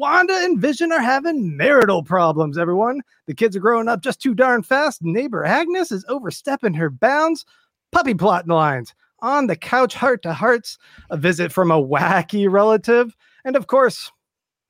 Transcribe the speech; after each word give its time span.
Wanda 0.00 0.32
and 0.32 0.58
Vision 0.58 0.92
are 0.92 1.02
having 1.02 1.58
marital 1.58 2.02
problems, 2.02 2.56
everyone. 2.56 3.02
The 3.26 3.34
kids 3.34 3.54
are 3.54 3.60
growing 3.60 3.86
up 3.86 4.00
just 4.00 4.18
too 4.18 4.34
darn 4.34 4.62
fast. 4.62 5.02
Neighbor 5.02 5.44
Agnes 5.44 5.92
is 5.92 6.06
overstepping 6.08 6.72
her 6.72 6.88
bounds. 6.88 7.44
Puppy 7.92 8.14
plot 8.14 8.48
lines. 8.48 8.94
On 9.18 9.46
the 9.46 9.56
couch, 9.56 9.92
heart 9.92 10.22
to 10.22 10.32
hearts. 10.32 10.78
A 11.10 11.18
visit 11.18 11.52
from 11.52 11.70
a 11.70 11.74
wacky 11.74 12.50
relative. 12.50 13.14
And 13.44 13.56
of 13.56 13.66
course, 13.66 14.10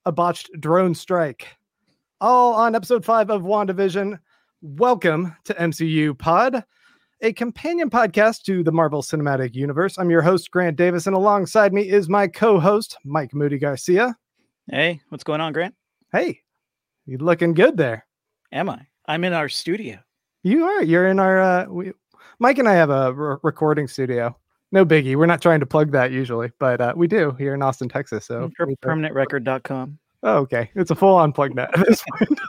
a 0.05 0.11
botched 0.11 0.51
drone 0.59 0.97
strike. 0.97 1.47
All 2.21 2.53
on 2.55 2.75
episode 2.75 3.05
five 3.05 3.31
of 3.31 3.43
WandaVision. 3.43 4.19
Welcome 4.63 5.37
to 5.45 5.55
MCU 5.55 6.19
Pod, 6.19 6.65
a 7.21 7.33
companion 7.35 7.89
podcast 7.89 8.43
to 8.47 8.65
the 8.65 8.73
Marvel 8.73 9.01
Cinematic 9.01 9.55
Universe. 9.55 9.97
I'm 9.97 10.11
your 10.11 10.23
host, 10.23 10.51
Grant 10.51 10.75
Davis, 10.75 11.07
and 11.07 11.15
alongside 11.15 11.73
me 11.73 11.89
is 11.89 12.09
my 12.09 12.27
co 12.27 12.59
host, 12.59 12.99
Mike 13.05 13.33
Moody 13.33 13.59
Garcia. 13.59 14.17
Hey, 14.73 15.01
what's 15.09 15.25
going 15.25 15.41
on, 15.41 15.53
Grant? 15.53 15.75
Hey, 16.13 16.43
you 17.05 17.19
looking 17.19 17.55
good 17.55 17.77
there. 17.77 18.07
Am 18.53 18.71
I? 18.71 18.87
I'm 19.05 19.25
in 19.25 19.33
our 19.33 19.49
studio. 19.49 19.99
You 20.45 20.65
are. 20.65 20.85
You're 20.85 21.09
in 21.09 21.19
our. 21.19 21.41
Uh, 21.41 21.67
we, 21.69 21.93
Mike 22.39 22.59
and 22.59 22.69
I 22.69 22.75
have 22.75 22.89
a 22.89 23.13
re- 23.13 23.37
recording 23.43 23.89
studio. 23.89 24.37
No 24.71 24.87
biggie. 24.87 25.17
We're 25.17 25.27
not 25.27 25.43
trying 25.43 25.59
to 25.59 25.67
plug 25.67 25.91
that 25.91 26.13
usually, 26.13 26.53
but 26.61 26.81
uh, 26.81 26.93
we 26.95 27.09
do 27.09 27.33
here 27.33 27.53
in 27.53 27.63
Austin, 27.63 27.89
Texas. 27.89 28.27
So 28.27 28.49
Per- 28.57 28.67
permanentrecord.com. 28.67 29.99
Oh, 30.23 30.37
okay. 30.37 30.71
It's 30.77 30.93
a 30.93 30.95
full 30.95 31.17
on 31.17 31.33
plug 31.33 31.53
net 31.57 31.77
at 31.77 31.85
this 31.89 32.05
point. 32.17 32.41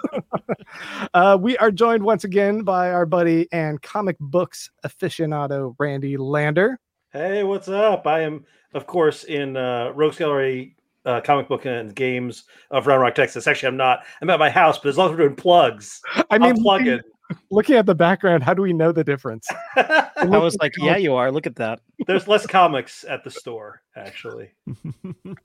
uh, 1.16 1.40
we 1.42 1.58
are 1.58 1.72
joined 1.72 2.04
once 2.04 2.24
again 2.24 2.62
by 2.62 2.92
our 2.92 3.08
buddy 3.08 3.48
and 3.52 3.82
comic 3.82 4.18
books 4.20 4.70
aficionado, 4.86 5.74
Randy 5.80 6.18
Lander. 6.18 6.80
Hey, 7.14 7.42
what's 7.44 7.68
up? 7.68 8.06
I 8.06 8.20
am, 8.22 8.46
of 8.76 8.86
course, 8.86 9.24
in 9.24 9.58
uh, 9.58 9.92
Rogues 9.96 10.20
Gallery 10.20 10.76
uh, 11.06 11.22
comic 11.22 11.48
book 11.48 11.66
and 11.66 11.96
games 11.96 12.44
of 12.70 12.88
Round 12.88 13.02
Rock, 13.02 13.16
Texas. 13.16 13.48
Actually, 13.48 13.70
I'm 13.70 13.78
not. 13.78 14.04
I'm 14.22 14.30
at 14.30 14.40
my 14.40 14.50
house, 14.50 14.78
but 14.78 14.90
as 14.90 14.98
long 14.98 15.10
as 15.10 15.12
we're 15.12 15.26
doing 15.26 15.36
plugs, 15.36 16.02
I 16.30 16.38
mean, 16.38 16.52
I'm 16.52 16.58
plugging. 16.58 16.88
looking, 16.88 17.12
looking 17.50 17.76
at 17.76 17.86
the 17.86 17.96
background, 17.96 18.44
how 18.44 18.54
do 18.54 18.62
we 18.62 18.74
know 18.74 18.92
the 18.92 19.04
difference? 19.04 19.48
I 19.76 20.26
was 20.26 20.56
like, 20.62 20.74
yeah, 20.78 20.98
you 20.98 21.16
are. 21.16 21.32
Look 21.32 21.48
at 21.48 21.56
that. 21.56 21.82
There's 22.08 22.28
less 22.28 22.46
comics 22.46 23.04
at 23.08 23.24
the 23.24 23.32
store, 23.32 23.82
actually. 23.96 24.52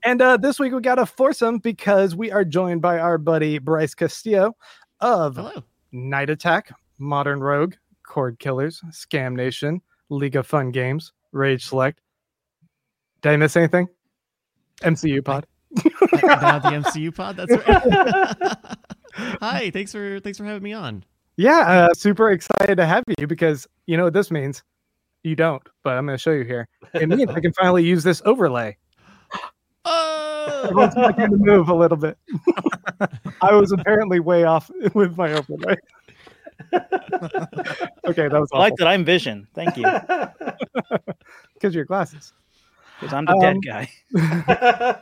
And 0.03 0.21
uh, 0.21 0.37
this 0.37 0.59
week 0.59 0.73
we 0.73 0.79
got 0.81 0.99
a 0.99 1.05
foursome 1.05 1.57
because 1.57 2.15
we 2.15 2.31
are 2.31 2.45
joined 2.45 2.81
by 2.81 2.99
our 2.99 3.17
buddy 3.17 3.57
Bryce 3.57 3.93
Castillo 3.93 4.55
of 5.01 5.35
Hello. 5.35 5.63
Night 5.91 6.29
Attack, 6.29 6.71
Modern 6.97 7.41
Rogue, 7.41 7.73
Cord 8.05 8.39
Killers, 8.39 8.81
Scam 8.91 9.35
Nation, 9.35 9.81
League 10.09 10.35
of 10.35 10.47
Fun 10.47 10.71
Games, 10.71 11.11
Rage 11.31 11.65
Select. 11.65 11.99
Did 13.21 13.33
I 13.33 13.37
miss 13.37 13.57
anything? 13.57 13.87
MCU 14.81 15.23
Pod. 15.23 15.45
Now 15.75 16.59
the 16.59 16.69
MCU 16.69 17.13
pod. 17.13 17.37
That's 17.37 17.51
right. 17.51 18.77
Hi, 19.41 19.69
thanks 19.71 19.91
for 19.91 20.19
thanks 20.19 20.37
for 20.37 20.45
having 20.45 20.63
me 20.63 20.73
on. 20.73 21.03
Yeah, 21.35 21.87
uh, 21.89 21.93
super 21.93 22.31
excited 22.31 22.75
to 22.77 22.85
have 22.85 23.03
you 23.19 23.27
because 23.27 23.67
you 23.85 23.97
know 23.97 24.05
what 24.05 24.13
this 24.13 24.31
means. 24.31 24.63
You 25.23 25.35
don't, 25.35 25.61
but 25.83 25.97
I'm 25.97 26.05
going 26.05 26.17
to 26.17 26.21
show 26.21 26.31
you 26.31 26.43
here. 26.43 26.67
It 26.93 27.09
means 27.09 27.29
I 27.29 27.39
can 27.39 27.51
finally 27.53 27.83
use 27.83 28.03
this 28.03 28.21
overlay. 28.25 28.77
Oh, 29.89 30.61
Everyone's 30.63 30.95
making 30.97 31.31
to 31.31 31.37
move 31.37 31.69
a 31.69 31.73
little 31.73 31.95
bit. 31.95 32.17
I 33.41 33.53
was 33.53 33.71
apparently 33.71 34.19
way 34.19 34.43
off 34.43 34.69
with 34.93 35.17
my 35.17 35.31
overlay. 35.31 35.75
okay, 36.73 38.27
that 38.27 38.31
was 38.31 38.49
I 38.53 38.57
like 38.57 38.75
that 38.77 38.87
I'm 38.87 39.05
Vision. 39.05 39.47
Thank 39.53 39.77
you. 39.77 39.83
because 41.53 41.73
your 41.73 41.85
glasses. 41.85 42.33
Because 42.99 43.13
I'm 43.13 43.25
the 43.25 43.37
dead 43.39 43.55
Um, 43.55 43.61
guy. 43.61 45.01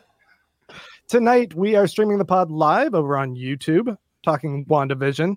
Tonight 1.07 1.53
we 1.53 1.75
are 1.75 1.87
streaming 1.87 2.17
the 2.17 2.25
pod 2.25 2.49
live 2.51 2.93
over 2.95 3.17
on 3.17 3.35
YouTube, 3.35 3.95
talking 4.23 4.65
WandaVision, 4.65 5.35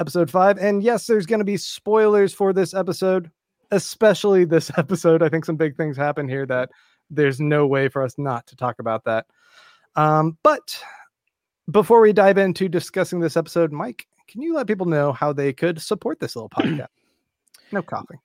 episode 0.00 0.30
five. 0.30 0.58
And 0.58 0.82
yes, 0.82 1.06
there's 1.06 1.26
going 1.26 1.40
to 1.40 1.44
be 1.44 1.56
spoilers 1.56 2.32
for 2.32 2.52
this 2.52 2.74
episode, 2.74 3.30
especially 3.70 4.44
this 4.44 4.70
episode. 4.76 5.22
I 5.22 5.28
think 5.28 5.44
some 5.44 5.56
big 5.56 5.76
things 5.76 5.96
happen 5.96 6.28
here 6.28 6.46
that 6.46 6.70
there's 7.10 7.40
no 7.40 7.66
way 7.66 7.88
for 7.88 8.02
us 8.02 8.14
not 8.16 8.46
to 8.48 8.56
talk 8.56 8.78
about 8.78 9.04
that. 9.04 9.26
Um, 9.96 10.38
but 10.42 10.82
before 11.70 12.00
we 12.00 12.12
dive 12.12 12.38
into 12.38 12.68
discussing 12.68 13.20
this 13.20 13.36
episode, 13.36 13.70
Mike, 13.70 14.06
can 14.26 14.40
you 14.40 14.54
let 14.54 14.66
people 14.66 14.86
know 14.86 15.12
how 15.12 15.32
they 15.32 15.52
could 15.52 15.80
support 15.80 16.18
this 16.20 16.34
little 16.34 16.48
podcast? 16.56 16.86
no 17.70 17.82
coughing. 17.82 18.18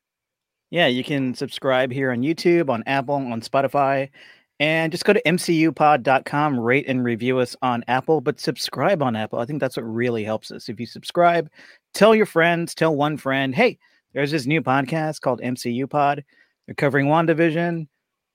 Yeah, 0.69 0.87
you 0.87 1.03
can 1.03 1.33
subscribe 1.33 1.91
here 1.91 2.11
on 2.11 2.19
YouTube, 2.19 2.69
on 2.69 2.83
Apple, 2.87 3.15
on 3.15 3.41
Spotify, 3.41 4.09
and 4.59 4.91
just 4.91 5.05
go 5.05 5.13
to 5.13 5.21
mcupod.com, 5.21 6.59
rate 6.59 6.85
and 6.87 7.03
review 7.03 7.39
us 7.39 7.55
on 7.61 7.83
Apple, 7.87 8.21
but 8.21 8.39
subscribe 8.39 9.01
on 9.01 9.15
Apple. 9.15 9.39
I 9.39 9.45
think 9.45 9.59
that's 9.61 9.77
what 9.77 9.83
really 9.83 10.23
helps 10.23 10.51
us. 10.51 10.67
If 10.67 10.79
you 10.79 10.85
subscribe, 10.85 11.49
tell 11.93 12.13
your 12.15 12.25
friends, 12.25 12.75
tell 12.75 12.95
one 12.95 13.17
friend, 13.17 13.55
hey, 13.55 13.77
there's 14.13 14.31
this 14.31 14.45
new 14.45 14.61
podcast 14.61 15.21
called 15.21 15.41
MCU 15.41 15.89
Pod. 15.89 16.23
They're 16.65 16.75
covering 16.75 17.07
WandaVision. 17.07 17.87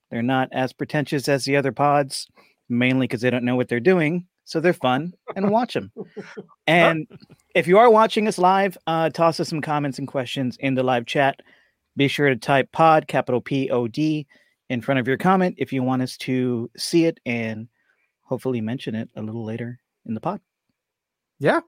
They're 0.09 0.21
not 0.21 0.49
as 0.51 0.73
pretentious 0.73 1.27
as 1.27 1.43
the 1.43 1.57
other 1.57 1.71
pods, 1.71 2.27
mainly 2.69 3.05
because 3.05 3.21
they 3.21 3.29
don't 3.29 3.43
know 3.43 3.55
what 3.55 3.67
they're 3.67 3.79
doing. 3.79 4.25
So 4.45 4.59
they're 4.59 4.73
fun 4.73 5.13
and 5.35 5.49
watch 5.49 5.73
them. 5.73 5.91
And 6.67 7.07
if 7.55 7.67
you 7.67 7.77
are 7.77 7.89
watching 7.89 8.27
us 8.27 8.37
live, 8.37 8.77
uh, 8.87 9.09
toss 9.09 9.39
us 9.39 9.49
some 9.49 9.61
comments 9.61 9.99
and 9.99 10.07
questions 10.07 10.55
in 10.61 10.75
the 10.75 10.83
live 10.83 11.05
chat. 11.05 11.41
Be 11.95 12.07
sure 12.07 12.29
to 12.29 12.35
type 12.35 12.71
pod, 12.71 13.07
capital 13.07 13.41
P 13.41 13.69
O 13.69 13.87
D, 13.87 14.27
in 14.69 14.81
front 14.81 14.99
of 14.99 15.07
your 15.07 15.17
comment 15.17 15.55
if 15.57 15.71
you 15.71 15.83
want 15.83 16.01
us 16.01 16.17
to 16.17 16.69
see 16.75 17.05
it 17.05 17.19
and 17.25 17.67
hopefully 18.21 18.61
mention 18.61 18.95
it 18.95 19.09
a 19.15 19.21
little 19.21 19.45
later 19.45 19.79
in 20.05 20.13
the 20.13 20.21
pod. 20.21 20.41
Yeah. 21.39 21.59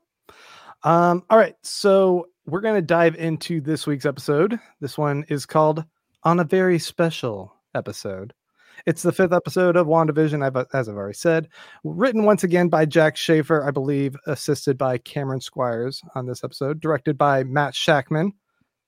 Um, 0.84 1.24
all 1.30 1.38
right. 1.38 1.56
So 1.62 2.28
we're 2.46 2.62
going 2.62 2.76
to 2.76 2.82
dive 2.82 3.16
into 3.16 3.62
this 3.62 3.86
week's 3.86 4.06
episode. 4.06 4.60
This 4.80 4.98
one 4.98 5.26
is 5.30 5.46
called 5.46 5.84
On 6.24 6.40
a 6.40 6.44
Very 6.44 6.80
Special 6.80 7.54
Episode. 7.74 8.34
It's 8.86 9.04
the 9.04 9.12
fifth 9.12 9.34
episode 9.34 9.78
of 9.78 9.88
WandaVision, 9.88 10.44
I've, 10.46 10.68
as 10.74 10.90
I've 10.90 10.96
already 10.96 11.16
said. 11.16 11.48
Written 11.84 12.24
once 12.24 12.44
again 12.44 12.68
by 12.70 12.86
Jac 12.86 13.16
Schaeffer, 13.16 13.66
I 13.68 13.72
believe, 13.72 14.16
assisted 14.28 14.78
by 14.78 14.98
Cameron 14.98 15.42
Squires 15.42 16.02
on 16.14 16.26
this 16.26 16.44
episode, 16.44 16.82
directed 16.82 17.18
by 17.18 17.44
Matt 17.44 17.74
Shakman. 17.74 18.32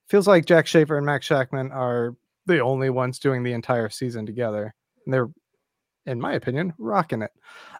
Feels 0.07 0.27
like 0.27 0.45
Jac 0.45 0.67
Schaeffer 0.67 0.97
and 0.97 1.05
Max 1.05 1.27
Shakman 1.27 1.71
are 1.73 2.15
the 2.45 2.59
only 2.59 2.89
ones 2.89 3.19
doing 3.19 3.43
the 3.43 3.53
entire 3.53 3.89
season 3.89 4.25
together. 4.25 4.73
And 5.05 5.13
they're, 5.13 5.29
in 6.05 6.21
my 6.21 6.33
opinion, 6.33 6.73
rocking 6.77 7.21
it. 7.21 7.31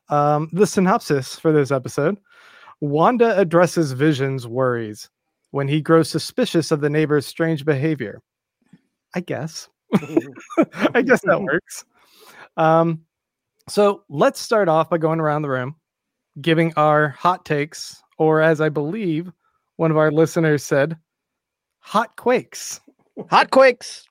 Um, 0.09 0.49
the 0.53 0.67
synopsis 0.67 1.37
for 1.39 1.51
this 1.51 1.71
episode 1.71 2.17
Wanda 2.79 3.37
addresses 3.39 3.91
Vision's 3.93 4.47
worries 4.47 5.09
when 5.51 5.67
he 5.67 5.81
grows 5.81 6.09
suspicious 6.09 6.71
of 6.71 6.81
the 6.81 6.89
neighbor's 6.89 7.25
strange 7.25 7.65
behavior. 7.65 8.21
I 9.15 9.21
guess. 9.21 9.69
I 10.93 11.01
guess 11.01 11.21
that 11.23 11.41
works. 11.51 11.85
Um, 12.57 13.01
so 13.69 14.03
let's 14.09 14.39
start 14.39 14.69
off 14.69 14.89
by 14.89 14.97
going 14.97 15.19
around 15.19 15.41
the 15.41 15.49
room, 15.49 15.75
giving 16.41 16.73
our 16.75 17.09
hot 17.09 17.45
takes, 17.45 18.01
or 18.17 18.41
as 18.41 18.61
I 18.61 18.69
believe 18.69 19.31
one 19.77 19.91
of 19.91 19.97
our 19.97 20.11
listeners 20.11 20.63
said, 20.63 20.97
hot 21.87 22.15
quakes. 22.17 22.81
Hot 23.29 23.49
quakes. 23.49 24.05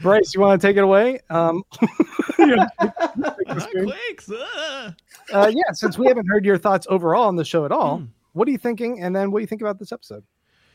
Bryce, 0.00 0.34
you 0.34 0.40
want 0.40 0.60
to 0.60 0.66
take 0.66 0.76
it 0.76 0.82
away? 0.82 1.20
Um, 1.30 1.62
yeah, 2.38 2.66
take 2.80 2.90
the 2.96 3.42
Not 3.46 3.62
screen. 3.62 3.84
quakes. 3.86 4.30
ah. 4.34 4.94
uh, 5.32 5.52
yeah, 5.54 5.72
since 5.72 5.96
we 5.98 6.06
haven't 6.06 6.26
heard 6.26 6.44
your 6.44 6.58
thoughts 6.58 6.86
overall 6.90 7.28
on 7.28 7.36
the 7.36 7.44
show 7.44 7.64
at 7.64 7.72
all, 7.72 7.98
Hmm. 7.98 8.04
what 8.32 8.48
are 8.48 8.50
you 8.50 8.58
thinking? 8.58 9.00
And 9.00 9.14
then 9.14 9.30
what 9.30 9.38
do 9.38 9.42
you 9.42 9.46
think 9.46 9.60
about 9.62 9.78
this 9.78 9.92
episode? 9.92 10.24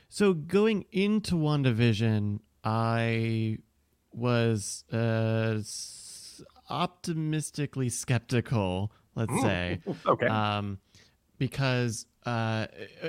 So 0.10 0.34
going 0.34 0.86
into 0.92 1.36
WandaVision, 1.36 2.40
I 2.64 3.58
was 4.14 4.84
uh, 4.94 5.60
optimistically 6.70 7.90
skeptical, 7.90 8.92
let's 9.16 9.42
say. 9.42 9.80
Okay. 10.06 10.28
um, 10.28 10.80
because 11.38 12.06
uh, 12.26 12.68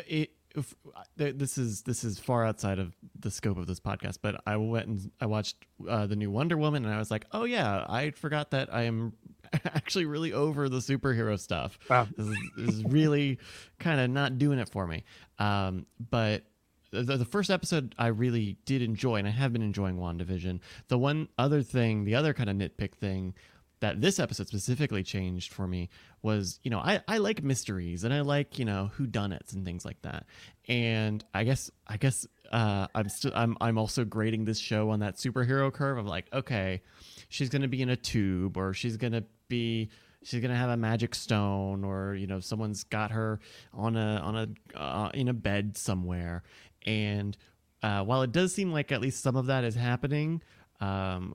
it, 0.09 0.31
if, 0.57 0.75
th- 1.19 1.37
this 1.37 1.59
is 1.59 1.83
this 1.83 2.03
is 2.03 2.19
far 2.19 2.45
outside 2.45 2.79
of 2.79 2.95
the 3.19 3.31
scope 3.31 3.59
of 3.59 3.67
this 3.67 3.81
podcast. 3.81 4.19
But 4.23 4.41
I 4.47 4.57
went 4.57 4.87
and 4.89 5.11
I 5.21 5.27
watched 5.27 5.57
uh, 5.89 6.07
the 6.07 6.17
new 6.17 6.31
Wonder 6.31 6.57
Woman, 6.57 6.85
and 6.85 6.95
I 6.95 6.99
was 6.99 7.11
like, 7.11 7.27
oh 7.33 7.45
yeah, 7.45 7.85
I 7.89 8.11
forgot 8.11 8.51
that 8.53 8.73
I 8.73 8.83
am 8.83 9.13
actually 9.65 10.07
really 10.07 10.33
over 10.33 10.69
the 10.69 10.79
superhero 10.79 11.39
stuff. 11.39 11.79
Wow. 11.89 12.09
This 12.17 12.27
is, 12.27 12.39
this 12.57 12.75
is 12.77 12.85
really 12.85 13.39
kind 13.79 14.01
of 14.01 14.11
not 14.11 14.39
doing 14.39 14.59
it 14.59 14.69
for 14.69 14.87
me. 14.87 15.05
Um, 15.39 15.87
but 16.11 16.45
the, 16.91 17.17
the 17.17 17.25
first 17.25 17.51
episode 17.51 17.95
I 17.99 18.09
really 18.09 18.57
did 18.65 18.83
enjoy, 18.83 19.17
and 19.17 19.29
I 19.29 19.33
have 19.33 19.53
been 19.53 19.63
enjoying 19.63 19.97
WandaVision. 19.97 20.61
The 20.89 20.99
one 20.99 21.29
other 21.39 21.63
thing, 21.63 22.05
the 22.05 22.15
other 22.15 22.33
kind 22.33 22.49
of 22.49 22.57
nitpick 22.57 22.95
thing 22.95 23.35
that 23.81 24.01
this 24.01 24.19
episode 24.19 24.49
specifically 24.49 25.03
changed 25.03 25.53
for 25.53 25.67
me 25.67 25.89
was, 26.23 26.59
you 26.63 26.71
know, 26.71 26.79
I, 26.79 27.03
I 27.07 27.19
like 27.19 27.43
mysteries 27.43 28.05
and 28.05 28.13
I 28.13 28.23
like, 28.23 28.59
you 28.59 28.65
know, 28.65 28.91
who 28.95 29.07
done 29.07 29.33
it 29.33 29.53
and 29.53 29.65
things 29.65 29.85
like 29.85 30.01
that. 30.03 30.27
And 30.69 31.25
I 31.35 31.45
guess 31.45 31.71
I 31.87 31.97
guess 31.97 32.27
uh, 32.51 32.87
I'm 32.95 33.09
still 33.09 33.33
I'm 33.35 33.57
I'm 33.61 33.79
also 33.79 34.05
grading 34.05 34.45
this 34.45 34.59
show 34.59 34.91
on 34.91 35.01
that 35.01 35.17
superhero 35.17 35.73
curve 35.73 35.99
of 35.99 36.07
like, 36.07 36.27
okay, 36.33 36.83
she's 37.29 37.49
gonna 37.49 37.69
be 37.69 37.83
in 37.83 37.91
a 37.91 37.97
tube 37.97 38.57
or 38.57 38.73
she's 38.73 38.97
gonna 38.97 39.25
be 39.49 39.91
she's 40.27 40.41
gonna 40.41 40.57
have 40.57 40.71
a 40.71 40.77
magic 40.77 41.15
stone, 41.15 41.85
or 41.85 42.15
you 42.15 42.27
know, 42.27 42.41
someone's 42.41 42.85
got 42.85 43.11
her 43.13 43.41
on 43.73 43.97
a 43.97 44.17
on 44.17 44.37
a 44.37 44.79
uh, 44.79 45.11
in 45.15 45.29
a 45.29 45.35
bed 45.35 45.77
somewhere. 45.77 46.43
And 46.85 47.37
uh, 47.83 48.03
while 48.05 48.23
it 48.23 48.33
does 48.33 48.55
seem 48.55 48.73
like 48.73 48.91
at 48.91 49.01
least 49.01 49.23
some 49.23 49.37
of 49.37 49.47
that 49.47 49.65
is 49.65 49.75
happening, 49.75 50.43
um, 50.81 51.35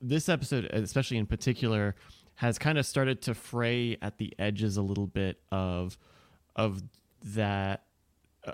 this 0.00 0.28
episode, 0.28 0.66
especially 0.66 1.18
in 1.18 1.26
particular, 1.26 1.94
has 2.36 2.58
kind 2.58 2.78
of 2.78 2.86
started 2.86 3.22
to 3.22 3.34
fray 3.34 3.96
at 4.00 4.18
the 4.18 4.32
edges 4.38 4.76
a 4.76 4.82
little 4.82 5.06
bit 5.06 5.40
of 5.50 5.98
of 6.54 6.82
that 7.22 7.84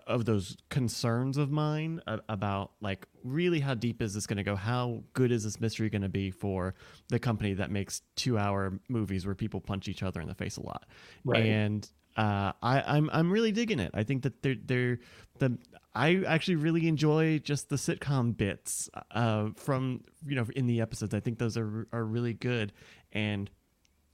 of 0.07 0.25
those 0.25 0.57
concerns 0.71 1.37
of 1.37 1.51
mine 1.51 2.01
about 2.29 2.73
like 2.81 3.07
really 3.23 3.61
how 3.61 3.75
deep 3.75 4.01
is 4.03 4.15
this 4.15 4.27
going 4.27 4.39
to 4.39 4.43
go 4.43 4.57
how 4.57 5.03
good 5.13 5.31
is 5.31 5.45
this 5.45 5.61
mystery 5.61 5.89
going 5.91 6.03
to 6.03 6.09
be 6.09 6.31
for 6.31 6.75
the 7.09 7.19
company 7.19 7.53
that 7.53 7.71
makes 7.71 8.01
two 8.17 8.37
hour 8.37 8.81
movies 8.89 9.27
where 9.27 9.35
people 9.35 9.61
punch 9.61 9.87
each 9.87 10.03
other 10.03 10.21
in 10.21 10.27
the 10.27 10.35
face 10.35 10.57
a 10.57 10.63
lot 10.63 10.87
right. 11.25 11.45
and 11.45 11.91
uh, 12.17 12.53
I, 12.63 12.83
I'm 12.83 13.11
I'm 13.13 13.33
really 13.33 13.51
digging 13.51 13.81
it. 13.81 13.91
I 13.93 14.05
think 14.05 14.23
that 14.23 14.43
they're 14.43 14.57
they're 14.65 14.99
the 15.39 15.59
I 15.95 16.25
actually 16.27 16.57
really 16.57 16.89
enjoy 16.89 17.39
just 17.39 17.69
the 17.69 17.77
sitcom 17.77 18.37
bits 18.37 18.91
uh, 19.13 19.51
from 19.57 20.03
you 20.27 20.35
know 20.35 20.47
in 20.57 20.67
the 20.67 20.81
episodes. 20.81 21.15
I 21.15 21.21
think 21.21 21.39
those 21.39 21.57
are 21.57 21.87
are 21.93 22.05
really 22.05 22.35
good. 22.35 22.73
And 23.13 23.51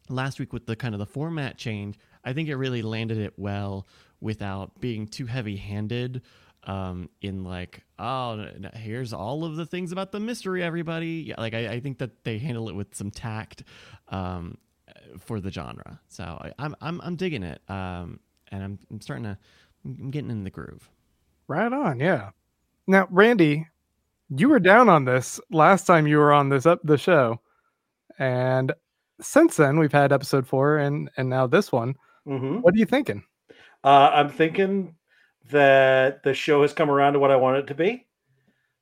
last 0.09 0.39
week 0.39 0.53
with 0.53 0.67
the 0.67 0.77
kind 0.77 0.95
of 0.95 0.99
the 0.99 1.07
format 1.07 1.57
change, 1.57 1.99
I 2.25 2.33
think 2.33 2.49
it 2.49 2.57
really 2.57 2.83
landed 2.83 3.19
it 3.19 3.35
well 3.37 3.87
without 4.21 4.81
being 4.81 5.07
too 5.07 5.27
heavy 5.27 5.57
handed 5.57 6.23
um 6.65 7.09
in 7.23 7.43
like 7.43 7.83
oh 7.99 8.47
here's 8.75 9.15
all 9.15 9.45
of 9.45 9.57
the 9.57 9.65
things 9.65 9.93
about 9.93 10.13
the 10.13 10.21
mystery 10.21 10.63
everybody 10.63 11.25
yeah, 11.29 11.35
like 11.39 11.55
I, 11.55 11.69
I 11.69 11.81
think 11.81 11.99
that 11.99 12.23
they 12.23 12.37
handle 12.37 12.69
it 12.69 12.75
with 12.75 12.95
some 12.95 13.11
tact 13.11 13.63
um 14.09 14.59
for 15.19 15.41
the 15.41 15.51
genre 15.51 15.99
so 16.09 16.23
I, 16.25 16.53
i'm 16.59 16.77
i'm, 16.83 17.01
I'm 17.03 17.17
digging 17.17 17.43
it 17.43 17.63
um 17.69 18.21
and 18.49 18.63
I'm, 18.63 18.79
I'm 18.91 19.01
starting 19.01 19.25
to 19.25 19.39
i'm 19.87 20.11
getting 20.11 20.31
in 20.31 20.45
the 20.45 20.51
groove 20.51 20.91
right 21.51 21.73
on 21.73 22.01
yeah 22.01 22.31
now 22.87 23.07
randy 23.11 23.67
you 24.37 24.49
were 24.49 24.61
down 24.61 24.89
on 24.89 25.05
this 25.05 25.41
last 25.51 25.87
time 25.87 26.07
you 26.07 26.17
were 26.17 26.33
on 26.33 26.49
this 26.49 26.65
up 26.65 26.81
the 26.85 26.97
show 26.97 27.41
and 28.19 28.73
since 29.21 29.57
then 29.57 29.79
we've 29.79 29.93
had 29.93 30.13
episode 30.13 30.47
four 30.47 30.79
and 30.79 31.11
and 31.17 31.29
now 31.29 31.47
this 31.47 31.71
one 31.71 31.95
mm-hmm. 32.27 32.61
what 32.61 32.73
are 32.73 32.79
you 32.79 32.87
thinking 32.87 33.23
uh, 33.83 34.11
I'm 34.13 34.29
thinking 34.29 34.95
that 35.51 36.23
the 36.23 36.35
show 36.35 36.63
has 36.63 36.73
come 36.73 36.91
around 36.91 37.15
to 37.15 37.19
what 37.19 37.31
I 37.31 37.37
want 37.37 37.59
it 37.59 37.67
to 37.69 37.75
be. 37.75 38.07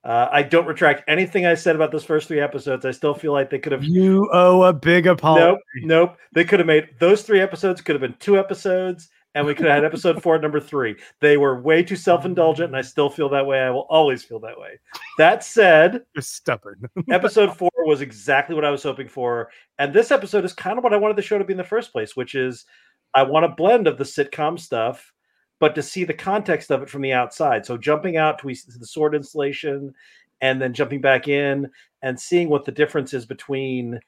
Uh, 0.04 0.28
I 0.30 0.42
don't 0.42 0.66
retract 0.66 1.04
anything 1.08 1.44
I 1.44 1.54
said 1.54 1.76
about 1.76 1.92
those 1.92 2.04
first 2.04 2.28
three 2.28 2.40
episodes. 2.40 2.84
I 2.84 2.92
still 2.92 3.14
feel 3.14 3.32
like 3.32 3.50
they 3.50 3.58
could 3.58 3.72
have. 3.72 3.84
You 3.84 4.28
owe 4.32 4.62
a 4.62 4.72
big 4.72 5.06
apology. 5.06 5.44
Nope, 5.44 5.60
nope. 5.82 6.16
They 6.32 6.44
could 6.44 6.60
have 6.60 6.66
made 6.66 6.88
those 6.98 7.22
three 7.22 7.40
episodes. 7.40 7.80
Could 7.80 7.94
have 7.94 8.00
been 8.00 8.16
two 8.18 8.38
episodes, 8.38 9.08
and 9.38 9.46
we 9.46 9.54
could 9.54 9.66
have 9.66 9.76
had 9.76 9.84
episode 9.84 10.20
four, 10.20 10.36
number 10.40 10.58
three. 10.58 10.96
They 11.20 11.36
were 11.36 11.60
way 11.60 11.84
too 11.84 11.94
self-indulgent, 11.94 12.66
and 12.66 12.76
I 12.76 12.82
still 12.82 13.08
feel 13.08 13.28
that 13.28 13.46
way. 13.46 13.60
I 13.60 13.70
will 13.70 13.86
always 13.88 14.24
feel 14.24 14.40
that 14.40 14.58
way. 14.58 14.80
That 15.16 15.44
said, 15.44 16.02
you're 16.12 16.22
stubborn. 16.22 16.88
episode 17.10 17.56
four 17.56 17.70
was 17.86 18.00
exactly 18.00 18.56
what 18.56 18.64
I 18.64 18.70
was 18.70 18.82
hoping 18.82 19.06
for, 19.06 19.50
and 19.78 19.94
this 19.94 20.10
episode 20.10 20.44
is 20.44 20.52
kind 20.52 20.76
of 20.76 20.82
what 20.82 20.92
I 20.92 20.96
wanted 20.96 21.16
the 21.16 21.22
show 21.22 21.38
to 21.38 21.44
be 21.44 21.52
in 21.52 21.58
the 21.58 21.62
first 21.62 21.92
place, 21.92 22.16
which 22.16 22.34
is 22.34 22.66
I 23.14 23.22
want 23.22 23.44
a 23.44 23.50
blend 23.50 23.86
of 23.86 23.96
the 23.96 24.02
sitcom 24.02 24.58
stuff, 24.58 25.12
but 25.60 25.76
to 25.76 25.82
see 25.82 26.02
the 26.02 26.14
context 26.14 26.72
of 26.72 26.82
it 26.82 26.90
from 26.90 27.02
the 27.02 27.12
outside. 27.12 27.64
So 27.64 27.78
jumping 27.78 28.16
out 28.16 28.40
to 28.40 28.48
the 28.48 28.86
sword 28.86 29.14
installation 29.14 29.94
and 30.40 30.60
then 30.60 30.74
jumping 30.74 31.00
back 31.00 31.28
in 31.28 31.70
and 32.02 32.18
seeing 32.18 32.48
what 32.48 32.64
the 32.64 32.72
difference 32.72 33.14
is 33.14 33.24
between. 33.24 34.00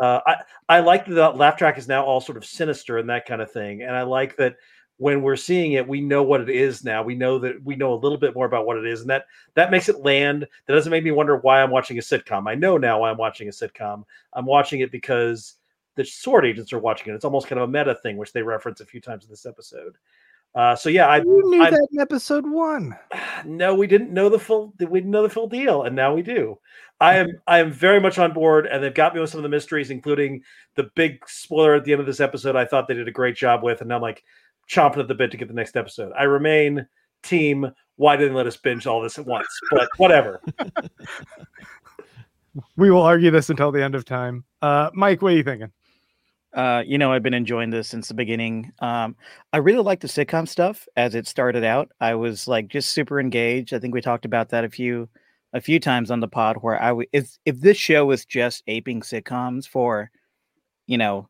Uh, 0.00 0.20
I 0.26 0.36
I 0.68 0.80
like 0.80 1.06
that 1.06 1.14
the 1.14 1.30
laugh 1.30 1.56
track 1.56 1.76
is 1.76 1.88
now 1.88 2.04
all 2.04 2.20
sort 2.20 2.38
of 2.38 2.44
sinister 2.44 2.98
and 2.98 3.08
that 3.10 3.26
kind 3.26 3.42
of 3.42 3.50
thing, 3.50 3.82
and 3.82 3.96
I 3.96 4.02
like 4.02 4.36
that 4.36 4.54
when 4.98 5.22
we're 5.22 5.36
seeing 5.36 5.72
it, 5.72 5.86
we 5.86 6.00
know 6.00 6.22
what 6.22 6.40
it 6.40 6.48
is 6.48 6.82
now. 6.84 7.02
We 7.02 7.14
know 7.14 7.38
that 7.40 7.62
we 7.62 7.76
know 7.76 7.92
a 7.92 7.96
little 7.96 8.18
bit 8.18 8.34
more 8.34 8.46
about 8.46 8.66
what 8.66 8.78
it 8.78 8.86
is, 8.86 9.02
and 9.02 9.10
that 9.10 9.26
that 9.54 9.70
makes 9.70 9.88
it 9.88 10.00
land. 10.00 10.46
That 10.66 10.74
doesn't 10.74 10.90
make 10.90 11.04
me 11.04 11.10
wonder 11.10 11.36
why 11.36 11.62
I'm 11.62 11.70
watching 11.70 11.98
a 11.98 12.02
sitcom. 12.02 12.48
I 12.48 12.54
know 12.54 12.78
now 12.78 13.00
why 13.00 13.10
I'm 13.10 13.18
watching 13.18 13.48
a 13.48 13.52
sitcom. 13.52 14.04
I'm 14.32 14.46
watching 14.46 14.80
it 14.80 14.90
because 14.90 15.54
the 15.96 16.04
sword 16.04 16.46
agents 16.46 16.72
are 16.72 16.78
watching 16.78 17.12
it. 17.12 17.16
It's 17.16 17.24
almost 17.24 17.46
kind 17.46 17.60
of 17.60 17.68
a 17.68 17.72
meta 17.72 17.94
thing, 17.94 18.16
which 18.16 18.32
they 18.32 18.42
reference 18.42 18.80
a 18.80 18.86
few 18.86 19.00
times 19.00 19.24
in 19.24 19.30
this 19.30 19.46
episode. 19.46 19.96
Uh, 20.56 20.74
so 20.74 20.88
yeah, 20.88 21.06
I 21.06 21.18
you 21.18 21.42
knew 21.50 21.62
I, 21.62 21.70
that 21.70 21.88
in 21.92 22.00
episode 22.00 22.48
one. 22.48 22.96
No, 23.44 23.74
we 23.74 23.86
didn't 23.86 24.12
know 24.12 24.30
the 24.30 24.38
full. 24.38 24.72
We 24.80 24.98
didn't 24.98 25.10
know 25.10 25.22
the 25.22 25.28
full 25.28 25.46
deal, 25.46 25.82
and 25.82 25.94
now 25.94 26.14
we 26.14 26.22
do. 26.22 26.58
I 27.00 27.16
am 27.16 27.28
I 27.46 27.58
am 27.58 27.70
very 27.70 28.00
much 28.00 28.18
on 28.18 28.32
board, 28.32 28.66
and 28.66 28.82
they've 28.82 28.94
got 28.94 29.14
me 29.14 29.20
with 29.20 29.28
some 29.28 29.38
of 29.38 29.42
the 29.42 29.50
mysteries, 29.50 29.90
including 29.90 30.42
the 30.74 30.90
big 30.96 31.18
spoiler 31.28 31.74
at 31.74 31.84
the 31.84 31.92
end 31.92 32.00
of 32.00 32.06
this 32.06 32.18
episode. 32.18 32.56
I 32.56 32.64
thought 32.64 32.88
they 32.88 32.94
did 32.94 33.08
a 33.08 33.12
great 33.12 33.36
job 33.36 33.62
with, 33.62 33.82
and 33.82 33.92
I'm 33.92 34.00
like 34.00 34.24
chomping 34.68 34.98
at 34.98 35.08
the 35.08 35.14
bit 35.14 35.30
to 35.30 35.36
get 35.36 35.48
the 35.48 35.54
next 35.54 35.76
episode. 35.76 36.12
I 36.18 36.24
remain 36.24 36.86
team. 37.22 37.70
Why 37.96 38.16
didn't 38.16 38.34
let 38.34 38.46
us 38.46 38.56
binge 38.56 38.86
all 38.86 39.00
this 39.00 39.18
at 39.18 39.26
once? 39.26 39.48
But 39.70 39.88
whatever. 39.96 40.40
we 42.76 42.90
will 42.90 43.02
argue 43.02 43.30
this 43.30 43.50
until 43.50 43.72
the 43.72 43.82
end 43.82 43.94
of 43.94 44.04
time. 44.04 44.44
Uh, 44.62 44.90
Mike, 44.94 45.22
what 45.22 45.32
are 45.32 45.36
you 45.36 45.42
thinking? 45.42 45.72
Uh, 46.54 46.82
you 46.86 46.96
know, 46.96 47.12
I've 47.12 47.22
been 47.22 47.34
enjoying 47.34 47.70
this 47.70 47.88
since 47.88 48.08
the 48.08 48.14
beginning. 48.14 48.72
Um, 48.78 49.16
I 49.52 49.58
really 49.58 49.82
like 49.82 50.00
the 50.00 50.08
sitcom 50.08 50.48
stuff 50.48 50.86
as 50.96 51.14
it 51.14 51.26
started 51.26 51.64
out. 51.64 51.90
I 52.00 52.14
was 52.14 52.48
like 52.48 52.68
just 52.68 52.92
super 52.92 53.20
engaged. 53.20 53.74
I 53.74 53.78
think 53.78 53.92
we 53.92 54.00
talked 54.00 54.24
about 54.24 54.48
that 54.50 54.64
a 54.64 54.70
few 54.70 55.08
a 55.52 55.60
few 55.60 55.78
times 55.78 56.10
on 56.10 56.20
the 56.20 56.28
pod 56.28 56.56
where 56.60 56.82
I 56.82 56.88
w- 56.88 57.08
if 57.12 57.38
if 57.44 57.60
this 57.60 57.76
show 57.76 58.06
was 58.06 58.24
just 58.24 58.62
aping 58.66 59.02
sitcoms 59.02 59.68
for, 59.68 60.10
you 60.86 60.96
know, 60.96 61.28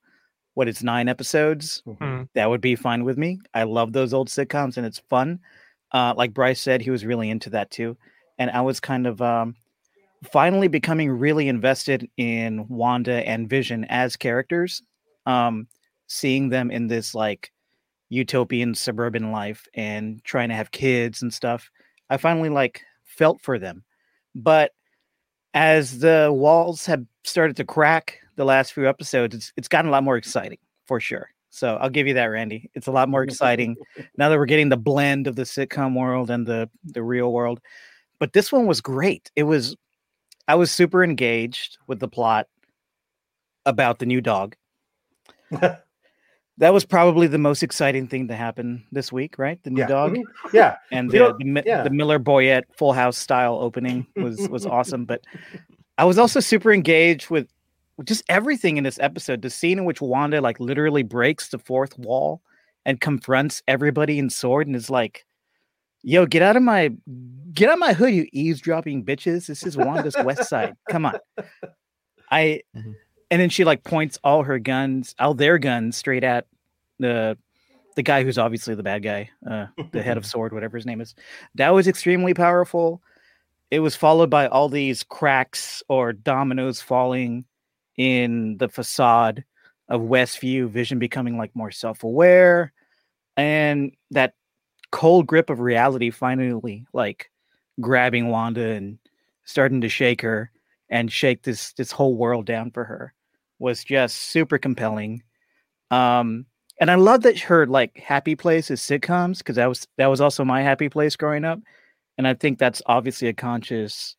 what 0.57 0.69
it's 0.69 0.83
nine 0.83 1.07
episodes, 1.07 1.83
mm-hmm. 1.87 2.23
that 2.35 2.49
would 2.49 2.63
be 2.63 2.75
fine 2.75 3.05
with 3.05 3.19
me. 3.19 3.39
I 3.53 3.65
love 3.65 3.93
those 3.93 4.15
old 4.15 4.29
sitcoms 4.29 4.79
and 4.79 4.87
it's 4.87 4.99
fun. 4.99 5.39
Uh, 5.93 6.15
like 6.17 6.33
Bryce 6.33 6.63
said, 6.63 6.81
he 6.81 6.91
was 6.91 7.05
really 7.05 7.29
into 7.29 7.51
that 7.51 7.71
too, 7.71 7.97
and 8.39 8.51
I 8.51 8.63
was 8.63 8.81
kind 8.81 9.07
of 9.07 9.21
um, 9.21 9.55
finally 10.25 10.67
becoming 10.67 11.11
really 11.11 11.49
invested 11.49 12.09
in 12.17 12.67
Wanda 12.69 13.27
and 13.29 13.51
Vision 13.51 13.85
as 13.85 14.17
characters 14.17 14.83
um, 15.27 15.69
seeing 16.07 16.49
them 16.49 16.71
in 16.71 16.87
this 16.87 17.15
like 17.15 17.53
utopian 18.09 18.75
suburban 18.75 19.33
life 19.33 19.67
and 19.75 20.25
trying 20.25 20.49
to 20.49 20.55
have 20.55 20.71
kids 20.71 21.21
and 21.21 21.35
stuff, 21.35 21.71
I 22.09 22.17
finally 22.17 22.49
like 22.49 22.83
felt 23.05 23.43
for 23.43 23.59
them. 23.59 23.85
But 24.35 24.73
as 25.53 25.99
the 25.99 26.31
walls 26.33 26.87
have 26.87 27.05
started 27.25 27.57
to 27.57 27.65
crack 27.65 28.21
the 28.37 28.45
last 28.45 28.73
few 28.73 28.89
episodes, 28.89 29.35
it's 29.35 29.53
it's 29.57 29.69
gotten 29.69 29.89
a 29.89 29.93
lot 29.93 30.05
more 30.05 30.17
exciting 30.17 30.59
for 30.87 31.01
sure. 31.01 31.31
So 31.51 31.77
I'll 31.77 31.91
give 31.91 32.07
you 32.07 32.15
that, 32.15 32.27
Randy. 32.27 32.71
It's 32.75 32.87
a 32.87 32.93
lot 32.93 33.09
more 33.09 33.23
exciting 33.23 33.77
now 34.19 34.29
that 34.29 34.39
we're 34.39 34.47
getting 34.47 34.69
the 34.69 34.77
blend 34.77 35.27
of 35.27 35.37
the 35.37 35.43
sitcom 35.43 35.99
world 35.99 36.31
and 36.31 36.47
the 36.47 36.69
the 36.85 37.03
real 37.03 37.33
world. 37.33 37.61
But 38.19 38.33
this 38.33 38.53
one 38.53 38.67
was 38.67 38.81
great. 38.81 39.31
It 39.37 39.45
was 39.45 39.77
I 40.49 40.55
was 40.55 40.71
super 40.71 41.03
engaged 41.03 41.79
with 41.87 41.99
the 41.99 42.09
plot 42.09 42.47
about 43.65 43.99
the 43.99 44.07
new 44.07 44.21
dog. 44.21 44.55
that 46.59 46.73
was 46.73 46.85
probably 46.85 47.27
the 47.27 47.39
most 47.39 47.63
exciting 47.63 48.07
thing 48.07 48.29
to 48.29 48.37
happen 48.37 48.85
this 48.93 49.13
week, 49.13 49.39
right? 49.39 49.63
The 49.63 49.71
new 49.71 49.81
yeah. 49.81 49.87
dog, 49.87 50.15
mm-hmm. 50.15 50.57
yeah, 50.57 50.77
and 50.91 51.11
the, 51.11 51.35
the, 51.39 51.63
yeah. 51.67 51.83
the, 51.83 51.91
Miller 51.91 52.19
Boyett 52.19 52.65
Full 52.77 52.93
House 52.93 53.17
style 53.17 53.59
opening 53.61 54.07
was 54.17 54.49
was 54.49 54.67
awesome. 54.67 55.05
But 55.05 55.23
I 55.99 56.05
was 56.05 56.19
also 56.19 56.41
super 56.41 56.73
engaged 56.73 57.31
with 57.31 57.49
just 58.05 58.25
everything 58.29 58.77
in 58.77 58.85
this 58.85 58.99
episode. 58.99 59.43
The 59.43 59.51
scene 59.51 59.79
in 59.79 59.85
which 59.85 60.01
Wanda 60.01 60.41
like 60.41 60.61
literally 60.61 61.03
breaks 61.03 61.49
the 61.49 61.59
fourth 61.59 61.99
wall 61.99 62.43
and 62.85 63.01
confronts 63.01 63.63
everybody 63.67 64.19
in 64.19 64.31
sword 64.31 64.67
and 64.67 64.77
is 64.77 64.91
like, 64.91 65.25
"Yo, 66.03 66.27
get 66.27 66.43
out 66.43 66.57
of 66.57 66.63
my 66.63 66.93
get 67.53 67.69
out 67.69 67.75
of 67.75 67.81
my 67.81 67.93
hood, 67.93 68.15
you 68.15 68.27
eavesdropping 68.33 69.05
bitches! 69.05 69.47
This 69.47 69.65
is 69.65 69.77
Wanda's 69.77 70.17
West 70.23 70.49
Side. 70.49 70.75
Come 70.91 71.07
on." 71.07 71.19
I. 72.31 72.63
Mm-hmm 72.77 72.93
and 73.31 73.41
then 73.41 73.49
she 73.49 73.65
like 73.65 73.85
points 73.85 74.19
all 74.25 74.43
her 74.45 74.59
guns, 74.59 75.15
all 75.19 75.35
their 75.35 75.59
guns, 75.59 75.97
straight 75.97 76.25
at 76.25 76.47
the 76.99 77.37
the 77.97 78.03
guy 78.03 78.23
who's 78.23 78.39
obviously 78.39 78.75
the 78.75 78.83
bad 78.83 79.03
guy, 79.03 79.31
uh, 79.51 79.67
the 79.91 80.03
head 80.03 80.19
of 80.19 80.27
sword, 80.27 80.53
whatever 80.53 80.77
his 80.77 80.87
name 80.87 81.01
is. 81.01 81.15
That 81.55 81.71
was 81.71 81.89
extremely 81.89 82.35
powerful. 82.35 83.03
It 83.71 83.81
was 83.81 83.97
followed 83.97 84.31
by 84.31 84.47
all 84.47 84.69
these 84.69 85.03
cracks 85.03 85.83
or 85.89 86.13
dominoes 86.13 86.81
falling 86.81 87.47
in 87.97 88.57
the 88.59 88.69
facade 88.69 89.45
of 89.89 90.01
Westview, 90.03 90.69
Vision 90.69 90.99
becoming 90.99 91.39
like 91.39 91.55
more 91.55 91.71
self-aware, 91.71 92.73
and 93.37 93.93
that 94.11 94.35
cold 94.91 95.27
grip 95.27 95.51
of 95.51 95.61
reality 95.61 96.11
finally 96.11 96.87
like 96.93 97.31
grabbing 97.81 98.29
Wanda 98.29 98.71
and 98.71 98.99
starting 99.45 99.81
to 99.81 99.89
shake 99.89 100.23
her 100.23 100.51
and 100.89 101.11
shake 101.11 101.43
this 101.43 101.73
this 101.75 101.91
whole 101.91 102.17
world 102.17 102.47
down 102.47 102.71
for 102.71 102.85
her 102.85 103.13
was 103.59 103.85
just 103.85 104.17
super 104.17 104.59
compelling. 104.59 105.23
Um, 105.91 106.47
and 106.81 106.91
I 106.91 106.97
love 106.97 107.23
that 107.23 107.39
her 107.41 107.67
like 107.67 107.99
happy 107.99 108.37
place 108.37 108.71
is 108.71 108.81
sitcoms 108.81 109.39
because 109.39 109.57
that 109.57 109.67
was 109.67 109.87
that 109.97 110.07
was 110.07 110.21
also 110.21 110.45
my 110.45 110.63
happy 110.63 110.89
place 110.89 111.17
growing 111.17 111.45
up, 111.45 111.61
and 112.19 112.27
I 112.29 112.35
think 112.35 112.59
that's 112.59 112.83
obviously 112.87 113.29
a 113.29 113.33
conscious 113.35 114.17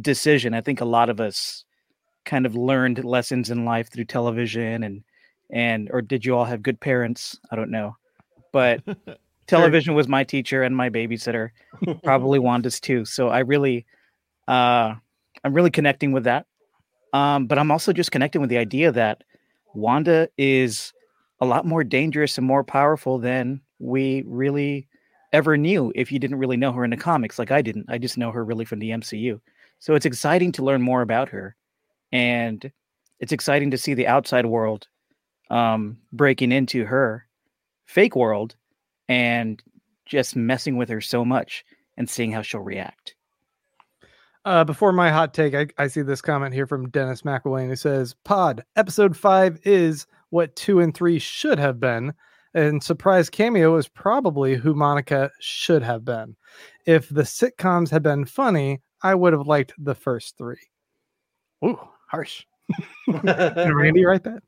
decision. 0.00 0.54
I 0.54 0.60
think 0.60 0.80
a 0.80 0.86
lot 0.86 1.08
of 1.08 1.20
us 1.20 1.64
kind 2.24 2.46
of 2.46 2.54
learned 2.54 3.04
lessons 3.04 3.50
in 3.50 3.64
life 3.64 3.90
through 3.90 4.04
television 4.04 4.82
and 4.82 5.02
and 5.50 5.90
or 5.92 6.02
did 6.02 6.24
you 6.24 6.36
all 6.36 6.44
have 6.44 6.62
good 6.62 6.80
parents? 6.80 7.38
I 7.50 7.56
don't 7.56 7.70
know, 7.70 7.96
but 8.52 8.82
television 9.46 9.94
was 9.94 10.08
my 10.08 10.24
teacher 10.24 10.62
and 10.62 10.76
my 10.76 10.90
babysitter, 10.90 11.50
probably 12.02 12.38
Wanda's 12.38 12.80
too. 12.80 13.04
So 13.04 13.28
I 13.28 13.40
really, 13.40 13.84
uh, 14.48 14.94
I'm 15.44 15.52
really 15.52 15.70
connecting 15.70 16.12
with 16.12 16.24
that. 16.24 16.46
Um, 17.12 17.46
but 17.46 17.58
I'm 17.58 17.70
also 17.70 17.92
just 17.92 18.10
connecting 18.10 18.40
with 18.40 18.50
the 18.50 18.58
idea 18.58 18.90
that 18.90 19.22
Wanda 19.74 20.28
is 20.36 20.92
a 21.40 21.46
lot 21.46 21.66
more 21.66 21.84
dangerous 21.84 22.38
and 22.38 22.46
more 22.46 22.64
powerful 22.64 23.18
than 23.18 23.60
we 23.78 24.24
really 24.26 24.88
ever 25.32 25.56
knew 25.56 25.92
if 25.94 26.10
you 26.10 26.18
didn't 26.18 26.38
really 26.38 26.56
know 26.56 26.72
her 26.72 26.84
in 26.84 26.90
the 26.90 26.96
comics 26.96 27.38
like 27.38 27.50
I 27.50 27.60
didn't. 27.60 27.86
I 27.88 27.98
just 27.98 28.16
know 28.16 28.30
her 28.30 28.44
really 28.44 28.64
from 28.64 28.78
the 28.78 28.90
MCU. 28.90 29.40
So 29.78 29.94
it's 29.94 30.06
exciting 30.06 30.52
to 30.52 30.64
learn 30.64 30.80
more 30.80 31.02
about 31.02 31.28
her. 31.28 31.56
And 32.14 32.70
it's 33.18 33.32
exciting 33.32 33.72
to 33.72 33.78
see 33.78 33.92
the 33.92 34.06
outside 34.06 34.46
world 34.46 34.86
um, 35.50 35.98
breaking 36.12 36.52
into 36.52 36.84
her 36.84 37.26
fake 37.86 38.14
world 38.14 38.54
and 39.08 39.60
just 40.06 40.36
messing 40.36 40.76
with 40.76 40.88
her 40.88 41.00
so 41.00 41.24
much 41.24 41.64
and 41.96 42.08
seeing 42.08 42.30
how 42.30 42.42
she'll 42.42 42.60
react. 42.60 43.16
Uh, 44.44 44.62
before 44.62 44.92
my 44.92 45.10
hot 45.10 45.34
take, 45.34 45.54
I, 45.54 45.66
I 45.76 45.88
see 45.88 46.02
this 46.02 46.22
comment 46.22 46.54
here 46.54 46.66
from 46.66 46.88
Dennis 46.90 47.22
McElwain 47.22 47.66
who 47.66 47.76
says, 47.76 48.14
Pod, 48.24 48.64
episode 48.76 49.16
five 49.16 49.58
is 49.64 50.06
what 50.30 50.54
two 50.54 50.80
and 50.80 50.94
three 50.94 51.18
should 51.18 51.58
have 51.58 51.80
been. 51.80 52.14
And 52.54 52.80
surprise 52.80 53.28
cameo 53.28 53.74
is 53.76 53.88
probably 53.88 54.54
who 54.54 54.74
Monica 54.74 55.32
should 55.40 55.82
have 55.82 56.04
been. 56.04 56.36
If 56.86 57.08
the 57.08 57.22
sitcoms 57.22 57.90
had 57.90 58.04
been 58.04 58.24
funny, 58.24 58.82
I 59.02 59.16
would 59.16 59.32
have 59.32 59.48
liked 59.48 59.72
the 59.78 59.96
first 59.96 60.38
three. 60.38 60.60
Ooh, 61.64 61.80
harsh. 62.14 62.44
Did 63.24 63.74
Randy 63.74 64.04
write 64.04 64.24
that? 64.24 64.42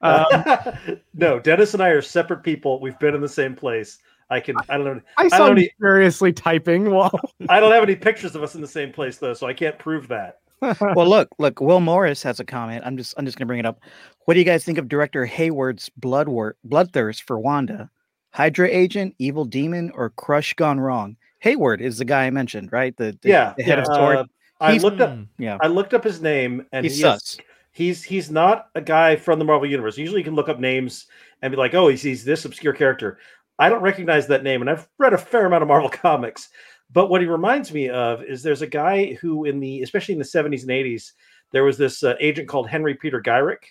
Um, 0.00 0.98
no, 1.14 1.40
Dennis 1.40 1.74
and 1.74 1.82
I 1.82 1.88
are 1.88 2.02
separate 2.02 2.42
people. 2.42 2.80
We've 2.80 2.98
been 2.98 3.14
in 3.14 3.20
the 3.20 3.28
same 3.28 3.54
place. 3.54 3.98
I 4.30 4.40
can. 4.40 4.56
I 4.68 4.76
don't 4.76 4.84
know. 4.84 5.00
I 5.16 5.28
saw 5.28 5.48
don't 5.48 5.58
him 5.58 5.68
furiously 5.80 6.32
typing 6.32 6.90
while 6.90 7.18
I 7.48 7.60
don't 7.60 7.72
have 7.72 7.82
any 7.82 7.96
pictures 7.96 8.34
of 8.34 8.42
us 8.42 8.54
in 8.54 8.60
the 8.60 8.68
same 8.68 8.92
place 8.92 9.18
though, 9.18 9.34
so 9.34 9.46
I 9.46 9.54
can't 9.54 9.78
prove 9.78 10.08
that. 10.08 10.40
well, 10.60 11.08
look, 11.08 11.28
look. 11.38 11.60
Will 11.60 11.80
Morris 11.80 12.22
has 12.22 12.40
a 12.40 12.44
comment. 12.44 12.82
I'm 12.84 12.96
just, 12.96 13.14
I'm 13.16 13.24
just 13.24 13.38
gonna 13.38 13.46
bring 13.46 13.60
it 13.60 13.66
up. 13.66 13.80
What 14.24 14.34
do 14.34 14.40
you 14.40 14.46
guys 14.46 14.64
think 14.64 14.78
of 14.78 14.88
director 14.88 15.26
Hayward's 15.26 15.90
blood 15.90 16.28
work, 16.28 16.56
bloodthirst 16.66 17.22
for 17.22 17.38
Wanda? 17.38 17.90
Hydra 18.32 18.68
agent, 18.68 19.14
evil 19.18 19.44
demon, 19.44 19.92
or 19.94 20.10
crush 20.10 20.54
gone 20.54 20.80
wrong? 20.80 21.16
Hayward 21.40 21.80
is 21.80 21.98
the 21.98 22.04
guy 22.04 22.26
I 22.26 22.30
mentioned, 22.30 22.72
right? 22.72 22.96
The, 22.96 23.16
the 23.22 23.28
yeah, 23.28 23.54
the 23.56 23.62
head 23.62 23.78
yeah. 23.78 23.84
of 23.84 23.86
Sword. 23.86 24.16
Uh, 24.16 24.24
I 24.60 24.72
He's- 24.72 24.82
looked 24.82 25.00
up. 25.00 25.18
Yeah, 25.38 25.58
I 25.60 25.66
looked 25.66 25.94
up 25.94 26.04
his 26.04 26.20
name, 26.20 26.66
and 26.72 26.84
he's 26.84 26.98
he 26.98 27.04
is, 27.06 27.38
he's 27.72 28.02
he's 28.02 28.30
not 28.30 28.68
a 28.74 28.80
guy 28.80 29.16
from 29.16 29.38
the 29.38 29.44
Marvel 29.44 29.68
universe. 29.68 29.98
Usually, 29.98 30.20
you 30.20 30.24
can 30.24 30.34
look 30.34 30.48
up 30.48 30.58
names 30.58 31.06
and 31.42 31.50
be 31.50 31.56
like, 31.56 31.74
"Oh, 31.74 31.88
he's, 31.88 32.02
he's 32.02 32.24
this 32.24 32.44
obscure 32.44 32.72
character." 32.72 33.18
I 33.58 33.68
don't 33.68 33.82
recognize 33.82 34.26
that 34.26 34.42
name, 34.42 34.60
and 34.60 34.70
I've 34.70 34.88
read 34.98 35.14
a 35.14 35.18
fair 35.18 35.46
amount 35.46 35.62
of 35.62 35.68
Marvel 35.68 35.88
comics. 35.90 36.48
But 36.92 37.10
what 37.10 37.20
he 37.20 37.26
reminds 37.26 37.72
me 37.72 37.88
of 37.88 38.22
is 38.22 38.42
there's 38.42 38.62
a 38.62 38.66
guy 38.66 39.14
who, 39.14 39.44
in 39.44 39.60
the 39.60 39.82
especially 39.82 40.12
in 40.12 40.18
the 40.18 40.24
70s 40.24 40.62
and 40.62 40.70
80s, 40.70 41.12
there 41.52 41.64
was 41.64 41.76
this 41.76 42.02
uh, 42.02 42.14
agent 42.20 42.48
called 42.48 42.68
Henry 42.68 42.94
Peter 42.94 43.20
Gyrich, 43.20 43.64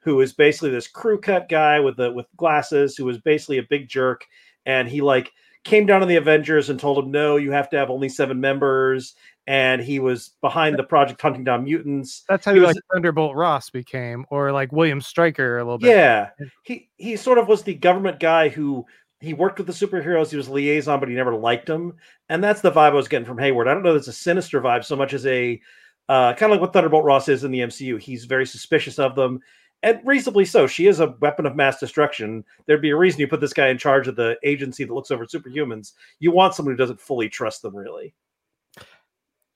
who 0.00 0.20
is 0.20 0.32
basically 0.32 0.70
this 0.70 0.88
crew 0.88 1.20
cut 1.20 1.48
guy 1.48 1.80
with 1.80 1.96
the 1.96 2.12
with 2.12 2.26
glasses, 2.36 2.96
who 2.96 3.04
was 3.04 3.18
basically 3.18 3.58
a 3.58 3.62
big 3.64 3.88
jerk, 3.88 4.24
and 4.66 4.88
he 4.88 5.00
like 5.00 5.30
came 5.64 5.86
down 5.86 6.00
to 6.00 6.06
the 6.06 6.16
Avengers 6.16 6.70
and 6.70 6.80
told 6.80 6.98
him, 6.98 7.10
"No, 7.10 7.36
you 7.36 7.52
have 7.52 7.70
to 7.70 7.76
have 7.76 7.90
only 7.90 8.08
seven 8.08 8.40
members." 8.40 9.14
And 9.46 9.82
he 9.82 9.98
was 10.00 10.30
behind 10.40 10.78
the 10.78 10.84
project 10.84 11.20
hunting 11.20 11.44
down 11.44 11.64
mutants. 11.64 12.24
that's 12.28 12.46
how 12.46 12.52
He 12.52 12.60
you 12.60 12.66
was- 12.66 12.74
like 12.74 12.82
Thunderbolt 12.92 13.36
Ross 13.36 13.68
became, 13.70 14.24
or 14.30 14.52
like 14.52 14.72
William 14.72 15.00
Stryker 15.02 15.58
a 15.58 15.64
little 15.64 15.78
bit. 15.78 15.90
Yeah, 15.90 16.30
he 16.62 16.88
he 16.96 17.16
sort 17.16 17.36
of 17.38 17.46
was 17.46 17.62
the 17.62 17.74
government 17.74 18.20
guy 18.20 18.48
who 18.48 18.86
he 19.20 19.34
worked 19.34 19.58
with 19.58 19.66
the 19.66 19.72
superheroes. 19.72 20.30
He 20.30 20.36
was 20.38 20.48
liaison, 20.48 20.98
but 21.00 21.08
he 21.10 21.14
never 21.14 21.34
liked 21.34 21.66
them, 21.66 21.94
and 22.30 22.42
that's 22.42 22.62
the 22.62 22.70
vibe 22.72 22.92
I 22.92 22.94
was 22.94 23.08
getting 23.08 23.26
from 23.26 23.38
Hayward. 23.38 23.68
I 23.68 23.74
don't 23.74 23.82
know, 23.82 23.92
if 23.94 23.98
it's 23.98 24.08
a 24.08 24.12
sinister 24.12 24.60
vibe 24.62 24.84
so 24.84 24.96
much 24.96 25.12
as 25.12 25.26
a 25.26 25.60
uh, 26.08 26.32
kind 26.34 26.50
of 26.50 26.56
like 26.56 26.60
what 26.62 26.72
Thunderbolt 26.72 27.04
Ross 27.04 27.28
is 27.28 27.44
in 27.44 27.50
the 27.50 27.60
MCU. 27.60 27.98
He's 28.00 28.24
very 28.24 28.46
suspicious 28.46 28.98
of 28.98 29.14
them, 29.14 29.40
and 29.82 30.00
reasonably 30.04 30.46
so. 30.46 30.66
She 30.66 30.86
is 30.86 31.00
a 31.00 31.14
weapon 31.20 31.44
of 31.44 31.54
mass 31.54 31.78
destruction. 31.80 32.44
There'd 32.66 32.80
be 32.82 32.90
a 32.90 32.96
reason 32.96 33.20
you 33.20 33.28
put 33.28 33.40
this 33.42 33.52
guy 33.52 33.68
in 33.68 33.76
charge 33.76 34.08
of 34.08 34.16
the 34.16 34.36
agency 34.42 34.84
that 34.84 34.92
looks 34.94 35.10
over 35.10 35.26
superhumans. 35.26 35.92
You 36.18 36.30
want 36.32 36.54
someone 36.54 36.72
who 36.72 36.78
doesn't 36.78 37.00
fully 37.00 37.28
trust 37.28 37.60
them, 37.60 37.76
really. 37.76 38.14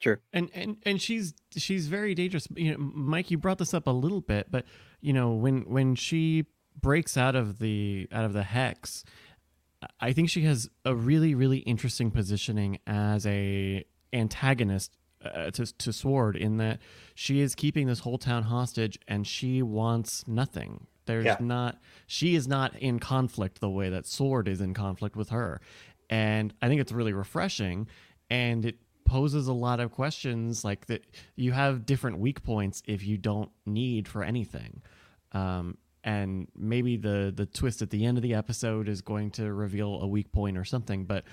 Sure. 0.00 0.20
and 0.32 0.50
and 0.54 0.76
and 0.84 1.02
she's 1.02 1.34
she's 1.56 1.88
very 1.88 2.14
dangerous 2.14 2.46
you 2.54 2.70
know 2.70 2.76
mike 2.78 3.30
you 3.30 3.38
brought 3.38 3.58
this 3.58 3.74
up 3.74 3.86
a 3.86 3.90
little 3.90 4.20
bit 4.20 4.46
but 4.50 4.64
you 5.00 5.12
know 5.12 5.32
when 5.32 5.62
when 5.62 5.94
she 5.96 6.46
breaks 6.80 7.16
out 7.16 7.34
of 7.34 7.58
the 7.58 8.06
out 8.12 8.24
of 8.24 8.32
the 8.32 8.44
hex 8.44 9.04
i 10.00 10.12
think 10.12 10.30
she 10.30 10.42
has 10.42 10.68
a 10.84 10.94
really 10.94 11.34
really 11.34 11.58
interesting 11.58 12.10
positioning 12.12 12.78
as 12.86 13.26
a 13.26 13.84
antagonist 14.12 14.96
uh, 15.24 15.50
to, 15.50 15.66
to 15.78 15.92
sword 15.92 16.36
in 16.36 16.58
that 16.58 16.78
she 17.16 17.40
is 17.40 17.54
keeping 17.56 17.88
this 17.88 18.00
whole 18.00 18.18
town 18.18 18.44
hostage 18.44 18.98
and 19.08 19.26
she 19.26 19.62
wants 19.62 20.22
nothing 20.28 20.86
there's 21.06 21.24
Yeah. 21.24 21.36
not 21.40 21.78
she 22.06 22.36
is 22.36 22.46
not 22.46 22.76
in 22.76 23.00
conflict 23.00 23.60
the 23.60 23.68
way 23.70 23.88
that 23.88 24.06
sword 24.06 24.46
is 24.46 24.60
in 24.60 24.74
conflict 24.74 25.16
with 25.16 25.30
her 25.30 25.60
and 26.08 26.54
i 26.62 26.68
think 26.68 26.80
it's 26.80 26.92
really 26.92 27.12
refreshing 27.12 27.88
and 28.30 28.64
it 28.66 28.76
poses 29.08 29.48
a 29.48 29.52
lot 29.52 29.80
of 29.80 29.90
questions 29.90 30.64
like 30.64 30.86
that 30.86 31.04
you 31.36 31.52
have 31.52 31.86
different 31.86 32.18
weak 32.18 32.42
points 32.42 32.82
if 32.86 33.04
you 33.04 33.16
don't 33.16 33.50
need 33.66 34.06
for 34.06 34.22
anything 34.22 34.82
um, 35.32 35.76
and 36.04 36.48
maybe 36.56 36.96
the 36.96 37.32
the 37.34 37.46
twist 37.46 37.82
at 37.82 37.90
the 37.90 38.04
end 38.04 38.18
of 38.18 38.22
the 38.22 38.34
episode 38.34 38.88
is 38.88 39.00
going 39.00 39.30
to 39.30 39.52
reveal 39.52 40.00
a 40.02 40.06
weak 40.06 40.30
point 40.32 40.56
or 40.56 40.64
something 40.64 41.04
but 41.04 41.24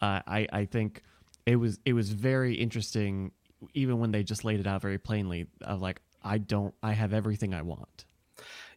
uh, 0.00 0.20
i 0.26 0.46
i 0.52 0.64
think 0.64 1.02
it 1.46 1.56
was 1.56 1.78
it 1.84 1.92
was 1.92 2.10
very 2.10 2.54
interesting 2.54 3.32
even 3.74 3.98
when 3.98 4.10
they 4.12 4.22
just 4.22 4.44
laid 4.44 4.60
it 4.60 4.66
out 4.66 4.80
very 4.80 4.98
plainly 4.98 5.46
of 5.62 5.80
like 5.80 6.00
i 6.22 6.38
don't 6.38 6.74
i 6.82 6.92
have 6.92 7.12
everything 7.12 7.52
i 7.54 7.62
want 7.62 8.04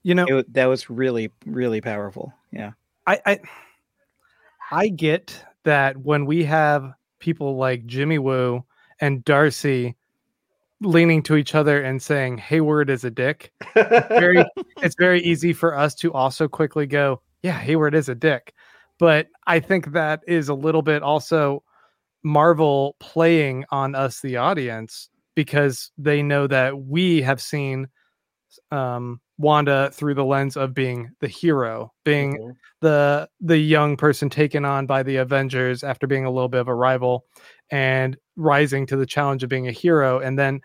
You 0.03 0.15
know, 0.15 0.25
It 0.27 0.53
that 0.53 0.67
was 0.67 0.89
really, 0.89 1.31
really 1.45 1.81
powerful. 1.81 2.33
Yeah. 2.51 2.71
I, 3.05 3.19
I 3.25 3.39
I 4.71 4.87
get 4.89 5.43
that 5.63 5.97
when 5.97 6.25
we 6.25 6.45
have 6.45 6.93
people 7.19 7.57
like 7.57 7.85
Jimmy 7.85 8.19
Woo 8.19 8.63
and 8.99 9.23
Darcy 9.25 9.95
leaning 10.81 11.23
to 11.23 11.35
each 11.35 11.55
other 11.55 11.81
and 11.81 12.01
saying 12.01 12.37
Hayward 12.37 12.89
is 12.89 13.03
a 13.03 13.11
dick, 13.11 13.51
very 13.73 14.45
it's 14.81 14.95
very 14.97 15.21
easy 15.21 15.53
for 15.53 15.75
us 15.75 15.95
to 15.95 16.13
also 16.13 16.47
quickly 16.47 16.85
go, 16.85 17.21
yeah, 17.41 17.57
Hayward 17.59 17.95
is 17.95 18.09
a 18.09 18.15
dick. 18.15 18.53
But 18.99 19.27
I 19.45 19.59
think 19.59 19.91
that 19.93 20.21
is 20.27 20.49
a 20.49 20.53
little 20.53 20.81
bit 20.81 21.03
also 21.03 21.63
Marvel 22.23 22.95
playing 22.99 23.65
on 23.69 23.95
us, 23.95 24.21
the 24.21 24.37
audience, 24.37 25.09
because 25.35 25.91
they 25.97 26.23
know 26.23 26.47
that 26.47 26.77
we 26.77 27.21
have 27.21 27.41
seen 27.41 27.87
um, 28.71 29.19
Wanda 29.37 29.91
through 29.93 30.15
the 30.15 30.25
lens 30.25 30.57
of 30.57 30.73
being 30.73 31.11
the 31.19 31.27
hero, 31.27 31.93
being 32.03 32.37
Mhm. 32.37 32.55
the 32.81 33.29
the 33.39 33.57
young 33.57 33.97
person 33.97 34.29
taken 34.29 34.65
on 34.65 34.85
by 34.85 35.03
the 35.03 35.17
Avengers 35.17 35.83
after 35.83 36.07
being 36.07 36.25
a 36.25 36.31
little 36.31 36.49
bit 36.49 36.61
of 36.61 36.67
a 36.67 36.75
rival 36.75 37.25
and 37.71 38.17
rising 38.35 38.85
to 38.87 38.95
the 38.97 39.05
challenge 39.05 39.43
of 39.43 39.49
being 39.49 39.67
a 39.67 39.71
hero. 39.71 40.19
And 40.19 40.37
then 40.39 40.61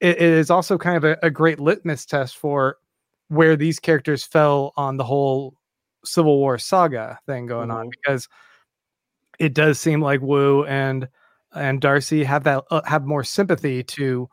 it, 0.00 0.16
it 0.16 0.22
is 0.22 0.50
also 0.50 0.76
kind 0.78 0.96
of 0.96 1.04
a, 1.04 1.18
a 1.22 1.30
great 1.30 1.60
litmus 1.60 2.04
test 2.06 2.36
for 2.36 2.76
where 3.28 3.56
these 3.56 3.78
characters 3.78 4.24
fell 4.24 4.72
on 4.76 4.96
the 4.96 5.04
whole 5.04 5.54
Civil 6.04 6.38
War 6.38 6.58
saga 6.58 7.18
thing 7.26 7.46
going 7.46 7.70
on 7.70 7.86
Mhm. 7.86 7.90
because 7.92 8.28
it 9.38 9.54
does 9.54 9.78
seem 9.80 10.00
like 10.00 10.20
Woo 10.20 10.64
and 10.64 11.08
and 11.54 11.80
Darcy 11.80 12.24
have 12.24 12.44
that 12.44 12.64
uh, 12.70 12.80
have 12.86 13.04
more 13.04 13.24
sympathy 13.24 13.82
to 13.82 14.28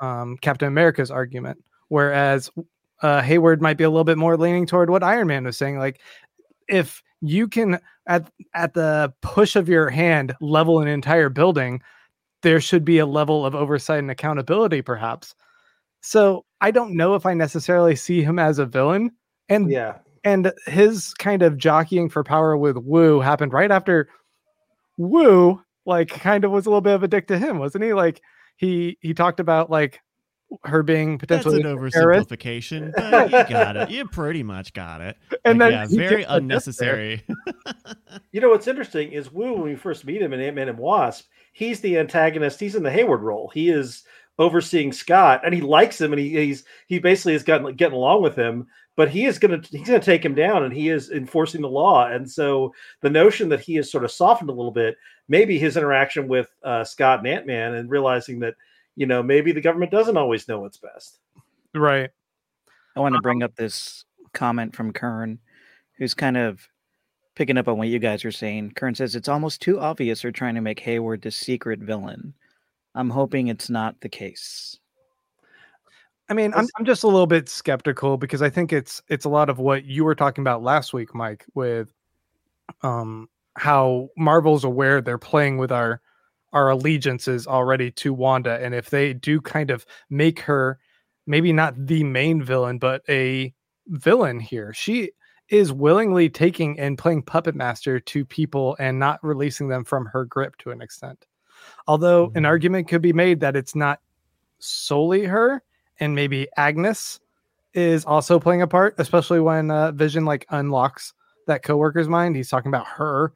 um, 0.00 0.36
Captain 0.40 0.68
America's 0.68 1.10
argument, 1.10 1.62
whereas 1.90 2.50
uh, 3.02 3.20
Hayward 3.20 3.60
might 3.62 3.76
be 3.76 3.84
a 3.84 3.90
little 3.90 4.04
bit 4.04 4.18
more 4.18 4.36
leaning 4.36 4.64
toward 4.66 4.88
what 4.88 5.02
Iron 5.04 5.26
Man 5.28 5.44
was 5.44 5.56
saying. 5.58 5.78
Like, 5.78 6.00
if 6.68 7.02
you 7.20 7.46
can 7.46 7.78
at 8.08 8.30
at 8.54 8.72
the 8.74 9.12
push 9.20 9.54
of 9.56 9.68
your 9.68 9.90
hand 9.90 10.34
level 10.40 10.80
an 10.80 10.88
entire 10.88 11.28
building, 11.28 11.82
there 12.42 12.60
should 12.60 12.84
be 12.84 12.98
a 12.98 13.06
level 13.06 13.44
of 13.44 13.54
oversight 13.54 13.98
and 13.98 14.10
accountability, 14.10 14.80
perhaps. 14.82 15.34
So 16.00 16.46
I 16.62 16.70
don't 16.70 16.96
know 16.96 17.14
if 17.14 17.26
I 17.26 17.34
necessarily 17.34 17.94
see 17.96 18.22
him 18.22 18.38
as 18.38 18.58
a 18.58 18.66
villain, 18.66 19.10
and 19.50 19.70
Yeah. 19.70 19.98
and 20.24 20.52
his 20.66 21.12
kind 21.14 21.42
of 21.42 21.58
jockeying 21.58 22.08
for 22.08 22.24
power 22.24 22.56
with 22.56 22.76
Woo 22.78 23.20
happened 23.20 23.52
right 23.52 23.70
after 23.70 24.08
Woo 24.96 25.62
like 25.86 26.08
kind 26.08 26.44
of 26.44 26.50
was 26.50 26.66
a 26.66 26.68
little 26.70 26.80
bit 26.82 26.94
of 26.94 27.02
a 27.02 27.08
dick 27.08 27.26
to 27.28 27.38
him, 27.38 27.58
wasn't 27.58 27.84
he? 27.84 27.92
Like 27.94 28.20
he 28.56 28.98
he 29.00 29.14
talked 29.14 29.40
about 29.40 29.70
like 29.70 30.00
her 30.64 30.82
being 30.82 31.18
that's 31.28 31.44
potentially 31.44 31.60
an 31.60 31.66
oversimplification 31.76 32.92
but 32.96 33.30
you 33.30 33.44
got 33.54 33.76
it 33.76 33.90
you 33.90 34.06
pretty 34.08 34.42
much 34.42 34.72
got 34.72 35.00
it 35.00 35.16
and 35.44 35.58
Like, 35.58 35.70
then 35.70 35.72
yeah 35.72 35.86
very 35.86 35.88
gets 35.88 36.00
a 36.08 36.16
dick 36.16 36.26
there. 36.26 36.36
unnecessary 36.38 37.24
You 38.32 38.40
know 38.40 38.50
what's 38.50 38.68
interesting 38.68 39.12
is 39.12 39.32
Woo 39.32 39.54
when 39.54 39.62
we 39.62 39.76
first 39.76 40.04
meet 40.04 40.22
him 40.22 40.32
in 40.32 40.40
Ant 40.40 40.56
Man 40.56 40.68
and 40.68 40.78
Wasp, 40.78 41.26
he's 41.52 41.80
the 41.80 41.98
antagonist. 41.98 42.60
He's 42.60 42.74
in 42.74 42.82
the 42.82 42.90
Hayward 42.90 43.22
role. 43.22 43.50
He 43.52 43.70
is 43.70 44.04
overseeing 44.38 44.92
Scott, 44.92 45.42
and 45.44 45.52
he 45.54 45.60
likes 45.60 46.00
him, 46.00 46.12
and 46.12 46.20
he, 46.20 46.30
he's 46.30 46.64
he 46.86 46.98
basically 46.98 47.32
has 47.34 47.42
gotten 47.42 47.74
getting 47.74 47.96
along 47.96 48.22
with 48.22 48.36
him. 48.36 48.66
But 48.96 49.08
he 49.10 49.26
is 49.26 49.38
gonna 49.38 49.60
he's 49.70 49.86
gonna 49.86 50.00
take 50.00 50.24
him 50.24 50.34
down, 50.34 50.64
and 50.64 50.72
he 50.72 50.88
is 50.90 51.10
enforcing 51.10 51.60
the 51.60 51.68
law. 51.68 52.06
And 52.06 52.28
so 52.28 52.72
the 53.00 53.10
notion 53.10 53.48
that 53.50 53.60
he 53.60 53.74
has 53.76 53.90
sort 53.90 54.04
of 54.04 54.10
softened 54.12 54.50
a 54.50 54.54
little 54.54 54.72
bit, 54.72 54.96
maybe 55.28 55.58
his 55.58 55.76
interaction 55.76 56.28
with 56.28 56.48
uh, 56.62 56.84
Scott 56.84 57.18
and 57.20 57.28
Ant 57.28 57.46
Man, 57.46 57.74
and 57.74 57.90
realizing 57.90 58.38
that 58.40 58.54
you 59.00 59.06
know 59.06 59.22
maybe 59.22 59.50
the 59.50 59.62
government 59.62 59.90
doesn't 59.90 60.18
always 60.18 60.46
know 60.46 60.60
what's 60.60 60.76
best. 60.76 61.20
Right. 61.74 62.10
I 62.94 63.00
want 63.00 63.14
to 63.14 63.20
bring 63.22 63.42
up 63.42 63.56
this 63.56 64.04
comment 64.34 64.76
from 64.76 64.92
Kern, 64.92 65.38
who's 65.96 66.12
kind 66.12 66.36
of 66.36 66.68
picking 67.34 67.56
up 67.56 67.66
on 67.66 67.78
what 67.78 67.88
you 67.88 67.98
guys 67.98 68.26
are 68.26 68.30
saying. 68.30 68.72
Kern 68.76 68.94
says 68.94 69.16
it's 69.16 69.28
almost 69.28 69.62
too 69.62 69.80
obvious 69.80 70.20
they're 70.20 70.30
trying 70.30 70.54
to 70.54 70.60
make 70.60 70.80
Hayward 70.80 71.22
the 71.22 71.30
secret 71.30 71.80
villain. 71.80 72.34
I'm 72.94 73.08
hoping 73.08 73.48
it's 73.48 73.70
not 73.70 73.98
the 74.02 74.10
case. 74.10 74.78
I 76.28 76.34
mean, 76.34 76.52
I'm, 76.54 76.68
I'm 76.76 76.84
just 76.84 77.02
a 77.02 77.08
little 77.08 77.26
bit 77.26 77.48
skeptical 77.48 78.18
because 78.18 78.42
I 78.42 78.50
think 78.50 78.70
it's 78.70 79.00
it's 79.08 79.24
a 79.24 79.30
lot 79.30 79.48
of 79.48 79.58
what 79.58 79.86
you 79.86 80.04
were 80.04 80.14
talking 80.14 80.42
about 80.42 80.62
last 80.62 80.92
week, 80.92 81.14
Mike, 81.14 81.46
with 81.54 81.90
um 82.82 83.30
how 83.56 84.10
Marvel's 84.18 84.64
aware 84.64 85.00
they're 85.00 85.16
playing 85.16 85.56
with 85.56 85.72
our 85.72 86.02
our 86.52 86.70
allegiances 86.70 87.46
already 87.46 87.90
to 87.92 88.12
Wanda, 88.12 88.58
and 88.62 88.74
if 88.74 88.90
they 88.90 89.12
do 89.14 89.40
kind 89.40 89.70
of 89.70 89.86
make 90.10 90.40
her 90.40 90.78
maybe 91.26 91.52
not 91.52 91.74
the 91.86 92.02
main 92.04 92.42
villain, 92.42 92.78
but 92.78 93.02
a 93.08 93.52
villain 93.88 94.40
here, 94.40 94.72
she 94.74 95.12
is 95.48 95.72
willingly 95.72 96.28
taking 96.28 96.78
and 96.78 96.96
playing 96.98 97.22
puppet 97.22 97.54
master 97.54 97.98
to 98.00 98.24
people 98.24 98.76
and 98.78 98.98
not 98.98 99.18
releasing 99.22 99.68
them 99.68 99.84
from 99.84 100.06
her 100.06 100.24
grip 100.24 100.56
to 100.58 100.70
an 100.70 100.80
extent. 100.80 101.26
Although 101.86 102.32
an 102.34 102.44
Mhm. 102.44 102.48
argument 102.48 102.88
could 102.88 103.02
be 103.02 103.12
made 103.12 103.40
that 103.40 103.56
it's 103.56 103.74
not 103.74 104.00
solely 104.60 105.24
her, 105.26 105.62
and 106.00 106.14
maybe 106.14 106.48
Agnes 106.56 107.20
is 107.74 108.04
also 108.04 108.40
playing 108.40 108.62
a 108.62 108.66
part, 108.66 108.94
especially 108.98 109.40
when 109.40 109.70
uh, 109.70 109.92
Vision 109.92 110.24
like 110.24 110.46
unlocks 110.50 111.14
that 111.46 111.62
coworker's 111.62 112.08
mind. 112.08 112.36
He's 112.36 112.50
talking 112.50 112.70
about 112.70 112.86
her. 112.86 113.32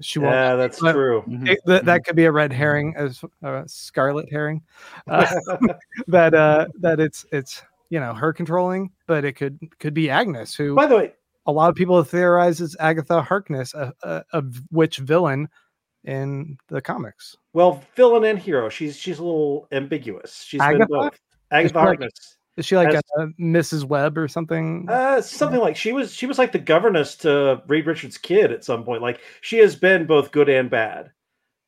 She 0.00 0.18
won't. 0.18 0.32
Yeah, 0.34 0.54
that's 0.56 0.80
but- 0.80 0.92
true. 0.92 1.22
Mhm. 1.28 1.48
It- 1.48 1.60
that, 1.66 1.84
that 1.84 2.04
could 2.04 2.16
be 2.16 2.24
a 2.24 2.32
red 2.32 2.52
herring 2.52 2.94
as 2.96 3.22
uh, 3.42 3.62
scarlet 3.66 4.28
herring. 4.30 4.62
Uh, 5.06 5.26
that 6.08 6.34
uh, 6.34 6.66
that 6.80 7.00
it's 7.00 7.24
it's 7.32 7.62
you 7.90 7.98
know 8.00 8.14
her 8.14 8.32
controlling, 8.32 8.90
but 9.06 9.24
it 9.24 9.32
could 9.34 9.58
could 9.78 9.94
be 9.94 10.08
Agnes, 10.10 10.54
who 10.54 10.74
By 10.74 10.86
the 10.86 10.96
way, 10.96 11.12
a 11.46 11.52
lot 11.52 11.68
of 11.70 11.74
people 11.74 11.96
have 11.96 12.08
theorized 12.08 12.60
is 12.60 12.76
Agatha 12.78 13.20
Harkness, 13.22 13.74
a, 13.74 13.92
a, 14.02 14.22
a 14.32 14.44
witch 14.70 14.98
villain 14.98 15.48
in 16.04 16.56
the 16.68 16.80
comics. 16.80 17.36
well, 17.52 17.82
villain 17.96 18.24
and 18.24 18.38
hero, 18.38 18.68
she's 18.68 18.96
she's 18.96 19.18
a 19.18 19.24
little 19.24 19.66
ambiguous. 19.72 20.42
She's 20.46 20.60
Agatha? 20.60 20.86
been 20.86 20.98
both. 20.98 21.20
Agatha 21.50 21.74
like- 21.78 21.84
Harkness. 21.86 22.36
Is 22.60 22.66
she 22.66 22.76
like 22.76 22.94
As- 22.94 23.02
a, 23.16 23.28
Mrs. 23.40 23.84
Webb 23.84 24.18
or 24.18 24.28
something? 24.28 24.86
Uh, 24.86 25.22
something 25.22 25.60
like 25.60 25.76
she 25.76 25.94
was 25.94 26.12
she 26.12 26.26
was 26.26 26.36
like 26.38 26.52
the 26.52 26.58
governess 26.58 27.16
to 27.16 27.62
Reed 27.66 27.86
Richards' 27.86 28.18
kid 28.18 28.52
at 28.52 28.64
some 28.64 28.84
point. 28.84 29.00
Like 29.00 29.20
she 29.40 29.56
has 29.58 29.74
been 29.74 30.04
both 30.04 30.30
good 30.30 30.50
and 30.50 30.68
bad. 30.68 31.10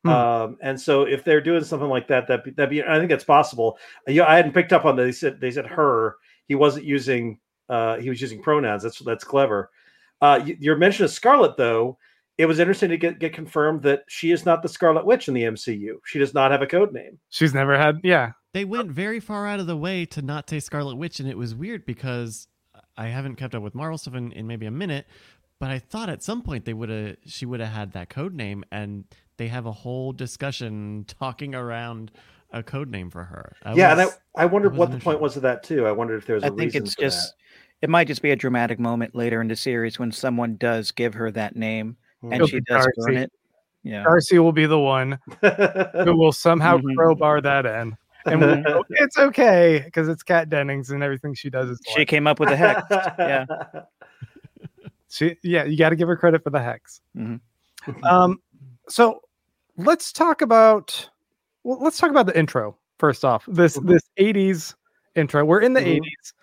Hmm. 0.05 0.11
Um, 0.11 0.57
and 0.61 0.79
so 0.79 1.05
if 1.05 1.25
they're 1.25 1.41
doing 1.41 1.65
something 1.65 1.89
like 1.89 2.09
that, 2.09 2.29
that 2.29 2.45
that 2.57 2.69
be 2.69 2.83
I 2.83 2.99
think 2.99 3.09
that's 3.09 3.25
possible. 3.25 3.79
Yeah, 4.07 4.27
I 4.27 4.37
hadn't 4.37 4.53
picked 4.53 4.75
up 4.75 4.85
on 4.85 4.97
that. 4.97 5.05
They 5.05 5.13
said 5.13 5.41
they 5.41 5.51
said 5.51 5.65
her. 5.65 6.17
He 6.47 6.57
wasn't 6.57 6.85
using 6.85 7.41
uh 7.71 7.97
he 7.97 8.11
was 8.11 8.21
using 8.21 8.43
pronouns. 8.43 8.83
That's 8.83 8.99
that's 8.99 9.25
clever. 9.25 9.71
Uh, 10.21 10.45
your 10.59 10.77
mention 10.77 11.07
of 11.07 11.11
Scarlet 11.11 11.57
though, 11.57 11.97
it 12.37 12.45
was 12.45 12.59
interesting 12.59 12.91
to 12.91 12.99
get 12.99 13.19
get 13.19 13.33
confirmed 13.33 13.81
that 13.85 14.03
she 14.09 14.31
is 14.31 14.45
not 14.45 14.63
the 14.63 14.69
Scarlet 14.69 15.07
Witch 15.07 15.27
in 15.27 15.33
the 15.33 15.45
MCU. 15.45 15.95
She 16.05 16.19
does 16.19 16.35
not 16.35 16.51
have 16.51 16.61
a 16.61 16.67
code 16.67 16.93
name. 16.93 17.19
She's 17.31 17.55
never 17.55 17.79
had. 17.79 17.99
Yeah, 18.05 18.33
They 18.55 18.65
went 18.65 18.91
very 18.91 19.19
far 19.21 19.47
out 19.47 19.61
of 19.61 19.67
the 19.67 19.77
way 19.77 20.05
to 20.07 20.21
not 20.23 20.49
say 20.51 20.61
Scarlet 20.61 20.97
Witch, 20.97 21.21
and 21.21 21.29
it 21.29 21.39
was 21.39 21.55
weird 21.55 21.87
because 21.87 22.49
I 22.97 23.07
haven't 23.07 23.37
kept 23.37 23.55
up 23.55 23.63
with 23.63 23.75
Marvel 23.75 23.97
stuff 23.99 24.15
in, 24.15 24.33
in 24.33 24.47
maybe 24.47 24.67
a 24.67 24.71
minute, 24.71 25.07
but 25.59 25.71
I 25.71 25.79
thought 25.79 26.11
at 26.11 26.23
some 26.23 26.43
point 26.43 26.65
they 26.67 26.75
would 26.75 26.89
have 26.91 27.17
she 27.27 27.47
would 27.47 27.61
have 27.61 27.73
had 27.73 27.93
that 27.93 28.11
code 28.11 28.35
name, 28.35 28.65
and 28.71 29.05
they 29.39 29.49
have 29.49 29.65
a 29.67 29.73
whole 29.73 30.13
discussion 30.13 31.05
talking 31.21 31.55
around 31.55 32.11
a 32.53 32.63
code 32.63 32.91
name 32.91 33.09
for 33.09 33.25
her. 33.25 33.57
I 33.65 33.73
yeah, 33.75 33.93
and 33.93 34.01
I, 34.03 34.07
I 34.43 34.45
wondered 34.47 34.73
was 34.73 34.79
what 34.81 34.91
the 34.91 34.99
point 34.99 35.17
issue. 35.17 35.23
was 35.23 35.37
of 35.37 35.43
that 35.43 35.63
too. 35.63 35.87
I 35.87 35.93
wondered 35.93 36.19
if 36.19 36.27
there 36.27 36.35
was 36.35 36.45
a 36.45 36.49
I 36.49 36.51
think 36.51 36.75
it's 36.75 36.95
for 36.95 37.01
just 37.01 37.35
it 37.81 37.89
might 37.89 38.07
just 38.07 38.21
be 38.21 38.31
a 38.33 38.37
dramatic 38.37 38.79
moment 38.79 39.15
later 39.15 39.41
in 39.41 39.49
the 39.49 39.57
series 39.57 39.99
when 39.99 40.13
someone 40.13 40.57
does 40.57 40.91
give 40.93 41.15
her 41.15 41.31
that 41.31 41.57
name 41.57 41.97
that. 42.21 42.27
and 42.27 42.35
It'll 42.35 42.47
she 42.49 42.59
be 42.61 42.65
does 42.69 42.87
burn 42.99 43.17
it. 43.17 43.33
Yeah. 43.83 44.05
Darcy 44.05 44.39
will 44.39 44.53
be 44.53 44.67
the 44.67 44.79
one 44.79 45.19
who 45.41 46.17
will 46.17 46.31
somehow 46.33 46.77
Mhm. 46.79 46.95
crowbar 46.97 47.41
that 47.41 47.65
in, 47.67 47.97
and 48.27 48.41
we'll 48.41 48.63
go, 48.63 48.85
it's 48.91 49.19
okay 49.19 49.83
because 49.85 50.09
it's 50.09 50.23
Kat 50.23 50.49
Dennings 50.49 50.91
and 50.91 51.03
everything 51.03 51.35
she 51.35 51.51
does 51.51 51.71
is 51.71 51.81
She 51.95 52.05
came 52.05 52.27
up 52.27 52.39
with 52.41 52.49
the 52.49 52.57
hex. 52.57 52.83
yeah. 53.19 53.45
She, 55.09 55.37
yeah, 55.43 55.65
you 55.65 55.77
got 55.77 55.91
to 55.91 55.97
give 55.97 56.09
her 56.09 56.17
credit 56.17 56.43
for 56.43 56.49
the 56.49 56.63
hex. 56.63 57.03
Mhm. 57.15 57.39
Um, 58.03 58.39
so 58.89 59.21
let's 59.77 60.11
talk 60.11 60.41
about 60.41 61.11
well, 61.65 61.79
let's 61.83 61.99
talk 61.99 62.11
about 62.11 62.25
the 62.25 62.39
intro 62.39 62.79
first 62.99 63.23
off. 63.23 63.45
This 63.47 63.77
Mhm. 63.77 63.89
this 63.89 64.03
'80s 64.17 64.75
intro. 65.15 65.45
We're 65.45 65.61
in 65.61 65.75
the 65.75 65.81
Mhm. 65.83 65.97
'80s, 65.99 66.35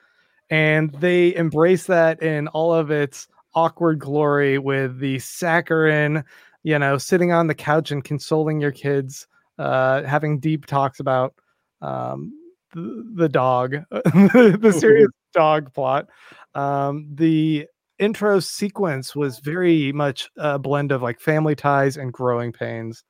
and 0.52 0.92
they 1.00 1.34
embrace 1.36 1.88
that 1.88 2.22
in 2.22 2.48
all 2.50 2.72
of 2.72 2.92
its 2.92 3.28
awkward 3.56 3.98
glory 3.98 4.60
with 4.60 5.00
the 5.00 5.18
saccharine, 5.18 6.24
you 6.62 6.78
know, 6.78 7.00
sitting 7.00 7.32
on 7.32 7.48
the 7.48 7.56
couch 7.56 7.90
and 7.90 8.04
consoling 8.04 8.62
your 8.62 8.72
kids, 8.72 9.28
uh, 9.58 10.04
having 10.04 10.40
deep 10.40 10.68
talks 10.68 11.00
about 11.00 11.34
um, 11.82 12.34
the, 12.74 13.12
the 13.16 13.30
dog, 13.30 13.78
the 13.92 14.76
serious 14.78 15.10
dog 15.34 15.74
plot. 15.74 16.08
Um, 16.56 17.08
the 17.14 17.68
intro 18.00 18.40
sequence 18.40 19.16
was 19.16 19.40
very 19.40 19.92
much 19.92 20.30
a 20.38 20.58
blend 20.58 20.92
of 20.92 21.02
like 21.02 21.20
family 21.20 21.56
ties 21.56 21.98
and 21.98 22.14
growing 22.14 22.52
pains. 22.52 23.04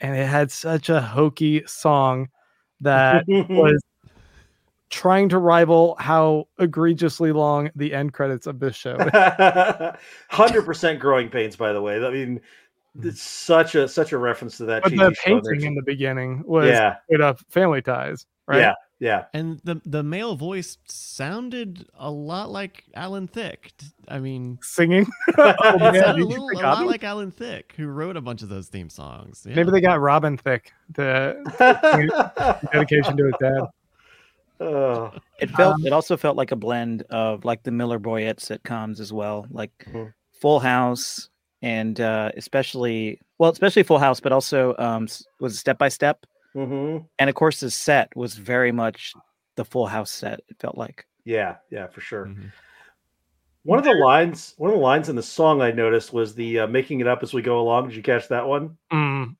And 0.00 0.16
it 0.16 0.26
had 0.26 0.50
such 0.50 0.88
a 0.88 1.00
hokey 1.00 1.62
song 1.66 2.28
that 2.80 3.24
was 3.28 3.82
trying 4.90 5.28
to 5.28 5.38
rival 5.38 5.96
how 5.98 6.48
egregiously 6.58 7.32
long 7.32 7.70
the 7.76 7.94
end 7.94 8.12
credits 8.12 8.46
of 8.46 8.58
this 8.58 8.76
show. 8.76 8.96
Hundred 10.28 10.62
percent 10.62 10.98
growing 11.00 11.28
pains, 11.28 11.56
by 11.56 11.72
the 11.72 11.80
way. 11.80 12.04
I 12.04 12.10
mean, 12.10 12.40
it's 13.02 13.22
such 13.22 13.74
a 13.74 13.86
such 13.88 14.12
a 14.12 14.18
reference 14.18 14.56
to 14.58 14.64
that. 14.66 14.82
but 14.82 14.90
the 14.92 15.14
painting 15.24 15.42
there's- 15.44 15.62
in 15.62 15.74
the 15.74 15.82
beginning 15.82 16.42
was 16.46 16.68
yeah, 16.68 16.96
straight 17.04 17.20
up 17.20 17.40
family 17.48 17.80
ties, 17.82 18.26
right? 18.46 18.58
yeah, 18.60 18.74
yeah. 18.98 19.24
and 19.32 19.60
the 19.64 19.80
the 19.84 20.02
male 20.02 20.34
voice 20.34 20.76
sounded 20.86 21.86
a 21.98 22.10
lot 22.10 22.50
like 22.50 22.84
Alan 22.94 23.28
Thicke. 23.28 23.70
I 24.08 24.18
mean, 24.18 24.58
Singing. 24.60 25.06
oh, 25.38 25.50
it 25.50 25.78
man, 25.80 25.94
sounded 26.02 26.22
a, 26.22 26.26
little, 26.26 26.50
a 26.50 26.58
lot 26.62 26.80
him? 26.80 26.86
like 26.88 27.04
Alan 27.04 27.30
Thicke, 27.30 27.74
who 27.76 27.86
wrote 27.86 28.16
a 28.16 28.20
bunch 28.20 28.42
of 28.42 28.48
those 28.48 28.66
theme 28.68 28.90
songs. 28.90 29.46
Yeah. 29.48 29.54
Maybe 29.54 29.70
they 29.70 29.80
got 29.80 30.00
Robin 30.00 30.36
Thicke 30.36 30.72
the 30.94 31.36
dedication 32.72 33.16
to 33.16 33.24
his 33.26 33.34
dad. 33.40 33.62
Oh, 34.62 35.12
It 35.38 35.48
felt 35.52 35.76
Um, 35.76 35.86
it 35.86 35.92
also 35.92 36.16
felt 36.18 36.36
like 36.36 36.52
a 36.52 36.56
blend 36.56 37.02
of 37.08 37.44
like 37.46 37.62
the 37.62 37.70
Miller 37.70 37.98
Boyett 37.98 38.38
sitcoms 38.40 39.00
as 39.00 39.10
well, 39.12 39.46
like 39.50 39.72
Mhm. 39.90 40.12
Full 40.40 40.60
House 40.60 41.30
and 41.62 42.00
uh 42.00 42.30
especially 42.36 43.20
well, 43.38 43.50
especially 43.50 43.82
Full 43.82 43.98
House, 43.98 44.20
but 44.20 44.32
also 44.32 44.74
um 44.78 45.04
s- 45.04 45.24
was 45.40 45.58
Step 45.58 45.78
by 45.78 45.88
Step. 45.88 46.24
mhm. 46.54 47.06
And 47.18 47.30
of 47.30 47.34
course 47.36 47.60
the 47.60 47.70
set 47.70 48.14
was 48.16 48.34
very 48.34 48.72
much 48.72 49.12
the 49.56 49.64
Full 49.64 49.86
House 49.86 50.10
set, 50.10 50.40
it 50.48 50.56
felt 50.58 50.76
like. 50.78 51.06
yeah, 51.24 51.56
yeah, 51.70 51.86
for 51.88 52.00
sure. 52.00 52.26
Mhm. 52.26 52.50
One 53.64 53.78
of 53.78 53.84
the 53.84 53.92
lines, 53.92 54.54
one 54.56 54.70
of 54.70 54.76
the 54.76 54.82
lines 54.82 55.10
in 55.10 55.16
the 55.16 55.22
song 55.22 55.60
I 55.60 55.70
noticed 55.70 56.14
was 56.14 56.34
the 56.34 56.60
uh, 56.60 56.66
"making 56.66 57.00
it 57.00 57.06
up 57.06 57.22
as 57.22 57.34
we 57.34 57.42
go 57.42 57.60
along." 57.60 57.88
Did 57.88 57.96
you 57.96 58.02
catch 58.02 58.28
that 58.28 58.46
one? 58.48 58.78
Mm, 58.90 59.36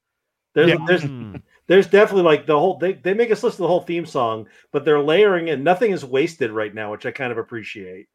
There's, 0.52 0.68
Yeah. 0.68 0.76
there's, 0.86 1.02
Mm. 1.04 1.42
there's 1.68 1.86
definitely 1.86 2.24
like 2.24 2.44
the 2.44 2.58
whole. 2.58 2.76
They, 2.76 2.92
they 2.92 3.14
make 3.14 3.30
us 3.30 3.42
listen 3.42 3.56
to 3.58 3.62
the 3.62 3.68
whole 3.68 3.80
theme 3.80 4.04
song, 4.04 4.46
but 4.72 4.84
they're 4.84 5.00
layering 5.00 5.48
in. 5.48 5.64
Nothing 5.64 5.92
is 5.92 6.04
wasted 6.04 6.50
right 6.50 6.74
now, 6.74 6.90
which 6.90 7.06
I 7.06 7.12
kind 7.12 7.32
of 7.32 7.38
appreciate. 7.38 8.08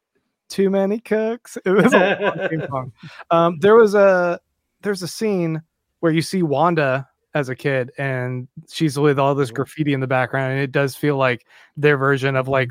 Too 0.50 0.70
many 0.70 1.00
cooks. 1.00 1.58
It 1.66 1.72
was 1.72 1.94
a 1.94 2.68
song. 2.70 2.92
Um, 3.32 3.60
there 3.60 3.76
was 3.76 3.96
a 3.96 4.40
there's 4.82 5.02
a 5.02 5.08
scene 5.08 5.62
where 6.00 6.12
you 6.12 6.22
see 6.22 6.44
Wanda 6.44 7.08
as 7.34 7.50
a 7.50 7.56
kid 7.56 7.92
and 7.98 8.48
she's 8.72 8.98
with 8.98 9.20
all 9.20 9.36
this 9.36 9.52
graffiti 9.52 9.94
in 9.94 10.00
the 10.00 10.08
background, 10.08 10.54
and 10.54 10.62
it 10.62 10.72
does 10.72 10.96
feel 10.96 11.18
like 11.18 11.46
their 11.76 11.98
version 11.98 12.36
of 12.36 12.48
like 12.48 12.70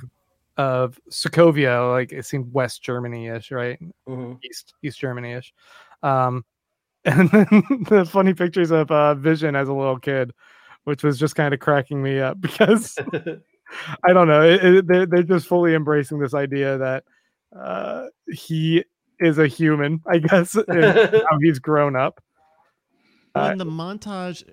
of 0.56 0.98
Sokovia, 1.10 1.90
like 1.92 2.12
it 2.12 2.24
seemed 2.24 2.52
West 2.52 2.82
Germany-ish, 2.82 3.50
right? 3.50 3.78
Mhm. 4.08 4.38
East 4.44 4.74
East 4.82 4.98
Germany-ish. 5.00 5.52
Um, 6.02 6.44
and 7.04 7.28
then 7.30 7.46
the 7.90 8.08
funny 8.10 8.32
pictures 8.32 8.70
of 8.70 8.90
uh, 8.90 9.14
Vision 9.14 9.54
as 9.56 9.68
a 9.68 9.74
little 9.74 9.98
kid, 9.98 10.32
which 10.84 11.02
was 11.04 11.18
just 11.18 11.36
kind 11.36 11.52
of 11.52 11.60
cracking 11.60 12.02
me 12.02 12.18
up 12.20 12.40
because 12.40 12.96
I 14.04 14.12
don't 14.12 14.28
know. 14.28 14.42
It, 14.42 14.64
it, 14.64 14.86
they're, 14.86 15.06
they're 15.06 15.22
just 15.22 15.46
fully 15.46 15.74
embracing 15.74 16.18
this 16.18 16.34
idea 16.34 16.78
that 16.78 17.04
uh, 17.58 18.06
he 18.30 18.84
is 19.20 19.38
a 19.38 19.46
human, 19.46 20.00
I 20.10 20.18
guess, 20.18 20.54
and 20.68 20.98
how 20.98 21.38
he's 21.40 21.58
grown 21.58 21.96
up. 21.96 22.20
Well, 23.34 23.46
Uh, 23.46 23.52
in 23.52 23.58
the 23.58 23.64
montage, 23.64 24.44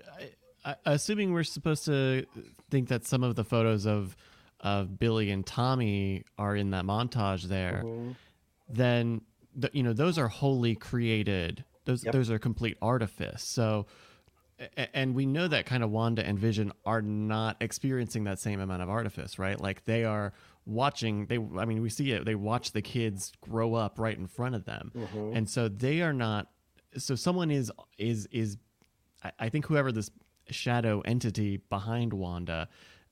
I, 0.65 0.69
uh, 0.71 0.75
assuming 0.85 1.33
we're 1.33 1.43
supposed 1.43 1.85
to 1.85 2.25
think 2.69 2.89
that 2.89 3.05
some 3.05 3.23
of 3.23 3.35
the 3.35 3.43
photos 3.43 3.85
of 3.85 4.15
of 4.63 4.99
Billy 4.99 5.31
and 5.31 5.43
Tommy 5.43 6.23
are 6.37 6.55
in 6.55 6.69
that 6.69 6.85
montage 6.85 7.45
there, 7.45 7.81
Mhm. 7.83 8.15
then 8.69 9.21
th- 9.59 9.73
you 9.73 9.81
know 9.81 9.91
those 9.93 10.19
are 10.19 10.27
wholly 10.27 10.75
created. 10.75 11.65
Those 11.85 12.03
Yep. 12.03 12.13
those 12.13 12.29
are 12.29 12.37
complete 12.37 12.77
artifice. 12.79 13.43
So, 13.43 13.87
and 14.93 15.15
we 15.15 15.25
know 15.25 15.47
that 15.47 15.65
kind 15.65 15.83
of 15.83 15.89
Wanda 15.89 16.23
and 16.23 16.37
Vision 16.37 16.71
are 16.85 17.01
not 17.01 17.57
experiencing 17.59 18.23
that 18.25 18.37
same 18.37 18.59
amount 18.59 18.83
of 18.83 18.89
artifice, 18.89 19.39
right? 19.39 19.59
Like 19.59 19.85
they 19.85 20.03
are 20.05 20.31
watching. 20.65 21.25
They, 21.27 21.37
I 21.57 21.65
mean, 21.65 21.81
we 21.81 21.89
see 21.89 22.11
it. 22.11 22.25
They 22.25 22.35
watch 22.35 22.71
the 22.71 22.81
kids 22.81 23.31
grow 23.41 23.73
up 23.73 23.99
right 23.99 24.17
in 24.17 24.27
front 24.27 24.55
of 24.55 24.65
them, 24.65 24.91
Mhm. 24.95 25.35
and 25.35 25.49
so 25.49 25.67
they 25.67 26.01
are 26.01 26.13
not. 26.13 26.47
So 26.97 27.15
someone 27.15 27.51
is 27.51 27.71
is 27.97 28.27
is. 28.31 28.57
I, 29.23 29.31
I 29.39 29.49
think 29.49 29.65
whoever 29.65 29.91
this 29.91 30.09
shadow 30.49 31.01
entity 31.01 31.57
behind 31.69 32.13
Wanda 32.13 32.67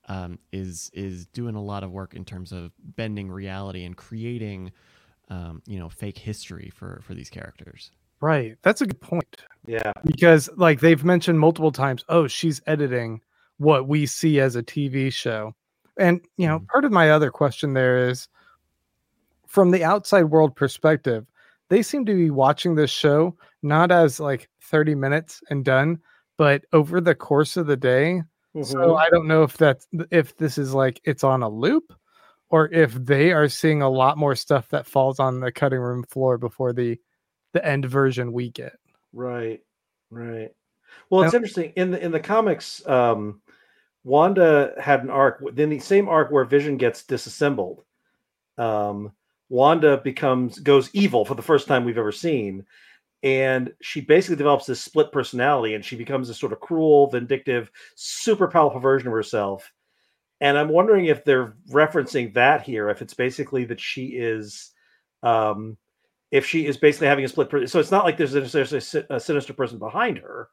um, 0.08 0.40
is 0.52 0.90
is 0.94 1.28
doing 1.28 1.56
a 1.56 1.62
lot 1.64 1.84
of 1.84 1.92
work 1.92 2.14
in 2.14 2.26
terms 2.26 2.52
of 2.52 2.72
bending 2.80 3.32
reality 3.32 3.84
and 3.86 3.96
creating, 3.96 4.72
um, 5.30 5.62
you 5.66 5.80
know, 5.80 5.90
fake 5.90 6.18
history 6.18 6.72
for 6.76 7.02
for 7.06 7.14
these 7.14 7.30
characters. 7.30 7.92
Right. 8.22 8.58
That's 8.64 8.82
a 8.82 8.86
good 8.86 9.00
point. 9.00 9.44
Yeah. 9.66 9.94
because 10.04 10.50
like 10.58 10.80
they've 10.82 11.04
mentioned 11.04 11.40
multiple 11.40 11.72
times 11.72 12.04
oh 12.10 12.28
she's 12.28 12.60
editing 12.66 13.22
what 13.58 13.88
we 13.88 14.06
see 14.08 14.40
as 14.40 14.56
a 14.56 14.64
tv 14.64 15.12
show 15.14 15.54
and 16.00 16.22
you 16.38 16.48
know 16.48 16.60
Mhm. 16.60 16.68
part 16.68 16.86
of 16.86 16.92
my 16.92 17.12
other 17.12 17.30
question 17.32 17.74
there 17.74 18.10
is 18.10 18.28
from 19.48 19.72
the 19.72 19.84
outside 19.84 20.24
world 20.24 20.56
perspective 20.56 21.26
they 21.70 21.82
seem 21.84 22.06
to 22.06 22.16
be 22.16 22.32
watching 22.32 22.76
this 22.76 22.90
show 22.92 23.36
not 23.62 23.92
as 23.92 24.20
like 24.20 24.50
30 24.62 24.96
minutes 24.96 25.42
and 25.50 25.66
done 25.66 26.00
but 26.38 26.64
over 26.74 27.02
the 27.02 27.16
course 27.16 27.58
of 27.58 27.68
the 27.68 27.78
day 27.78 28.24
so 28.64 28.78
Mhm. 28.80 28.98
i 29.00 29.10
don't 29.10 29.28
know 29.28 29.44
if 29.44 29.58
that's 29.58 29.88
if 30.12 30.36
this 30.38 30.58
is 30.58 30.74
like 30.74 31.00
it's 31.04 31.24
on 31.24 31.44
a 31.44 31.50
loop 31.50 31.94
or 32.50 32.68
if 32.72 32.94
they 32.94 33.32
are 33.32 33.48
seeing 33.48 33.82
a 33.84 33.90
lot 33.90 34.18
more 34.18 34.36
stuff 34.36 34.70
that 34.70 34.88
falls 34.88 35.20
on 35.20 35.40
the 35.40 35.52
cutting 35.52 35.80
room 35.80 36.04
floor 36.04 36.38
before 36.38 36.74
the 36.74 37.00
the 37.54 37.64
end 37.66 37.86
version 37.86 38.32
we 38.34 38.50
get 38.50 38.74
Right, 39.12 39.64
right. 40.12 40.52
Well, 41.10 41.24
it's 41.24 41.34
Now- 41.34 41.38
interesting 41.38 41.74
in 41.76 41.90
the 41.92 42.04
in 42.04 42.12
the 42.12 42.20
comics. 42.20 42.86
Um, 42.88 43.42
Wanda 44.04 44.74
had 44.80 45.04
an 45.04 45.10
arc. 45.10 45.44
Then 45.54 45.70
the 45.70 45.80
same 45.80 46.08
arc 46.08 46.32
where 46.32 46.46
Vision 46.46 46.78
gets 46.78 47.04
disassembled. 47.04 47.84
Um, 48.58 49.12
Wanda 49.50 49.98
becomes 49.98 50.60
goes 50.60 50.90
evil 50.94 51.26
for 51.26 51.36
the 51.36 51.42
first 51.42 51.68
time 51.68 51.84
we've 51.84 51.98
ever 51.98 52.12
seen, 52.12 52.66
and 53.24 53.74
she 53.82 54.02
basically 54.02 54.36
develops 54.36 54.66
this 54.66 54.82
split 54.82 55.12
personality, 55.12 55.74
and 55.74 55.84
she 55.84 55.96
becomes 55.96 56.28
this 56.28 56.38
sort 56.38 56.54
of 56.54 56.60
cruel, 56.60 57.10
vindictive, 57.10 57.72
super 57.96 58.48
powerful 58.48 58.80
version 58.80 59.08
of 59.08 59.14
herself. 59.14 59.72
And 60.42 60.58
I'm 60.58 60.70
wondering 60.70 61.06
if 61.06 61.26
they're 61.26 61.56
referencing 61.70 62.34
that 62.36 62.62
here, 62.62 62.90
if 62.90 63.02
it's 63.02 63.14
basically 63.14 63.66
that 63.66 63.80
she 63.80 64.06
is. 64.08 64.72
Um, 65.24 65.78
if 66.32 66.46
she 66.46 66.68
is 66.68 66.78
basically 66.78 67.08
having 67.08 67.26
a 67.26 67.28
split 67.28 67.50
person. 67.50 67.68
So 67.68 67.80
it's 67.80 67.92
not 67.92 68.06
like 68.06 68.16
there's 68.16 68.36
a, 68.36 68.42
there's 68.42 68.96
a, 68.96 69.06
a 69.10 69.20
sinister 69.20 69.52
person 69.54 69.80
behind 69.80 70.20
her, 70.20 70.50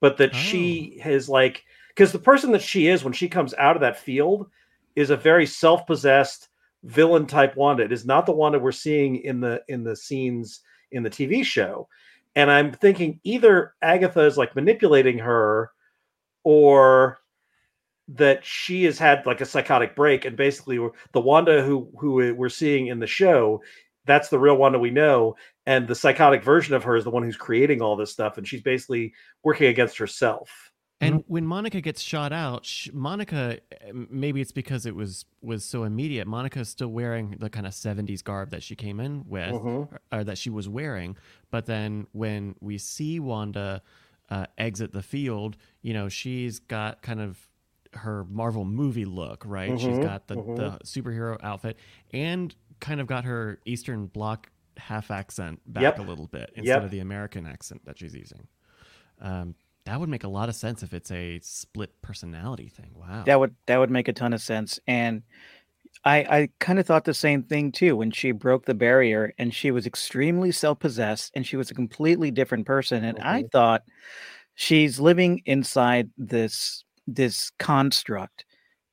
but 0.00 0.16
that 0.16 0.34
she 0.34 0.98
has 1.02 1.28
like 1.28 1.64
because 1.98 2.12
the 2.12 2.18
person 2.20 2.52
that 2.52 2.62
she 2.62 2.86
is 2.86 3.02
when 3.02 3.12
she 3.12 3.28
comes 3.28 3.54
out 3.54 3.74
of 3.74 3.80
that 3.80 3.98
field 3.98 4.48
is 4.94 5.10
a 5.10 5.16
very 5.16 5.44
self-possessed 5.44 6.48
villain 6.84 7.26
type 7.26 7.56
Wanda. 7.56 7.82
It 7.82 7.90
is 7.90 8.06
not 8.06 8.24
the 8.24 8.30
Wanda 8.30 8.60
we're 8.60 8.70
seeing 8.70 9.16
in 9.16 9.40
the 9.40 9.64
in 9.66 9.82
the 9.82 9.96
scenes 9.96 10.60
in 10.92 11.02
the 11.02 11.10
TV 11.10 11.44
show. 11.44 11.88
And 12.36 12.52
I'm 12.52 12.70
thinking 12.70 13.18
either 13.24 13.74
Agatha 13.82 14.20
is 14.20 14.38
like 14.38 14.54
manipulating 14.54 15.18
her 15.18 15.72
or 16.44 17.18
that 18.06 18.46
she 18.46 18.84
has 18.84 18.96
had 18.96 19.26
like 19.26 19.40
a 19.40 19.44
psychotic 19.44 19.96
break 19.96 20.24
and 20.24 20.36
basically 20.36 20.78
the 21.14 21.20
Wanda 21.20 21.64
who 21.64 21.90
who 21.98 22.32
we're 22.32 22.48
seeing 22.48 22.86
in 22.86 23.00
the 23.00 23.08
show 23.08 23.60
that's 24.06 24.28
the 24.28 24.38
real 24.38 24.56
Wanda 24.56 24.78
we 24.78 24.90
know 24.90 25.34
and 25.66 25.88
the 25.88 25.96
psychotic 25.96 26.44
version 26.44 26.76
of 26.76 26.84
her 26.84 26.94
is 26.94 27.02
the 27.02 27.10
one 27.10 27.24
who's 27.24 27.36
creating 27.36 27.82
all 27.82 27.96
this 27.96 28.12
stuff 28.12 28.38
and 28.38 28.46
she's 28.46 28.62
basically 28.62 29.12
working 29.42 29.66
against 29.66 29.98
herself. 29.98 30.67
And 31.00 31.22
when 31.28 31.46
Monica 31.46 31.80
gets 31.80 32.00
shot 32.00 32.32
out, 32.32 32.66
sh- 32.66 32.88
Monica 32.92 33.58
maybe 33.92 34.40
it's 34.40 34.50
because 34.52 34.84
it 34.84 34.96
was 34.96 35.26
was 35.40 35.64
so 35.64 35.84
immediate. 35.84 36.26
Monica's 36.26 36.68
still 36.68 36.88
wearing 36.88 37.36
the 37.38 37.48
kind 37.48 37.66
of 37.66 37.72
70s 37.72 38.22
garb 38.24 38.50
that 38.50 38.62
she 38.64 38.74
came 38.74 38.98
in 38.98 39.24
with 39.28 39.52
Mhm. 39.54 39.64
or, 39.92 40.00
or 40.12 40.24
that 40.24 40.38
she 40.38 40.50
was 40.50 40.68
wearing, 40.68 41.16
but 41.52 41.66
then 41.66 42.08
when 42.12 42.56
we 42.60 42.78
see 42.78 43.20
Wanda 43.20 43.82
uh, 44.30 44.44
exit 44.58 44.92
the 44.92 45.02
field, 45.02 45.56
you 45.80 45.94
know, 45.94 46.08
she's 46.08 46.58
got 46.58 47.00
kind 47.00 47.20
of 47.20 47.48
her 47.94 48.24
Marvel 48.24 48.64
movie 48.66 49.06
look, 49.06 49.42
right? 49.46 49.78
She's 49.80 49.96
Mhm, 49.96 50.02
got 50.02 50.26
the, 50.26 50.34
mhm. 50.36 50.56
the 50.56 50.78
superhero 50.84 51.38
outfit 51.42 51.78
and 52.12 52.54
kind 52.80 53.00
of 53.00 53.06
got 53.06 53.24
her 53.24 53.58
Eastern 53.64 54.06
Bloc 54.06 54.50
half 54.76 55.10
accent 55.10 55.60
back 55.72 55.82
Yep. 55.82 55.98
a 56.00 56.02
little 56.02 56.26
bit 56.26 56.50
instead 56.56 56.74
Yep. 56.74 56.84
of 56.84 56.90
the 56.90 56.98
American 56.98 57.46
accent 57.46 57.84
that 57.86 57.98
she's 57.98 58.14
using. 58.14 58.46
Um, 59.20 59.54
that 59.88 59.98
would 60.00 60.08
make 60.08 60.24
a 60.24 60.28
lot 60.28 60.48
of 60.50 60.54
sense 60.54 60.82
if 60.82 60.92
it's 60.92 61.10
a 61.10 61.40
split 61.40 62.02
personality 62.02 62.68
thing. 62.68 62.92
Wow. 62.94 63.24
That 63.24 63.40
would 63.40 63.54
that 63.66 63.78
would 63.78 63.90
make 63.90 64.08
a 64.08 64.12
ton 64.12 64.32
of 64.34 64.42
sense. 64.42 64.78
And 64.86 65.22
I 66.04 66.18
I 66.24 66.48
kind 66.60 66.78
of 66.78 66.86
thought 66.86 67.04
the 67.04 67.14
same 67.14 67.42
thing 67.42 67.72
too 67.72 67.96
when 67.96 68.10
she 68.10 68.32
broke 68.32 68.66
the 68.66 68.74
barrier 68.74 69.32
and 69.38 69.54
she 69.54 69.70
was 69.70 69.86
extremely 69.86 70.52
self-possessed 70.52 71.32
and 71.34 71.46
she 71.46 71.56
was 71.56 71.70
a 71.70 71.74
completely 71.74 72.30
different 72.30 72.66
person. 72.66 73.02
And 73.04 73.18
I 73.20 73.44
Mhm. 73.44 73.50
thought 73.50 73.84
she's 74.54 75.00
living 75.00 75.42
inside 75.46 76.10
this 76.18 76.84
this 77.06 77.50
construct 77.58 78.44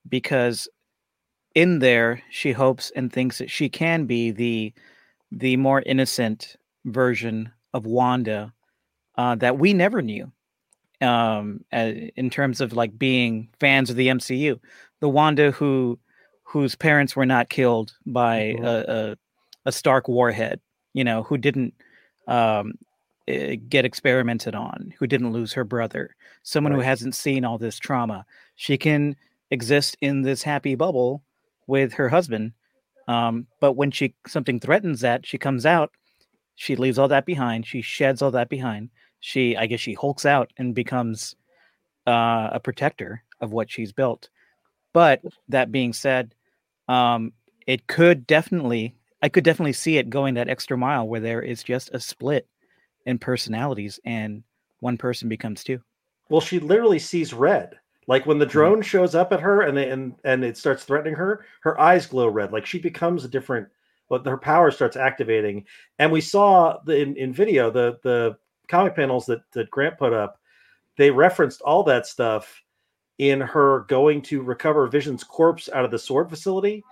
because 0.08 0.68
in 1.56 1.80
there 1.80 2.22
she 2.30 2.52
hopes 2.52 2.92
and 2.96 3.12
thinks 3.12 3.38
that 3.40 3.52
she 3.52 3.70
can 3.70 4.06
be 4.06 4.32
the 4.32 4.74
the 5.32 5.58
more 5.58 5.82
innocent 5.86 6.56
version 6.86 7.52
of 7.74 7.86
Wanda 7.86 8.54
uh, 9.18 9.36
that 9.36 9.58
we 9.60 9.74
never 9.74 10.02
knew 10.02 10.32
um 11.02 11.60
uh, 11.74 11.92
in 12.16 12.30
terms 12.30 12.62
of 12.62 12.74
like 12.74 12.98
being 12.98 13.50
fans 13.60 13.90
of 13.90 13.96
the 13.96 14.08
MCU 14.08 14.60
the 15.02 15.10
Wanda 15.10 15.52
who 15.52 16.00
whose 16.44 16.76
parents 16.76 17.16
were 17.16 17.26
not 17.26 17.50
killed 17.50 17.94
by 18.06 18.56
Mhm. 18.58 18.66
a, 18.66 18.92
a 18.94 19.18
a 19.68 19.72
Stark 19.72 20.08
warhead 20.08 20.60
you 20.94 21.04
know 21.04 21.24
who 21.24 21.38
didn't 21.38 21.74
um 22.28 22.74
eh, 23.28 23.56
get 23.56 23.86
experimented 23.86 24.56
on 24.56 24.94
who 25.00 25.08
didn't 25.08 25.32
lose 25.34 25.54
her 25.54 25.64
brother 25.64 26.16
someone 26.44 26.72
who 26.72 26.80
hasn't 26.80 27.16
seen 27.16 27.44
all 27.46 27.58
this 27.58 27.78
trauma 27.78 28.26
she 28.56 28.78
can 28.78 29.16
exist 29.52 29.98
in 30.02 30.22
this 30.22 30.44
happy 30.44 30.76
bubble 30.76 31.24
with 31.68 31.94
her 31.94 32.10
husband 32.10 32.54
um 33.08 33.46
but 33.60 33.74
when 33.74 33.92
she 33.92 34.14
something 34.28 34.60
threatens 34.60 35.02
that 35.02 35.26
she 35.26 35.38
comes 35.38 35.66
out 35.66 35.92
she 36.56 36.76
leaves 36.76 36.98
all 36.98 37.08
that 37.08 37.26
behind 37.26 37.66
she 37.66 37.82
sheds 37.82 38.22
all 38.22 38.32
that 38.32 38.50
behind 38.50 38.90
she 39.26 39.58
i 39.58 39.66
guess 39.66 39.80
she 39.80 39.94
hulks 39.94 40.26
out 40.26 40.52
and 40.58 40.76
becomes 40.76 41.36
uh, 42.08 42.50
a 42.52 42.60
protector 42.60 43.24
of 43.42 43.52
what 43.52 43.72
she's 43.72 43.92
built 43.92 44.30
but 44.94 45.22
that 45.50 45.72
being 45.72 45.94
said 45.94 46.36
um, 46.88 47.34
it 47.66 47.88
could 47.88 48.28
definitely 48.28 48.96
i 49.22 49.30
could 49.30 49.44
definitely 49.44 49.74
see 49.74 49.98
it 49.98 50.10
going 50.10 50.36
that 50.36 50.50
extra 50.50 50.78
mile 50.78 51.08
where 51.08 51.20
there 51.20 51.42
is 51.42 51.64
just 51.64 51.90
a 51.94 52.00
split 52.00 52.48
in 53.06 53.18
personalities 53.18 54.00
and 54.06 54.44
one 54.80 54.98
person 54.98 55.28
becomes 55.28 55.64
two 55.64 55.82
Well, 56.30 56.42
she 56.42 56.60
literally 56.60 57.00
sees 57.00 57.34
red. 57.34 57.80
Like 58.08 58.28
when 58.28 58.38
the 58.38 58.46
drone 58.46 58.84
shows 58.84 59.16
up 59.16 59.34
at 59.34 59.40
her 59.40 59.62
and 59.62 59.76
they, 59.76 59.90
and 59.90 60.14
and 60.24 60.44
it 60.46 60.58
starts 60.58 60.84
threatening 60.84 61.16
her, 61.16 61.46
her 61.62 61.80
eyes 61.80 62.06
glow 62.06 62.28
red. 62.28 62.52
Like 62.52 62.66
she 62.66 62.78
becomes 62.80 63.26
a 63.26 63.28
different. 63.28 63.68
But 64.08 64.24
her 64.28 64.38
power 64.38 64.70
starts 64.70 64.96
activating, 64.96 65.66
and 65.98 66.12
we 66.12 66.22
saw 66.22 66.78
the 66.86 67.02
in, 67.02 67.16
in 67.16 67.34
video 67.34 67.72
the 67.72 67.98
the 68.04 68.38
comic 68.68 68.96
panels 68.96 69.26
that 69.28 69.42
that 69.54 69.72
Grant 69.72 69.98
put 69.98 70.14
up. 70.14 70.40
They 70.98 71.12
referenced 71.12 71.62
all 71.62 71.84
that 71.84 72.08
stuff 72.08 72.62
in 73.18 73.40
her 73.42 73.82
going 73.88 74.22
to 74.24 74.42
recover 74.42 74.88
Vision's 74.88 75.24
corpse 75.24 75.70
out 75.74 75.86
of 75.86 75.92
the 75.92 76.00
sword 76.00 76.30
facility. 76.30 76.84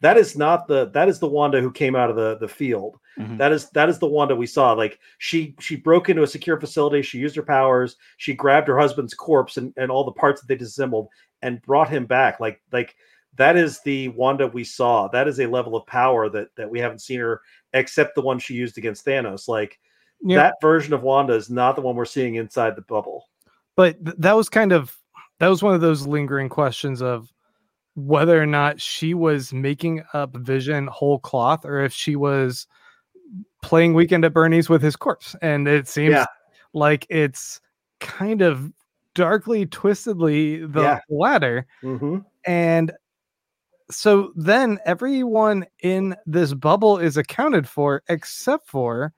That 0.00 0.16
is 0.16 0.36
not 0.36 0.68
the 0.68 0.86
that 0.90 1.08
is 1.08 1.18
the 1.18 1.28
Wanda 1.28 1.60
who 1.60 1.72
came 1.72 1.96
out 1.96 2.10
of 2.10 2.16
the 2.16 2.38
the 2.38 2.48
field. 2.48 2.98
Mhm. 3.18 3.36
That 3.38 3.52
is 3.52 3.68
that 3.70 3.88
is 3.88 3.98
the 3.98 4.06
Wanda 4.06 4.36
we 4.36 4.46
saw. 4.46 4.72
Like 4.72 5.00
she 5.18 5.56
she 5.58 5.76
broke 5.76 6.08
into 6.08 6.22
a 6.22 6.26
secure 6.26 6.58
facility. 6.60 7.02
She 7.02 7.18
used 7.18 7.34
her 7.36 7.42
powers. 7.42 7.96
She 8.16 8.34
grabbed 8.34 8.68
her 8.68 8.78
husband's 8.78 9.14
corpse 9.14 9.56
and, 9.56 9.72
and 9.76 9.90
all 9.90 10.04
the 10.04 10.12
parts 10.12 10.40
that 10.40 10.46
they 10.46 10.56
disassembled 10.56 11.08
and 11.42 11.62
brought 11.62 11.88
him 11.88 12.06
back. 12.06 12.38
Like 12.38 12.60
like 12.72 12.94
that 13.36 13.56
is 13.56 13.80
the 13.82 14.08
Wanda 14.10 14.46
we 14.46 14.64
saw. 14.64 15.08
That 15.08 15.26
is 15.28 15.40
a 15.40 15.46
level 15.46 15.74
of 15.74 15.86
power 15.86 16.28
that 16.28 16.54
that 16.56 16.70
we 16.70 16.78
haven't 16.78 17.00
seen 17.02 17.18
her 17.18 17.40
except 17.72 18.14
the 18.14 18.22
one 18.22 18.38
she 18.38 18.54
used 18.54 18.78
against 18.78 19.04
Thanos. 19.04 19.48
Like 19.48 19.80
Yeah. 20.22 20.36
that 20.38 20.54
version 20.60 20.92
of 20.94 21.02
Wanda 21.02 21.34
is 21.34 21.48
not 21.50 21.76
the 21.76 21.82
one 21.82 21.94
we're 21.96 22.04
seeing 22.04 22.34
inside 22.36 22.74
the 22.76 22.82
bubble. 22.82 23.28
but 23.76 24.02
th- 24.04 24.16
that 24.18 24.32
was 24.36 24.48
kind 24.48 24.72
of 24.72 24.96
that 25.38 25.48
was 25.48 25.62
one 25.62 25.74
of 25.74 25.80
those 25.80 26.06
lingering 26.06 26.48
questions 26.48 27.00
of 27.00 27.32
whether 27.94 28.40
or 28.40 28.46
not 28.46 28.80
she 28.80 29.14
was 29.14 29.52
making 29.52 30.02
up 30.14 30.36
vision 30.36 30.86
whole 30.88 31.18
cloth 31.20 31.64
or 31.64 31.80
if 31.80 31.92
she 31.92 32.16
was 32.16 32.66
playing 33.62 33.94
weekend 33.94 34.24
at 34.24 34.32
bernie's 34.32 34.68
with 34.68 34.82
his 34.82 34.96
corpse 34.96 35.36
and 35.42 35.66
it 35.68 35.86
seems 35.88 36.12
Yeah. 36.12 36.26
like 36.72 37.06
it's 37.08 37.60
kind 38.00 38.42
of 38.42 38.72
darkly 39.14 39.66
twistedly 39.66 40.72
the 40.72 40.82
Yeah. 40.82 41.00
latter. 41.08 41.66
hmm 41.80 42.18
And 42.44 42.92
so 43.90 44.32
then 44.36 44.78
everyone 44.84 45.66
in 45.82 46.14
this 46.26 46.52
bubble 46.54 46.98
is 46.98 47.16
accounted 47.16 47.68
for 47.68 48.02
except 48.08 48.68
for 48.68 49.12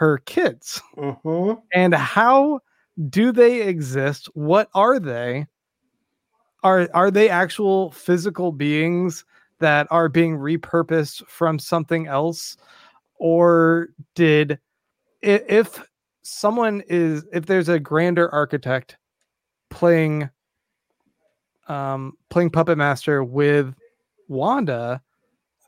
her 0.00 0.16
kids. 0.24 0.80
hmm 0.96 1.52
And 1.74 1.94
how 1.94 2.60
do 3.10 3.32
they 3.32 3.68
exist? 3.68 4.30
What 4.32 4.70
are 4.74 4.98
they? 4.98 5.46
Are 6.62 6.88
are 6.94 7.10
they 7.10 7.28
actual 7.28 7.90
physical 7.90 8.50
beings 8.50 9.26
that 9.58 9.86
are 9.90 10.08
being 10.08 10.38
repurposed 10.38 11.26
from 11.26 11.58
something 11.58 12.06
else? 12.06 12.56
Or 13.18 13.88
did 14.14 14.58
if 15.20 15.84
someone 16.22 16.82
is 16.88 17.26
if 17.34 17.44
there's 17.44 17.68
a 17.68 17.78
grander 17.78 18.32
architect 18.34 18.96
playing 19.68 20.30
um 21.68 22.14
playing 22.30 22.48
puppet 22.48 22.78
master 22.78 23.22
with 23.22 23.74
Wanda, 24.28 25.02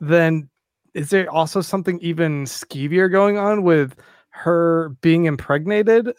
then 0.01 0.49
is 0.95 1.11
there 1.11 1.29
also 1.29 1.61
something 1.61 1.99
even 2.01 2.45
skeevier 2.45 3.11
going 3.11 3.37
on 3.37 3.61
with 3.61 3.95
her 4.33 4.89
being 5.01 5.25
impregnated? 5.25 6.13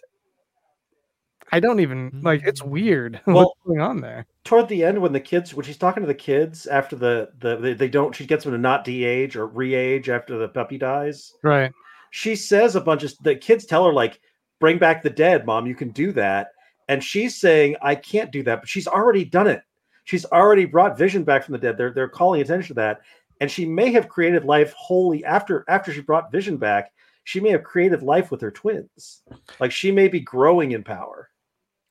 I 1.53 1.61
don't 1.61 1.81
even 1.81 2.21
like 2.23 2.43
it's 2.45 2.63
Mm. 2.63 2.69
weird 2.69 3.21
Well- 3.27 3.37
what's 3.37 3.61
going 3.67 3.81
on 3.81 4.01
there. 4.01 4.27
Toward 4.45 4.69
the 4.69 4.85
end, 4.85 5.01
when 5.01 5.13
the 5.13 5.21
kids, 5.21 5.55
when 5.55 5.65
she's 5.65 5.79
talking 5.79 6.03
to 6.03 6.07
the 6.07 6.15
kids 6.15 6.67
after 6.67 6.97
the 6.97 7.31
the 7.39 7.57
they, 7.57 7.75
they 7.75 7.89
don't, 7.89 8.15
she 8.15 8.27
gets 8.27 8.45
them 8.45 8.53
to 8.53 8.59
not 8.59 8.85
de-age 8.85 9.37
or 9.37 9.47
re-age 9.47 10.09
after 10.09 10.37
the 10.39 10.49
puppy 10.49 10.79
dies. 10.79 11.33
Right. 11.43 11.73
She 12.11 12.37
says 12.37 12.77
a 12.77 12.81
bunch 12.81 13.03
of 13.05 13.13
the 13.23 13.35
kids 13.37 13.65
tell 13.67 13.85
her 13.87 13.93
like, 13.93 14.21
"Bring 14.61 14.79
back 14.79 15.03
the 15.03 15.11
dead, 15.11 15.47
mom. 15.47 15.67
You 15.67 15.75
can 15.75 15.91
do 15.91 16.13
that." 16.13 16.49
And 16.89 17.03
she's 17.03 17.37
saying, 17.41 17.77
"I 17.83 17.95
can't 17.95 18.31
do 18.31 18.43
that," 18.45 18.61
but 18.61 18.69
she's 18.69 18.87
already 18.87 19.25
done 19.25 19.47
it. 19.47 19.63
She's 20.05 20.27
already 20.27 20.67
brought 20.67 20.99
Vision 20.99 21.25
back 21.25 21.45
from 21.45 21.53
the 21.53 21.59
dead. 21.59 21.77
They're 21.79 21.93
they're 21.93 22.09
calling 22.09 22.41
attention 22.43 22.69
to 22.69 22.75
that, 22.75 23.01
and 23.41 23.51
she 23.51 23.65
may 23.65 23.91
have 23.93 24.09
created 24.09 24.45
life 24.45 24.73
wholly 24.77 25.25
after 25.25 25.65
after 25.69 25.93
she 25.93 26.03
brought 26.03 26.31
Vision 26.33 26.57
back. 26.59 26.93
She 27.25 27.41
may 27.41 27.51
have 27.51 27.65
created 27.65 28.03
life 28.03 28.31
with 28.31 28.41
her 28.43 28.51
twins. 28.51 29.23
Like 29.59 29.73
she 29.73 29.91
may 29.91 30.09
be 30.09 30.21
growing 30.21 30.73
in 30.73 30.85
power. 30.85 31.31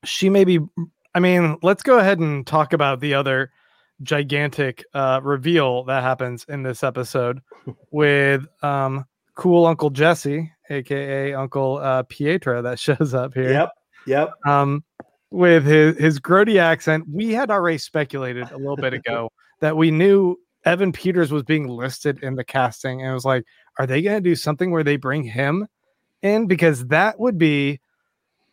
She 0.05 0.29
may 0.29 0.45
be 0.45 0.59
I 1.15 1.19
mean, 1.19 1.57
let's 1.61 1.83
go 1.83 1.99
ahead 1.99 2.19
and 2.19 2.45
talk 2.45 2.73
about 2.73 2.99
the 2.99 3.13
other 3.13 3.51
gigantic 4.01 4.83
uh 4.93 5.19
reveal 5.23 5.83
that 5.85 6.03
happens 6.03 6.45
in 6.49 6.63
this 6.63 6.83
episode 6.83 7.41
with 7.91 8.45
um 8.63 9.05
cool 9.35 9.65
Uncle 9.65 9.89
Jesse, 9.89 10.51
aka 10.69 11.33
Uncle 11.33 11.77
uh 11.77 12.03
Pietro 12.03 12.61
that 12.61 12.79
shows 12.79 13.13
up 13.13 13.33
here. 13.33 13.51
Yep. 13.51 13.71
Yep. 14.05 14.31
um, 14.45 14.83
with 15.33 15.65
his 15.65 15.97
his 15.97 16.19
grody 16.19 16.59
accent. 16.59 17.05
We 17.11 17.31
had 17.31 17.49
already 17.49 17.79
speculated 17.79 18.49
a 18.51 18.57
little 18.57 18.77
bit 18.77 18.93
ago 18.93 19.29
that 19.59 19.75
we 19.75 19.91
knew 19.91 20.37
Evan 20.65 20.91
Peters 20.91 21.31
was 21.31 21.43
being 21.43 21.67
listed 21.67 22.23
in 22.23 22.35
the 22.35 22.43
casting, 22.43 23.01
and 23.01 23.09
it 23.09 23.13
was 23.13 23.25
like, 23.25 23.43
are 23.79 23.87
they 23.87 24.01
going 24.01 24.15
to 24.17 24.21
do 24.21 24.35
something 24.35 24.71
where 24.71 24.83
they 24.83 24.97
bring 24.97 25.23
him 25.23 25.67
in? 26.21 26.47
Because 26.47 26.87
that 26.87 27.19
would 27.19 27.37
be 27.37 27.79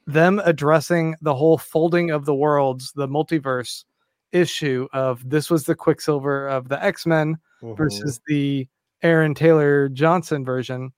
them 0.06 0.40
addressing 0.44 1.14
the 1.20 1.34
whole 1.34 1.58
folding 1.58 2.10
of 2.10 2.24
the 2.24 2.34
worlds, 2.34 2.92
the 2.96 3.06
multiverse 3.08 3.84
issue 4.32 4.88
of 4.92 5.28
this 5.28 5.50
was 5.50 5.64
the 5.64 5.74
Quicksilver 5.74 6.48
of 6.48 6.68
the 6.68 6.82
X 6.82 7.06
Men 7.06 7.36
Mhm. 7.62 7.76
versus 7.76 8.20
the 8.26 8.66
Aaron 9.02 9.34
Taylor 9.34 9.88
Johnson 9.88 10.44
version. 10.44 10.92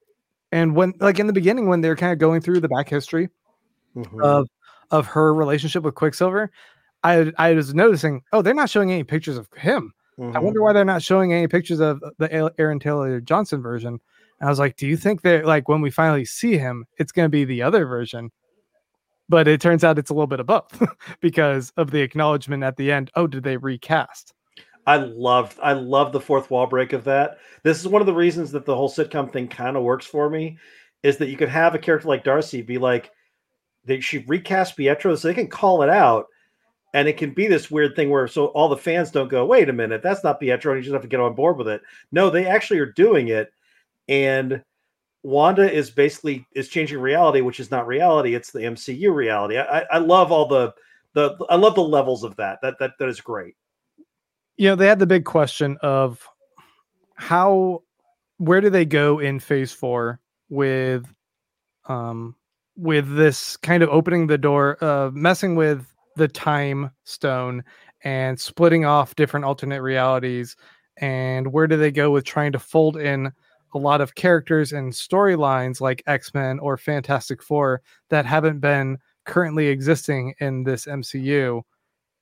And 0.53 0.77
when, 0.77 0.93
like 1.01 1.19
in 1.19 1.27
the 1.27 1.33
beginning, 1.33 1.67
when 1.69 1.81
they're 1.81 1.97
kind 1.97 2.13
of 2.13 2.19
going 2.19 2.41
through 2.43 2.61
the 2.61 2.69
back 2.69 2.89
history 2.89 3.29
Mhm. 3.97 4.23
of 4.23 4.49
of 4.91 5.07
her 5.07 5.33
relationship 5.35 5.83
with 5.83 5.95
Quicksilver, 5.95 6.51
I 7.03 7.33
I 7.39 7.55
was 7.55 7.75
noticing, 7.75 8.23
oh, 8.33 8.43
they're 8.43 8.55
not 8.55 8.71
showing 8.71 8.93
any 8.93 9.05
pictures 9.05 9.39
of 9.39 9.49
him. 9.57 9.93
I 10.19 10.23
Mhm. 10.23 10.43
wonder 10.43 10.63
why 10.63 10.73
they're 10.75 10.85
not 10.85 11.03
showing 11.03 11.33
any 11.33 11.49
pictures 11.49 11.81
of 11.81 12.03
the 12.19 12.53
Aaron 12.59 12.79
Taylor 12.79 13.21
Johnson 13.21 13.63
version. 13.63 14.01
I 14.43 14.49
was 14.49 14.59
like, 14.59 14.77
do 14.77 14.87
you 14.87 14.97
think 14.97 15.23
that 15.23 15.45
like 15.45 15.69
when 15.69 15.81
we 15.81 15.91
finally 15.91 16.25
see 16.25 16.59
him, 16.59 16.85
it's 16.99 17.13
going 17.13 17.27
to 17.27 17.31
be 17.31 17.45
the 17.45 17.63
other 17.63 17.87
version? 17.87 18.31
But 19.29 19.49
it 19.49 19.61
turns 19.61 19.85
out 19.85 19.99
it's 19.99 20.11
a 20.11 20.15
little 20.15 20.27
bit 20.27 20.41
of 20.41 20.47
both 20.47 20.83
because 21.21 21.73
of 21.77 21.91
the 21.91 22.01
acknowledgement 22.01 22.65
at 22.65 22.77
the 22.77 22.91
end. 22.91 23.11
Oh, 23.15 23.27
did 23.27 23.45
they 23.45 23.57
recast? 23.57 24.35
I 24.87 24.97
loved 24.97 25.59
I 25.63 25.75
love 25.75 26.13
the 26.13 26.21
fourth 26.21 26.51
wall 26.51 26.67
break 26.67 26.93
of 26.93 27.05
that. 27.05 27.39
This 27.63 27.79
is 27.79 27.87
one 27.87 28.03
of 28.03 28.07
the 28.07 28.15
reasons 28.15 28.51
that 28.53 28.65
the 28.67 28.75
whole 28.75 28.91
sitcom 28.91 29.33
thing 29.33 29.47
kind 29.47 29.77
of 29.77 29.85
works 29.85 30.07
for 30.07 30.29
me 30.29 30.59
is 31.05 31.19
that 31.19 31.29
you 31.29 31.37
could 31.37 31.49
have 31.49 31.75
a 31.75 31.79
character 31.79 32.09
like 32.09 32.25
Darcy 32.25 32.63
be 32.63 32.79
like 32.79 33.13
they 33.85 34.01
she 34.01 34.19
recast 34.27 34.77
Pietro 34.77 35.15
so 35.15 35.29
they 35.29 35.35
can 35.35 35.49
call 35.49 35.83
it 35.83 35.89
out 35.89 36.27
and 36.95 37.07
it 37.07 37.17
can 37.17 37.33
be 37.33 37.47
this 37.47 37.71
weird 37.71 37.95
thing 37.95 38.11
where 38.11 38.27
so 38.27 38.47
all 38.47 38.69
the 38.69 38.77
fans 38.77 39.13
don't 39.13 39.29
go 39.29 39.47
wait 39.47 39.69
a 39.69 39.73
minute 39.73 40.03
that's 40.03 40.25
not 40.25 40.41
Pietro 40.41 40.73
and 40.73 40.81
you 40.81 40.85
just 40.85 40.93
have 40.93 41.03
to 41.03 41.09
get 41.09 41.21
on 41.21 41.35
board 41.35 41.57
with 41.57 41.69
it. 41.69 41.81
No, 42.11 42.29
they 42.29 42.47
actually 42.47 42.81
are 42.81 42.87
doing 42.87 43.29
it 43.29 43.53
and 44.09 44.63
Wanda 45.23 45.71
is 45.71 45.91
basically 45.91 46.47
is 46.55 46.69
changing 46.69 46.99
reality 46.99 47.41
which 47.43 47.61
is 47.61 47.71
not 47.71 47.87
reality 47.87 48.35
it's 48.35 48.51
the 48.51 48.61
MCU 48.61 49.15
reality. 49.15 49.57
I 49.59 49.85
I, 49.91 49.99
love 49.99 50.33
all 50.33 50.47
the 50.49 50.75
the 51.15 51.37
I 51.49 51.57
love 51.57 51.75
the 51.77 51.83
levels 51.83 52.25
of 52.25 52.35
that. 52.37 52.59
That 52.63 52.79
that 52.81 52.93
that 52.99 53.09
is 53.09 53.21
great. 53.21 53.55
you 54.57 54.69
know 54.69 54.77
they 54.77 54.87
had 54.87 54.99
the 54.99 55.07
big 55.07 55.25
question 55.25 55.79
of 55.83 56.27
how 57.15 57.83
where 58.39 58.61
do 58.61 58.71
they 58.71 58.85
go 58.85 59.19
in 59.21 59.39
phase 59.39 59.73
four 59.73 60.21
with 60.49 61.07
um 61.87 62.35
with 62.77 63.15
this 63.15 63.57
kind 63.57 63.83
of 63.83 63.89
opening 63.91 64.27
the 64.27 64.39
door 64.39 64.83
uh 64.83 65.11
messing 65.13 65.55
with 65.55 65.87
the 66.17 66.29
time 66.29 66.91
stone 67.05 67.63
and 68.05 68.41
splitting 68.41 68.85
off 68.85 69.15
different 69.15 69.45
alternate 69.47 69.83
realities 69.83 70.57
and 70.99 71.53
where 71.53 71.67
do 71.67 71.77
they 71.77 71.91
go 71.91 72.11
with 72.11 72.25
trying 72.25 72.53
to 72.53 72.59
fold 72.59 72.97
in 72.97 73.33
a 73.75 73.79
lot 73.79 74.01
of 74.01 74.15
characters 74.15 74.73
and 74.73 74.93
storylines 74.93 75.81
like 75.81 76.03
x-men 76.07 76.59
or 76.61 76.77
fantastic 76.77 77.43
four 77.43 77.83
that 78.11 78.27
haven't 78.27 78.61
been 78.61 78.99
currently 79.27 79.69
existing 79.69 80.35
in 80.41 80.65
this 80.65 80.87
mcu 80.87 81.63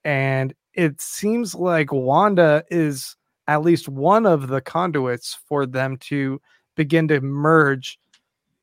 and 0.05 0.55
it 0.75 1.01
seems 1.01 1.55
like 1.55 1.93
Wanda 1.93 2.65
is 2.71 3.17
at 3.49 3.63
least 3.63 3.89
one 3.89 4.27
of 4.27 4.49
the 4.49 4.61
conduits 4.61 5.39
for 5.47 5.67
them 5.67 5.97
to 5.99 6.41
begin 6.77 7.09
to 7.09 7.21
merge 7.21 7.99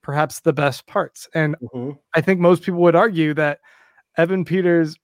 perhaps 0.03 0.39
the 0.41 0.53
best 0.53 0.87
parts. 0.87 1.27
And 1.35 1.55
Mhm. 1.73 1.97
I 2.15 2.21
think 2.21 2.39
most 2.39 2.63
people 2.63 2.81
would 2.81 2.95
argue 2.95 3.33
that 3.35 3.59
Evan 4.17 4.45
Peters' 4.45 4.95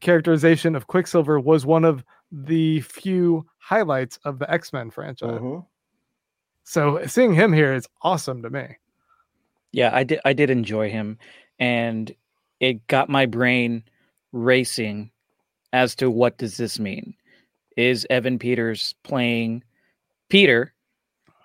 characterization 0.00 0.76
of 0.76 0.86
Quicksilver 0.88 1.40
was 1.40 1.66
one 1.66 1.84
of 1.84 2.04
the 2.32 2.80
few 2.82 3.46
highlights 3.58 4.18
of 4.24 4.38
the 4.38 4.50
X-Men 4.50 4.90
franchise. 4.90 5.40
Mhm. 5.40 5.66
So 6.68 7.00
seeing 7.06 7.32
him 7.32 7.52
here 7.52 7.72
is 7.74 7.86
awesome 8.02 8.42
to 8.42 8.50
me. 8.50 8.66
Yeah, 9.70 9.90
I 9.94 10.02
did. 10.02 10.20
I 10.24 10.32
did 10.32 10.50
enjoy 10.50 10.90
him, 10.90 11.18
and 11.60 12.12
it 12.60 12.84
got 12.88 13.08
my 13.08 13.24
brain 13.26 13.84
racing 14.32 15.10
as 15.72 15.94
to 15.96 16.10
what 16.10 16.38
does 16.38 16.56
this 16.56 16.78
mean? 16.80 17.14
Is 17.76 18.06
Evan 18.10 18.38
Peters 18.38 18.94
playing 19.04 19.62
Peter? 20.28 20.72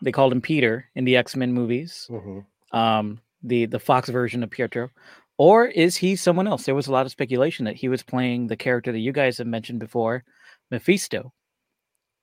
They 0.02 0.12
called 0.12 0.34
him 0.34 0.42
Peter 0.42 0.86
in 0.96 1.06
the 1.06 1.18
X 1.18 1.36
Men 1.36 1.54
movies, 1.54 2.08
Mhm. 2.10 2.46
um, 2.72 3.22
the 3.44 3.66
the 3.68 3.80
Fox 3.80 4.10
version 4.10 4.42
of 4.42 4.50
Pietro, 4.50 4.90
or 5.38 5.68
is 5.68 5.98
he 5.98 6.16
someone 6.16 6.48
else? 6.48 6.66
There 6.66 6.74
was 6.76 6.88
a 6.88 6.92
lot 6.92 7.06
of 7.06 7.12
speculation 7.12 7.66
that 7.66 7.76
he 7.76 7.90
was 7.90 8.02
playing 8.02 8.48
the 8.48 8.58
character 8.58 8.92
that 8.92 9.00
you 9.00 9.12
guys 9.12 9.38
have 9.38 9.48
mentioned 9.48 9.80
before, 9.80 10.24
Mephisto, 10.72 11.32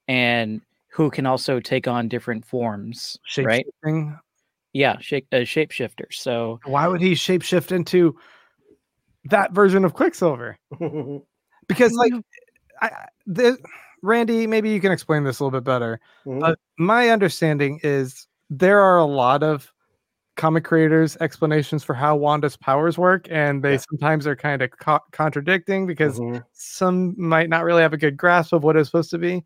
and 0.08 0.62
who 0.90 1.10
can 1.10 1.26
also 1.26 1.60
take 1.60 1.86
on 1.86 2.08
different 2.08 2.44
forms, 2.44 3.18
right? 3.38 3.66
Yeah, 4.72 4.98
shape 5.00 5.26
uh, 5.32 5.36
shapeshifter. 5.38 6.06
So 6.12 6.60
Why 6.64 6.86
would 6.88 7.00
he 7.00 7.12
shapeshift 7.12 7.72
into 7.72 8.16
that 9.24 9.52
version 9.52 9.84
of 9.84 9.94
Quicksilver? 9.94 10.56
because 11.68 11.92
like 11.94 12.12
I, 12.80 12.86
I- 12.88 13.06
the 13.26 13.58
Randy, 14.02 14.46
maybe 14.46 14.70
you 14.70 14.80
can 14.80 14.92
explain 14.92 15.24
this 15.24 15.40
a 15.40 15.44
little 15.44 15.58
bit 15.60 15.64
better. 15.64 15.98
Mhm. 16.24 16.40
But 16.40 16.58
my 16.78 17.08
understanding 17.10 17.80
is 17.82 18.26
there 18.48 18.80
are 18.80 18.96
a 18.98 19.04
lot 19.04 19.42
of 19.42 19.72
comic 20.36 20.62
creators 20.64 21.16
explanations 21.20 21.82
for 21.82 21.94
how 21.94 22.14
Wanda's 22.14 22.56
powers 22.56 22.96
work, 22.96 23.26
and 23.28 23.62
they 23.62 23.72
Yeah. 23.72 23.84
sometimes 23.90 24.24
are 24.26 24.36
kind 24.36 24.62
of 24.62 24.70
co- 24.78 25.00
contradicting 25.10 25.84
because 25.86 26.20
Mhm. 26.20 26.44
some 26.52 27.14
might 27.18 27.48
not 27.48 27.64
really 27.64 27.82
have 27.82 27.92
a 27.92 27.96
good 27.98 28.16
grasp 28.16 28.52
of 28.52 28.62
what 28.62 28.76
it's 28.76 28.88
supposed 28.88 29.10
to 29.10 29.18
be. 29.18 29.44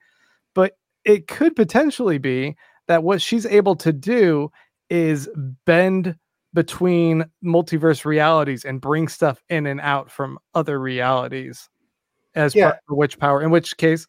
It 1.05 1.27
could 1.29 1.57
potentially 1.57 2.19
be 2.19 2.57
that 2.89 3.03
what 3.03 3.21
she's 3.23 3.47
able 3.47 3.77
to 3.77 3.93
do 3.93 4.51
is 4.91 5.29
bend 5.65 6.17
between 6.55 7.25
multiverse 7.45 8.05
realities 8.05 8.65
and 8.65 8.81
bring 8.81 9.09
stuff 9.09 9.43
in 9.49 9.67
and 9.67 9.81
out 9.81 10.11
from 10.11 10.39
other 10.55 10.79
realities 10.79 11.69
as 12.35 12.55
Yeah. 12.55 12.71
part 12.73 12.81
of 12.91 12.97
which 12.97 13.19
power 13.19 13.43
in 13.43 13.51
which 13.51 13.77
case 13.79 14.07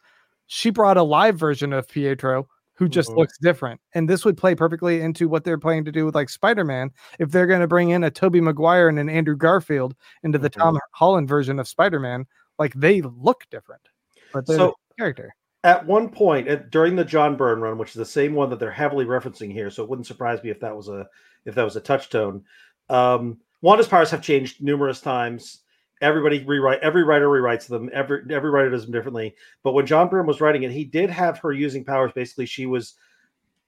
she 0.47 0.69
brought 0.69 0.97
a 0.97 1.03
live 1.03 1.37
version 1.39 1.71
of 1.71 1.87
pietro 1.87 2.47
who 2.75 2.89
just 2.89 3.09
Mhm. 3.11 3.17
looks 3.17 3.37
different. 3.37 3.79
And 3.93 4.09
this 4.09 4.25
would 4.25 4.35
play 4.35 4.55
perfectly 4.55 4.99
into 5.01 5.29
what 5.29 5.43
they're 5.45 5.57
planning 5.59 5.85
to 5.85 5.91
do 5.91 6.05
with 6.05 6.15
like 6.15 6.29
Spider-Man 6.29 6.91
if 7.19 7.31
they're 7.31 7.47
going 7.47 7.61
to 7.61 7.67
bring 7.67 7.91
in 7.91 8.03
a 8.03 8.11
Tobey 8.11 8.41
Maguire 8.41 8.89
and 8.89 8.99
an 8.99 9.09
Andrew 9.09 9.37
Garfield 9.37 9.95
into 10.23 10.37
the 10.37 10.49
Mhm. 10.49 10.53
Tom 10.59 10.79
Holland 10.93 11.29
version 11.29 11.59
of 11.59 11.67
Spider-Man, 11.67 12.25
like 12.59 12.73
they 12.73 13.01
look 13.01 13.45
different. 13.51 13.87
But 14.33 14.47
they're 14.47 14.57
So- 14.57 14.75
the 14.89 15.01
character. 15.01 15.33
At 15.63 15.85
one 15.85 16.09
point 16.09 16.47
at, 16.47 16.71
during 16.71 16.95
the 16.95 17.05
John 17.05 17.37
Byrne 17.37 17.61
run, 17.61 17.77
which 17.77 17.89
is 17.89 17.95
the 17.95 18.05
same 18.05 18.33
one 18.33 18.49
that 18.49 18.59
they're 18.59 18.71
heavily 18.71 19.05
referencing 19.05 19.51
here, 19.51 19.69
so 19.69 19.83
it 19.83 19.89
wouldn't 19.89 20.07
surprise 20.07 20.43
me 20.43 20.49
if 20.49 20.59
that 20.59 20.75
was 20.75 20.89
a 20.89 21.07
if 21.45 21.55
that 21.55 21.63
was 21.63 21.75
a 21.75 21.81
touchstone. 21.81 22.43
Um, 22.89 23.37
Wanda's 23.61 23.87
powers 23.87 24.11
have 24.11 24.21
changed 24.21 24.61
numerous 24.61 24.99
times. 24.99 25.59
Everybody 26.01 26.43
rewrite 26.43 26.81
every 26.81 27.03
writer 27.03 27.29
rewrites 27.29 27.67
them. 27.67 27.89
Every 27.93 28.23
every 28.29 28.49
writer 28.49 28.69
does 28.69 28.83
them 28.83 28.91
differently. 28.91 29.35
But 29.63 29.71
when 29.71 29.85
John 29.85 30.09
Byrne 30.09 30.27
was 30.27 30.41
writing 30.41 30.63
it, 30.63 30.71
he 30.71 30.83
did 30.83 31.09
have 31.09 31.39
her 31.39 31.53
using 31.53 31.85
powers. 31.85 32.11
Basically, 32.13 32.45
she 32.45 32.65
was 32.65 32.95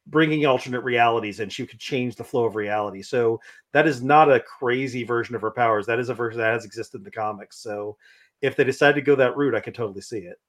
bringing 0.08 0.45
alternate 0.45 0.81
realities, 0.81 1.39
and 1.39 1.51
she 1.51 1.65
could 1.65 1.79
change 1.79 2.15
the 2.15 2.23
flow 2.23 2.43
of 2.43 2.55
reality. 2.55 3.01
So 3.01 3.39
that 3.71 3.88
is 3.88 4.01
not 4.01 4.31
a 4.31 4.41
crazy 4.41 5.03
version 5.03 5.34
of 5.34 5.41
her 5.41 5.51
powers. 5.51 5.86
That 5.86 5.99
is 5.99 6.10
a 6.10 6.13
version 6.13 6.39
that 6.39 6.53
has 6.53 6.65
existed 6.65 6.97
in 6.97 7.03
the 7.03 7.12
comics. 7.12 7.58
So 7.58 7.97
if 8.41 8.55
they 8.55 8.65
decide 8.65 8.95
to 8.95 9.01
go 9.01 9.15
that 9.15 9.38
route, 9.38 9.55
I 9.55 9.62
could 9.62 9.75
totally 9.75 10.01
see 10.01 10.19
it. 10.19 10.39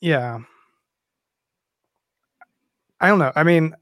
Yeah. 0.00 0.40
I 3.00 3.08
don't 3.08 3.18
know. 3.18 3.32
I 3.36 3.42
mean, 3.44 3.74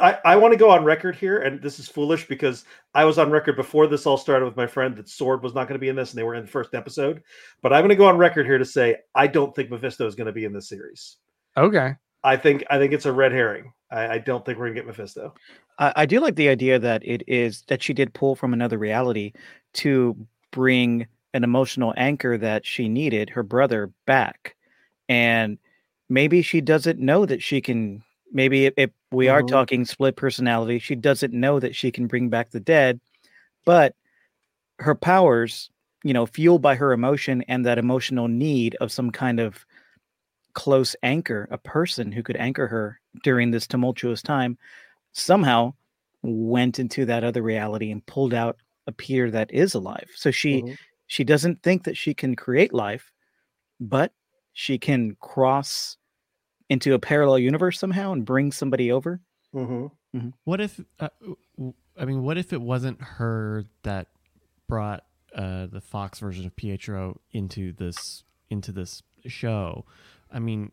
I, 0.00 0.18
I 0.24 0.36
want 0.36 0.52
to 0.52 0.58
go 0.58 0.70
on 0.70 0.84
record 0.84 1.16
here, 1.16 1.38
and 1.38 1.60
this 1.60 1.78
is 1.78 1.88
foolish 1.88 2.26
because 2.26 2.64
I 2.94 3.04
was 3.04 3.18
on 3.18 3.30
record 3.30 3.56
before 3.56 3.86
this 3.86 4.06
all 4.06 4.16
started 4.16 4.44
with 4.44 4.56
my 4.56 4.66
friend 4.66 4.96
that 4.96 5.08
Sword 5.08 5.42
was 5.42 5.54
not 5.54 5.68
going 5.68 5.78
to 5.78 5.80
be 5.80 5.88
in 5.88 5.96
this, 5.96 6.10
and 6.10 6.18
they 6.18 6.22
were 6.22 6.34
in 6.34 6.44
the 6.44 6.50
first 6.50 6.74
episode. 6.74 7.22
But 7.62 7.72
I'm 7.72 7.80
going 7.80 7.90
to 7.90 7.96
go 7.96 8.06
on 8.06 8.16
record 8.16 8.46
here 8.46 8.58
to 8.58 8.64
say 8.64 8.96
I 9.14 9.26
don't 9.26 9.54
think 9.54 9.70
Mephisto 9.70 10.06
is 10.06 10.14
going 10.14 10.28
to 10.28 10.32
be 10.32 10.44
in 10.44 10.52
this 10.52 10.68
series. 10.68 11.16
okay. 11.56 11.94
I 12.24 12.36
think 12.36 12.64
I 12.70 12.78
think 12.78 12.92
it's 12.92 13.06
a 13.06 13.12
red 13.12 13.32
herring. 13.32 13.72
I, 13.90 14.08
I 14.08 14.18
don't 14.18 14.44
think 14.44 14.56
we're 14.56 14.66
going 14.66 14.76
to 14.76 14.80
get 14.80 14.86
Mephisto. 14.86 15.34
I, 15.78 15.92
I 15.96 16.06
do 16.06 16.20
like 16.20 16.36
the 16.36 16.48
idea 16.48 16.78
that 16.78 17.04
it 17.04 17.24
is 17.26 17.62
that 17.66 17.82
she 17.82 17.92
did 17.92 18.14
pull 18.14 18.36
from 18.36 18.52
another 18.52 18.78
reality 18.78 19.32
to 19.74 20.16
bring 20.52 21.06
an 21.34 21.42
emotional 21.42 21.92
anchor 21.96 22.38
that 22.38 22.64
she 22.64 22.88
needed, 22.88 23.30
her 23.30 23.42
brother, 23.42 23.90
back. 24.06 24.54
And 25.12 25.58
maybe 26.08 26.40
she 26.40 26.62
doesn't 26.62 26.98
know 26.98 27.26
that 27.26 27.42
she 27.42 27.60
can. 27.60 28.02
Maybe 28.32 28.64
if, 28.66 28.74
if 28.78 28.90
we 29.10 29.28
are 29.28 29.42
Mhm. 29.42 29.48
talking 29.48 29.84
split 29.84 30.16
personality, 30.16 30.78
she 30.78 30.94
doesn't 30.94 31.34
know 31.34 31.60
that 31.60 31.76
she 31.76 31.90
can 31.90 32.06
bring 32.06 32.30
back 32.30 32.50
the 32.50 32.60
dead, 32.60 32.98
but 33.66 33.94
her 34.78 34.94
powers, 34.94 35.70
you 36.02 36.14
know, 36.14 36.24
fueled 36.26 36.62
by 36.62 36.74
her 36.76 36.92
emotion 36.92 37.42
and 37.48 37.66
that 37.66 37.78
emotional 37.78 38.28
need 38.28 38.74
of 38.80 38.90
some 38.90 39.10
kind 39.10 39.38
of 39.38 39.66
close 40.54 40.96
anchor, 41.02 41.46
a 41.50 41.58
person 41.58 42.12
who 42.12 42.22
could 42.22 42.36
anchor 42.36 42.66
her 42.66 43.00
during 43.22 43.50
this 43.50 43.66
tumultuous 43.66 44.22
time, 44.22 44.56
somehow 45.12 45.74
went 46.22 46.78
into 46.78 47.04
that 47.06 47.24
other 47.24 47.42
reality 47.42 47.90
and 47.90 48.06
pulled 48.06 48.34
out 48.34 48.56
a 48.86 48.92
Peter 48.92 49.30
that 49.30 49.52
is 49.52 49.74
alive. 49.74 50.08
So 50.16 50.30
she 50.30 50.64
Mhm. 50.64 50.76
she 51.06 51.24
doesn't 51.24 51.62
think 51.62 51.84
that 51.84 51.96
she 51.98 52.14
can 52.14 52.36
create 52.36 52.72
life, 52.72 53.12
but 53.80 54.12
she 54.52 54.78
can 54.78 55.16
cross 55.20 55.96
into 56.68 56.94
a 56.94 56.98
parallel 56.98 57.38
universe 57.38 57.78
somehow 57.78 58.12
and 58.12 58.24
bring 58.24 58.52
somebody 58.52 58.90
over. 58.90 59.20
Mhm. 59.54 59.90
What 60.44 60.60
if? 60.60 60.80
Uh, 61.00 61.08
w- 61.56 61.74
I 61.98 62.04
mean, 62.04 62.22
what 62.22 62.38
if 62.38 62.52
it 62.52 62.60
wasn't 62.60 63.00
her 63.00 63.64
that 63.82 64.08
brought 64.68 65.04
uh, 65.34 65.66
the 65.66 65.80
Fox 65.80 66.18
version 66.18 66.46
of 66.46 66.54
Pietro 66.56 67.20
into 67.32 67.72
this 67.72 68.24
into 68.50 68.72
this 68.72 69.02
show? 69.26 69.84
I 70.30 70.38
mean, 70.38 70.72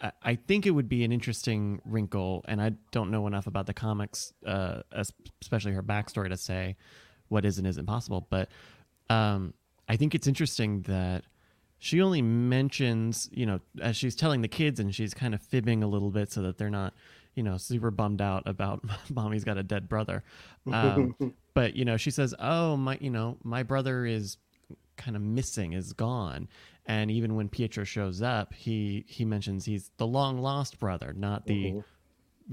I, 0.00 0.12
I 0.22 0.34
think 0.36 0.66
it 0.66 0.70
would 0.70 0.88
be 0.88 1.04
an 1.04 1.12
interesting 1.12 1.80
wrinkle, 1.84 2.44
and 2.48 2.60
I 2.60 2.72
don't 2.92 3.10
know 3.10 3.26
enough 3.26 3.46
about 3.46 3.66
the 3.66 3.74
comics, 3.74 4.32
uh, 4.44 4.82
especially 5.40 5.72
her 5.72 5.82
backstory, 5.82 6.28
to 6.28 6.36
say 6.36 6.76
what 7.28 7.44
is 7.44 7.58
and 7.58 7.66
isn't 7.66 7.86
possible. 7.86 8.26
But 8.30 8.48
um, 9.10 9.54
I 9.88 9.96
think 9.96 10.14
it's 10.14 10.26
interesting 10.26 10.82
that 10.82 11.24
she 11.78 12.00
only 12.00 12.22
mentions, 12.22 13.28
you 13.32 13.46
know, 13.46 13.60
as 13.80 13.96
she's 13.96 14.14
telling 14.14 14.40
the 14.42 14.48
kids, 14.48 14.80
and 14.80 14.94
she's 14.94 15.12
kind 15.14 15.34
of 15.34 15.42
fibbing 15.42 15.82
a 15.82 15.86
little 15.86 16.10
bit 16.10 16.32
so 16.32 16.42
that 16.42 16.56
they're 16.58 16.70
not, 16.70 16.94
you 17.34 17.42
know, 17.42 17.56
super 17.58 17.90
bummed 17.90 18.20
out 18.22 18.42
about 18.46 18.82
mommy's 19.14 19.44
got 19.44 19.58
a 19.58 19.62
dead 19.62 19.88
brother. 19.88 20.22
Um, 20.72 21.14
but 21.54 21.76
you 21.76 21.84
know, 21.84 21.96
she 21.96 22.10
says, 22.10 22.34
"Oh, 22.38 22.76
my, 22.76 22.98
you 23.00 23.10
know, 23.10 23.36
my 23.44 23.62
brother 23.62 24.06
is 24.06 24.38
kind 24.96 25.16
of 25.16 25.22
missing, 25.22 25.74
is 25.74 25.92
gone." 25.92 26.48
And 26.86 27.10
even 27.10 27.34
when 27.34 27.48
Pietro 27.48 27.84
shows 27.84 28.22
up, 28.22 28.54
he 28.54 29.04
he 29.08 29.24
mentions 29.24 29.64
he's 29.64 29.90
the 29.96 30.06
long 30.06 30.38
lost 30.38 30.78
brother, 30.78 31.12
not 31.16 31.46
the 31.46 31.72
Mhm. 31.72 31.84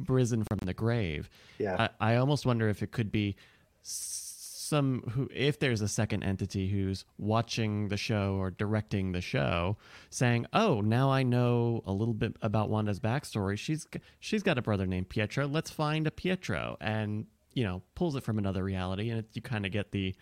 risen 0.08 0.44
from 0.44 0.58
the 0.66 0.74
grave. 0.74 1.30
Yeah. 1.60 1.88
I, 2.00 2.14
I 2.14 2.16
almost 2.18 2.46
wonder 2.46 2.68
if 2.68 2.82
it 2.82 2.92
could 2.92 3.12
be 3.12 3.36
s- 3.84 4.33
some 4.64 5.02
who 5.12 5.28
if 5.34 5.60
there's 5.60 5.82
a 5.82 5.88
second 5.88 6.24
entity 6.24 6.68
who's 6.70 7.06
watching 7.18 7.90
the 7.90 7.98
show 7.98 8.36
or 8.36 8.50
directing 8.52 9.12
the 9.12 9.22
show 9.22 9.78
saying 10.10 10.46
oh 10.54 10.82
now 10.82 11.12
i 11.12 11.22
know 11.24 11.82
a 11.86 11.92
little 11.92 12.14
bit 12.14 12.36
about 12.42 12.70
wanda's 12.70 13.00
backstory. 13.00 13.58
She's 13.58 13.88
she's 14.20 14.44
got 14.44 14.58
a 14.58 14.62
brother 14.62 14.86
named 14.86 15.10
pietro. 15.10 15.48
Let's 15.48 15.70
find 15.72 16.08
a 16.08 16.12
pietro. 16.12 16.78
And 16.82 17.26
you 17.54 17.64
know 17.64 17.82
pulls 17.96 18.16
it 18.16 18.24
from 18.24 18.38
another 18.40 18.64
reality 18.64 19.10
and 19.10 19.20
it, 19.20 19.26
you 19.34 19.42
kind 19.42 19.66
of 19.66 19.72
get 19.72 19.92
the 19.92 20.16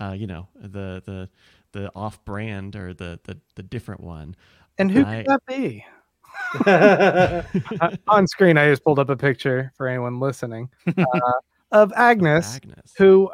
uh, 0.00 0.14
you 0.16 0.26
know 0.26 0.48
the 0.54 1.02
the 1.06 1.28
the 1.72 1.90
off 1.94 2.24
brand 2.24 2.76
or 2.76 2.92
the 2.94 3.18
the, 3.24 3.38
the 3.54 3.62
different 3.62 4.02
one. 4.02 4.36
And 4.78 4.90
who 4.90 5.04
I- 5.04 5.22
could 5.22 5.26
that 5.26 5.46
be? 5.46 5.84
On 8.08 8.26
screen, 8.26 8.58
I 8.58 8.68
just 8.68 8.84
pulled 8.84 8.98
up 8.98 9.08
a 9.08 9.16
picture 9.16 9.72
for 9.76 9.86
anyone 9.88 10.18
listening 10.20 10.68
uh, 10.98 11.20
of 11.72 11.92
Agnes, 11.96 12.56
agnes. 12.56 12.92
who 12.98 13.30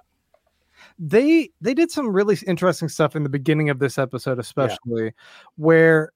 they 1.00 1.50
they 1.62 1.72
did 1.72 1.90
some 1.90 2.08
really 2.08 2.36
interesting 2.46 2.88
stuff 2.88 3.16
in 3.16 3.22
the 3.22 3.30
beginning 3.30 3.70
of 3.70 3.78
this 3.78 3.96
episode, 3.98 4.38
especially 4.38 5.12
where 5.56 6.12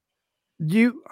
you 0.58 1.02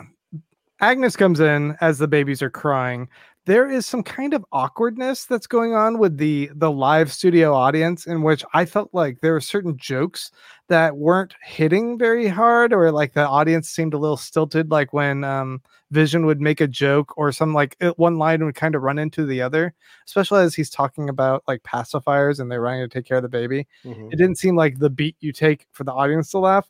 Agnes 0.80 1.16
comes 1.16 1.40
in 1.40 1.76
as 1.80 1.98
the 1.98 2.06
babies 2.06 2.42
are 2.42 2.50
crying. 2.50 3.08
There 3.44 3.68
is 3.68 3.86
some 3.86 4.04
kind 4.04 4.34
of 4.34 4.44
awkwardness 4.52 5.24
that's 5.24 5.48
going 5.48 5.74
on 5.74 5.98
with 5.98 6.16
the 6.16 6.48
the 6.54 6.70
live 6.70 7.12
studio 7.12 7.52
audience 7.54 8.06
in 8.06 8.22
which 8.22 8.44
I 8.54 8.64
felt 8.64 8.90
like 8.92 9.20
there 9.20 9.32
were 9.32 9.40
certain 9.40 9.76
jokes 9.76 10.30
that 10.68 10.96
weren't 10.96 11.34
hitting 11.42 11.98
very 11.98 12.28
hard 12.28 12.72
or 12.72 12.92
like 12.92 13.14
the 13.14 13.26
audience 13.26 13.68
seemed 13.68 13.94
a 13.94 13.98
little 13.98 14.16
stilted 14.16 14.70
like 14.70 14.92
when 14.92 15.24
um 15.24 15.60
Vision 15.90 16.24
would 16.24 16.40
make 16.40 16.60
a 16.60 16.68
joke 16.68 17.12
or 17.18 17.32
some 17.32 17.52
like 17.52 17.76
it- 17.80 17.98
one 17.98 18.16
line 18.16 18.44
would 18.44 18.54
kind 18.54 18.74
of 18.76 18.82
run 18.82 18.98
into 18.98 19.26
the 19.26 19.42
other, 19.42 19.74
especially 20.06 20.40
as 20.42 20.54
he's 20.54 20.70
talking 20.70 21.08
about 21.08 21.42
like 21.48 21.62
pacifiers 21.64 22.38
and 22.40 22.50
they're 22.50 22.60
running 22.62 22.88
to 22.88 22.88
take 22.88 23.04
care 23.06 23.16
of 23.18 23.22
the 23.24 23.28
baby 23.28 23.66
Mhm. 23.84 24.12
it 24.12 24.16
didn't 24.16 24.38
seem 24.38 24.54
like 24.56 24.78
the 24.78 24.88
beat 24.90 25.16
you 25.20 25.32
take 25.32 25.66
for 25.72 25.82
the 25.84 25.92
audience 25.92 26.30
to 26.30 26.38
laugh 26.38 26.68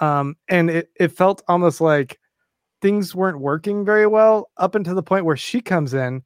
um 0.00 0.36
and 0.48 0.70
it, 0.70 0.90
it 1.00 1.08
felt 1.12 1.42
almost 1.48 1.80
like 1.82 2.19
things 2.80 3.14
weren't 3.14 3.40
working 3.40 3.84
very 3.84 4.06
well 4.06 4.50
up 4.56 4.74
until 4.74 4.94
the 4.94 5.02
point 5.02 5.24
where 5.24 5.36
she 5.36 5.60
comes 5.60 5.94
in 5.94 6.22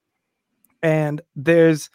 and 0.83 1.21
there's 1.35 1.91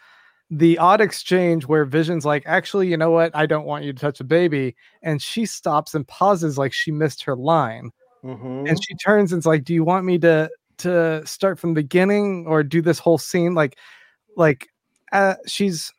the 0.52 0.78
odd 0.80 1.00
exchange 1.00 1.66
where 1.68 1.86
vision's 1.86 2.26
like 2.26 2.44
actually 2.48 2.88
you 2.88 2.98
know 2.98 3.12
what 3.12 3.34
i 3.36 3.46
don't 3.46 3.66
want 3.66 3.84
you 3.84 3.94
to 3.94 4.00
touch 4.00 4.20
a 4.20 4.24
baby 4.24 4.76
and 5.04 5.22
she 5.22 5.46
stops 5.46 5.94
and 5.94 6.08
pauses 6.08 6.58
like 6.58 6.74
she 6.74 6.92
missed 6.92 7.24
her 7.24 7.36
line 7.36 7.92
Mhm. 8.24 8.68
and 8.68 8.84
she 8.84 8.96
turns 8.96 9.32
and's 9.32 9.46
like 9.46 9.64
do 9.64 9.74
you 9.74 9.84
want 9.84 10.06
me 10.06 10.18
to 10.20 10.50
to 10.80 11.26
start 11.26 11.58
from 11.60 11.74
the 11.74 11.82
beginning 11.82 12.46
or 12.48 12.64
do 12.64 12.82
this 12.82 13.00
whole 13.00 13.18
scene 13.18 13.54
like 13.54 13.78
like 14.36 14.68
uh, 15.12 15.36
she's 15.46 15.92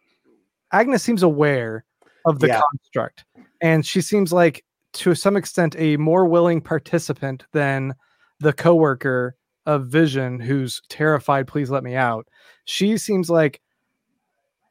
agnes 0.72 1.02
seems 1.02 1.22
aware 1.22 1.84
of 2.26 2.40
the 2.40 2.48
Yeah. 2.48 2.60
construct 2.70 3.24
and 3.62 3.86
she 3.86 4.00
seems 4.00 4.32
like 4.32 4.64
to 4.94 5.14
some 5.14 5.36
extent 5.36 5.74
a 5.78 5.96
more 5.96 6.26
willing 6.26 6.60
participant 6.60 7.44
than 7.52 7.94
the 8.40 8.52
coworker 8.52 9.36
of 9.66 9.86
vision 9.86 10.40
who's 10.40 10.82
terrified 10.88 11.46
please 11.46 11.70
let 11.70 11.84
me 11.84 11.94
out. 11.94 12.26
She 12.64 12.96
seems 12.98 13.30
like 13.30 13.60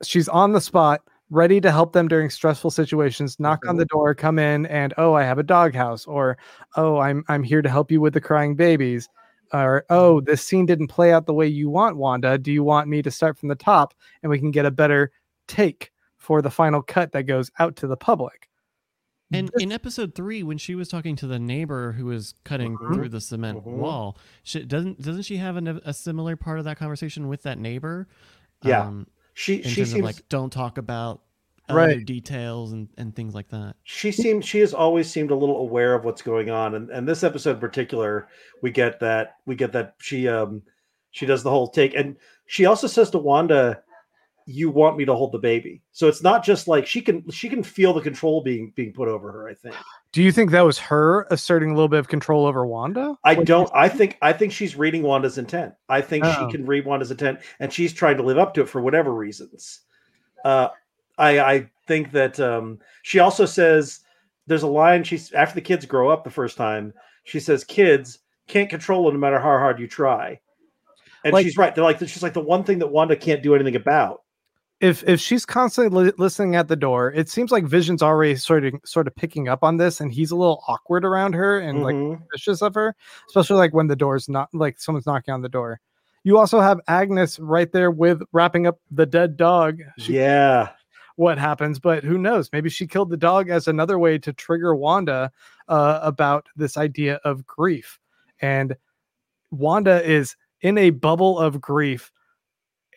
she's 0.03 0.27
on 0.27 0.53
the 0.53 0.61
spot 0.61 1.01
ready 1.29 1.61
to 1.61 1.71
help 1.71 1.93
them 1.93 2.07
during 2.07 2.29
stressful 2.29 2.71
situations 2.71 3.39
knock 3.39 3.65
on 3.67 3.77
the 3.77 3.83
mm-hmm. 3.83 3.97
door 3.97 4.15
come 4.15 4.39
in 4.39 4.65
and 4.65 4.95
oh 4.97 5.13
i 5.13 5.21
have 5.21 5.37
a 5.37 5.43
doghouse 5.43 6.07
or 6.07 6.35
oh 6.75 6.97
i'm 6.97 7.23
i'm 7.27 7.43
here 7.43 7.61
to 7.61 7.69
help 7.69 7.91
you 7.91 8.01
with 8.01 8.15
the 8.15 8.21
crying 8.21 8.55
babies 8.55 9.07
or 9.53 9.85
oh 9.89 10.15
mm-hmm. 10.15 10.25
this 10.25 10.45
scene 10.45 10.65
didn't 10.65 10.87
play 10.87 11.11
out 11.11 11.25
the 11.25 11.33
way 11.33 11.47
you 11.47 11.69
want 11.69 11.97
wanda. 11.97 12.37
Do 12.37 12.51
you 12.51 12.63
want 12.63 12.87
me 12.87 13.01
to 13.01 13.11
start 13.11 13.37
from 13.37 13.49
the 13.49 13.55
top 13.55 13.93
and 14.21 14.29
we 14.29 14.39
can 14.39 14.51
get 14.51 14.65
a 14.65 14.71
better 14.71 15.11
take 15.47 15.91
for 16.17 16.41
the 16.41 16.51
final 16.51 16.81
cut 16.81 17.11
that 17.13 17.23
goes 17.23 17.49
out 17.59 17.75
to 17.77 17.87
the 17.87 17.97
public 17.97 18.48
And 19.31 19.51
in 19.59 19.71
episode 19.71 20.15
three, 20.15 20.41
when 20.43 20.57
she 20.57 20.73
was 20.75 20.87
talking 20.89 21.15
to 21.17 21.27
the 21.27 21.37
neighbor 21.39 21.91
who 21.91 22.05
was 22.05 22.33
cutting 22.43 22.75
Mhm. 22.77 22.93
through 22.95 23.09
the 23.09 23.21
cement 23.21 23.59
Mhm. 23.63 23.77
wall, 23.77 24.17
she, 24.43 24.63
doesn't 24.63 25.01
doesn't 25.01 25.21
she 25.23 25.37
have 25.37 25.55
an, 25.55 25.67
a 25.85 25.93
similar 25.93 26.35
part 26.35 26.57
of 26.59 26.65
that 26.65 26.77
conversation 26.77 27.27
with 27.27 27.43
that 27.43 27.59
neighbor? 27.59 28.07
Yeah. 28.63 28.81
um, 28.87 29.07
she 29.33 29.61
she 29.61 29.85
seems 29.85 30.03
like 30.03 30.27
don't 30.29 30.51
talk 30.51 30.77
about 30.77 31.21
other 31.69 31.77
Right. 31.77 32.05
details 32.05 32.73
and, 32.73 32.89
and 32.97 33.15
things 33.15 33.35
like 33.35 33.47
that. 33.49 33.75
she 33.83 34.11
seemed 34.11 34.43
she 34.43 34.59
has 34.59 34.73
always 34.73 35.09
seemed 35.09 35.29
a 35.31 35.35
little 35.35 35.57
aware 35.59 35.93
of 35.93 36.03
what's 36.03 36.21
going 36.23 36.49
on 36.49 36.73
and, 36.75 36.89
and 36.89 37.07
this 37.07 37.23
episode 37.23 37.51
in 37.51 37.59
particular 37.59 38.27
we 38.63 38.71
get 38.71 38.99
that 38.99 39.35
we 39.45 39.55
get 39.55 39.71
that 39.73 39.93
she 39.99 40.27
um 40.27 40.61
She 41.11 41.25
does 41.25 41.41
the 41.43 41.49
whole 41.49 41.67
take, 41.67 41.95
and 41.95 42.17
she 42.47 42.65
also 42.65 42.85
says 42.87 43.09
to 43.11 43.17
Wanda, 43.17 43.81
"You 44.49 44.69
want 44.71 44.97
me 44.97 45.05
to 45.05 45.13
hold 45.13 45.31
the 45.31 45.37
baby." 45.39 45.81
So 45.91 46.07
it's 46.07 46.23
not 46.23 46.43
just 46.43 46.67
like 46.67 46.87
she 46.87 47.01
can 47.01 47.29
she 47.29 47.47
can 47.49 47.61
feel 47.63 47.93
the 47.93 48.01
control 48.01 48.41
being 48.41 48.73
being 48.75 48.91
put 48.93 49.07
over 49.07 49.31
her. 49.31 49.47
I 49.47 49.53
think. 49.53 49.75
Do 50.11 50.23
you 50.23 50.31
think 50.31 50.49
that 50.51 50.61
was 50.61 50.79
her 50.79 51.27
asserting 51.29 51.69
a 51.69 51.73
little 51.75 51.87
bit 51.87 51.99
of 51.99 52.07
control 52.07 52.45
over 52.47 52.65
Wanda? 52.65 53.15
I 53.23 53.35
don't. 53.35 53.69
I 53.73 53.87
think. 53.89 54.17
I 54.21 54.33
think 54.33 54.51
she's 54.51 54.75
reading 54.75 55.03
Wanda's 55.03 55.37
intent. 55.37 55.73
I 55.87 56.01
think 56.01 56.25
Oh. 56.25 56.31
she 56.47 56.51
can 56.57 56.65
read 56.65 56.85
Wanda's 56.85 57.11
intent, 57.11 57.39
and 57.59 57.71
she's 57.71 57.93
trying 57.93 58.17
to 58.17 58.23
live 58.23 58.37
up 58.39 58.53
to 58.55 58.61
it 58.61 58.69
for 58.69 58.81
whatever 58.81 59.13
reasons. 59.13 59.81
Uh, 60.43 60.69
I 61.17 61.39
I 61.39 61.69
think 61.87 62.11
that 62.13 62.39
um, 62.39 62.79
she 63.03 63.19
also 63.19 63.45
says 63.45 63.99
there's 64.47 64.63
a 64.63 64.67
line. 64.67 65.03
She's 65.03 65.31
after 65.33 65.55
the 65.55 65.61
kids 65.61 65.85
grow 65.85 66.09
up 66.09 66.23
the 66.23 66.29
first 66.31 66.57
time. 66.57 66.93
She 67.23 67.39
says, 67.39 67.63
"Kids 67.63 68.19
can't 68.47 68.69
control 68.69 69.05
them 69.05 69.13
no 69.13 69.19
matter 69.19 69.37
how 69.39 69.57
hard 69.59 69.79
you 69.79 69.87
try." 69.87 70.39
And 71.23 71.33
Like- 71.33 71.45
she's 71.45 71.57
right. 71.57 71.75
They're 71.75 71.83
like 71.83 71.99
she's 71.99 72.23
like 72.23 72.33
the 72.33 72.39
one 72.39 72.63
thing 72.63 72.79
that 72.79 72.87
Wanda 72.87 73.15
can't 73.15 73.43
do 73.43 73.53
anything 73.53 73.75
about. 73.75 74.21
If 74.81 75.03
if 75.07 75.19
she's 75.19 75.45
constantly 75.45 76.05
li- 76.05 76.13
listening 76.17 76.55
at 76.55 76.67
the 76.67 76.75
door, 76.75 77.11
it 77.11 77.29
seems 77.29 77.51
like 77.51 77.65
Vision's 77.65 78.01
already 78.01 78.35
sort 78.35 78.65
of 78.65 78.73
sort 78.85 79.07
of 79.07 79.15
picking 79.15 79.47
up 79.49 79.63
on 79.63 79.77
this, 79.77 79.99
and 79.99 80.11
he's 80.11 80.31
a 80.31 80.35
little 80.35 80.63
awkward 80.67 81.03
around 81.05 81.33
her 81.33 81.59
and 81.59 81.83
like 81.83 81.95
Mhm. 81.95 82.19
suspicious 82.21 82.61
of 82.61 82.75
her, 82.75 82.95
especially 83.27 83.57
like 83.57 83.73
when 83.73 83.87
the 83.87 83.95
door's 83.95 84.29
not 84.29 84.49
like 84.53 84.79
someone's 84.79 85.05
knocking 85.05 85.33
on 85.33 85.41
the 85.41 85.49
door. 85.49 85.79
You 86.23 86.37
also 86.37 86.59
have 86.59 86.79
Agnes 86.87 87.39
right 87.39 87.71
there 87.71 87.91
with 87.91 88.21
wrapping 88.33 88.67
up 88.67 88.79
the 88.91 89.05
dead 89.05 89.37
dog. 89.37 89.79
She, 89.97 90.15
yeah. 90.15 90.69
What 91.15 91.37
happens, 91.37 91.79
but 91.79 92.03
who 92.05 92.17
knows? 92.17 92.49
Maybe 92.53 92.69
she 92.69 92.87
killed 92.87 93.09
the 93.09 93.17
dog 93.17 93.49
as 93.49 93.67
another 93.67 93.99
way 93.99 94.17
to 94.19 94.31
trigger 94.31 94.73
Wanda 94.75 95.31
uh, 95.67 95.99
about 96.01 96.47
this 96.55 96.77
idea 96.77 97.19
of 97.25 97.45
grief. 97.45 97.99
And 98.41 98.75
Wanda 99.51 100.01
is 100.09 100.35
in 100.61 100.77
a 100.77 100.91
bubble 100.91 101.37
of 101.39 101.59
grief 101.59 102.11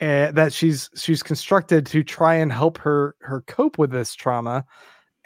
uh, 0.02 0.32
that 0.32 0.52
she's 0.52 0.90
she's 0.96 1.22
constructed 1.22 1.86
to 1.86 2.02
try 2.02 2.34
and 2.34 2.52
help 2.52 2.76
her 2.78 3.14
her 3.20 3.42
cope 3.42 3.78
with 3.78 3.92
this 3.92 4.14
trauma. 4.14 4.64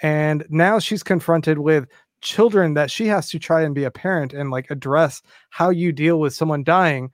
And 0.03 0.45
now 0.51 0.79
she's 0.79 1.03
confronted 1.03 1.59
with 1.59 1.89
children 2.21 2.75
that 2.75 2.91
she 2.91 3.07
has 3.07 3.31
to 3.31 3.39
try 3.39 3.63
and 3.63 3.75
be 3.75 3.85
a 3.85 3.91
parent 3.91 4.35
and 4.35 4.51
like 4.51 4.71
address 4.71 5.23
how 5.49 5.71
you 5.71 5.93
deal 5.93 6.21
with 6.21 6.35
someone 6.35 6.63
dying 6.63 7.11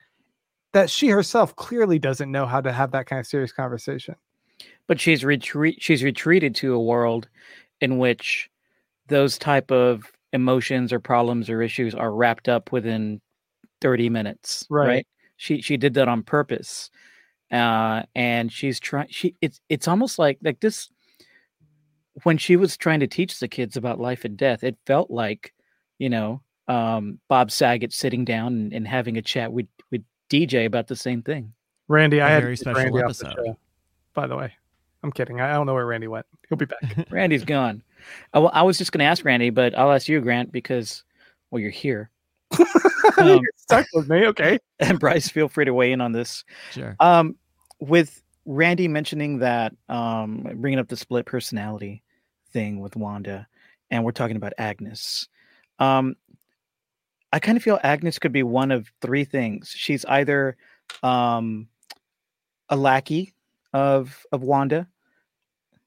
that 0.72 0.90
she 0.90 1.08
herself 1.08 1.54
clearly 1.54 2.00
doesn't 2.00 2.32
know 2.32 2.46
how 2.46 2.60
to 2.60 2.72
have 2.72 2.90
that 2.90 3.06
kind 3.06 3.20
of 3.20 3.26
serious 3.26 3.52
conversation. 3.52 4.16
But 4.88 5.00
she's 5.00 5.24
retreat 5.24 5.78
she's 5.80 6.02
retreated 6.02 6.56
to 6.56 6.74
a 6.74 6.82
world 6.82 7.28
in 7.80 7.98
which 7.98 8.50
those 9.06 9.38
type 9.38 9.70
of 9.70 10.10
emotions 10.32 10.92
or 10.92 10.98
problems 10.98 11.48
or 11.48 11.62
issues 11.62 11.94
are 11.94 12.12
wrapped 12.12 12.48
up 12.48 12.72
within 12.72 13.20
30 13.80 14.08
minutes 14.08 14.66
Right. 14.68 14.86
right, 14.88 15.06
she 15.36 15.60
she 15.60 15.76
did 15.76 15.94
that 15.94 16.08
on 16.08 16.24
purpose 16.24 16.90
uh 17.52 18.02
and 18.14 18.52
she's 18.52 18.80
trying 18.80 19.08
she 19.10 19.36
it's 19.40 19.60
it's 19.68 19.86
almost 19.86 20.18
like 20.18 20.38
like 20.42 20.60
this 20.60 20.88
when 22.24 22.38
she 22.38 22.56
was 22.56 22.76
trying 22.76 23.00
to 23.00 23.06
teach 23.06 23.38
the 23.38 23.48
kids 23.48 23.76
about 23.76 24.00
life 24.00 24.24
and 24.24 24.36
death 24.36 24.64
it 24.64 24.76
felt 24.86 25.10
like 25.10 25.52
you 25.98 26.08
know 26.08 26.40
um 26.68 27.18
bob 27.28 27.50
saget 27.50 27.92
sitting 27.92 28.24
down 28.24 28.48
and, 28.48 28.72
and 28.72 28.88
having 28.88 29.16
a 29.16 29.22
chat 29.22 29.52
with 29.52 29.66
with 29.90 30.02
dj 30.30 30.66
about 30.66 30.88
the 30.88 30.96
same 30.96 31.22
thing 31.22 31.52
randy 31.88 32.18
A 32.18 32.24
i 32.24 32.28
had 32.30 32.38
a 32.38 32.42
very 32.42 32.56
special 32.56 32.82
randy 32.82 33.02
off 33.02 33.18
the 33.18 33.26
episode. 33.26 33.46
show, 33.46 33.58
by 34.14 34.26
the 34.26 34.36
way 34.36 34.52
i'm 35.02 35.12
kidding 35.12 35.40
i 35.40 35.50
I 35.50 35.54
don't 35.54 35.66
know 35.66 35.74
where 35.74 35.86
randy 35.86 36.08
went 36.08 36.26
he'll 36.48 36.58
be 36.58 36.66
back 36.66 37.06
Randy's 37.10 37.44
gone. 37.44 37.82
I, 38.34 38.40
wa- 38.40 38.50
I 38.52 38.62
was 38.62 38.78
just 38.78 38.92
going 38.92 38.98
to 38.98 39.04
ask 39.04 39.24
Randy, 39.24 39.50
but 39.50 39.78
I'll 39.78 39.92
ask 39.92 40.08
you, 40.08 40.20
Grant, 40.20 40.52
because 40.52 41.04
well, 41.50 41.60
you're 41.60 41.70
here. 41.70 42.10
Um, 43.18 43.28
You're 43.28 43.40
stuck 43.56 43.86
with 43.92 44.08
me 44.08 44.26
okay 44.28 44.58
And 44.78 44.98
Bryce, 44.98 45.28
feel 45.28 45.48
free 45.48 45.64
to 45.64 45.74
weigh 45.74 45.92
in 45.92 46.00
on 46.00 46.12
this. 46.12 46.44
Sure. 46.70 46.96
Um, 46.98 47.36
with 47.82 48.22
Randy 48.46 48.86
mentioning 48.86 49.40
that, 49.40 49.74
um, 49.88 50.46
bringing 50.54 50.78
up 50.78 50.88
the 50.88 50.96
split 50.96 51.26
personality 51.26 52.02
thing 52.52 52.78
with 52.80 52.94
Wanda, 52.94 53.48
and 53.90 54.04
we're 54.04 54.12
talking 54.12 54.36
about 54.36 54.52
Agnes. 54.56 55.28
Um, 55.78 56.14
I 57.32 57.40
kind 57.40 57.56
of 57.56 57.64
feel 57.64 57.80
Agnes 57.82 58.18
could 58.18 58.32
be 58.32 58.42
one 58.44 58.70
of 58.70 58.92
three 59.00 59.24
things. 59.24 59.74
She's 59.76 60.04
either 60.04 60.56
um, 61.02 61.66
a 62.68 62.76
lackey 62.76 63.34
of 63.72 64.24
of 64.30 64.42
Wanda. 64.42 64.86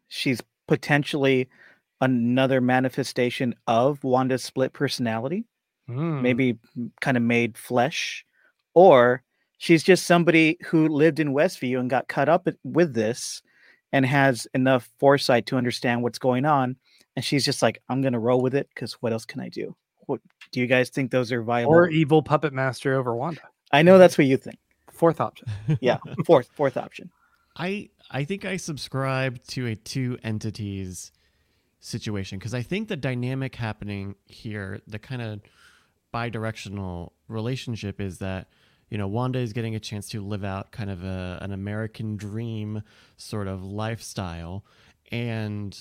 She's 0.10 0.41
potentially 0.68 1.48
another 2.02 2.60
manifestation 2.60 3.56
of 3.68 4.04
Wanda's 4.04 4.43
split 4.43 4.74
personality 4.74 5.46
Hmm. 5.88 6.24
maybe 6.24 6.58
kind 7.00 7.16
of 7.16 7.22
made 7.22 7.58
flesh, 7.60 8.26
or 8.74 9.22
she's 9.58 9.84
just 9.84 10.06
somebody 10.06 10.58
who 10.66 10.88
lived 10.88 11.20
in 11.20 11.34
Westview 11.34 11.80
and 11.80 11.89
got 11.89 12.08
caught 12.08 12.30
up 12.30 12.47
with 12.64 12.93
this 12.93 13.41
and 13.91 14.06
has 14.06 14.47
enough 14.53 14.89
foresight 14.99 15.45
to 15.47 15.58
understand 15.58 16.03
what's 16.03 16.20
going 16.20 16.45
on. 16.45 16.76
And 17.16 17.24
she's 17.24 17.45
just 17.45 17.62
like, 17.62 17.82
I'm 17.88 18.01
going 18.01 18.14
to 18.14 18.20
roll 18.20 18.41
with 18.41 18.56
it 18.56 18.68
because 18.74 18.93
what 18.93 19.14
else 19.14 19.26
can 19.26 19.39
I 19.39 19.49
do? 19.49 19.76
What 20.08 20.20
do 20.51 20.60
you 20.60 20.68
guys 20.68 20.89
think 20.89 21.12
those 21.12 21.32
are 21.32 21.41
viable? 21.41 21.74
or 21.74 21.89
evil 21.89 22.22
puppet 22.22 22.53
master 22.53 22.95
over 22.95 23.16
wanda 23.16 23.41
I 23.72 23.82
know 23.82 23.97
that's 23.97 24.18
what 24.18 24.28
you 24.28 24.38
think. 24.38 24.58
fourth 24.91 25.20
option 25.20 25.47
Yeah. 25.82 25.97
Fourth, 26.26 26.49
fourth 26.53 26.78
option. 26.78 27.10
I 27.58 27.89
I 28.12 28.26
think 28.26 28.45
I 28.45 28.58
subscribe 28.58 29.41
to 29.47 29.68
a 29.68 29.76
two 29.76 30.18
entities 30.24 31.12
situation 31.80 32.38
because 32.38 32.53
I 32.53 32.62
think 32.62 32.88
the 32.88 32.97
dynamic 32.97 33.56
happening 33.56 34.16
here, 34.26 34.82
the 34.88 34.99
kind 34.99 35.22
of 35.22 35.39
bi-directional 36.12 37.14
relationship 37.28 38.01
is 38.01 38.20
that 38.20 38.47
you 38.89 38.97
know 38.97 39.07
Wanda 39.07 39.39
is 39.39 39.53
getting 39.53 39.75
a 39.75 39.79
chance 39.79 40.09
to 40.09 40.21
live 40.21 40.43
out 40.43 40.71
kind 40.71 40.89
of 40.89 41.03
a, 41.03 41.39
an 41.41 41.51
American 41.51 42.17
dream 42.17 42.83
sort 43.17 43.47
of 43.47 43.63
lifestyle 43.63 44.65
and 45.11 45.77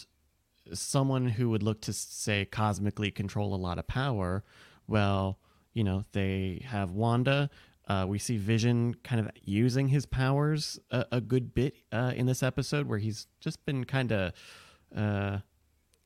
someone 0.72 1.28
who 1.28 1.50
would 1.50 1.62
look 1.62 1.80
to 1.82 1.92
say 1.92 2.44
cosmically 2.44 3.10
control 3.10 3.54
a 3.54 3.56
lot 3.56 3.78
of 3.78 3.86
power 3.86 4.44
well 4.86 5.38
you 5.72 5.84
know 5.84 6.04
they 6.12 6.64
have 6.66 6.92
Wanda 6.92 7.50
uh, 7.86 8.06
we 8.08 8.18
see 8.18 8.36
Vision 8.36 8.94
kind 9.02 9.20
of 9.20 9.30
using 9.42 9.88
his 9.88 10.06
powers 10.06 10.78
a, 10.90 11.04
a 11.12 11.20
good 11.20 11.54
bit 11.54 11.74
uh, 11.92 12.12
in 12.16 12.26
this 12.26 12.42
episode, 12.42 12.86
where 12.86 12.98
he's 12.98 13.26
just 13.40 13.64
been 13.66 13.84
kind 13.84 14.12
of. 14.12 14.32
Uh, 14.94 15.38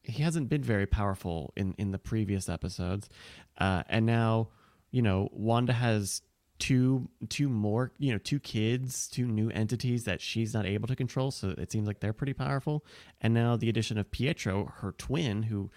he 0.02 0.22
hasn't 0.22 0.48
been 0.48 0.62
very 0.62 0.86
powerful 0.86 1.52
in, 1.54 1.74
in 1.76 1.90
the 1.90 1.98
previous 1.98 2.48
episodes, 2.48 3.10
uh, 3.58 3.82
and 3.88 4.06
now, 4.06 4.48
you 4.90 5.02
know, 5.02 5.28
Wanda 5.32 5.74
has 5.74 6.22
two 6.58 7.08
two 7.28 7.48
more, 7.48 7.92
you 7.98 8.12
know, 8.12 8.18
two 8.18 8.40
kids, 8.40 9.08
two 9.08 9.26
new 9.26 9.50
entities 9.50 10.04
that 10.04 10.20
she's 10.20 10.54
not 10.54 10.66
able 10.66 10.88
to 10.88 10.96
control. 10.96 11.30
So 11.30 11.54
it 11.56 11.70
seems 11.70 11.86
like 11.86 12.00
they're 12.00 12.12
pretty 12.12 12.32
powerful. 12.32 12.84
And 13.20 13.34
now 13.34 13.56
the 13.56 13.68
addition 13.68 13.98
of 13.98 14.10
Pietro, 14.10 14.72
her 14.78 14.92
twin, 14.92 15.44
who 15.44 15.70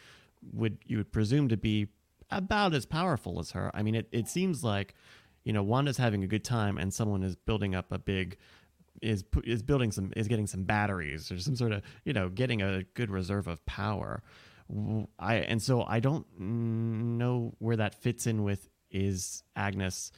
would 0.53 0.79
you 0.85 0.97
would 0.97 1.11
presume 1.11 1.49
to 1.49 1.57
be 1.57 1.87
about 2.29 2.73
as 2.73 2.85
powerful 2.85 3.39
as 3.39 3.51
her. 3.51 3.71
I 3.73 3.83
mean, 3.83 3.95
it, 3.95 4.07
it 4.11 4.27
seems 4.27 4.63
like 4.63 4.95
you 5.43 5.53
know 5.53 5.63
Wanda's 5.63 5.97
having 5.97 6.23
a 6.23 6.27
good 6.27 6.43
time, 6.43 6.77
and 6.77 6.93
someone 6.93 7.23
is 7.23 7.35
building 7.35 7.75
up 7.75 7.91
a 7.91 7.99
big 7.99 8.37
is 9.01 9.23
is 9.43 9.61
building 9.63 9.91
some 9.91 10.11
is 10.15 10.27
getting 10.27 10.47
some 10.47 10.63
batteries 10.63 11.31
or 11.31 11.39
some 11.39 11.55
sort 11.55 11.71
of 11.71 11.81
you 12.05 12.13
know 12.13 12.29
getting 12.29 12.61
a 12.61 12.83
good 12.93 13.09
reserve 13.09 13.47
of 13.47 13.65
power. 13.65 14.23
I 15.19 15.35
and 15.35 15.61
so 15.61 15.83
I 15.83 15.99
don't 15.99 16.25
know 16.39 17.53
where 17.59 17.75
that 17.75 17.95
fits 17.95 18.25
in 18.25 18.43
with 18.43 18.69
is 18.89 19.43
Agnes 19.55 20.11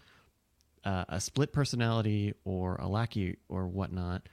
uh, 0.86 1.06
a 1.10 1.20
split 1.22 1.54
personality 1.54 2.34
or 2.44 2.76
a 2.76 2.88
lackey 2.88 3.38
or 3.50 3.68
whatnot. 3.68 4.28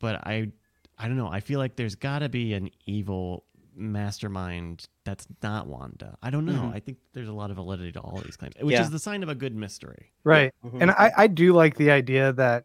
But 0.00 0.26
I 0.26 0.50
I 0.98 1.08
don't 1.08 1.16
know. 1.16 1.28
I 1.28 1.40
feel 1.40 1.58
like 1.58 1.76
there's 1.76 1.94
got 1.94 2.20
to 2.20 2.28
be 2.28 2.54
an 2.54 2.70
evil 2.86 3.44
mastermind 3.74 4.88
that's 5.04 5.26
not 5.42 5.66
Wanda. 5.66 6.16
I 6.22 6.30
don't 6.30 6.46
know. 6.46 6.54
Mhm. 6.54 6.74
I 6.74 6.80
think 6.80 6.96
there's 7.12 7.28
a 7.28 7.32
lot 7.32 7.50
of 7.50 7.56
validity 7.56 7.92
to 7.92 8.00
all 8.00 8.18
these 8.24 8.36
claims, 8.36 8.54
which 8.60 8.72
Yeah. 8.72 8.80
is 8.82 8.90
the 8.90 8.98
sign 8.98 9.22
of 9.22 9.28
a 9.28 9.34
good 9.34 9.54
mystery. 9.54 10.12
right 10.24 10.52
Mhm. 10.64 10.80
and 10.82 10.90
I, 10.92 11.12
I 11.16 11.26
do 11.26 11.52
like 11.52 11.76
the 11.76 11.90
idea 11.90 12.32
that 12.32 12.64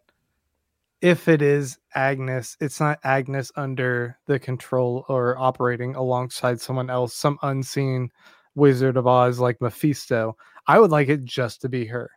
if 1.02 1.28
it 1.28 1.42
is 1.42 1.78
agnes 1.96 2.56
it's 2.62 2.80
not 2.80 3.00
agnes 3.04 3.52
under 3.56 4.18
the 4.28 4.40
control 4.40 5.04
or 5.10 5.38
operating 5.38 5.96
alongside 5.96 6.62
someone 6.62 6.90
else 6.90 7.14
some 7.14 7.38
unseen 7.44 8.10
wizard 8.56 8.98
of 8.98 9.06
oz 9.08 9.40
like 9.40 9.60
mephisto 9.62 10.36
i 10.68 10.80
would 10.80 10.92
like 10.92 11.10
it 11.10 11.24
just 11.26 11.60
to 11.62 11.70
be 11.70 11.86
her 11.86 12.10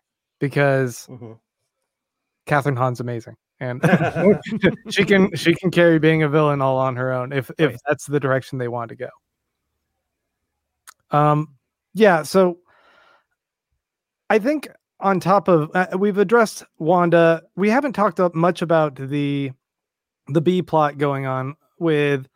because 0.49 1.07
Mhm. 1.09 1.39
Kathryn 2.47 2.77
Hahn's 2.77 3.01
amazing 3.01 3.37
and 3.61 3.81
she 4.91 5.05
can 5.05 5.35
she 5.35 5.55
can 5.55 5.71
carry 5.71 5.99
being 5.99 6.23
a 6.23 6.29
villain 6.29 6.61
all 6.61 6.77
on 6.77 6.97
her 6.97 7.13
own 7.13 7.33
if 7.33 7.51
if 7.59 7.71
Right. 7.71 7.81
that's 7.89 8.05
the 8.07 8.21
direction 8.21 8.59
they 8.59 8.69
want 8.69 8.91
to 8.91 8.97
go 8.97 9.09
um 11.11 11.49
yeah 11.95 12.23
so 12.23 12.59
i 14.29 14.39
think 14.39 14.69
on 15.01 15.21
top 15.21 15.49
of 15.49 15.71
uh, 15.75 15.87
we've 15.99 16.19
addressed 16.19 16.65
wanda 16.79 17.43
we 17.57 17.71
haven't 17.71 17.95
talked 17.95 18.21
up 18.21 18.35
much 18.35 18.61
about 18.61 18.97
the 18.97 19.51
the 20.29 20.41
b 20.43 20.61
plot 20.61 20.99
going 20.99 21.25
on 21.27 21.55
with 21.79 22.27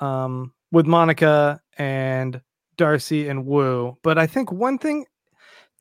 um 0.00 0.52
with 0.72 0.86
monica 0.86 1.60
and 1.78 2.40
darcy 2.76 3.28
and 3.28 3.44
Wu. 3.44 3.98
but 4.02 4.16
i 4.18 4.26
think 4.26 4.50
one 4.52 4.78
thing 4.78 5.04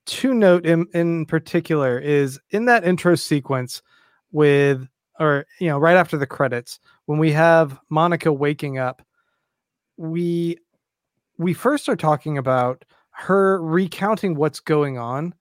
to 0.05 0.33
note 0.33 0.65
in, 0.65 0.87
in 0.93 1.25
particular 1.25 1.99
is 1.99 2.39
in 2.51 2.65
that 2.65 2.83
intro 2.83 3.15
sequence 3.15 3.81
with 4.31 4.87
or 5.19 5.45
you 5.59 5.67
know 5.67 5.77
right 5.77 5.97
after 5.97 6.17
the 6.17 6.27
credits 6.27 6.79
when 7.05 7.19
we 7.19 7.31
have 7.31 7.77
monica 7.89 8.31
waking 8.31 8.77
up 8.77 9.01
we 9.97 10.57
we 11.37 11.53
first 11.53 11.89
are 11.89 11.95
talking 11.95 12.37
about 12.37 12.85
her 13.11 13.61
recounting 13.61 14.35
what's 14.35 14.59
going 14.59 14.97
on 14.97 15.33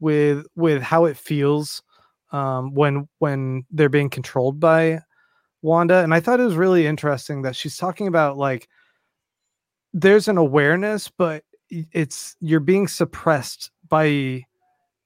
with 0.00 0.46
with 0.56 0.82
how 0.82 1.04
it 1.04 1.16
feels 1.16 1.82
um, 2.32 2.74
when 2.74 3.08
when 3.18 3.64
they're 3.70 3.88
being 3.88 4.10
controlled 4.10 4.58
by 4.58 5.00
Wanda, 5.62 6.02
and 6.02 6.12
I 6.12 6.20
thought 6.20 6.40
it 6.40 6.44
was 6.44 6.56
really 6.56 6.86
interesting 6.86 7.42
that 7.42 7.54
she's 7.54 7.76
talking 7.76 8.08
about 8.08 8.36
like 8.36 8.68
there's 9.92 10.28
an 10.28 10.38
awareness, 10.38 11.08
but 11.08 11.44
it's 11.70 12.36
you're 12.40 12.60
being 12.60 12.88
suppressed 12.88 13.70
by 13.92 14.42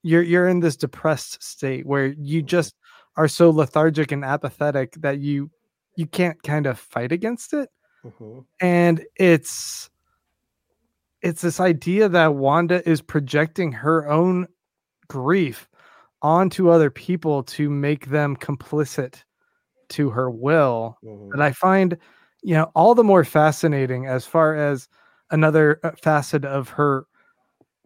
you're 0.04 0.22
you're 0.22 0.46
in 0.48 0.60
this 0.60 0.76
depressed 0.76 1.42
state 1.42 1.84
where 1.84 2.06
you 2.06 2.40
Mm-hmm. 2.40 2.46
just 2.46 2.76
are 3.16 3.26
so 3.28 3.50
lethargic 3.50 4.12
and 4.12 4.24
apathetic 4.24 4.92
that 5.00 5.18
you 5.18 5.50
you 5.96 6.06
can't 6.06 6.40
kind 6.44 6.66
of 6.66 6.78
fight 6.78 7.10
against 7.10 7.52
it 7.52 7.68
Mhm. 8.04 8.44
and 8.60 9.04
it's 9.16 9.90
it's 11.22 11.42
this 11.42 11.58
idea 11.58 12.08
that 12.08 12.34
Wanda 12.34 12.88
is 12.88 13.02
projecting 13.02 13.72
her 13.72 14.08
own 14.08 14.46
grief 15.08 15.68
onto 16.22 16.68
other 16.70 16.90
people 16.90 17.42
to 17.42 17.68
make 17.68 18.06
them 18.06 18.36
complicit 18.36 19.24
to 19.88 20.10
her 20.10 20.30
will 20.30 20.96
Mhm. 21.02 21.30
that 21.32 21.40
I 21.42 21.50
find 21.52 21.96
you 22.42 22.54
know 22.54 22.70
all 22.76 22.94
the 22.94 23.02
more 23.04 23.24
fascinating 23.24 24.06
as 24.06 24.24
far 24.26 24.54
as 24.54 24.88
another 25.32 25.80
uh, 25.82 25.90
facet 26.00 26.44
of 26.44 26.68
her 26.68 27.06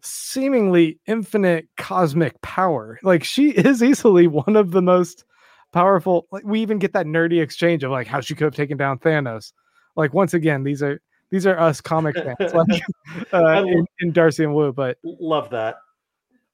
seemingly 0.02 0.98
infinite 1.06 1.68
cosmic 1.76 2.40
power. 2.42 2.98
Like 3.02 3.24
she 3.24 3.50
is 3.56 3.82
easily 3.82 4.26
one 4.26 4.56
of 4.56 4.70
the 4.72 4.82
most 4.82 5.24
powerful 5.72 6.26
like 6.32 6.44
we 6.44 6.60
even 6.60 6.78
get 6.78 6.92
that 6.92 7.06
nerdy 7.06 7.40
exchange 7.40 7.84
of 7.84 7.92
like 7.92 8.06
how 8.06 8.20
she 8.20 8.34
could 8.34 8.44
have 8.44 8.54
taken 8.54 8.76
down 8.76 8.98
Thanos. 8.98 9.52
Like 9.96 10.14
once 10.14 10.34
again 10.34 10.64
these 10.64 10.82
are 10.82 11.00
these 11.30 11.46
are 11.46 11.58
us 11.58 11.80
comic 11.80 12.16
fans 12.38 12.54
like 12.54 12.82
uh, 13.32 13.64
in, 13.64 13.86
in 14.00 14.12
Darcy 14.12 14.44
and 14.44 14.54
Wu 14.54 14.72
but 14.72 14.98
Love 15.04 15.50
that. 15.50 15.76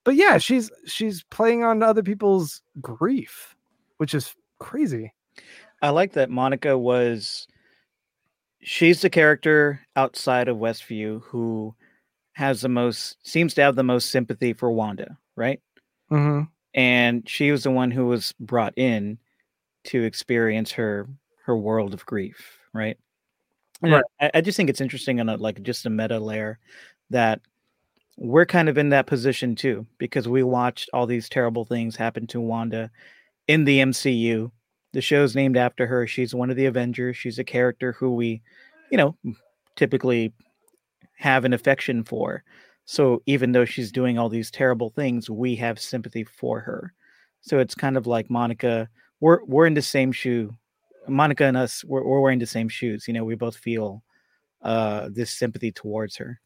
but 0.05 0.15
yeah 0.17 0.37
she's 0.39 0.71
she's 0.87 1.23
playing 1.25 1.65
on 1.65 1.83
other 1.83 2.03
people's 2.03 2.63
grief 2.81 3.57
which 3.97 4.15
is 4.15 4.35
crazy. 4.59 5.13
I 5.83 5.91
like 5.91 6.13
that 6.13 6.31
Monica 6.31 6.77
was 6.77 7.47
she's 8.61 9.01
the 9.01 9.11
character 9.11 9.81
outside 9.95 10.49
of 10.49 10.57
Westview 10.59 11.23
who 11.23 11.75
has 12.37 12.61
the 12.61 12.69
most 12.69 13.17
seems 13.27 13.55
to 13.55 13.63
have 13.63 13.77
the 13.77 13.83
most 13.83 14.11
sympathy 14.11 14.53
for 14.53 14.71
Wanda, 14.71 15.17
right? 15.37 15.59
hmm 16.11 16.43
And 16.75 17.27
she 17.27 17.51
was 17.51 17.63
the 17.63 17.71
one 17.71 17.91
who 17.91 18.07
was 18.07 18.35
brought 18.39 18.75
in 18.77 19.19
to 19.85 20.05
experience 20.05 20.73
her 20.73 21.09
her 21.47 21.57
world 21.57 21.95
of 21.95 22.05
grief, 22.05 22.59
right? 22.75 22.99
Right. 23.81 24.05
I, 24.21 24.31
I 24.35 24.41
just 24.43 24.57
think 24.59 24.69
it's 24.69 24.83
interesting 24.83 25.19
on 25.21 25.31
a 25.31 25.37
like 25.37 25.63
just 25.63 25.87
a 25.87 25.91
meta 25.91 26.19
layer 26.19 26.59
that 27.11 27.41
we're 28.19 28.47
kind 28.47 28.69
of 28.69 28.77
in 28.79 28.91
that 28.91 29.07
position 29.07 29.55
too 29.55 29.87
because 29.99 30.29
we 30.29 30.43
watched 30.43 30.91
all 30.93 31.07
these 31.07 31.31
terrible 31.31 31.65
things 31.65 31.97
happen 31.97 32.27
to 32.29 32.41
Wanda 32.41 32.91
in 33.49 33.65
the 33.65 33.81
MCU. 33.81 34.51
The 34.93 35.01
show's 35.01 35.35
named 35.35 35.57
after 35.57 35.87
her. 35.87 36.07
She's 36.07 36.35
one 36.35 36.51
of 36.51 36.57
the 36.57 36.67
Avengers. 36.67 37.17
She's 37.17 37.39
a 37.39 37.45
character 37.45 37.93
who 37.93 38.15
we, 38.15 38.43
you 38.91 38.99
know, 38.99 39.17
typically 39.77 40.33
have 41.17 41.45
an 41.45 41.53
affection 41.53 42.05
for. 42.05 42.45
So 42.85 43.23
even 43.27 43.53
though 43.53 43.65
she's 43.65 43.91
doing 43.91 44.19
all 44.19 44.29
these 44.29 44.51
terrible 44.51 44.91
things, 44.91 45.29
we 45.29 45.57
have 45.57 45.79
sympathy 45.81 46.25
for 46.25 46.61
her. 46.61 46.93
So 47.41 47.59
it's 47.59 47.75
kind 47.75 47.97
of 47.97 48.07
like 48.07 48.31
Monica. 48.31 48.89
We're 49.21 49.45
we're 49.45 49.67
in 49.67 49.75
the 49.75 49.83
same 49.83 50.13
shoe. 50.13 50.55
Monica 51.09 51.45
and 51.45 51.57
us, 51.57 51.85
we're, 51.85 52.05
we're 52.05 52.21
wearing 52.21 52.39
the 52.39 52.47
same 52.47 52.69
shoes. 52.69 53.07
You 53.07 53.15
know, 53.15 53.25
we 53.25 53.37
both 53.37 53.57
feel 53.57 54.03
uh, 54.63 55.09
this 55.13 55.31
sympathy 55.31 55.71
towards 55.71 56.17
her. 56.17 56.41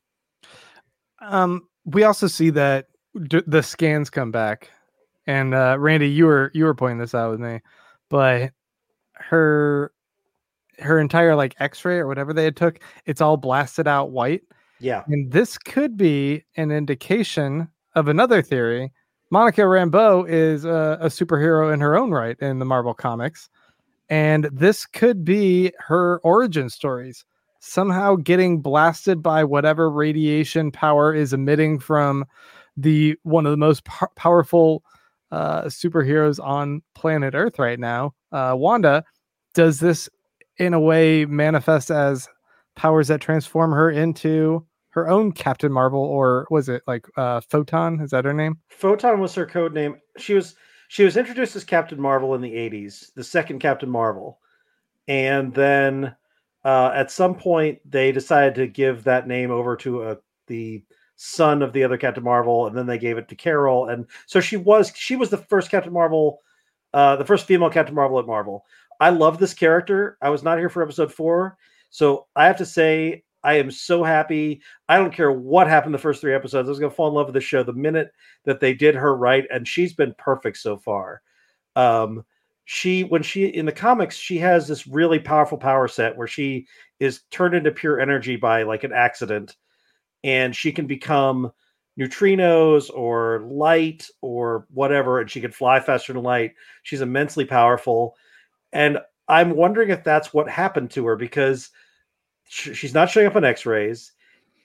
Um, 1.20 1.68
we 1.84 2.04
also 2.04 2.26
see 2.26 2.50
that 2.50 2.86
d- 3.28 3.42
the 3.46 3.62
scans 3.62 4.10
come 4.10 4.30
back, 4.30 4.70
and 5.26 5.54
uh, 5.54 5.76
Randy, 5.78 6.10
you 6.10 6.26
were 6.26 6.50
you 6.54 6.64
were 6.64 6.74
pointing 6.74 6.98
this 6.98 7.14
out 7.14 7.30
with 7.30 7.40
me, 7.40 7.60
but 8.08 8.52
her 9.14 9.92
her 10.78 10.98
entire 10.98 11.34
like 11.34 11.54
X-ray 11.60 11.98
or 11.98 12.06
whatever 12.06 12.32
they 12.32 12.44
had 12.44 12.56
took, 12.56 12.80
it's 13.04 13.20
all 13.20 13.36
blasted 13.36 13.86
out 13.86 14.10
white, 14.10 14.42
Yeah. 14.81 15.03
and 15.07 15.31
this 15.31 15.59
could 15.59 15.97
be 15.97 16.45
an 16.57 16.70
indication 16.70 17.68
of 17.95 18.09
another 18.09 18.43
theory. 18.43 18.93
Monica 19.31 19.61
Rambeau 19.62 20.28
is 20.28 20.64
a, 20.64 20.99
a 21.01 21.07
superhero 21.07 21.72
in 21.72 21.81
her 21.81 21.97
own 21.97 22.11
right 22.11 22.37
in 22.41 22.59
the 22.59 22.64
Marvel 22.64 22.95
comics, 22.95 23.49
and 24.09 24.49
this 24.53 24.87
could 24.87 25.24
be 25.24 25.72
her 25.78 26.18
origin 26.24 26.68
stories 26.68 27.24
somehow 27.61 28.16
getting 28.16 28.61
blasted 28.61 29.22
by 29.22 29.45
whatever 29.45 29.91
radiation 29.91 30.72
power 30.72 31.14
is 31.14 31.33
emitting 31.33 31.78
from 31.78 32.24
the 32.76 33.16
one 33.22 33.47
of 33.47 33.51
the 33.51 33.57
most 33.57 33.85
po- 33.85 34.09
powerful 34.16 34.83
uh, 35.31 35.62
superheroes 35.64 36.43
on 36.43 36.83
planet 36.95 37.35
Earth 37.35 37.59
right 37.59 37.78
now, 37.78 38.14
uh, 38.33 38.55
Wanda. 38.57 39.05
Does 39.55 39.78
this 39.81 40.09
in 40.59 40.74
a 40.74 40.81
way 40.81 41.24
manifest 41.26 41.91
as 41.91 42.28
powers 42.76 43.09
that 43.09 43.20
transform 43.20 43.72
her 43.72 43.91
into 43.91 44.64
her 44.91 45.09
own 45.09 45.32
Captain 45.32 45.72
Marvel, 45.72 46.01
or 46.01 46.47
was 46.51 46.68
it 46.68 46.82
like 46.86 47.07
uh, 47.16 47.41
Photon? 47.41 48.01
Is 48.01 48.11
that 48.11 48.24
her 48.24 48.34
name? 48.34 48.59
Photon 48.68 49.20
was 49.20 49.34
her 49.34 49.47
code 49.47 49.72
name. 49.72 50.01
She 50.18 50.34
was 50.34 50.55
she 50.88 51.05
was 51.05 51.16
introduced 51.16 51.55
as 51.55 51.64
Captain 51.64 52.01
Marvel 52.01 52.34
in 52.34 52.41
the 52.41 52.53
80s, 52.53 53.14
the 53.14 53.22
second 53.22 53.61
Captain 53.61 53.88
Marvel. 53.88 54.41
And 55.07 55.55
then 55.55 56.16
uh, 56.64 56.91
at 56.93 57.12
some 57.12 57.36
point 57.36 57.78
they 57.88 58.11
decided 58.11 58.57
to 58.57 58.66
give 58.66 59.05
that 59.05 59.28
name 59.28 59.53
over 59.53 59.76
to 59.76 60.03
a, 60.03 60.16
the 60.49 60.82
son 61.14 61.62
of 61.62 61.72
the 61.72 61.84
other 61.84 61.97
Captain 61.97 62.24
Marvel, 62.24 62.66
and 62.66 62.76
then 62.76 62.86
they 62.86 62.99
gave 62.99 63.18
it 63.18 63.28
to 63.28 63.36
Carol. 63.36 63.88
And 63.88 64.07
so 64.26 64.41
she 64.41 64.57
was 64.57 64.93
she 64.97 65.14
was 65.14 65.30
the 65.30 65.36
first 65.36 65.70
Captain 65.70 65.93
Marvel, 65.93 66.41
uh, 66.93 67.14
the 67.16 67.24
first 67.24 67.47
female 67.47 67.70
Captain 67.70 67.95
Marvel 67.95 68.18
at 68.18 68.26
Marvel. 68.26 68.64
I 68.99 69.11
love 69.11 69.38
this 69.38 69.55
character. 69.55 70.18
I 70.20 70.30
was 70.30 70.43
not 70.43 70.59
here 70.59 70.68
for 70.68 70.82
episode 70.82 71.12
four, 71.12 71.57
so 71.91 72.26
I 72.34 72.47
have 72.47 72.59
to 72.59 72.66
say 72.66 73.22
I 73.43 73.55
am 73.55 73.70
so 73.70 74.05
happy. 74.05 74.62
I 74.88 74.97
don't 74.97 75.14
care 75.14 75.32
what 75.32 75.66
happened 75.66 75.95
the 75.95 75.99
first 75.99 76.20
three 76.20 76.34
episodes. 76.34 76.68
I 76.68 76.70
was 76.70 76.78
gonna 76.78 76.91
fall 76.91 77.09
in 77.09 77.14
love 77.14 77.26
with 77.26 77.34
the 77.34 77.41
show 77.41 77.62
the 77.62 77.72
minute 77.72 78.12
that 78.45 78.61
they 78.61 78.74
did 78.74 78.95
her 78.95 79.16
right, 79.16 79.47
and 79.51 79.66
she's 79.66 79.95
been 79.95 80.14
perfect 80.18 80.59
so 80.59 80.76
far. 80.76 81.22
Um, 81.76 82.24
she 82.72 83.03
when 83.03 83.20
she 83.20 83.47
in 83.47 83.66
the 83.66 83.72
comics 83.72 84.16
she 84.16 84.38
has 84.38 84.68
this 84.68 84.86
really 84.86 85.18
powerful 85.18 85.59
power 85.59 85.88
set 85.88 86.16
where 86.16 86.28
she 86.28 86.68
is 87.01 87.22
turned 87.32 87.53
into 87.53 87.72
pure 87.72 87.99
energy 87.99 88.36
by 88.36 88.62
like 88.62 88.84
an 88.84 88.93
accident 88.93 89.57
and 90.22 90.55
she 90.55 90.70
can 90.70 90.86
become 90.86 91.51
neutrinos 91.99 92.88
or 92.95 93.41
light 93.51 94.07
or 94.20 94.68
whatever 94.70 95.20
and 95.20 95.28
she 95.28 95.41
can 95.41 95.51
fly 95.51 95.80
faster 95.80 96.12
than 96.12 96.22
light 96.22 96.53
she's 96.84 97.01
immensely 97.01 97.45
powerful 97.45 98.14
and 98.72 98.99
i'm 99.26 99.57
wondering 99.57 99.91
if 99.91 100.05
that's 100.05 100.32
what 100.32 100.49
happened 100.49 100.93
to 100.93 101.05
her 101.05 101.16
because 101.16 101.70
she's 102.51 102.94
not 102.94 103.09
showing 103.09 103.28
up 103.28 103.36
on 103.36 103.44
x-rays 103.44 104.12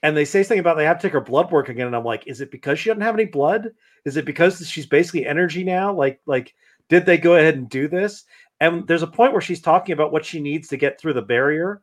and 0.02 0.16
they 0.16 0.24
say 0.24 0.42
something 0.42 0.58
about 0.58 0.76
they 0.76 0.84
have 0.84 0.98
to 0.98 1.06
take 1.06 1.12
her 1.12 1.20
blood 1.20 1.52
work 1.52 1.68
again 1.68 1.86
and 1.86 1.94
i'm 1.94 2.04
like 2.04 2.26
is 2.26 2.40
it 2.40 2.50
because 2.50 2.78
she 2.78 2.90
doesn't 2.90 3.02
have 3.02 3.14
any 3.14 3.24
blood? 3.24 3.70
Is 4.04 4.16
it 4.16 4.24
because 4.24 4.68
she's 4.68 4.86
basically 4.86 5.24
energy 5.24 5.62
now? 5.62 5.92
Like 5.92 6.20
like 6.26 6.54
did 6.88 7.06
they 7.06 7.16
go 7.16 7.36
ahead 7.36 7.54
and 7.54 7.68
do 7.68 7.86
this? 7.88 8.24
And 8.60 8.86
there's 8.86 9.02
a 9.02 9.06
point 9.06 9.32
where 9.32 9.40
she's 9.40 9.60
talking 9.60 9.92
about 9.92 10.12
what 10.12 10.24
she 10.24 10.40
needs 10.40 10.68
to 10.68 10.76
get 10.76 10.98
through 11.00 11.12
the 11.12 11.22
barrier 11.22 11.82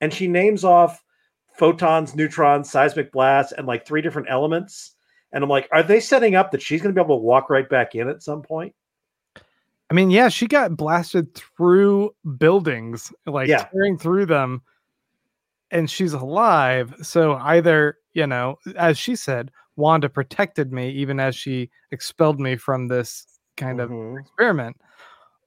and 0.00 0.14
she 0.14 0.28
names 0.28 0.64
off 0.64 1.02
photons 1.58 2.14
neutrons 2.14 2.70
seismic 2.70 3.10
blasts 3.10 3.52
and 3.52 3.66
like 3.66 3.84
three 3.84 4.00
different 4.00 4.28
elements 4.30 4.92
and 5.32 5.42
i'm 5.42 5.50
like 5.50 5.68
are 5.72 5.82
they 5.82 5.98
setting 6.00 6.36
up 6.36 6.52
that 6.52 6.62
she's 6.62 6.80
going 6.80 6.94
to 6.94 6.98
be 6.98 7.04
able 7.04 7.18
to 7.18 7.22
walk 7.24 7.50
right 7.50 7.68
back 7.68 7.96
in 7.96 8.08
at 8.08 8.22
some 8.22 8.40
point? 8.40 8.72
I 9.90 9.94
mean, 9.94 10.10
yeah, 10.10 10.28
she 10.28 10.46
got 10.46 10.76
blasted 10.76 11.34
through 11.34 12.14
buildings, 12.38 13.12
like 13.26 13.48
Yeah. 13.48 13.64
tearing 13.72 13.98
through 13.98 14.26
them, 14.26 14.62
and 15.70 15.90
she's 15.90 16.12
alive. 16.12 16.94
So 17.02 17.34
either, 17.36 17.98
you 18.14 18.26
know, 18.26 18.56
as 18.76 18.98
she 18.98 19.16
said, 19.16 19.50
Wanda 19.76 20.08
protected 20.08 20.72
me 20.72 20.90
even 20.90 21.20
as 21.20 21.36
she 21.36 21.70
expelled 21.90 22.40
me 22.40 22.56
from 22.56 22.88
this 22.88 23.26
kind 23.56 23.80
of 23.80 23.90
Mhm. 23.90 24.20
experiment, 24.20 24.76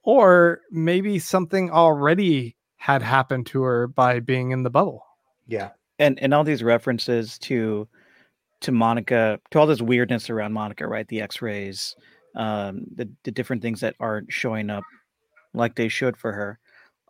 or 0.02 0.60
maybe 0.70 1.18
something 1.18 1.70
already 1.70 2.56
had 2.76 3.02
happened 3.02 3.46
to 3.46 3.62
her 3.62 3.86
by 3.86 4.20
being 4.20 4.50
in 4.50 4.62
the 4.62 4.70
bubble. 4.70 5.04
yeah 5.46 5.70
and 5.98 6.18
and 6.20 6.32
all 6.34 6.42
these 6.44 6.62
references 6.62 7.38
to 7.38 7.86
to 8.62 8.72
Monica, 8.72 9.38
to 9.50 9.58
all 9.58 9.66
this 9.66 9.82
weirdness 9.82 10.30
around 10.30 10.52
Monica, 10.54 10.86
right? 10.88 11.06
The 11.08 11.20
X-rays, 11.20 11.94
um, 12.36 12.86
the 12.94 13.08
the 13.24 13.30
different 13.30 13.62
things 13.62 13.80
that 13.80 13.94
aren't 14.00 14.32
showing 14.32 14.70
up 14.70 14.84
like 15.54 15.74
they 15.76 15.88
should 15.88 16.16
for 16.16 16.32
her, 16.32 16.58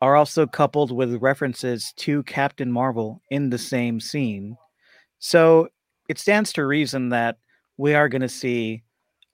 are 0.02 0.16
also 0.16 0.46
coupled 0.46 0.90
with 0.90 1.22
references 1.22 1.92
to 1.96 2.22
Captain 2.24 2.70
Marvel 2.70 3.22
in 3.30 3.50
the 3.50 3.58
same 3.58 4.00
scene. 4.00 4.56
So 5.18 5.68
it 6.08 6.18
stands 6.18 6.52
to 6.54 6.66
reason 6.66 7.10
that 7.10 7.36
we 7.76 7.94
are 7.94 8.08
going 8.08 8.22
to 8.22 8.28
see 8.28 8.82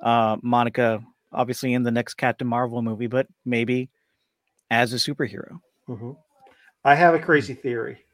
uh, 0.01 0.37
Monica, 0.43 1.03
obviously 1.33 1.75
in 1.75 1.83
the 1.83 1.91
next 1.91 2.15
Captain 2.15 2.47
Marvel 2.47 2.83
movie, 2.83 3.07
but 3.07 3.27
maybe 3.45 3.91
as 4.71 4.93
a 4.93 4.97
superhero. 4.97 5.59
Mhm. 5.89 6.17
I 6.85 6.95
have 6.95 7.15
a 7.15 7.19
crazy 7.19 7.55
theory. 7.55 8.05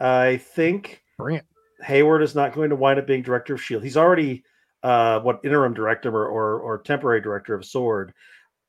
I 0.00 0.38
think 0.38 1.02
Bring 1.18 1.36
it. 1.36 1.44
Hayward 1.82 2.22
is 2.22 2.34
not 2.34 2.54
going 2.54 2.70
to 2.70 2.76
wind 2.76 2.98
up 2.98 3.06
being 3.06 3.22
director 3.22 3.54
of 3.54 3.62
Shield. 3.62 3.82
He's 3.82 3.96
already 3.96 4.42
uh, 4.82 5.20
what 5.20 5.40
interim 5.44 5.74
director 5.74 6.10
or, 6.10 6.26
or 6.26 6.60
or 6.60 6.78
temporary 6.78 7.20
director 7.20 7.54
of 7.54 7.64
Sword. 7.64 8.14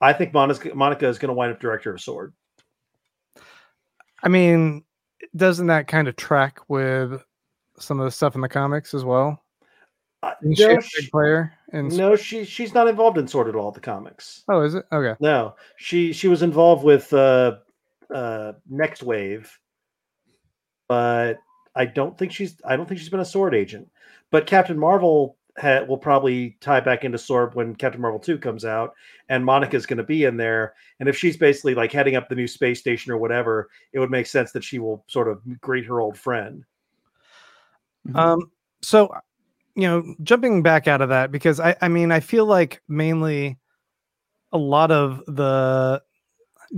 I 0.02 0.14
think 0.14 0.34
Monica, 0.34 0.74
Monica 0.74 1.08
is 1.08 1.20
going 1.20 1.30
to 1.30 1.34
wind 1.34 1.54
up 1.54 1.60
director 1.60 1.93
of 1.93 2.02
Sword. 2.02 2.34
I 4.24 4.28
mean, 4.28 4.84
doesn't 5.36 5.68
that 5.68 5.88
kind 5.88 6.08
of 6.08 6.16
track 6.16 6.60
with 6.68 7.24
some 7.78 7.99
of 7.99 8.06
the 8.06 8.12
stuff 8.12 8.36
in 8.36 8.41
the 8.41 8.49
comics 8.49 8.93
as 8.93 9.06
well? 9.06 9.43
Uh, 10.24 10.34
Isn't 10.43 10.56
she 10.56 10.64
a 10.64 10.68
no, 10.68 10.76
big 10.76 10.84
she, 10.84 11.10
player? 11.10 11.54
And 11.72 11.97
no, 11.97 12.16
she 12.16 12.45
she's 12.45 12.74
not 12.74 12.88
involved 12.88 13.18
in 13.18 13.28
Sword 13.28 13.47
at 13.47 13.56
all. 13.56 13.72
The 13.72 13.80
comics. 13.80 14.43
oh, 14.49 14.62
is 14.62 14.76
it 14.76 14.86
okay? 14.91 15.16
No, 15.20 15.56
she 15.78 16.14
she 16.14 16.28
was 16.28 16.43
involved 16.43 16.84
with 16.84 17.12
uh, 17.12 17.58
uh, 18.14 18.54
Nextwave, 18.72 19.47
but 20.88 21.39
I 21.76 21.86
don't 21.86 22.18
think 22.18 22.32
she's 22.32 22.62
I 22.66 22.76
don't 22.76 22.88
think 22.88 22.99
she's 22.99 23.10
been 23.10 23.20
a 23.20 23.26
Sword 23.26 23.56
agent. 23.56 23.89
But 24.30 24.45
Captain 24.45 24.78
Marvel 24.78 25.38
ha- 25.58 25.84
will 25.88 25.97
probably 25.97 26.58
tie 26.62 26.80
back 26.80 27.04
into 27.04 27.18
Sword 27.18 27.56
when 27.56 27.76
Captain 27.76 28.02
Marvel 28.02 28.20
two 28.20 28.38
comes 28.38 28.66
out, 28.66 28.93
and 29.30 29.45
Monica's 29.45 29.86
going 29.86 29.97
to 29.97 30.04
be 30.04 30.24
in 30.24 30.38
there. 30.38 30.74
And 30.99 31.10
if 31.10 31.18
she's 31.18 31.38
basically 31.38 31.76
like 31.76 31.91
heading 31.91 32.16
up 32.16 32.30
the 32.30 32.36
new 32.36 32.47
space 32.47 32.80
station 32.80 33.12
or 33.12 33.18
whatever, 33.18 33.70
it 33.93 33.99
would 33.99 34.12
make 34.12 34.28
sense 34.28 34.52
that 34.52 34.64
she 34.64 34.80
will 34.80 35.04
sort 35.08 35.28
of 35.28 35.41
greet 35.62 35.86
her 35.86 35.99
old 35.99 36.18
friend. 36.18 36.64
Mhm. 38.08 38.16
Um, 38.16 38.52
so 38.82 39.14
you 39.76 39.88
know, 39.88 40.16
jumping 40.24 40.62
back 40.62 40.88
out 40.88 41.02
of 41.02 41.10
that 41.10 41.32
because 41.32 41.60
I, 41.60 41.76
I 41.82 41.88
mean, 41.88 42.12
I 42.12 42.20
feel 42.20 42.45
like 42.45 42.82
mainly 42.88 43.58
a 44.52 44.58
lot 44.58 44.91
of 44.91 45.24
the 45.28 46.02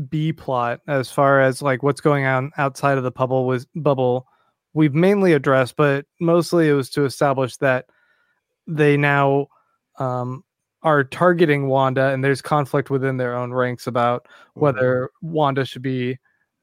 B 0.09 0.34
plot, 0.34 0.82
as 0.88 1.11
far 1.11 1.41
as 1.41 1.61
like 1.61 1.84
what's 1.84 2.01
going 2.01 2.26
on 2.26 2.51
outside 2.57 2.97
of 2.97 3.03
the 3.03 3.11
bubble, 3.11 3.45
was 3.45 3.65
bubble. 3.76 4.28
We've 4.74 4.93
mainly 4.93 5.34
addressed, 5.34 5.76
but 5.76 6.05
mostly 6.19 6.69
it 6.69 6.74
was 6.74 6.89
to 6.91 7.05
establish 7.05 7.57
that 7.57 7.86
they 8.68 8.97
now 8.97 9.47
um, 9.99 10.43
are 10.84 11.03
targeting 11.03 11.68
Wanda, 11.68 12.07
and 12.07 12.24
there's 12.24 12.41
conflict 12.41 12.89
within 12.89 13.18
their 13.18 13.36
own 13.36 13.53
ranks 13.53 13.88
about 13.88 14.28
whether 14.53 15.09
Wanda 15.22 15.66
should 15.66 15.82
be 15.82 16.18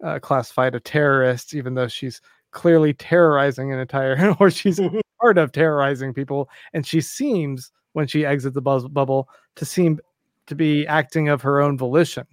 uh, 0.05 0.18
classified 0.18 0.74
a 0.74 0.80
terrorist, 0.80 1.55
even 1.55 1.74
though 1.74 1.88
she's 1.88 2.20
clearly 2.53 2.92
terrorizing 2.94 3.72
an 3.72 3.78
entire, 3.78 4.34
or 4.40 4.51
she's 4.51 4.80
part 5.20 5.38
of 5.38 5.53
terrorizing 5.53 6.12
people, 6.14 6.48
and 6.72 6.86
she 6.86 7.01
seems 7.01 7.72
when 7.92 8.07
she 8.07 8.24
exits 8.24 8.55
the 8.55 8.62
buzz- 8.62 8.88
bubble 8.88 9.28
to 9.57 9.64
seem 9.64 9.98
to 10.46 10.55
be 10.55 10.86
acting 10.86 11.28
of 11.28 11.42
her 11.42 11.61
own 11.61 11.76
volition. 11.78 12.26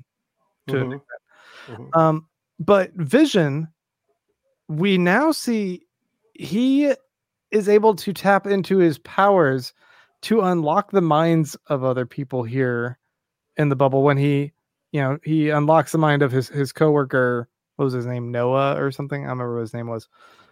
To 0.68 0.74
Mhm. 0.76 0.96
extent. 0.96 1.22
Mhm. 1.68 1.98
Um, 1.98 2.28
but 2.60 2.92
Vision, 2.94 3.68
we 4.68 4.98
now 4.98 5.32
see 5.32 5.84
he 6.34 6.94
is 7.52 7.70
able 7.70 7.96
to 7.96 8.14
tap 8.14 8.46
into 8.48 8.78
his 8.78 8.98
powers 9.00 9.74
to 10.22 10.42
unlock 10.42 10.92
the 10.92 11.02
minds 11.02 11.56
of 11.68 11.84
other 11.84 12.06
people 12.06 12.44
here 12.44 12.98
in 13.58 13.70
the 13.70 13.76
bubble 13.76 14.04
when 14.04 14.18
he 14.18 14.52
you 14.92 15.02
know 15.02 15.18
he 15.24 15.50
unlocks 15.50 15.92
the 15.92 15.98
mind 15.98 16.22
of 16.22 16.32
his 16.32 16.48
his 16.50 16.72
coworker 16.72 17.48
what 17.76 17.86
was 17.86 17.94
his 17.94 18.06
name 18.06 18.32
noah 18.32 18.76
or 18.82 18.92
something 18.92 19.24
i 19.24 19.28
don't 19.28 19.38
remember 19.38 19.56
what 19.56 19.62
his 19.62 19.74
name 19.74 19.88
was 19.88 20.08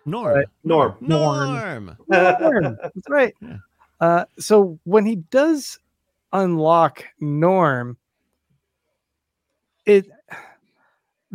Norm. 0.08 0.36
Right. 0.36 0.46
Norm. 0.64 0.96
Norm. 1.02 1.98
Norm, 2.08 2.78
that's 2.84 3.10
right 3.10 3.34
Yeah. 3.42 3.58
uh 4.02 4.26
so 4.38 4.80
when 4.84 5.06
he 5.06 5.16
does 5.16 5.80
unlock 6.32 7.04
norm 7.20 7.98
it 9.86 10.08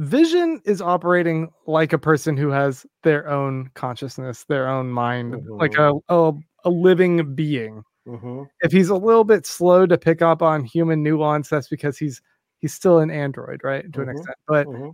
vision 0.00 0.62
is 0.64 0.80
operating 0.80 1.50
like 1.66 1.92
a 1.92 1.98
person 1.98 2.34
who 2.36 2.48
has 2.48 2.86
their 3.02 3.28
own 3.28 3.70
consciousness 3.74 4.44
their 4.44 4.66
own 4.66 4.88
mind 4.90 5.36
like 5.50 5.76
a, 5.76 5.92
a 6.08 6.32
a 6.64 6.70
living 6.70 7.34
being 7.34 7.82
Mhm. 8.06 8.48
if 8.62 8.72
he's 8.72 8.88
a 8.88 8.94
little 8.96 9.24
bit 9.24 9.44
slow 9.46 9.84
to 9.86 9.98
pick 9.98 10.22
up 10.22 10.40
on 10.40 10.64
human 10.64 11.02
nuance 11.02 11.50
that's 11.50 11.68
because 11.68 11.98
he's 11.98 12.22
he's 12.60 12.72
still 12.72 12.98
an 13.00 13.10
android 13.10 13.60
right 13.62 13.92
to 13.92 14.00
an 14.00 14.08
Mhm. 14.08 14.12
extent 14.12 14.36
but 14.48 14.66
Mhm. 14.66 14.92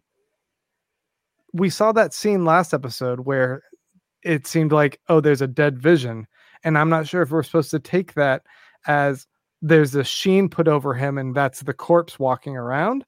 we 1.52 1.70
saw 1.70 1.92
that 1.92 2.12
scene 2.12 2.44
last 2.44 2.74
episode 2.74 3.20
where 3.20 3.62
it 4.24 4.46
seemed 4.48 4.72
like 4.72 5.00
oh 5.09 5.20
there's 5.20 5.40
a 5.42 5.46
dead 5.46 5.78
vision 5.78 6.26
and 6.64 6.76
i'm 6.76 6.88
not 6.88 7.07
sure 7.07 7.22
if 7.22 7.30
we're 7.30 7.44
supposed 7.44 7.70
to 7.70 7.78
take 7.78 8.14
that 8.14 8.42
as 8.88 9.26
there's 9.62 9.94
a 9.94 10.02
sheen 10.02 10.48
put 10.48 10.66
over 10.66 10.94
him 10.94 11.16
and 11.16 11.32
that's 11.34 11.61
the 11.61 11.72
corpse 11.72 12.18
walking 12.18 12.57
around 12.57 13.04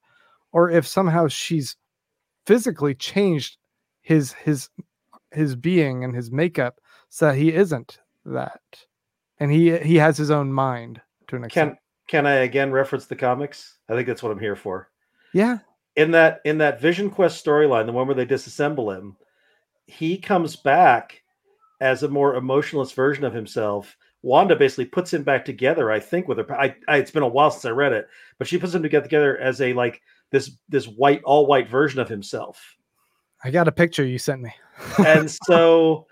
or 0.52 0.70
if 0.70 0.86
somehow 0.86 1.26
she's 1.26 1.76
physically 2.48 2.94
changed 2.94 3.58
his 4.00 4.32
his 4.32 4.70
his 5.32 5.54
being 5.54 6.02
and 6.02 6.16
his 6.16 6.30
makeup 6.32 6.80
so 7.10 7.26
that 7.26 7.36
he 7.36 7.52
isn't 7.52 8.00
that 8.24 8.62
and 9.38 9.52
he 9.52 9.76
he 9.80 9.96
has 9.96 10.16
his 10.16 10.30
own 10.30 10.50
mind 10.50 10.98
to 11.26 11.36
an 11.36 11.44
extent 11.44 11.72
Can 11.72 11.78
can 12.08 12.26
I 12.26 12.36
again 12.36 12.72
reference 12.72 13.04
the 13.04 13.16
comics? 13.16 13.76
I 13.86 13.94
think 13.94 14.06
that's 14.06 14.22
what 14.22 14.32
I'm 14.32 14.38
here 14.38 14.56
for. 14.56 14.88
yeah 15.34 15.58
in 15.96 16.10
that 16.12 16.40
in 16.46 16.56
that 16.58 16.80
Vision 16.80 17.10
Quest 17.10 17.44
storyline, 17.44 17.84
the 17.84 17.92
one 17.92 18.06
where 18.06 18.16
they 18.16 18.24
disassemble 18.24 18.96
him, 18.96 19.16
he 19.86 20.16
comes 20.16 20.56
back 20.56 21.22
as 21.82 22.02
a 22.02 22.08
more 22.08 22.36
emotionless 22.36 22.92
version 22.92 23.24
of 23.24 23.34
himself. 23.34 23.94
Wanda 24.22 24.56
basically 24.56 24.86
puts 24.86 25.12
him 25.12 25.22
back 25.22 25.44
together, 25.44 25.90
I 25.90 26.00
think, 26.00 26.28
with 26.28 26.38
her. 26.38 26.58
I, 26.58 26.74
I 26.88 26.96
it's 26.96 27.10
been 27.10 27.22
a 27.24 27.28
while 27.28 27.50
since 27.50 27.66
I 27.66 27.70
read 27.70 27.92
it, 27.92 28.08
but 28.38 28.48
she 28.48 28.56
puts 28.56 28.74
him 28.74 28.82
together 28.82 29.36
as 29.36 29.60
a 29.60 29.74
like 29.74 30.00
this 30.30 30.50
this 30.68 30.86
white 30.86 31.22
all 31.24 31.46
white 31.46 31.68
version 31.68 32.00
of 32.00 32.08
himself. 32.08 32.76
i 33.44 33.50
got 33.50 33.68
a 33.68 33.72
picture 33.72 34.04
you 34.04 34.18
sent 34.18 34.42
me 34.42 34.52
And 35.04 35.30
so 35.44 36.06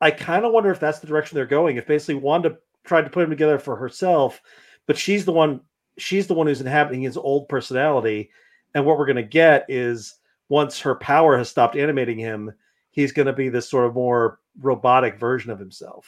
I 0.00 0.10
kind 0.10 0.44
of 0.44 0.52
wonder 0.52 0.70
if 0.70 0.80
that's 0.80 0.98
the 0.98 1.06
direction 1.06 1.36
they're 1.36 1.46
going. 1.46 1.76
If 1.76 1.86
basically 1.86 2.16
Wanda 2.16 2.56
tried 2.84 3.02
to 3.02 3.10
put 3.10 3.24
him 3.24 3.30
together 3.30 3.58
for 3.58 3.76
herself, 3.76 4.40
but 4.86 4.96
she's 4.96 5.24
the 5.24 5.32
one 5.32 5.60
she's 5.98 6.26
the 6.26 6.34
one 6.34 6.46
who's 6.46 6.60
inhabiting 6.60 7.02
his 7.02 7.16
old 7.16 7.48
personality. 7.48 8.30
And 8.74 8.86
what 8.86 8.98
we're 8.98 9.06
going 9.06 9.16
to 9.16 9.22
get 9.22 9.66
is 9.68 10.14
once 10.48 10.80
her 10.80 10.94
power 10.94 11.36
has 11.36 11.48
stopped 11.48 11.76
animating 11.76 12.18
him, 12.18 12.52
he's 12.90 13.12
going 13.12 13.26
to 13.26 13.32
be 13.32 13.48
this 13.48 13.68
sort 13.68 13.86
of 13.86 13.94
more 13.94 14.38
robotic 14.60 15.18
version 15.18 15.50
of 15.50 15.58
himself. 15.58 16.06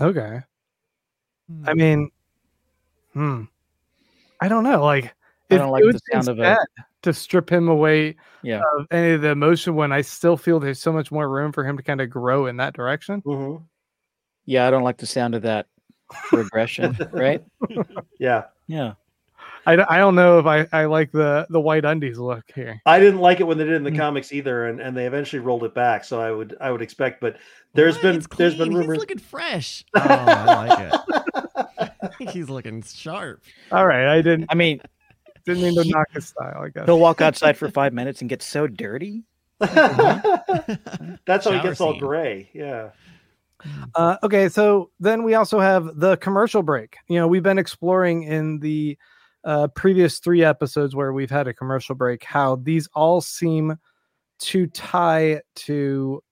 okay 0.00 0.40
I 1.66 1.74
mean, 1.74 2.10
hmm. 3.12 3.42
I 4.40 4.48
don't 4.48 4.64
know. 4.64 4.82
Like, 4.82 5.14
I 5.50 5.56
don't 5.58 5.70
like 5.70 5.84
the 5.84 6.00
sound 6.12 6.28
of 6.28 6.38
it. 6.40 6.58
to 7.02 7.12
strip 7.12 7.50
him 7.50 7.68
away 7.68 8.16
Yeah. 8.42 8.62
of 8.78 8.86
any 8.90 9.12
of 9.12 9.20
the 9.22 9.28
emotion 9.28 9.74
when 9.74 9.92
I 9.92 10.00
still 10.00 10.36
feel 10.38 10.58
there's 10.58 10.80
so 10.80 10.92
much 10.92 11.12
more 11.12 11.28
room 11.28 11.52
for 11.52 11.64
him 11.64 11.76
to 11.76 11.82
kind 11.82 12.00
of 12.00 12.08
grow 12.10 12.46
in 12.46 12.56
that 12.56 12.72
direction. 12.74 13.20
Mhm. 13.22 13.62
Yeah, 14.46 14.66
I 14.66 14.70
don't 14.70 14.82
like 14.84 14.96
the 14.98 15.06
sound 15.06 15.34
of 15.34 15.42
that 15.42 15.66
regression, 16.32 16.96
right? 17.12 17.42
Yeah. 18.18 18.44
Yeah. 18.66 18.94
I, 19.66 19.72
I 19.94 19.98
don't 19.98 20.14
know 20.14 20.38
if 20.38 20.46
I, 20.46 20.66
I 20.72 20.84
like 20.86 21.10
the 21.10 21.46
the 21.48 21.60
white 21.60 21.84
undies 21.86 22.18
look 22.18 22.44
here. 22.54 22.82
I 22.84 22.98
didn't 23.00 23.20
like 23.20 23.40
it 23.40 23.44
when 23.44 23.56
they 23.56 23.64
did 23.64 23.72
it 23.72 23.76
in 23.76 23.82
the 23.84 23.90
Hmm. 23.90 23.96
comics 23.96 24.30
either, 24.32 24.66
and, 24.66 24.78
and 24.80 24.94
they 24.96 25.06
eventually 25.06 25.40
rolled 25.40 25.64
it 25.64 25.74
back. 25.74 26.04
So 26.04 26.20
I 26.20 26.30
would 26.30 26.54
I 26.60 26.70
would 26.70 26.82
expect, 26.82 27.20
but 27.22 27.36
there's 27.72 27.94
What? 27.96 28.02
been 28.02 28.22
there's 28.36 28.54
been 28.56 28.68
clean. 28.68 28.78
rumors. 28.80 28.96
He's 28.96 29.00
looking 29.00 29.18
fresh. 29.18 29.84
Oh, 29.94 30.00
I 30.00 30.66
like 30.66 30.92
it. 32.20 32.30
He's 32.30 32.48
looking 32.50 32.82
sharp. 32.82 33.42
All 33.72 33.86
right, 33.86 34.06
I 34.06 34.20
didn't 34.22 34.46
I 34.50 34.54
mean, 34.54 34.80
didn't 35.46 35.62
mean 35.62 35.74
to 35.74 35.82
He- 35.82 35.90
knock 35.90 36.10
his 36.12 36.26
style. 36.26 36.62
I 36.62 36.68
guess. 36.68 36.86
he'll 36.86 36.98
walk 36.98 37.20
outside 37.22 37.56
for 37.56 37.68
five 37.70 37.92
minutes 37.92 38.20
and 38.20 38.28
get 38.30 38.42
so 38.42 38.66
dirty. 38.66 39.24
That's 39.60 39.72
how 39.72 41.52
he 41.52 41.58
Shower 41.58 41.62
gets 41.62 41.80
all 41.80 41.98
gray. 41.98 42.50
Yeah. 42.52 42.90
Uh, 43.94 44.16
okay, 44.22 44.48
so 44.48 44.90
then 45.00 45.22
we 45.22 45.34
also 45.34 45.58
have 45.60 45.98
the 45.98 46.16
commercial 46.18 46.62
break. 46.62 46.96
You 47.08 47.18
know, 47.18 47.28
we've 47.28 47.42
been 47.42 47.58
exploring 47.58 48.24
in 48.24 48.58
the 48.58 48.98
uh, 49.44 49.68
previous 49.68 50.18
three 50.18 50.42
episodes 50.44 50.94
where 50.94 51.12
we've 51.12 51.30
had 51.30 51.46
a 51.48 51.54
commercial 51.54 51.94
break 51.94 52.24
how 52.24 52.56
these 52.56 52.88
all 52.94 53.20
seem 53.20 53.76
to 54.40 54.66
tie 54.68 55.40
to 55.54 56.22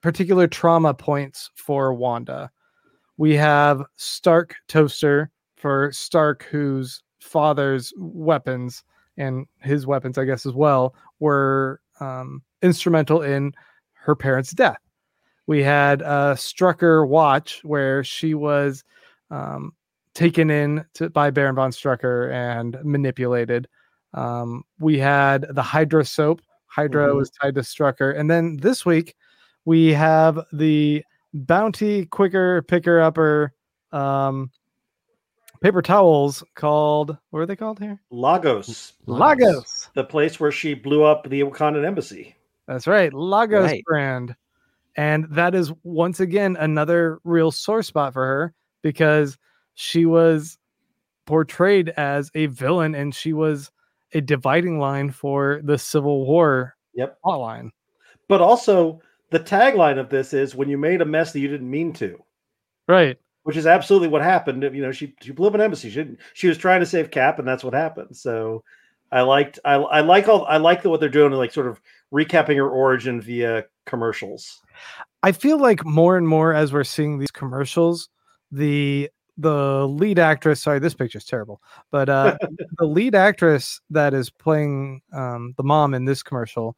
particular 0.00 0.46
trauma 0.46 0.94
points 0.94 1.50
for 1.56 1.92
Wanda. 1.92 2.50
We 3.16 3.34
have 3.36 3.82
Stark 3.96 4.54
Toaster 4.68 5.30
for 5.56 5.92
Stark, 5.92 6.44
whose 6.44 7.02
father's 7.20 7.92
weapons 7.96 8.82
and 9.16 9.46
his 9.60 9.86
weapons, 9.86 10.18
I 10.18 10.24
guess, 10.24 10.46
as 10.46 10.52
well, 10.54 10.94
were 11.18 11.80
um, 12.00 12.42
instrumental 12.62 13.22
in 13.22 13.52
her 13.94 14.14
parents' 14.16 14.52
death 14.52 14.78
we 15.46 15.62
had 15.64 16.00
uh 16.02 16.34
Strucker 16.36 17.06
watch 17.08 17.60
where 17.64 18.04
she 18.04 18.34
was 18.34 18.84
um 19.32 19.72
taken 20.14 20.48
in 20.48 20.84
to, 20.94 21.10
by 21.10 21.30
Baron 21.30 21.56
von 21.56 21.72
Strucker 21.72 22.32
and 22.32 22.76
manipulated. 22.84 23.66
Um 24.14 24.62
we 24.78 24.96
had 24.98 25.46
the 25.50 25.62
Hydra 25.62 26.04
soap. 26.04 26.40
Hydra 26.66 27.08
Mhm. 27.08 27.16
was 27.16 27.30
tied 27.30 27.56
to 27.56 27.62
Strucker. 27.62 28.16
And 28.16 28.30
then 28.30 28.58
this 28.58 28.86
week 28.86 29.16
we 29.64 29.92
have 29.92 30.38
the 30.52 31.02
bounty 31.34 32.06
quicker 32.06 32.62
picker 32.62 33.00
upper 33.00 33.52
um 33.90 34.52
paper 35.60 35.82
towels 35.82 36.42
called 36.54 37.16
what 37.30 37.40
are 37.40 37.46
they 37.46 37.56
called 37.56 37.78
here? 37.78 38.00
Lagos, 38.10 38.94
Lagos. 39.06 39.88
the 39.94 40.04
place 40.04 40.40
where 40.40 40.52
she 40.52 40.74
blew 40.74 41.02
up 41.04 41.28
the 41.28 41.42
Wakandan 41.42 41.84
embassy. 41.86 42.34
That's 42.66 42.86
right. 42.86 43.12
Lagos 43.12 43.64
Right. 43.70 43.84
brand. 43.84 44.36
And 44.96 45.26
that 45.30 45.54
is 45.54 45.72
once 45.82 46.20
again 46.20 46.56
another 46.56 47.20
real 47.24 47.50
sore 47.50 47.82
spot 47.82 48.12
for 48.12 48.24
her 48.26 48.54
because 48.82 49.38
she 49.74 50.06
was 50.06 50.58
portrayed 51.26 51.90
as 51.90 52.30
a 52.34 52.46
villain 52.46 52.94
and 52.94 53.14
she 53.14 53.32
was 53.32 53.70
a 54.14 54.20
dividing 54.20 54.78
line 54.80 55.10
for 55.10 55.60
the 55.62 55.78
Civil 55.78 56.26
War 56.26 56.76
Yep. 56.94 57.18
plotline. 57.24 57.70
But 58.28 58.40
also, 58.40 59.00
the 59.30 59.38
tagline 59.38 59.98
of 59.98 60.08
this 60.10 60.32
is 60.34 60.56
"When 60.56 60.68
you 60.68 60.76
made 60.76 61.00
a 61.00 61.04
mess 61.04 61.32
that 61.32 61.38
you 61.40 61.46
didn't 61.48 61.70
mean 61.70 61.92
to," 61.94 62.20
Right. 62.88 63.16
Which 63.42 63.56
is 63.56 63.66
absolutely 63.66 64.08
what 64.08 64.22
happened. 64.22 64.62
You 64.62 64.82
know, 64.82 64.92
she 64.92 65.14
she 65.20 65.32
blew 65.32 65.48
up 65.48 65.54
an 65.54 65.60
embassy. 65.60 65.90
She 65.90 65.96
didn't, 65.96 66.18
she 66.34 66.48
was 66.48 66.58
trying 66.58 66.80
to 66.80 66.86
save 66.86 67.10
Cap, 67.10 67.38
and 67.38 67.46
that's 67.48 67.64
what 67.64 67.74
happened. 67.74 68.16
So, 68.16 68.62
I 69.12 69.22
liked 69.22 69.58
I 69.64 69.74
I 69.74 70.00
like 70.00 70.28
all 70.28 70.44
I 70.46 70.58
like 70.58 70.82
the, 70.82 70.90
what 70.90 71.00
they're 71.00 71.08
doing, 71.08 71.32
like 71.32 71.52
sort 71.52 71.66
of 71.66 71.80
recapping 72.12 72.56
her 72.56 72.68
origin 72.68 73.20
via 73.20 73.64
commercials. 73.86 74.60
I 75.22 75.32
feel 75.32 75.58
like 75.58 75.84
more 75.84 76.16
and 76.16 76.26
more 76.26 76.54
as 76.54 76.72
we're 76.72 76.84
seeing 76.84 77.18
these 77.18 77.30
commercials, 77.30 78.08
the 78.52 79.10
the 79.36 79.88
lead 79.88 80.18
actress, 80.18 80.62
sorry, 80.62 80.78
this 80.78 80.94
picture's 80.94 81.24
terrible, 81.24 81.60
but 81.90 82.08
uh 82.08 82.36
the 82.78 82.84
lead 82.84 83.14
actress 83.14 83.80
that 83.90 84.14
is 84.14 84.30
playing 84.30 85.02
um 85.12 85.54
the 85.56 85.64
mom 85.64 85.94
in 85.94 86.04
this 86.04 86.22
commercial, 86.22 86.76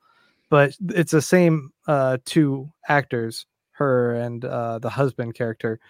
but 0.49 0.75
it's 0.89 1.13
the 1.13 1.23
same 1.23 1.73
uh 1.87 2.19
two 2.25 2.71
actors, 2.89 3.47
her 3.73 4.15
and 4.15 4.45
uh 4.45 4.79
the 4.79 4.91
husband 4.91 5.35
character 5.35 5.81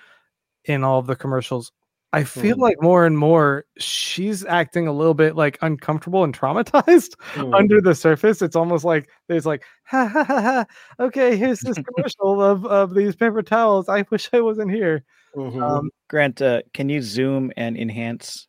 in 0.65 0.85
all 0.85 0.99
of 0.99 1.07
the 1.07 1.17
commercials. 1.17 1.73
I 2.15 2.25
feel 2.25 2.57
Hmm. 2.57 2.61
like 2.63 2.77
more 2.83 3.07
and 3.07 3.17
more 3.17 3.65
she's 3.79 4.45
acting 4.45 4.87
a 4.87 4.93
little 4.93 5.15
bit 5.15 5.35
like 5.35 5.57
uncomfortable 5.63 6.25
and 6.25 6.39
traumatized 6.39 7.15
Hmm. 7.21 7.55
under 7.55 7.81
the 7.81 7.95
surface, 7.95 8.43
it's 8.43 8.55
almost 8.55 8.85
like 8.85 9.09
there's 9.29 9.47
like, 9.47 9.65
ha 9.85 10.07
ha 10.07 10.23
ha 10.25 10.41
ha. 10.43 10.65
Okay, 11.01 11.37
here's 11.37 11.61
this 11.61 11.79
commercial 11.97 12.43
of 12.43 12.67
of 12.67 12.95
these 12.95 13.17
paper 13.17 13.41
towels. 13.43 13.89
I 13.89 14.05
wish 14.11 14.29
I 14.33 14.41
wasn't 14.43 14.71
here. 14.71 15.05
Mhm. 15.35 15.63
Um, 15.63 15.91
Grant, 16.11 16.43
uh, 16.43 16.61
can 16.75 16.91
you 16.91 17.01
zoom 17.01 17.51
and 17.57 17.79
enhance 17.79 18.47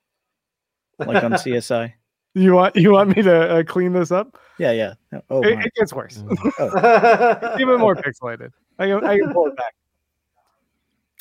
like 1.00 1.24
on 1.24 1.32
CSI? 1.44 1.94
you 2.36 2.54
want 2.54 2.76
you 2.76 2.92
want 2.92 3.16
me 3.16 3.22
to 3.24 3.50
uh, 3.60 3.64
clean 3.64 3.94
this 3.94 4.12
up? 4.12 4.38
Yeah, 4.60 4.72
yeah. 4.72 4.94
Oh, 5.30 5.42
it, 5.42 5.58
it 5.66 5.72
gets 5.76 5.94
worse. 5.94 6.18
Mm. 6.18 7.60
Even 7.62 7.80
more 7.80 7.96
pixelated. 7.96 8.50
I 8.78 8.88
can, 8.88 9.06
I 9.06 9.18
can 9.18 9.32
pull 9.34 9.48
it 9.48 9.56
back. 9.56 9.74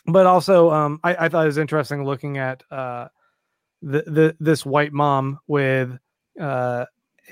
But 0.06 0.26
also, 0.26 0.70
um, 0.70 1.00
I, 1.04 1.14
I 1.26 1.28
thought 1.28 1.44
it 1.44 1.46
was 1.46 1.58
interesting 1.58 2.04
looking 2.04 2.38
at 2.38 2.62
uh, 2.70 3.08
the, 3.82 4.02
the 4.02 4.36
this 4.40 4.66
white 4.66 4.92
mom 4.92 5.38
with 5.46 5.96
uh, 6.40 6.86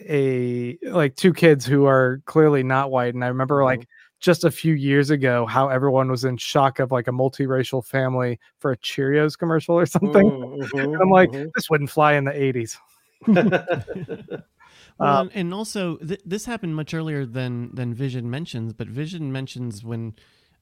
a 0.08 0.78
like 0.82 1.16
two 1.16 1.32
kids 1.32 1.66
who 1.66 1.86
are 1.86 2.22
clearly 2.26 2.62
not 2.62 2.90
white, 2.90 3.14
and 3.14 3.24
I 3.24 3.28
remember 3.28 3.64
like 3.64 3.88
just 4.20 4.44
a 4.44 4.50
few 4.50 4.74
years 4.74 5.10
ago 5.10 5.46
how 5.46 5.68
everyone 5.68 6.10
was 6.10 6.24
in 6.24 6.36
shock 6.36 6.78
of 6.78 6.92
like 6.92 7.08
a 7.08 7.12
multiracial 7.12 7.84
family 7.84 8.38
for 8.58 8.72
a 8.72 8.76
Cheerios 8.78 9.36
commercial 9.38 9.74
or 9.76 9.86
something. 9.86 10.30
Mhm, 10.30 11.02
I'm 11.02 11.10
like, 11.10 11.30
mhm, 11.30 11.50
this 11.54 11.70
wouldn't 11.70 11.90
fly 11.90 12.14
in 12.14 12.24
the 12.24 12.32
80s. 12.42 12.78
mhm. 13.26 13.52
Well, 14.98 15.16
Uh, 15.16 15.20
and, 15.22 15.30
and 15.34 15.54
also 15.54 15.96
th- 15.98 16.20
this 16.26 16.44
happened 16.44 16.76
much 16.76 16.92
earlier 16.94 17.24
than 17.24 17.74
than 17.74 17.94
Vision 17.94 18.30
mentions, 18.30 18.72
but 18.74 18.88
Vision 18.88 19.32
mentions 19.32 19.82
when 19.82 20.14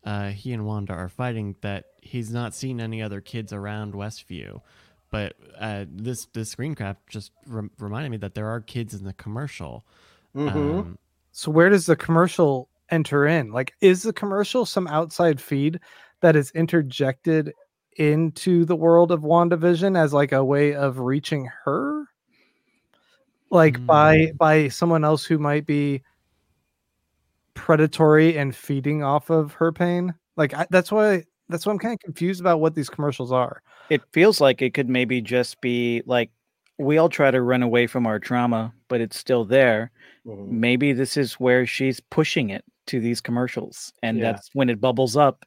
uh, 0.04 0.30
he 0.30 0.52
and 0.52 0.64
Wanda 0.64 0.92
are 0.92 1.08
fighting 1.08 1.56
that 1.60 1.86
he's 2.02 2.32
not 2.32 2.54
seen 2.54 2.80
any 2.80 3.02
other 3.02 3.20
kids 3.20 3.52
around 3.52 3.94
Westview. 3.94 4.60
But 5.10 5.36
uh, 5.58 5.86
this 5.90 6.26
this 6.34 6.50
screen 6.50 6.74
cap 6.74 6.98
just 7.08 7.32
rem- 7.46 7.70
reminded 7.78 8.10
me 8.10 8.16
that 8.18 8.34
there 8.34 8.48
are 8.48 8.60
kids 8.60 8.94
in 8.94 9.04
the 9.04 9.14
commercial. 9.14 9.84
Mhm. 10.36 10.54
Um, 10.54 10.98
So 11.32 11.50
where 11.50 11.70
does 11.70 11.86
the 11.86 11.96
commercial 11.96 12.68
enter 12.90 13.26
in? 13.26 13.52
Like, 13.52 13.74
is 13.80 14.02
the 14.02 14.12
commercial 14.12 14.66
some 14.66 14.86
outside 14.86 15.40
feed 15.40 15.80
that 16.20 16.36
is 16.36 16.50
interjected 16.50 17.52
into 17.96 18.64
the 18.64 18.76
world 18.76 19.10
of 19.10 19.22
WandaVision 19.22 19.96
as 19.98 20.12
like 20.12 20.32
a 20.32 20.44
way 20.44 20.74
of 20.74 20.98
reaching 20.98 21.50
her? 21.64 22.04
Like 23.50 23.84
by 23.86 24.32
by 24.36 24.68
someone 24.68 25.04
else 25.04 25.24
who 25.24 25.38
might 25.38 25.64
be 25.64 26.02
predatory 27.58 28.36
and 28.38 28.54
feeding 28.54 29.02
off 29.02 29.30
of 29.30 29.52
her 29.54 29.72
pain? 29.72 30.14
Like 30.36 30.54
I, 30.54 30.66
that's 30.70 30.90
why 30.92 31.24
that's 31.48 31.66
why 31.66 31.72
I'm 31.72 31.78
kind 31.78 31.94
of 31.94 32.00
confused 32.00 32.40
about 32.40 32.60
what 32.60 32.74
these 32.74 32.88
commercials 32.88 33.32
are. 33.32 33.62
It 33.90 34.02
feels 34.12 34.40
like 34.40 34.62
it 34.62 34.74
could 34.74 34.88
maybe 34.88 35.20
just 35.20 35.60
be 35.60 36.02
like 36.06 36.30
we 36.78 36.96
all 36.98 37.08
try 37.08 37.30
to 37.30 37.42
run 37.42 37.62
away 37.62 37.86
from 37.88 38.06
our 38.06 38.18
trauma, 38.20 38.72
but 38.88 39.00
it's 39.00 39.18
still 39.18 39.44
there. 39.44 39.90
Mhm. 40.26 40.48
Maybe 40.48 40.92
this 40.92 41.16
is 41.16 41.34
where 41.34 41.66
she's 41.66 41.98
pushing 42.00 42.50
it 42.50 42.64
to 42.86 43.00
these 43.00 43.20
commercials, 43.20 43.92
and 44.02 44.18
Yeah. 44.18 44.32
that's 44.32 44.50
when 44.54 44.70
it 44.70 44.80
bubbles 44.80 45.16
up. 45.16 45.44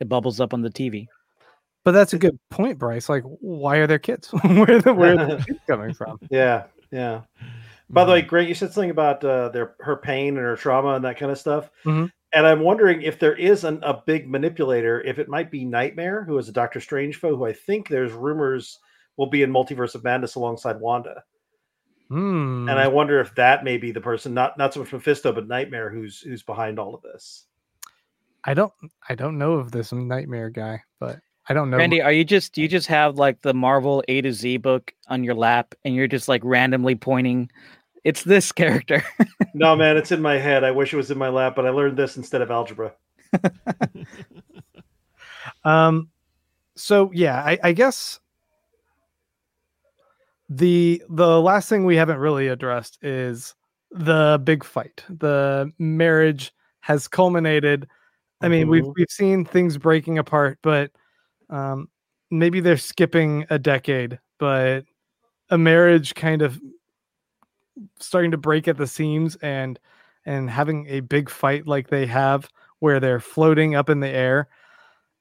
It 0.00 0.08
bubbles 0.08 0.38
up 0.40 0.54
on 0.54 0.62
the 0.62 0.70
TV. 0.70 1.08
But 1.84 1.92
that's 1.92 2.12
a 2.12 2.18
good 2.18 2.38
point, 2.50 2.78
Bryce. 2.78 3.08
Like, 3.08 3.24
why 3.24 3.78
are 3.78 3.86
there 3.86 3.98
kids? 3.98 4.28
where 4.44 4.70
are 4.76 4.80
the, 4.82 4.94
where 4.94 5.18
are 5.18 5.26
the 5.36 5.36
kids 5.46 5.58
coming 5.66 5.94
from? 5.94 6.18
Yeah, 6.30 6.64
yeah. 6.92 7.22
By 7.90 8.04
the 8.04 8.12
way, 8.12 8.20
Mm-hmm. 8.20 8.28
Grant, 8.28 8.48
you 8.48 8.54
said 8.54 8.72
something 8.72 8.90
about 8.90 9.24
uh, 9.24 9.48
their 9.48 9.74
her 9.80 9.96
pain 9.96 10.36
and 10.36 10.46
her 10.46 10.56
trauma 10.56 10.94
and 10.94 11.04
that 11.04 11.18
kind 11.18 11.32
of 11.32 11.38
stuff. 11.38 11.70
Mhm. 11.84 12.10
And 12.34 12.46
I'm 12.46 12.60
wondering 12.60 13.00
if 13.00 13.18
there 13.18 13.34
is 13.34 13.64
an, 13.64 13.80
a 13.82 14.02
big 14.04 14.28
manipulator, 14.28 15.00
if 15.00 15.18
it 15.18 15.30
might 15.30 15.50
be 15.50 15.64
Nightmare, 15.64 16.24
who 16.24 16.36
is 16.36 16.48
a 16.48 16.52
Doctor 16.52 16.78
Strange 16.78 17.16
foe, 17.16 17.34
who 17.34 17.46
I 17.46 17.54
think 17.54 17.88
there's 17.88 18.12
rumors 18.12 18.78
will 19.16 19.30
be 19.30 19.42
in 19.42 19.50
Multiverse 19.50 19.94
of 19.94 20.04
Madness 20.04 20.34
alongside 20.34 20.78
Wanda. 20.78 21.22
Hmm. 22.08 22.68
And 22.68 22.78
I 22.78 22.88
wonder 22.88 23.20
if 23.20 23.34
that 23.34 23.64
may 23.64 23.76
be 23.78 23.92
the 23.92 24.00
person, 24.00 24.34
not 24.34 24.58
not 24.58 24.74
so 24.74 24.80
much 24.80 24.92
Mephisto, 24.92 25.32
but 25.32 25.48
Nightmare, 25.48 25.90
who's 25.90 26.20
who's 26.20 26.42
behind 26.42 26.78
all 26.78 26.94
of 26.94 27.02
this. 27.02 27.46
I 28.44 28.54
don't 28.54 28.72
I 29.08 29.14
don't 29.14 29.38
know 29.38 29.54
of 29.54 29.72
this 29.72 29.92
nightmare 29.92 30.48
guy, 30.48 30.82
but 31.00 31.20
I 31.48 31.54
don't 31.54 31.70
know. 31.70 31.76
Randy, 31.78 32.00
are 32.00 32.12
you 32.12 32.24
just 32.24 32.52
do 32.52 32.62
you 32.62 32.68
just 32.68 32.86
have 32.86 33.16
like 33.16 33.42
the 33.42 33.54
Marvel 33.54 34.02
A 34.08 34.20
to 34.20 34.32
Z 34.32 34.58
book 34.58 34.92
on 35.08 35.24
your 35.24 35.34
lap, 35.34 35.74
and 35.84 35.94
you're 35.94 36.06
just 36.06 36.28
like 36.28 36.42
randomly 36.44 36.94
pointing? 36.94 37.50
It's 38.04 38.22
this 38.24 38.52
character. 38.52 39.02
No, 39.54 39.74
man, 39.74 39.96
it's 39.96 40.12
in 40.12 40.20
my 40.22 40.34
head. 40.38 40.62
I 40.62 40.70
wish 40.70 40.92
it 40.92 40.96
was 40.96 41.10
in 41.10 41.18
my 41.18 41.30
lap, 41.30 41.56
but 41.56 41.66
I 41.66 41.70
learned 41.70 41.96
this 41.96 42.16
instead 42.16 42.42
of 42.42 42.50
algebra. 42.50 42.92
Um 45.64 46.10
so 46.76 47.10
yeah, 47.12 47.42
I, 47.44 47.58
I 47.64 47.72
guess 47.72 48.20
the 50.48 51.02
the 51.08 51.40
last 51.40 51.68
thing 51.68 51.84
we 51.84 51.96
haven't 51.96 52.18
really 52.18 52.48
addressed 52.48 52.98
is 53.02 53.54
the 53.90 54.40
big 54.44 54.64
fight. 54.64 55.04
The 55.08 55.72
marriage 55.78 56.52
has 56.80 57.08
culminated. 57.08 57.88
I 58.40 58.48
mean, 58.48 58.68
we've 58.68 58.84
Mhm. 58.84 58.94
we've 58.96 59.10
seen 59.10 59.44
things 59.44 59.76
breaking 59.78 60.18
apart, 60.18 60.58
but 60.62 60.90
um 61.50 61.88
maybe 62.30 62.60
they're 62.60 62.76
skipping 62.76 63.46
a 63.50 63.58
decade, 63.58 64.18
but 64.38 64.84
a 65.50 65.58
marriage 65.58 66.14
kind 66.14 66.42
of 66.42 66.60
starting 68.00 68.30
to 68.32 68.36
break 68.36 68.68
at 68.68 68.76
the 68.76 68.86
seams 68.86 69.36
and 69.36 69.78
and 70.26 70.50
having 70.50 70.86
a 70.88 71.00
big 71.00 71.30
fight 71.30 71.66
like 71.66 71.88
they 71.88 72.06
have 72.06 72.48
where 72.80 73.00
they're 73.00 73.20
floating 73.20 73.74
up 73.74 73.88
in 73.88 74.00
the 74.00 74.08
air 74.08 74.48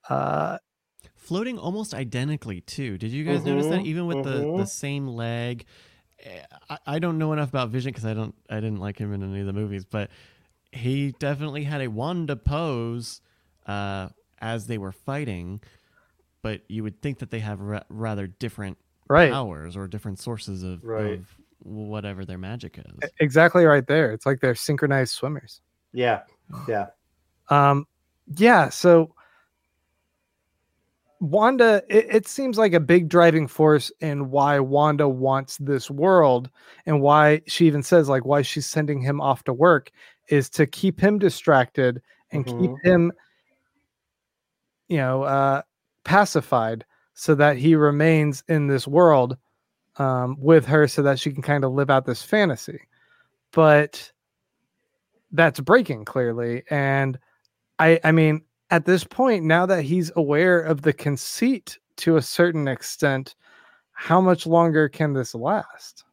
uh 0.09 0.57
floating 1.15 1.57
almost 1.57 1.93
identically 1.93 2.61
too. 2.61 2.97
Did 2.97 3.11
you 3.11 3.23
guys 3.23 3.43
notice 3.45 3.67
that 3.67 3.81
Mhm, 3.81 3.85
even 3.85 4.07
with 4.07 4.23
the, 4.23 4.49
the 4.55 4.63
mhm. 4.63 4.67
same 4.67 5.07
leg? 5.07 5.65
eh, 6.23 6.41
I, 6.69 6.77
I 6.85 6.99
don't 6.99 7.17
know 7.17 7.33
enough 7.33 7.49
about 7.49 7.69
Vision 7.69 7.89
because 7.91 8.05
I 8.05 8.13
don't 8.13 8.35
I 8.49 8.55
didn't 8.55 8.79
like 8.79 8.97
him 8.97 9.13
in 9.13 9.23
any 9.23 9.41
of 9.41 9.45
the 9.45 9.53
movies, 9.53 9.85
but 9.85 10.09
he 10.71 11.13
definitely 11.19 11.63
had 11.63 11.81
a 11.81 11.87
Wanda 11.87 12.35
pose 12.35 13.21
uh, 13.65 14.09
as 14.39 14.67
they 14.67 14.77
were 14.77 14.91
fighting. 14.91 15.61
But 16.41 16.61
you 16.69 16.83
would 16.83 17.01
think 17.01 17.19
that 17.19 17.29
they 17.31 17.39
have 17.39 17.59
ra- 17.59 17.83
rather 17.89 18.27
different 18.27 18.77
right 19.09 19.31
powers 19.31 19.75
or 19.75 19.87
different 19.87 20.19
sources 20.19 20.63
of, 20.63 20.83
Right. 20.83 21.19
of 21.19 21.37
whatever 21.67 22.23
their 22.25 22.37
magic 22.37 22.79
is. 22.79 23.09
exactly 23.19 23.65
right 23.65 23.87
there 23.87 24.11
it's 24.11 24.25
like 24.25 24.39
they're 24.39 24.55
synchronized 24.55 25.13
swimmers 25.13 25.61
Yeah, 25.93 26.21
yeah. 26.67 26.87
um 27.49 27.85
yeah 28.37 28.69
so 28.69 29.13
wanda 31.19 31.81
it, 31.89 32.05
it 32.09 32.27
seems 32.27 32.57
like 32.57 32.73
a 32.73 32.79
big 32.79 33.09
driving 33.09 33.47
force 33.47 33.91
in 34.01 34.29
why 34.29 34.59
wanda 34.59 35.07
wants 35.09 35.57
this 35.57 35.89
world 35.89 36.49
and 36.85 37.01
why 37.01 37.41
she 37.47 37.65
even 37.65 37.81
says 37.83 38.07
like 38.07 38.25
why 38.25 38.41
she's 38.41 38.67
sending 38.67 39.01
him 39.01 39.19
off 39.19 39.43
to 39.43 39.53
work 39.53 39.91
is 40.29 40.49
to 40.49 40.65
keep 40.67 40.99
him 40.99 41.17
distracted 41.17 42.01
and 42.31 42.45
keep 42.45 42.69
Mhm. 42.71 42.85
him 42.85 43.11
you 44.87 44.97
know 44.97 45.23
uh 45.23 45.61
pacified 46.03 46.85
so 47.13 47.33
that 47.35 47.57
he 47.57 47.75
remains 47.75 48.43
in 48.47 48.67
this 48.67 48.87
world 48.87 49.37
um 49.99 50.35
with 50.39 50.65
her 50.65 50.87
so 50.87 51.01
that 51.01 51.19
she 51.19 51.31
can 51.31 51.41
kind 51.41 51.63
of 51.63 51.71
live 51.71 51.89
out 51.89 52.05
this 52.05 52.23
fantasy 52.23 52.79
but 53.51 54.11
that's 55.31 55.59
breaking 55.59 56.05
clearly 56.05 56.63
and 56.69 57.19
i 57.79 57.99
i 58.03 58.11
mean 58.11 58.41
at 58.69 58.85
this 58.85 59.03
point, 59.03 59.43
now 59.43 59.65
that 59.65 59.83
he's 59.83 60.11
aware 60.15 60.59
of 60.59 60.81
the 60.81 60.93
conceit 60.93 61.77
to 61.97 62.17
a 62.17 62.21
certain 62.21 62.67
extent, 62.67 63.35
how 63.91 64.19
much 64.19 64.45
longer 64.45 64.89
can 64.89 65.13
this 65.13 65.33
last? 65.33 66.03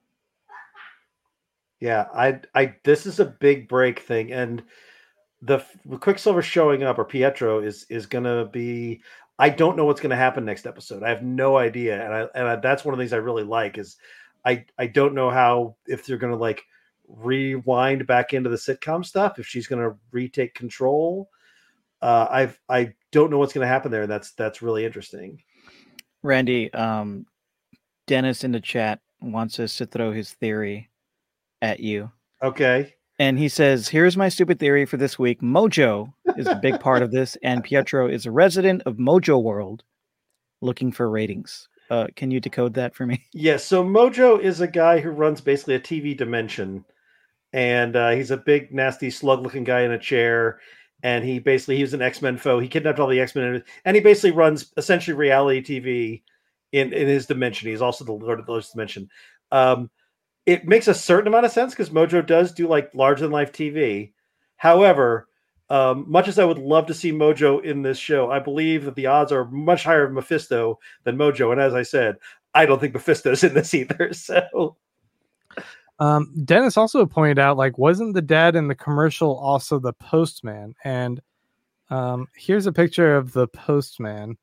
Yeah, 1.80 2.06
I, 2.14 2.40
I, 2.54 2.74
this 2.84 3.06
is 3.06 3.20
a 3.20 3.24
big 3.26 3.68
break 3.68 4.00
thing, 4.00 4.32
and 4.32 4.62
the 5.42 5.62
Quicksilver 6.00 6.40
showing 6.40 6.82
up 6.82 6.98
or 6.98 7.04
Pietro 7.04 7.60
is 7.60 7.84
is 7.90 8.06
gonna 8.06 8.46
be. 8.46 9.02
I 9.38 9.50
don't 9.50 9.76
know 9.76 9.84
what's 9.84 10.00
gonna 10.00 10.16
happen 10.16 10.44
next 10.44 10.66
episode. 10.66 11.02
I 11.02 11.08
have 11.08 11.22
no 11.22 11.56
idea, 11.56 12.04
and 12.04 12.14
I 12.14 12.26
and 12.34 12.48
I, 12.48 12.56
that's 12.56 12.84
one 12.84 12.94
of 12.94 12.98
the 12.98 13.02
things 13.02 13.12
I 13.12 13.18
really 13.18 13.42
like 13.42 13.78
is 13.78 13.96
I 14.44 14.64
I 14.78 14.86
don't 14.86 15.14
know 15.14 15.30
how 15.30 15.76
if 15.86 16.06
they're 16.06 16.18
gonna 16.18 16.36
like 16.36 16.62
rewind 17.08 18.06
back 18.06 18.32
into 18.32 18.48
the 18.48 18.56
sitcom 18.56 19.04
stuff 19.04 19.38
if 19.38 19.46
she's 19.46 19.66
gonna 19.66 19.96
retake 20.12 20.54
control. 20.54 21.30
Uh, 22.00 22.26
I've 22.30 22.60
I 22.68 22.94
don't 23.12 23.30
know 23.30 23.38
what's 23.38 23.52
gonna 23.52 23.66
happen 23.66 23.90
there. 23.90 24.06
That's 24.06 24.32
that's 24.32 24.62
really 24.62 24.84
interesting. 24.84 25.42
Randy, 26.22 26.72
um, 26.72 27.26
Dennis 28.06 28.44
in 28.44 28.52
the 28.52 28.60
chat 28.60 29.00
wants 29.20 29.58
us 29.58 29.76
to 29.78 29.86
throw 29.86 30.12
his 30.12 30.32
theory 30.32 30.90
at 31.60 31.80
you. 31.80 32.10
Okay. 32.42 32.94
And 33.18 33.38
he 33.38 33.48
says, 33.48 33.88
Here's 33.88 34.16
my 34.16 34.28
stupid 34.28 34.58
theory 34.58 34.86
for 34.86 34.96
this 34.96 35.18
week. 35.18 35.40
Mojo 35.40 36.12
is 36.36 36.46
a 36.46 36.56
big 36.56 36.80
part 36.80 37.02
of 37.02 37.12
this, 37.12 37.36
and 37.42 37.62
Pietro 37.64 38.08
is 38.08 38.26
a 38.26 38.30
resident 38.30 38.82
of 38.86 38.96
Mojo 38.96 39.42
World 39.42 39.84
looking 40.60 40.90
for 40.90 41.08
ratings. 41.08 41.68
Uh, 41.90 42.06
can 42.16 42.30
you 42.30 42.40
decode 42.40 42.74
that 42.74 42.94
for 42.94 43.06
me? 43.06 43.24
Yeah, 43.32 43.58
so 43.58 43.84
Mojo 43.84 44.40
is 44.40 44.60
a 44.60 44.66
guy 44.66 45.00
who 45.00 45.10
runs 45.10 45.40
basically 45.40 45.74
a 45.74 45.80
TV 45.80 46.16
dimension, 46.16 46.84
and 47.52 47.94
uh, 47.94 48.10
he's 48.10 48.30
a 48.30 48.36
big, 48.36 48.72
nasty, 48.72 49.10
slug-looking 49.10 49.64
guy 49.64 49.82
in 49.82 49.92
a 49.92 49.98
chair. 49.98 50.60
And 51.02 51.22
he 51.22 51.38
basically 51.38 51.76
he 51.76 51.82
was 51.82 51.92
an 51.92 52.00
X 52.00 52.22
Men 52.22 52.38
foe. 52.38 52.58
He 52.58 52.68
kidnapped 52.68 52.98
all 52.98 53.08
the 53.08 53.20
X 53.20 53.34
Men, 53.34 53.62
and 53.84 53.94
he 53.94 54.00
basically 54.02 54.30
runs 54.30 54.72
essentially 54.78 55.14
reality 55.14 55.62
TV 55.62 56.22
in 56.72 56.94
in 56.94 57.06
his 57.06 57.26
dimension. 57.26 57.68
He's 57.68 57.82
also 57.82 58.04
the 58.04 58.12
Lord 58.12 58.40
of 58.40 58.46
those 58.46 58.70
dimension. 58.70 59.10
Um, 59.52 59.90
it 60.46 60.66
makes 60.66 60.88
a 60.88 60.94
certain 60.94 61.28
amount 61.28 61.46
of 61.46 61.52
sense 61.52 61.72
because 61.72 61.90
Mojo 61.90 62.24
does 62.24 62.52
do 62.52 62.68
like 62.68 62.94
larger 62.94 63.22
than 63.22 63.30
life 63.32 63.52
TV. 63.52 64.12
However, 64.56 65.28
um, 65.70 66.04
much 66.06 66.28
as 66.28 66.38
I 66.38 66.44
would 66.44 66.58
love 66.58 66.86
to 66.86 66.94
see 66.94 67.12
Mojo 67.12 67.64
in 67.64 67.82
this 67.82 67.98
show, 67.98 68.30
I 68.30 68.38
believe 68.38 68.84
that 68.84 68.94
the 68.94 69.06
odds 69.06 69.32
are 69.32 69.46
much 69.46 69.84
higher 69.84 70.04
of 70.04 70.12
Mephisto 70.12 70.78
than 71.04 71.16
Mojo. 71.16 71.52
And 71.52 71.60
as 71.60 71.74
I 71.74 71.82
said, 71.82 72.16
I 72.54 72.66
don't 72.66 72.80
think 72.80 72.94
Mephisto's 72.94 73.42
in 73.42 73.54
this 73.54 73.74
either. 73.74 74.12
So 74.12 74.76
Um, 75.98 76.32
Dennis 76.44 76.76
also 76.76 77.06
pointed 77.06 77.38
out, 77.38 77.56
like, 77.56 77.78
wasn't 77.78 78.14
the 78.14 78.22
dad 78.22 78.56
in 78.56 78.68
the 78.68 78.74
commercial 78.74 79.36
also 79.36 79.78
the 79.78 79.92
postman? 79.92 80.74
And 80.84 81.20
um, 81.90 82.28
here's 82.34 82.66
a 82.66 82.72
picture 82.72 83.16
of 83.16 83.32
the 83.32 83.48
postman. 83.48 84.36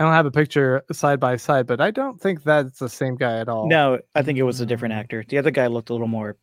I 0.00 0.04
don't 0.04 0.14
have 0.14 0.24
a 0.24 0.30
picture 0.30 0.82
side 0.92 1.20
by 1.20 1.36
side, 1.36 1.66
but 1.66 1.78
I 1.80 1.90
don't 1.90 2.18
think 2.18 2.42
that's 2.42 2.78
the 2.78 2.88
same 2.88 3.16
guy 3.16 3.38
at 3.38 3.50
all. 3.50 3.68
No, 3.68 3.98
I 4.14 4.22
think 4.22 4.38
it 4.38 4.44
was 4.44 4.58
a 4.60 4.66
different 4.66 4.94
Mm. 4.94 4.98
actor. 4.98 5.24
The 5.28 5.36
other 5.36 5.50
guy 5.50 5.66
looked 5.66 5.90
a 5.90 5.92
little 5.92 6.08
more 6.08 6.38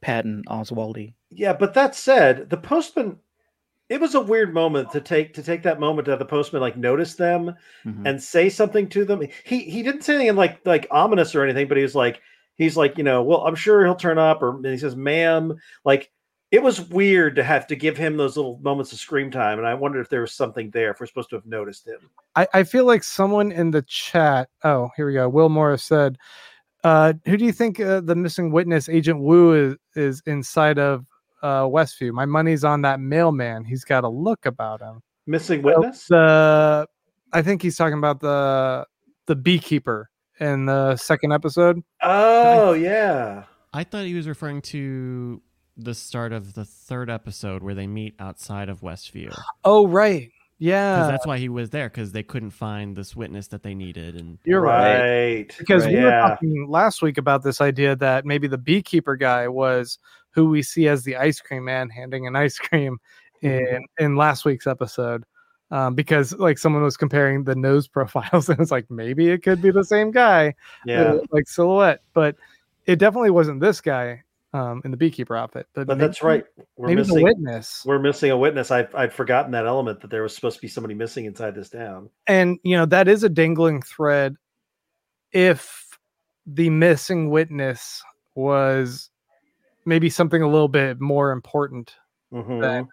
Patton 0.00 0.42
Oswaldy. 0.48 1.12
yeah, 1.30 1.52
but 1.52 1.74
that 1.74 1.94
said, 1.94 2.48
the 2.50 2.56
postman 2.56 3.18
it 3.88 4.00
was 4.00 4.14
a 4.14 4.20
weird 4.20 4.54
moment 4.54 4.90
to 4.92 5.02
take 5.02 5.34
to 5.34 5.42
take 5.42 5.62
that 5.64 5.78
moment 5.78 6.06
to 6.06 6.12
have 6.12 6.18
the 6.18 6.24
postman 6.24 6.62
like 6.62 6.78
notice 6.78 7.14
them 7.14 7.54
Mhm. 7.84 8.06
and 8.06 8.22
say 8.22 8.48
something 8.48 8.88
to 8.88 9.04
them. 9.04 9.20
He 9.44 9.58
he 9.60 9.82
didn't 9.82 10.00
say 10.02 10.14
anything 10.14 10.34
like 10.36 10.60
like 10.64 10.86
ominous 10.90 11.34
or 11.34 11.44
anything, 11.44 11.68
but 11.68 11.76
he 11.76 11.82
was 11.82 11.94
like 11.94 12.22
he's 12.56 12.76
like 12.78 12.96
you 12.96 13.04
know 13.04 13.22
well 13.22 13.46
I'm 13.46 13.54
sure 13.54 13.84
he'll 13.84 13.94
turn 13.94 14.16
up 14.16 14.40
or 14.42 14.56
and 14.56 14.64
he 14.64 14.78
says 14.78 14.96
ma'am 14.96 15.54
like 15.84 16.10
it 16.52 16.62
was 16.62 16.82
weird 16.90 17.34
to 17.36 17.42
have 17.42 17.66
to 17.66 17.74
give 17.74 17.96
him 17.96 18.16
those 18.16 18.36
little 18.36 18.58
moments 18.62 18.92
of 18.92 18.98
scream 18.98 19.30
time 19.30 19.58
and 19.58 19.66
I 19.66 19.74
wondered 19.74 20.00
if 20.00 20.08
there 20.10 20.20
was 20.20 20.34
something 20.34 20.70
there 20.70 20.90
if 20.92 21.00
we're 21.00 21.06
supposed 21.06 21.30
to 21.30 21.36
have 21.36 21.46
noticed 21.46 21.88
him. 21.88 21.98
I, 22.36 22.46
I 22.54 22.62
feel 22.62 22.84
like 22.84 23.02
someone 23.02 23.50
in 23.50 23.70
the 23.72 23.82
chat. 23.82 24.48
Oh, 24.62 24.90
here 24.96 25.06
we 25.06 25.14
go. 25.14 25.28
Will 25.28 25.48
Morris 25.48 25.82
said, 25.82 26.18
uh, 26.84 27.14
"Who 27.26 27.36
do 27.36 27.44
you 27.44 27.52
think 27.52 27.80
uh, 27.80 28.00
the 28.02 28.14
missing 28.14 28.52
witness, 28.52 28.88
Agent 28.88 29.20
Wu, 29.20 29.54
is, 29.54 29.76
is 29.96 30.22
inside 30.26 30.78
of 30.78 31.06
uh, 31.42 31.62
Westview? 31.62 32.12
My 32.12 32.26
money's 32.26 32.64
on 32.64 32.82
that 32.82 33.00
mailman. 33.00 33.64
He's 33.64 33.84
got 33.84 34.04
a 34.04 34.08
look 34.08 34.46
about 34.46 34.80
him. 34.80 35.00
Missing 35.26 35.62
Well, 35.62 35.80
witness. 35.80 36.06
The 36.08 36.86
I 37.32 37.42
think 37.42 37.62
he's 37.62 37.76
talking 37.76 37.98
about 37.98 38.20
the 38.20 38.86
the 39.26 39.36
beekeeper 39.36 40.10
in 40.40 40.66
the 40.66 40.96
second 40.96 41.32
episode. 41.32 41.80
oh 42.02 42.72
yeah. 42.72 43.44
I 43.72 43.84
thought 43.84 44.04
he 44.04 44.14
was 44.14 44.28
referring 44.28 44.60
to 44.62 45.40
the 45.76 45.94
start 45.94 46.32
of 46.32 46.54
the 46.54 46.64
third 46.64 47.10
episode 47.10 47.62
where 47.62 47.74
they 47.74 47.86
meet 47.86 48.14
outside 48.18 48.68
of 48.68 48.80
Westview. 48.80 49.34
Oh, 49.64 49.86
right. 49.86 50.30
Because 50.58 50.70
Yeah, 50.70 51.06
that's 51.08 51.26
why 51.26 51.38
he 51.38 51.48
was 51.48 51.70
there 51.70 51.88
because 51.88 52.12
they 52.12 52.22
couldn't 52.22 52.50
find 52.50 52.94
this 52.94 53.16
witness 53.16 53.48
that 53.48 53.62
they 53.62 53.74
needed. 53.74 54.14
And 54.14 54.38
you're 54.44 54.60
right. 54.60 55.00
right. 55.00 55.54
Because 55.58 55.84
Right, 55.84 55.94
we 55.94 56.00
were 56.00 56.08
yeah. 56.08 56.28
talking 56.28 56.66
last 56.68 57.02
week 57.02 57.18
about 57.18 57.42
this 57.42 57.60
idea 57.60 57.96
that 57.96 58.24
maybe 58.24 58.46
the 58.46 58.58
beekeeper 58.58 59.16
guy 59.16 59.48
was 59.48 59.98
who 60.30 60.48
we 60.48 60.62
see 60.62 60.88
as 60.88 61.02
the 61.04 61.16
ice 61.16 61.40
cream 61.40 61.64
man 61.64 61.90
handing 61.90 62.26
an 62.26 62.36
ice 62.36 62.58
cream 62.58 62.98
in 63.40 63.84
in 63.98 64.16
last 64.16 64.44
week's 64.44 64.66
episode. 64.66 65.24
Um, 65.70 65.94
because 65.94 66.34
like 66.34 66.58
someone 66.58 66.82
was 66.82 66.98
comparing 66.98 67.44
the 67.44 67.56
nose 67.56 67.88
profiles 67.88 68.48
and 68.50 68.60
it's 68.60 68.70
like 68.70 68.90
maybe 68.90 69.30
it 69.30 69.42
could 69.42 69.62
be 69.62 69.70
the 69.70 69.84
same 69.84 70.10
guy, 70.10 70.54
yeah. 70.84 71.02
uh, 71.02 71.20
like 71.30 71.48
silhouette, 71.48 72.02
but 72.12 72.36
it 72.84 72.96
definitely 72.96 73.30
wasn't 73.30 73.60
this 73.60 73.80
guy 73.80 74.22
um, 74.54 74.82
in 74.84 74.90
the 74.90 74.96
beekeeper 74.96 75.34
outfit. 75.36 75.66
But, 75.74 75.86
But 75.86 75.98
that's 75.98 76.22
right. 76.22 76.44
We're 76.76 76.88
maybe 76.88 77.00
missing 77.00 77.22
witness. 77.22 77.82
we're 77.86 77.98
missing 77.98 78.30
a 78.30 78.36
witness. 78.36 78.70
I 78.70 78.86
I'd 78.94 79.12
forgotten 79.12 79.50
that 79.52 79.66
element 79.66 80.00
that 80.02 80.10
there 80.10 80.22
was 80.22 80.34
supposed 80.34 80.56
to 80.56 80.62
be 80.62 80.68
somebody 80.68 80.94
missing 80.94 81.24
inside 81.24 81.54
this 81.54 81.70
town. 81.70 82.10
and 82.26 82.58
you 82.62 82.76
know 82.76 82.86
that 82.86 83.08
is 83.08 83.22
a 83.24 83.28
dangling 83.28 83.80
thread 83.82 84.36
if 85.32 85.98
the 86.46 86.68
missing 86.70 87.30
witness 87.30 88.02
was 88.34 89.10
maybe 89.84 90.10
something 90.10 90.42
a 90.42 90.48
little 90.48 90.68
bit 90.68 91.00
more 91.00 91.30
important 91.32 91.94
Mhm. 92.32 92.60
than 92.60 92.88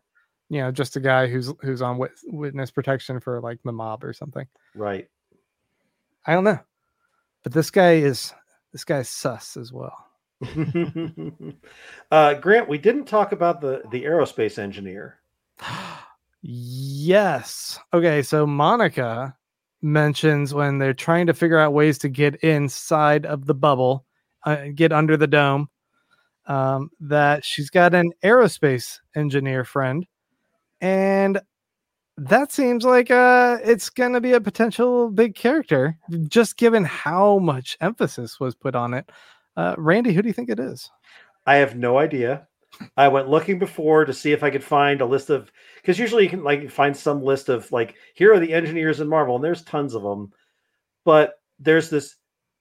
you 0.49 0.62
know 0.62 0.72
just 0.72 0.95
a 0.95 0.99
guy 0.99 1.28
who's 1.28 1.51
who's 1.62 1.82
on 1.82 1.97
wit- 1.97 2.12
witness 2.28 2.72
protection 2.72 3.20
for 3.20 3.39
like 3.41 3.60
the 3.64 3.72
mob 3.72 4.03
or 4.03 4.14
something 4.14 4.47
Right. 4.76 5.07
i 6.26 6.34
don't 6.34 6.43
know 6.43 6.60
but 7.43 7.51
this 7.53 7.72
guy 7.72 7.93
is 7.93 8.34
this 8.72 8.84
guy's 8.84 9.10
sus 9.10 9.55
as 9.57 9.72
well 9.72 10.09
uh, 12.12 12.34
Grant, 12.36 12.70
we 12.70 12.78
didn't 12.78 13.06
talk 13.06 13.32
about 13.32 13.62
the 13.62 13.82
the 13.92 14.04
aerospace 14.04 14.58
engineer. 14.58 15.20
yes. 16.42 17.80
Okay 17.94 18.22
so 18.22 18.48
monica 18.48 19.36
mentions 19.82 20.54
when 20.54 20.78
they're 20.78 20.94
trying 20.94 21.26
to 21.28 21.34
figure 21.34 21.60
out 21.60 21.74
ways 21.74 21.98
to 21.98 22.10
get 22.10 22.36
inside 22.38 23.26
of 23.26 23.46
the 23.46 23.54
bubble 23.54 24.06
uh, 24.46 24.66
get 24.76 24.92
under 24.92 25.18
the 25.18 25.28
dome 25.28 25.70
um, 26.48 26.90
that 27.00 27.46
she's 27.46 27.70
got 27.70 27.94
an 27.94 28.12
aerospace 28.24 29.00
engineer 29.16 29.64
friend. 29.64 30.06
And 30.82 31.40
that 32.18 32.52
seems 32.52 32.84
like 32.84 33.10
uh 33.12 33.58
it's 33.64 33.90
gonna 33.90 34.20
be 34.20 34.34
a 34.34 34.42
potential 34.42 35.10
big 35.10 35.36
character 35.36 35.98
just 36.28 36.58
given 36.58 36.84
how 36.84 37.40
much 37.40 37.78
emphasis 37.80 38.42
was 38.42 38.56
put 38.56 38.76
on 38.76 38.94
it 38.94 39.10
uh 39.60 39.76
randy 39.78 40.14
who 40.14 40.22
do 40.22 40.28
you 40.28 40.34
think 40.34 40.49
it 40.49 40.60
is 40.60 40.89
I 41.49 41.55
have 41.55 41.76
no 41.76 41.97
idea. 41.97 42.47
I 42.95 43.07
went 43.07 43.28
looking 43.28 43.57
before 43.57 44.05
to 44.05 44.14
see 44.14 44.32
if 44.32 44.43
I 44.43 44.51
could 44.51 44.64
find 44.64 45.01
a 45.01 45.05
list 45.05 45.32
of 45.32 45.51
because 45.78 45.97
usually 45.97 46.24
you 46.24 46.30
can 46.30 46.43
like 46.43 46.70
find 46.70 46.95
some 46.95 47.24
list 47.24 47.49
of 47.49 47.72
like 47.72 47.95
here 48.14 48.32
are 48.32 48.39
the 48.39 48.53
engineers 48.53 48.99
in 48.99 49.07
Marvel 49.07 49.36
and 49.36 49.43
there's 49.43 49.64
tons 49.64 49.95
of 49.95 50.03
them, 50.03 50.32
but 51.05 51.41
there's 51.57 51.89
this 51.89 52.18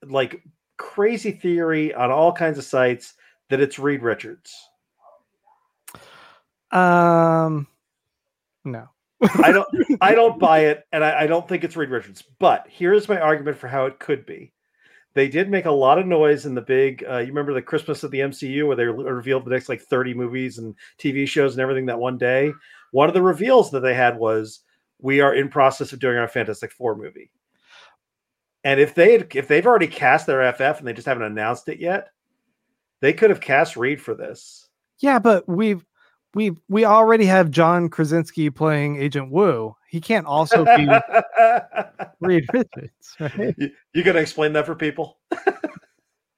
like 0.07 0.43
crazy 0.79 1.33
theory 1.33 1.93
on 1.93 2.11
all 2.11 2.33
kinds 2.33 2.57
of 2.57 2.65
sites 2.65 3.13
that 3.51 3.61
it's 3.61 3.79
Reed 3.79 4.03
Richards. 4.03 4.57
um 6.71 7.67
no 8.65 8.89
I 9.21 9.53
don't 9.53 9.69
I 10.01 10.15
don't 10.15 10.39
buy 10.49 10.61
it, 10.61 10.85
and 10.93 11.05
I, 11.05 11.23
I 11.23 11.27
don't 11.27 11.47
think 11.47 11.63
it's 11.63 11.77
Reed 11.77 11.91
Richards. 11.91 12.25
But 12.39 12.67
here's 12.71 13.09
my 13.09 13.21
argument 13.21 13.59
for 13.59 13.69
how 13.69 13.85
it 13.85 13.99
could 13.99 14.25
be. 14.25 14.53
They 15.19 15.27
did 15.29 15.51
make 15.51 15.65
a 15.65 15.73
lot 15.73 15.99
of 15.99 16.07
noise 16.07 16.47
in 16.47 16.55
the 16.55 16.63
big. 16.63 17.05
Uh, 17.05 17.17
you 17.17 17.27
remember 17.27 17.53
the 17.53 17.61
Christmas 17.61 18.05
of 18.05 18.13
the 18.13 18.21
MCU 18.21 18.69
where 18.69 18.77
they 18.77 18.85
re- 18.85 19.11
revealed 19.11 19.45
the 19.45 19.51
next 19.51 19.69
like 19.69 19.81
30 19.81 20.15
movies 20.15 20.59
and 20.59 20.77
TV 20.97 21.27
shows 21.27 21.55
and 21.55 21.61
everything 21.61 21.87
that 21.87 21.99
one 21.99 22.17
day. 22.17 22.53
One 22.93 23.09
of 23.09 23.15
the 23.15 23.23
reveals 23.23 23.73
that 23.73 23.81
they 23.81 23.95
had 23.95 24.17
was 24.17 24.61
we 25.01 25.21
are 25.21 25.35
in 25.35 25.49
process 25.49 25.93
of 25.93 25.99
doing 25.99 26.19
our 26.19 26.29
Fantastic 26.29 26.71
Four 26.71 26.95
movie. 26.95 27.33
And 28.63 28.79
if 28.79 28.95
they 28.95 29.11
had, 29.11 29.35
if 29.35 29.49
they've 29.49 29.67
already 29.67 29.89
cast 29.89 30.29
their 30.29 30.53
FF 30.53 30.79
and 30.79 30.87
they 30.87 30.93
just 30.93 31.09
haven't 31.09 31.25
announced 31.25 31.69
it 31.69 31.81
yet, 31.81 32.11
they 33.01 33.13
could 33.13 33.31
have 33.31 33.41
cast 33.41 33.77
Reed 33.77 34.01
for 34.01 34.15
this. 34.15 34.69
yeah 35.01 35.19
but 35.19 35.49
we've 35.49 35.85
we 36.35 36.53
we 36.69 36.85
already 36.85 37.25
have 37.25 37.51
john 37.51 37.89
krasinski 37.89 38.51
playing 38.51 39.01
agent 39.01 39.31
wu 39.31 39.75
he 39.89 40.01
can't 40.01 40.27
also 40.27 40.65
be 40.65 40.89
reed 42.21 42.45
richards 42.53 43.17
right 43.21 43.55
you, 43.59 43.71
you 43.95 44.03
gonna 44.03 44.21
explain 44.21 44.53
that 44.53 44.67
for 44.67 44.75
people? 44.75 45.19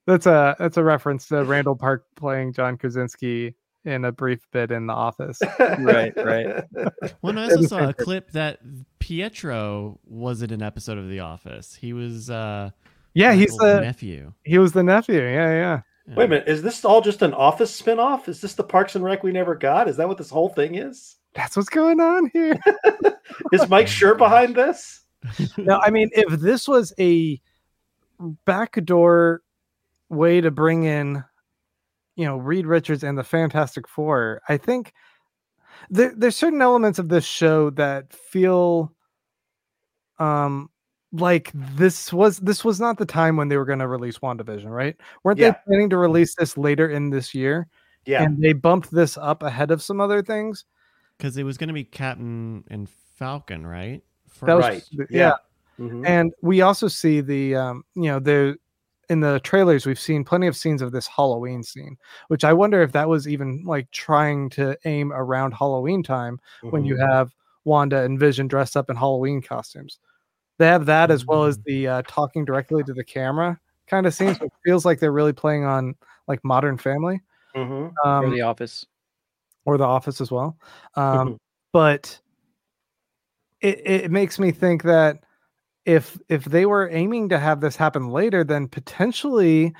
that's 0.06 0.26
a 0.26 0.56
that's 0.58 0.76
a 0.76 0.84
reference 0.84 1.26
to 1.28 1.44
randall 1.44 1.76
park 1.76 2.04
playing 2.16 2.52
john 2.52 2.76
krasinski 2.76 3.54
in 3.84 4.04
a 4.04 4.12
brief 4.12 4.46
bit 4.52 4.70
in 4.70 4.86
the 4.86 4.92
office. 4.92 5.40
Right, 5.58 6.12
right. 6.16 6.64
Well, 7.22 7.30
and 7.30 7.40
I 7.40 7.44
also 7.44 7.62
saw 7.62 7.88
a 7.88 7.94
clip 7.94 8.30
that 8.32 8.60
Pietro 8.98 9.98
was 10.04 10.42
in 10.42 10.52
an 10.52 10.62
episode 10.62 10.98
of 10.98 11.08
The 11.08 11.20
Office. 11.20 11.74
He 11.74 11.92
was 11.92 12.28
uh 12.30 12.70
Yeah, 13.14 13.32
he's 13.32 13.52
Michael's 13.52 13.74
the 13.74 13.80
nephew. 13.80 14.32
he 14.44 14.58
was 14.58 14.72
the 14.72 14.82
nephew. 14.82 15.20
Yeah, 15.20 15.52
yeah. 15.52 15.80
Yeah. 16.06 16.14
Wait 16.16 16.24
a 16.24 16.28
minute, 16.28 16.48
is 16.48 16.62
this 16.62 16.84
all 16.84 17.00
just 17.00 17.22
an 17.22 17.34
office 17.34 17.74
spin-off? 17.74 18.28
Is 18.28 18.40
this 18.40 18.54
the 18.54 18.64
Parks 18.64 18.96
and 18.96 19.04
Rec 19.04 19.22
we 19.22 19.32
never 19.32 19.54
got? 19.54 19.88
Is 19.88 19.96
that 19.98 20.08
what 20.08 20.18
this 20.18 20.30
whole 20.30 20.48
thing 20.48 20.74
is? 20.74 21.16
That's 21.34 21.56
what's 21.56 21.68
going 21.68 22.00
on 22.00 22.30
here. 22.32 22.58
Is 23.52 23.68
Mike 23.68 23.86
Schur 23.86 24.18
behind 24.18 24.56
this? 24.56 25.02
no, 25.56 25.78
I 25.80 25.90
mean, 25.90 26.10
if 26.12 26.40
this 26.40 26.66
was 26.66 26.92
a 26.98 27.40
backdoor 28.44 29.42
way 30.08 30.40
to 30.40 30.50
bring 30.50 30.84
in, 30.84 31.22
you 32.16 32.24
know, 32.24 32.36
Reed 32.36 32.66
Richards 32.66 33.04
and 33.04 33.16
the 33.16 33.22
Fantastic 33.22 33.86
Four, 33.86 34.42
I 34.48 34.56
think 34.56 34.92
there, 35.88 36.12
there's 36.16 36.36
certain 36.36 36.62
elements 36.62 36.98
of 36.98 37.08
this 37.08 37.24
show 37.24 37.70
that 37.70 38.12
feel 38.12 38.92
um 40.18 40.68
like 41.12 41.50
this 41.54 42.12
was 42.12 42.38
this 42.38 42.64
was 42.64 42.80
not 42.80 42.98
the 42.98 43.06
time 43.06 43.36
when 43.36 43.48
they 43.48 43.56
were 43.56 43.64
going 43.64 43.78
to 43.80 43.88
release 43.88 44.18
WandaVision, 44.18 44.70
right? 44.70 44.96
Weren't 45.24 45.38
Yeah. 45.38 45.50
they 45.50 45.56
planning 45.66 45.90
to 45.90 45.96
release 45.96 46.34
this 46.36 46.56
later 46.56 46.88
in 46.90 47.10
this 47.10 47.34
year? 47.34 47.66
Yeah. 48.06 48.22
And 48.22 48.40
they 48.42 48.52
bumped 48.52 48.90
this 48.90 49.16
up 49.18 49.42
ahead 49.42 49.70
of 49.70 49.82
some 49.82 50.00
other 50.00 50.22
things. 50.22 50.64
because 51.18 51.36
it 51.36 51.42
was 51.44 51.58
going 51.58 51.68
to 51.68 51.74
be 51.74 51.84
Captain 51.84 52.64
and 52.68 52.88
Falcon, 52.88 53.66
right? 53.66 54.02
That 54.40 54.54
was 54.56 54.64
Right, 54.64 54.82
yeah. 54.92 55.06
yeah. 55.10 55.32
Mhm. 55.78 56.06
and 56.06 56.32
we 56.42 56.62
also 56.62 56.88
see 56.88 57.20
the 57.20 57.54
um 57.56 57.84
you 57.94 58.04
know 58.04 58.18
the 58.20 58.56
in 59.10 59.20
the 59.20 59.38
trailers 59.40 59.84
we've 59.86 59.98
seen 60.00 60.24
plenty 60.24 60.46
of 60.46 60.56
scenes 60.56 60.80
of 60.82 60.92
this 60.92 61.06
halloween 61.06 61.62
scene 61.62 61.96
which 62.28 62.44
i 62.44 62.52
wonder 62.52 62.80
if 62.82 62.92
that 62.92 63.08
was 63.08 63.26
even 63.26 63.64
like 63.66 63.90
trying 63.90 64.48
to 64.50 64.76
aim 64.84 65.10
around 65.12 65.52
halloween 65.52 66.02
time 66.02 66.38
when 66.70 66.84
you 66.84 66.94
Mhm. 66.96 67.10
have 67.12 67.34
wanda 67.64 68.02
and 68.02 68.18
vision 68.20 68.46
dressed 68.46 68.76
up 68.76 68.88
in 68.90 68.96
halloween 68.96 69.40
costumes 69.42 69.98
they 70.60 70.66
have 70.66 70.84
that 70.86 71.10
as 71.10 71.24
well 71.26 71.44
as 71.44 71.58
the 71.64 71.88
uh, 71.88 72.02
talking 72.06 72.44
directly 72.44 72.84
to 72.84 72.92
the 72.92 73.02
camera 73.02 73.58
kind 73.86 74.06
of 74.06 74.14
scenes 74.14 74.38
which 74.38 74.52
feels 74.64 74.84
like 74.84 75.00
they're 75.00 75.10
really 75.10 75.32
playing 75.32 75.64
on 75.64 75.94
like 76.28 76.38
modern 76.44 76.76
family 76.78 77.20
Mhm. 77.56 77.92
Or 78.04 78.08
um, 78.08 78.30
the 78.30 78.42
office. 78.42 78.86
or 79.64 79.76
the 79.78 79.84
office 79.84 80.20
as 80.20 80.30
well 80.30 80.56
um, 80.94 81.30
Mhm. 81.30 81.36
but 81.72 82.20
it, 83.60 83.80
it 83.86 84.10
makes 84.10 84.38
me 84.38 84.52
think 84.52 84.82
that 84.84 85.24
if 85.86 86.18
if 86.28 86.44
they 86.44 86.66
were 86.66 86.88
aiming 86.90 87.30
to 87.30 87.38
have 87.38 87.60
this 87.60 87.74
happen 87.76 88.08
later 88.10 88.44
then 88.44 88.68
potentially 88.68 89.74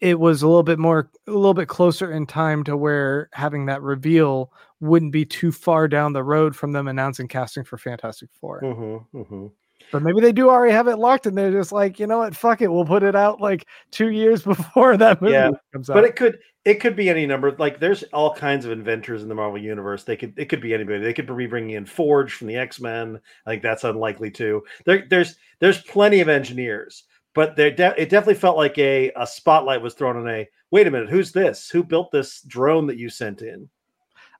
it 0.00 0.20
was 0.20 0.42
a 0.42 0.46
little 0.46 0.62
bit 0.62 0.78
more 0.78 1.10
a 1.26 1.30
little 1.30 1.54
bit 1.54 1.68
closer 1.68 2.12
in 2.12 2.26
time 2.26 2.62
to 2.64 2.76
where 2.76 3.30
having 3.32 3.64
that 3.66 3.80
reveal 3.80 4.52
wouldn't 4.80 5.12
be 5.12 5.24
too 5.24 5.50
far 5.50 5.88
down 5.88 6.12
the 6.12 6.22
road 6.22 6.54
from 6.54 6.72
them 6.72 6.88
announcing 6.88 7.26
casting 7.26 7.64
for 7.64 7.78
fantastic 7.78 8.28
4 8.38 8.60
Mhm. 8.62 9.06
Mhm. 9.14 9.50
But 9.92 10.02
maybe 10.02 10.20
they 10.20 10.32
do 10.32 10.48
already 10.50 10.72
have 10.72 10.88
it 10.88 10.96
locked 10.96 11.26
and 11.26 11.36
they're 11.36 11.52
just 11.52 11.72
like 11.72 11.98
you 11.98 12.06
know 12.06 12.18
what 12.18 12.34
fuck 12.34 12.60
it 12.62 12.68
we'll 12.72 12.84
put 12.84 13.02
it 13.02 13.14
out 13.14 13.40
like 13.40 13.66
two 13.90 14.10
years 14.10 14.42
before 14.44 14.96
that 14.96 15.20
movie 15.20 15.32
Yeah, 15.32 15.50
comes 15.72 15.90
out 15.90 15.94
But 15.94 16.04
it 16.04 16.16
could 16.16 16.38
it 16.64 16.80
could 16.80 16.96
be 16.96 17.10
any 17.10 17.26
number. 17.26 17.52
Like 17.52 17.78
there's 17.78 18.02
all 18.04 18.34
kinds 18.34 18.64
of 18.64 18.72
inventors 18.72 19.22
in 19.22 19.28
the 19.28 19.34
Marvel 19.34 19.58
universe. 19.58 20.04
They 20.04 20.16
could 20.16 20.32
it 20.38 20.46
could 20.46 20.60
be 20.62 20.72
anybody. 20.74 20.98
They 20.98 21.12
could 21.12 21.26
be 21.26 21.46
bringing 21.46 21.76
in 21.76 21.84
Forge 21.86 22.32
from 22.34 22.46
the 22.46 22.56
X 22.56 22.80
Men. 22.80 23.20
I 23.46 23.50
think 23.50 23.62
that's 23.62 23.84
unlikely 23.84 24.30
too. 24.30 24.62
There, 24.86 25.04
there's 25.10 25.36
there's 25.60 25.82
plenty 25.82 26.20
of 26.20 26.28
engineers, 26.28 27.04
but 27.34 27.54
there 27.54 27.70
de- 27.70 28.00
it 28.00 28.08
definitely 28.08 28.34
felt 28.34 28.56
like 28.56 28.78
a 28.78 29.12
a 29.16 29.26
spotlight 29.26 29.82
was 29.82 29.94
thrown 29.94 30.16
on 30.16 30.28
a. 30.28 30.48
Wait 30.70 30.86
a 30.86 30.90
minute, 30.90 31.10
who's 31.10 31.30
this? 31.32 31.68
Who 31.68 31.84
built 31.84 32.10
this 32.10 32.40
drone 32.42 32.86
that 32.88 32.96
you 32.96 33.08
sent 33.08 33.42
in? 33.42 33.68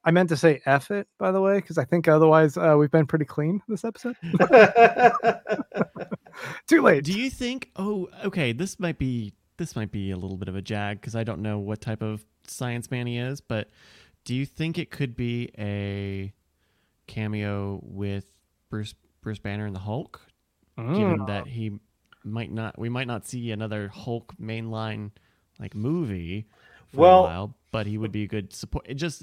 I 0.05 0.11
meant 0.11 0.29
to 0.29 0.37
say 0.37 0.61
f 0.67 0.91
it 0.91 1.07
by 1.19 1.31
the 1.33 1.41
way 1.41 1.57
because 1.57 1.79
i 1.79 1.85
think 1.85 2.09
otherwise 2.09 2.57
uh, 2.57 2.75
we've 2.79 2.91
been 2.91 3.07
pretty 3.07 3.25
clean 3.25 3.61
this 3.69 3.85
episode 3.85 4.17
too 6.67 6.83
late 6.83 7.05
Do 7.05 7.13
you 7.13 7.31
think? 7.31 7.71
Oh, 7.77 8.09
okay. 8.25 8.53
This 8.53 8.79
might 8.81 8.99
be 8.99 9.33
this 9.57 9.77
might 9.77 9.93
be 9.93 10.11
a 10.11 10.17
little 10.17 10.37
bit 10.37 10.49
of 10.49 10.57
a 10.57 10.63
jag 10.63 11.01
because 11.01 11.15
I 11.15 11.23
don't 11.23 11.41
know 11.43 11.59
what 11.59 11.81
type 11.81 12.03
of 12.03 12.25
science 12.47 12.91
man 12.91 13.07
he 13.07 13.19
is. 13.19 13.41
But 13.41 13.71
do 14.25 14.35
you 14.35 14.47
think 14.47 14.79
it 14.79 14.91
could 14.91 15.17
be 15.17 15.51
a 15.59 16.33
cameo 17.07 17.81
with 17.85 18.25
Bruce 18.69 18.95
Bruce 19.23 19.39
Banner 19.39 19.67
and 19.67 19.75
the 19.77 19.81
Hulk? 19.81 20.21
Given 20.77 21.21
Mm. 21.21 21.27
that 21.29 21.47
he 21.47 21.79
might 22.25 22.51
not, 22.51 22.77
we 22.77 22.89
might 22.89 23.07
not 23.07 23.25
see 23.25 23.53
another 23.53 23.87
Hulk 23.89 24.35
mainline 24.43 25.13
like 25.61 25.77
movie 25.77 26.47
for 26.89 27.03
Well- 27.03 27.21
a 27.21 27.29
while, 27.29 27.55
but 27.71 27.87
he 27.87 27.97
would 27.97 28.11
be 28.11 28.25
a 28.25 28.27
good 28.27 28.53
support. 28.53 28.85
It 28.89 28.95
just 28.95 29.23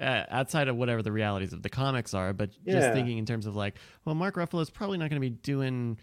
uh, 0.00 0.24
outside 0.30 0.68
of 0.68 0.76
whatever 0.76 1.02
the 1.02 1.12
realities 1.12 1.52
of 1.52 1.62
the 1.62 1.68
comics 1.68 2.14
are, 2.14 2.32
but 2.32 2.50
Yeah. 2.64 2.74
just 2.74 2.92
thinking 2.92 3.18
in 3.18 3.26
terms 3.26 3.46
of 3.46 3.54
like, 3.56 3.76
well, 4.04 4.14
Mark 4.14 4.36
Ruffalo 4.36 4.62
is 4.62 4.70
probably 4.70 4.98
not 4.98 5.10
going 5.10 5.20
to 5.20 5.28
be 5.28 5.30
doing 5.30 5.98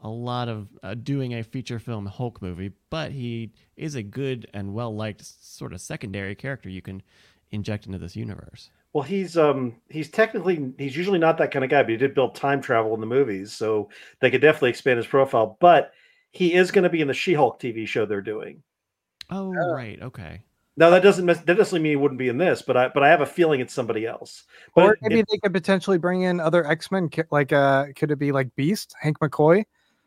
a 0.00 0.08
lot 0.08 0.48
of 0.48 0.68
uh, 0.82 0.94
doing 0.94 1.34
a 1.34 1.42
feature 1.44 1.78
film 1.78 2.06
Hulk 2.06 2.42
movie, 2.42 2.72
but 2.90 3.12
he 3.12 3.52
is 3.76 3.94
a 3.94 4.02
good 4.02 4.48
and 4.52 4.74
well 4.74 4.94
liked 4.94 5.24
sort 5.24 5.72
of 5.72 5.80
secondary 5.80 6.34
character 6.34 6.68
you 6.68 6.82
can 6.82 7.02
inject 7.50 7.86
into 7.86 7.98
this 7.98 8.16
universe. 8.16 8.70
Well, 8.92 9.04
he's 9.04 9.38
um 9.38 9.80
he's 9.88 10.10
technically 10.10 10.72
he's 10.78 10.96
usually 10.96 11.18
not 11.18 11.38
that 11.38 11.50
kind 11.50 11.64
of 11.64 11.70
guy, 11.70 11.82
but 11.82 11.90
he 11.90 11.96
did 11.96 12.14
build 12.14 12.34
time 12.34 12.60
travel 12.60 12.94
in 12.94 13.00
the 13.00 13.06
movies, 13.06 13.52
so 13.52 13.88
they 14.20 14.30
could 14.30 14.42
definitely 14.42 14.70
expand 14.70 14.98
his 14.98 15.06
profile. 15.06 15.56
But 15.60 15.92
he 16.32 16.52
is 16.54 16.70
going 16.70 16.84
to 16.84 16.90
be 16.90 17.00
in 17.00 17.08
the 17.08 17.14
She-Hulk 17.14 17.60
TV 17.60 17.86
show 17.86 18.04
they're 18.06 18.20
doing. 18.22 18.62
Oh, 19.30 19.50
right, 19.54 20.00
okay. 20.00 20.42
Now 20.76 20.88
that 20.90 21.02
doesn't 21.02 21.26
mes- 21.26 21.42
that 21.42 21.56
doesn't 21.56 21.82
mean 21.82 21.90
he 21.92 21.96
wouldn't 21.96 22.18
be 22.18 22.28
in 22.28 22.38
this, 22.38 22.62
but 22.62 22.76
I 22.76 22.88
but 22.88 23.02
I 23.02 23.08
have 23.08 23.20
a 23.20 23.26
feeling 23.26 23.60
it's 23.60 23.74
somebody 23.74 24.06
else. 24.06 24.44
But 24.74 24.84
or 24.84 24.96
maybe 25.02 25.20
it- 25.20 25.26
they 25.30 25.38
could 25.38 25.52
potentially 25.52 25.98
bring 25.98 26.22
in 26.22 26.40
other 26.40 26.66
X-Men 26.66 27.10
like 27.30 27.52
uh 27.52 27.86
could 27.94 28.10
it 28.10 28.18
be 28.18 28.32
like 28.32 28.54
Beast, 28.56 28.94
Hank 29.00 29.18
McCoy? 29.20 29.64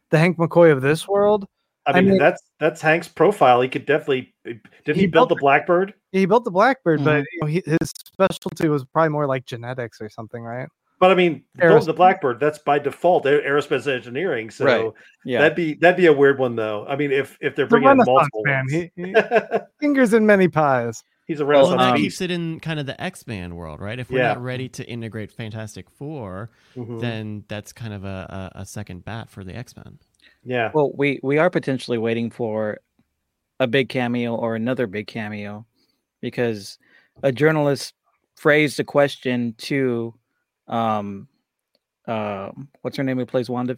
The 0.09 0.17
Hank 0.17 0.37
McCoy 0.37 0.71
of 0.71 0.81
this 0.81 1.07
world. 1.07 1.47
I 1.85 1.91
I 1.91 2.01
mean, 2.01 2.11
mean- 2.11 2.17
that's 2.17 2.41
that's 2.59 2.81
Hank's 2.81 3.07
profile. 3.07 3.61
He 3.61 3.69
could 3.69 3.85
definitely 3.85 4.33
did 4.43 4.59
he, 4.85 4.93
He 5.01 5.07
build 5.07 5.11
built 5.11 5.29
the 5.29 5.35
Blackbird? 5.35 5.93
He 6.11 6.25
built 6.25 6.43
the 6.45 6.51
Blackbird, 6.51 7.03
but 7.03 7.23
Mm-hmm. 7.23 7.25
you 7.31 7.39
know, 7.41 7.47
he, 7.47 7.63
his 7.79 7.91
specialty 7.91 8.67
was 8.67 8.83
probably 8.85 9.09
more 9.09 9.27
like 9.27 9.45
genetics 9.45 10.01
or 10.01 10.09
something, 10.09 10.41
right? 10.41 10.67
But 11.05 11.11
I 11.11 11.15
mean, 11.15 11.43
building 11.55 11.85
the 11.85 11.91
Aerospace. 11.93 11.95
Blackbird 11.95 12.39
that's 12.39 12.57
by 12.59 12.79
default 12.79 13.25
aerospace 13.25 13.87
engineering. 13.93 14.49
So 14.49 14.65
Right. 14.65 14.91
Yeah. 15.23 15.41
that'd 15.41 15.55
be 15.55 15.75
that'd 15.75 15.97
be 15.97 16.07
a 16.07 16.13
weird 16.13 16.39
one 16.39 16.55
though. 16.55 16.85
I 16.87 16.95
mean, 16.95 17.11
if 17.11 17.37
if 17.41 17.55
they're 17.55 17.65
The 17.65 17.69
bringing 17.69 17.89
in 17.91 17.97
multiple 17.97 18.41
man. 18.45 18.65
ones. 18.71 18.71
He, 18.71 18.91
he 19.03 19.13
fingers 19.79 20.13
in 20.13 20.25
many 20.25 20.47
pies. 20.47 21.03
he's 21.27 21.39
a 21.39 21.45
Well, 21.45 21.59
Renaissance 21.69 21.81
that 21.81 21.91
um, 21.91 21.97
keeps 21.97 22.21
it 22.21 22.31
in 22.31 22.59
kind 22.59 22.79
of 22.79 22.85
the 22.85 22.99
X 23.01 23.25
Man 23.27 23.55
world, 23.55 23.79
right? 23.81 23.99
If 23.99 24.09
we're 24.09 24.19
Yeah. 24.19 24.29
not 24.33 24.43
ready 24.43 24.67
to 24.69 24.83
integrate 24.87 25.31
Fantastic 25.31 25.89
4 25.89 26.49
Mhm. 26.75 26.99
then 27.01 27.43
that's 27.47 27.71
kind 27.73 27.93
of 27.93 28.03
a, 28.05 28.51
a, 28.55 28.61
a 28.61 28.65
second 28.65 29.05
bat 29.05 29.29
for 29.29 29.43
the 29.43 29.55
X 29.55 29.75
Men. 29.75 29.99
yeah. 30.43 30.71
Well, 30.73 30.91
we 30.95 31.19
we 31.23 31.37
are 31.37 31.49
potentially 31.49 31.97
waiting 31.97 32.29
for 32.31 32.79
a 33.59 33.67
big 33.67 33.89
cameo 33.89 34.35
or 34.35 34.55
another 34.55 34.85
big 34.87 35.07
cameo 35.07 35.65
because 36.21 36.77
a 37.23 37.31
journalist 37.31 37.93
phrased 38.35 38.79
a 38.81 38.83
question 38.83 39.55
to 39.57 40.13
um 40.67 41.27
uh 42.07 42.51
what's 42.81 42.97
her 42.97 43.03
name 43.03 43.17
who 43.17 43.25
plays 43.25 43.49
Wanda 43.49 43.75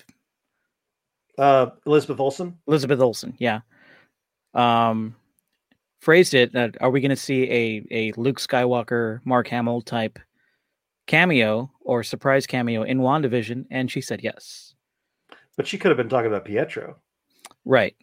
Uh, 1.37 1.67
Elizabeth 1.85 2.19
Olsen. 2.19 2.57
Elizabeth 2.67 2.99
Olsen, 2.99 3.35
yeah. 3.39 3.61
Um 4.53 5.15
phrased 5.99 6.33
it 6.33 6.53
that 6.53 6.75
are 6.81 6.89
we 6.91 7.01
going 7.01 7.09
to 7.09 7.15
see 7.15 7.43
a 7.51 7.85
a 7.91 8.11
Luke 8.17 8.39
Skywalker 8.39 9.19
Mark 9.25 9.47
Hamill 9.47 9.81
type 9.81 10.19
cameo 11.07 11.71
or 11.81 12.03
surprise 12.03 12.45
cameo 12.45 12.83
in 12.83 12.99
WandaVision 12.99 13.65
and 13.71 13.89
she 13.91 14.01
said 14.01 14.21
yes. 14.23 14.73
But 15.55 15.67
she 15.67 15.77
could 15.77 15.89
have 15.89 15.97
been 15.97 16.09
talking 16.09 16.27
about 16.27 16.45
Pietro. 16.45 16.97
Right. 17.65 17.95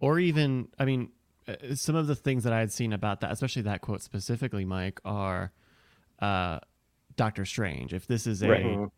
Or 0.00 0.18
even, 0.20 0.68
I 0.78 0.84
mean, 0.84 1.10
uh, 1.48 1.74
some 1.74 1.96
of 1.96 2.06
the 2.06 2.14
things 2.14 2.44
that 2.44 2.52
I 2.52 2.60
had 2.60 2.70
seen 2.70 2.92
about 2.92 3.20
that, 3.20 3.32
especially 3.32 3.62
that 3.62 3.80
quote 3.80 4.02
specifically, 4.02 4.64
Mike, 4.64 5.00
are 5.04 5.52
uh, 6.20 6.58
Doctor 7.18 7.44
Strange. 7.44 7.92
If 7.92 8.06
this 8.06 8.26
is 8.26 8.42
a 8.42 8.48
Right. 8.48 8.64
Mhm. 8.64 8.90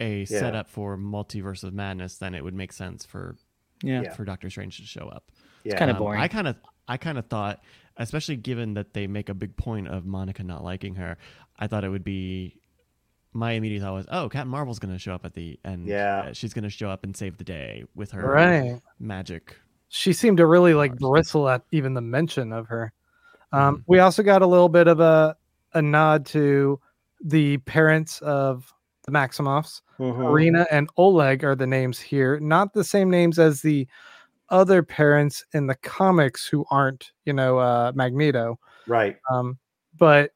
a 0.00 0.18
Yeah. 0.20 0.24
setup 0.26 0.68
for 0.68 0.96
Multiverse 0.98 1.62
of 1.62 1.72
Madness, 1.72 2.18
then 2.18 2.34
it 2.34 2.42
would 2.42 2.54
make 2.54 2.72
sense 2.72 3.06
for 3.06 3.36
Yeah. 3.82 4.02
Yeah. 4.02 4.12
for 4.14 4.24
Doctor 4.24 4.50
Strange 4.50 4.78
to 4.78 4.84
show 4.84 5.06
up. 5.08 5.30
Yeah. 5.62 5.78
kinda 5.78 5.94
Um, 5.94 5.98
boring. 6.00 6.20
I 6.20 6.26
kind 6.28 6.48
of 6.48 6.56
I 6.88 6.96
kind 6.96 7.18
of 7.18 7.26
thought, 7.26 7.64
especially 7.96 8.36
given 8.36 8.74
that 8.74 8.92
they 8.94 9.08
make 9.08 9.28
a 9.28 9.34
big 9.34 9.56
point 9.56 9.88
of 9.88 10.06
Monica 10.06 10.44
not 10.44 10.62
liking 10.62 10.94
her, 10.96 11.16
I 11.58 11.66
thought 11.66 11.82
it 11.84 11.88
would 11.88 12.04
be. 12.04 12.60
My 13.32 13.52
immediate 13.52 13.80
thought 13.80 13.92
was, 13.94 14.06
"Oh, 14.10 14.28
Captain 14.28 14.48
Marvel's 14.48 14.78
going 14.78 14.94
to 14.94 14.98
show 14.98 15.12
up 15.12 15.24
at 15.26 15.34
the 15.34 15.58
end. 15.64 15.86
Yeah. 15.88 16.26
uh, 16.28 16.32
she's 16.32 16.54
going 16.54 16.62
to 16.62 16.70
show 16.70 16.88
up 16.88 17.02
and 17.04 17.14
save 17.16 17.36
the 17.38 17.44
day 17.44 17.84
with 17.94 18.12
her 18.12 18.26
Right. 18.30 18.80
magic." 19.00 19.56
She 19.88 20.12
seemed 20.12 20.36
to 20.38 20.46
really 20.46 20.72
like 20.74 20.96
bristle 20.96 21.48
at 21.48 21.62
even 21.72 21.94
the 21.94 22.00
mention 22.00 22.52
of 22.52 22.68
her. 22.68 22.92
Um, 23.52 23.78
Mhm. 23.78 23.82
We 23.88 23.98
also 23.98 24.22
got 24.22 24.40
a 24.42 24.46
little 24.46 24.68
bit 24.70 24.86
of 24.88 25.00
a 25.00 25.36
a 25.74 25.82
nod 25.82 26.24
to 26.26 26.80
the 27.24 27.58
parents 27.58 28.20
of 28.22 28.72
the 29.04 29.12
Maximoffs. 29.12 29.82
Mhm. 29.98 30.18
Marina 30.18 30.66
and 30.70 30.88
Oleg 30.96 31.44
are 31.44 31.54
the 31.54 31.66
names 31.66 31.98
here, 31.98 32.38
not 32.40 32.72
the 32.72 32.84
same 32.84 33.08
names 33.10 33.38
as 33.38 33.62
the 33.62 33.86
other 34.48 34.82
parents 34.82 35.44
in 35.54 35.66
the 35.66 35.74
comics 35.76 36.46
who 36.46 36.64
aren't, 36.70 37.12
you 37.24 37.32
know, 37.32 37.58
uh, 37.58 37.92
Magneto. 37.94 38.58
Right. 38.86 39.16
Um, 39.30 39.58
but 39.98 40.32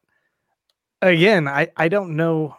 again, 1.01 1.47
I 1.47 1.69
I 1.77 1.87
don't 1.87 2.15
know. 2.15 2.55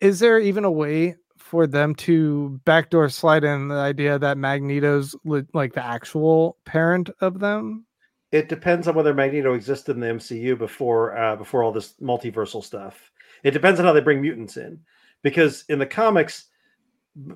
Is 0.00 0.18
there 0.20 0.38
even 0.38 0.64
a 0.64 0.70
way 0.70 1.16
for 1.36 1.66
them 1.66 1.94
to 1.94 2.60
backdoor 2.64 3.08
slide 3.08 3.44
in 3.44 3.68
the 3.68 3.76
idea 3.76 4.18
that 4.18 4.38
Magneto's 4.38 5.14
li- 5.24 5.46
like 5.52 5.72
the 5.74 5.84
actual 5.84 6.56
parent 6.64 7.10
of 7.20 7.38
them? 7.38 7.86
It 8.34 8.48
depends 8.48 8.88
on 8.88 8.96
whether 8.96 9.14
Magneto 9.14 9.54
existed 9.54 9.92
in 9.94 10.00
the 10.00 10.08
MCU 10.08 10.56
before 10.58 11.16
uh, 11.16 11.36
before 11.36 11.62
all 11.62 11.70
this 11.70 11.94
multiversal 12.02 12.64
stuff. 12.64 13.12
It 13.44 13.52
depends 13.52 13.78
on 13.78 13.86
how 13.86 13.92
they 13.92 14.00
bring 14.00 14.20
mutants 14.20 14.56
in, 14.56 14.80
because 15.22 15.64
in 15.68 15.78
the 15.78 15.86
comics, 15.86 16.46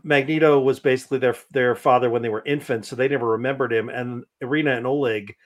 Magneto 0.03 0.59
was 0.59 0.80
basically 0.80 1.18
their 1.20 1.36
their 1.53 1.76
father 1.76 2.11
when 2.11 2.20
they 2.20 2.28
were 2.28 2.42
infants, 2.44 2.88
so 2.88 2.96
they 2.96 3.07
never 3.07 3.28
remembered 3.28 3.72
him. 3.72 3.88
And 3.88 4.24
Irina 4.40 4.72
and 4.76 4.88
Oleg, 4.88 5.36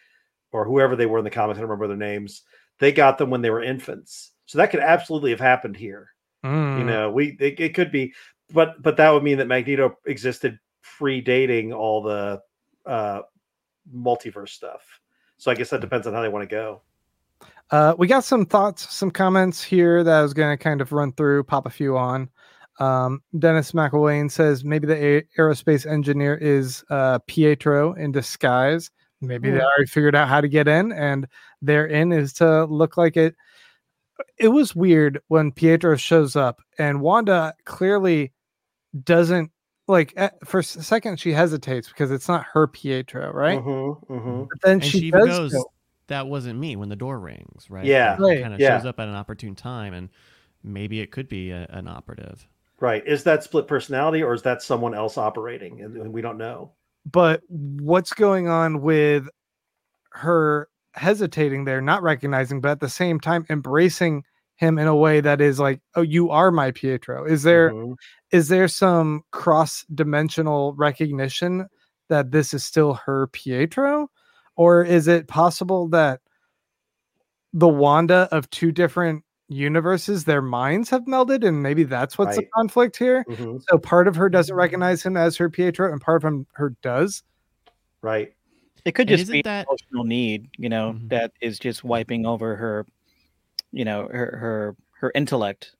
or 0.53 0.65
whoever 0.65 0.97
they 0.97 1.05
were 1.05 1.19
in 1.19 1.25
the 1.25 1.31
comics, 1.31 1.59
I 1.59 1.61
don't 1.61 1.69
remember 1.69 1.89
their 1.89 1.99
names. 1.99 2.45
They 2.79 2.91
got 2.91 3.19
them 3.19 3.29
when 3.29 3.43
they 3.43 3.51
were 3.51 3.63
infants, 3.63 4.31
so 4.47 4.57
that 4.57 4.71
could 4.71 4.81
absolutely 4.81 5.33
have 5.33 5.41
happened 5.41 5.77
here. 5.77 6.09
You 6.43 6.51
Mm. 6.51 6.87
know, 6.87 7.11
we 7.11 7.37
it, 7.39 7.61
it 7.61 7.75
could 7.75 7.93
be, 7.93 8.15
but 8.55 8.81
but 8.81 8.97
that 8.97 9.11
would 9.11 9.23
mean 9.23 9.37
that 9.37 9.49
Magneto 9.49 9.99
existed 10.07 10.59
predating 10.99 11.77
all 11.77 12.03
the 12.03 12.41
uh, 12.87 13.21
multiverse 13.95 14.49
stuff. 14.49 15.02
So 15.43 15.51
I 15.51 15.57
guess 15.57 15.71
that 15.71 15.81
depends 15.81 16.07
on 16.07 16.15
how 16.15 16.23
they 16.23 16.29
want 16.29 16.49
to 16.49 16.55
go. 16.55 16.83
Uh, 17.73 17.97
we 17.99 18.07
got 18.07 18.23
some 18.23 18.47
thoughts, 18.47 18.95
some 18.95 19.11
comments 19.11 19.61
here 19.61 20.05
that 20.05 20.21
I 20.21 20.23
was 20.23 20.33
going 20.33 20.57
to 20.57 20.63
kind 20.63 20.81
of 20.81 20.93
run 20.93 21.11
through, 21.15 21.43
pop 21.43 21.67
a 21.67 21.71
few 21.71 21.97
on. 21.97 22.31
Um, 22.79 23.25
Dennis 23.37 23.73
McElwain 23.73 24.31
says 24.31 24.65
maybe 24.65 24.87
the 24.87 25.05
a- 25.05 25.27
aerospace 25.37 25.85
engineer 25.85 26.37
is 26.37 26.85
uh, 26.91 27.19
Pietro 27.27 27.93
in 27.95 28.13
disguise. 28.13 28.93
Maybe 29.21 29.51
they 29.51 29.57
Hmm. 29.59 29.65
already 29.65 29.87
figured 29.87 30.15
out 30.15 30.29
how 30.29 30.41
to 30.41 30.47
get 30.47 30.69
in, 30.69 30.93
and 30.93 31.27
their 31.61 31.87
in 31.87 32.13
is 32.13 32.33
to 32.35 32.67
look 32.67 32.97
like 32.97 33.17
it. 33.17 33.35
It 34.39 34.49
was 34.49 34.77
weird 34.77 35.21
when 35.27 35.51
Pietro 35.51 35.97
shows 35.97 36.37
up, 36.37 36.63
and 36.79 37.01
Wanda 37.01 37.53
clearly 37.65 38.33
doesn't 39.03 39.51
like. 39.93 40.19
For 40.45 40.61
a 40.61 40.65
second, 40.65 41.21
she 41.21 41.33
hesitates 41.33 41.89
because 41.89 42.11
it's 42.11 42.29
not 42.29 42.45
her 42.53 42.67
Pietro, 42.67 43.31
right? 43.33 43.59
Mhm, 43.61 44.07
mhm. 44.09 44.49
But 44.49 44.61
then 44.63 44.73
And 44.75 44.85
she, 44.85 44.99
she, 44.99 45.11
does 45.13 45.27
goes, 45.29 45.53
go- 45.53 45.71
"That 46.09 46.27
wasn't 46.27 46.59
me." 46.59 46.75
When 46.77 46.89
the 46.89 46.97
door 46.97 47.21
rings, 47.21 47.71
right? 47.71 47.85
Yeah. 47.85 48.17
Right, 48.19 48.43
Kind 48.43 48.55
of 48.55 48.61
yeah. 48.61 48.77
shows 48.79 48.87
up 48.87 48.99
at 48.99 49.09
an 49.09 49.15
opportune 49.15 49.55
time, 49.55 49.95
and 49.95 50.09
maybe 50.65 51.01
it 51.01 51.13
could 51.13 51.29
be 51.29 51.51
a, 51.53 51.67
an 51.71 51.87
operative. 51.87 52.47
Right? 52.81 53.07
Is 53.07 53.23
that 53.25 53.45
split 53.45 53.69
personality, 53.69 54.23
or 54.25 54.35
is 54.35 54.43
that 54.43 54.61
someone 54.63 54.95
else 54.95 55.17
operating, 55.17 55.81
and 55.83 55.97
and 55.97 56.13
we 56.13 56.21
don't 56.23 56.39
know? 56.39 56.73
but 57.11 57.43
what's 57.49 58.13
going 58.13 58.47
on 58.49 58.81
with 58.81 59.29
her 60.11 60.69
hesitating 60.95 61.65
there, 61.65 61.81
not 61.81 62.03
recognizing, 62.03 62.61
but 62.61 62.71
at 62.71 62.81
the 62.81 62.89
same 62.89 63.19
time 63.19 63.45
embracing 63.51 64.23
him 64.63 64.79
in 64.79 64.87
a 64.87 64.95
way 64.97 65.21
that 65.21 65.41
is 65.41 65.59
like, 65.59 65.81
"Oh, 65.97 66.03
you 66.03 66.31
are 66.31 66.51
my 66.53 66.71
Pietro." 66.71 67.25
Is 67.27 67.43
there 67.43 67.73
is 68.31 68.47
Mhm. 68.47 68.49
there 68.49 68.69
some 68.69 69.23
cross 69.33 69.85
dimensional 69.95 70.75
recognition 70.75 71.67
that 72.09 72.31
this 72.31 72.55
is 72.55 72.65
still 72.65 72.95
her 72.95 73.27
Pietro, 73.29 74.09
or 74.57 74.85
is 74.85 75.09
it 75.09 75.27
possible 75.29 75.89
that 75.89 76.21
the 77.53 77.69
Wanda 77.69 78.29
of 78.31 78.49
two 78.51 78.71
different 78.73 79.25
universes, 79.49 80.25
their 80.25 80.41
minds 80.41 80.89
have 80.91 81.03
melded, 81.07 81.45
and 81.47 81.63
maybe 81.63 81.83
that's 81.85 82.17
what's 82.17 82.37
the 82.37 82.47
conflict 82.55 82.97
here? 82.97 83.25
Mhm. 83.29 83.63
So 83.69 83.79
part 83.79 84.07
of 84.09 84.15
her 84.17 84.29
doesn't 84.31 84.55
recognize 84.57 85.03
him 85.03 85.17
as 85.17 85.37
her 85.37 85.51
Pietro, 85.51 85.91
and 85.93 86.01
part 86.01 86.23
of 86.23 86.33
him 86.33 86.47
her 86.55 86.71
does. 86.83 87.23
Right? 88.01 88.33
It 88.85 88.93
could 88.93 89.09
just 89.09 89.31
be 89.31 89.43
that- 89.43 89.67
emotional 89.69 90.05
need, 90.05 90.49
you 90.57 90.69
know, 90.69 90.95
Mhm. 90.95 91.09
that 91.11 91.33
is 91.43 91.59
just 91.59 91.85
wiping 91.85 92.25
over 92.27 92.57
her, 92.57 92.87
you 93.73 93.85
know, 93.85 94.09
her 94.11 94.37
her 94.37 94.77
her 95.01 95.13
intellect. 95.15 95.75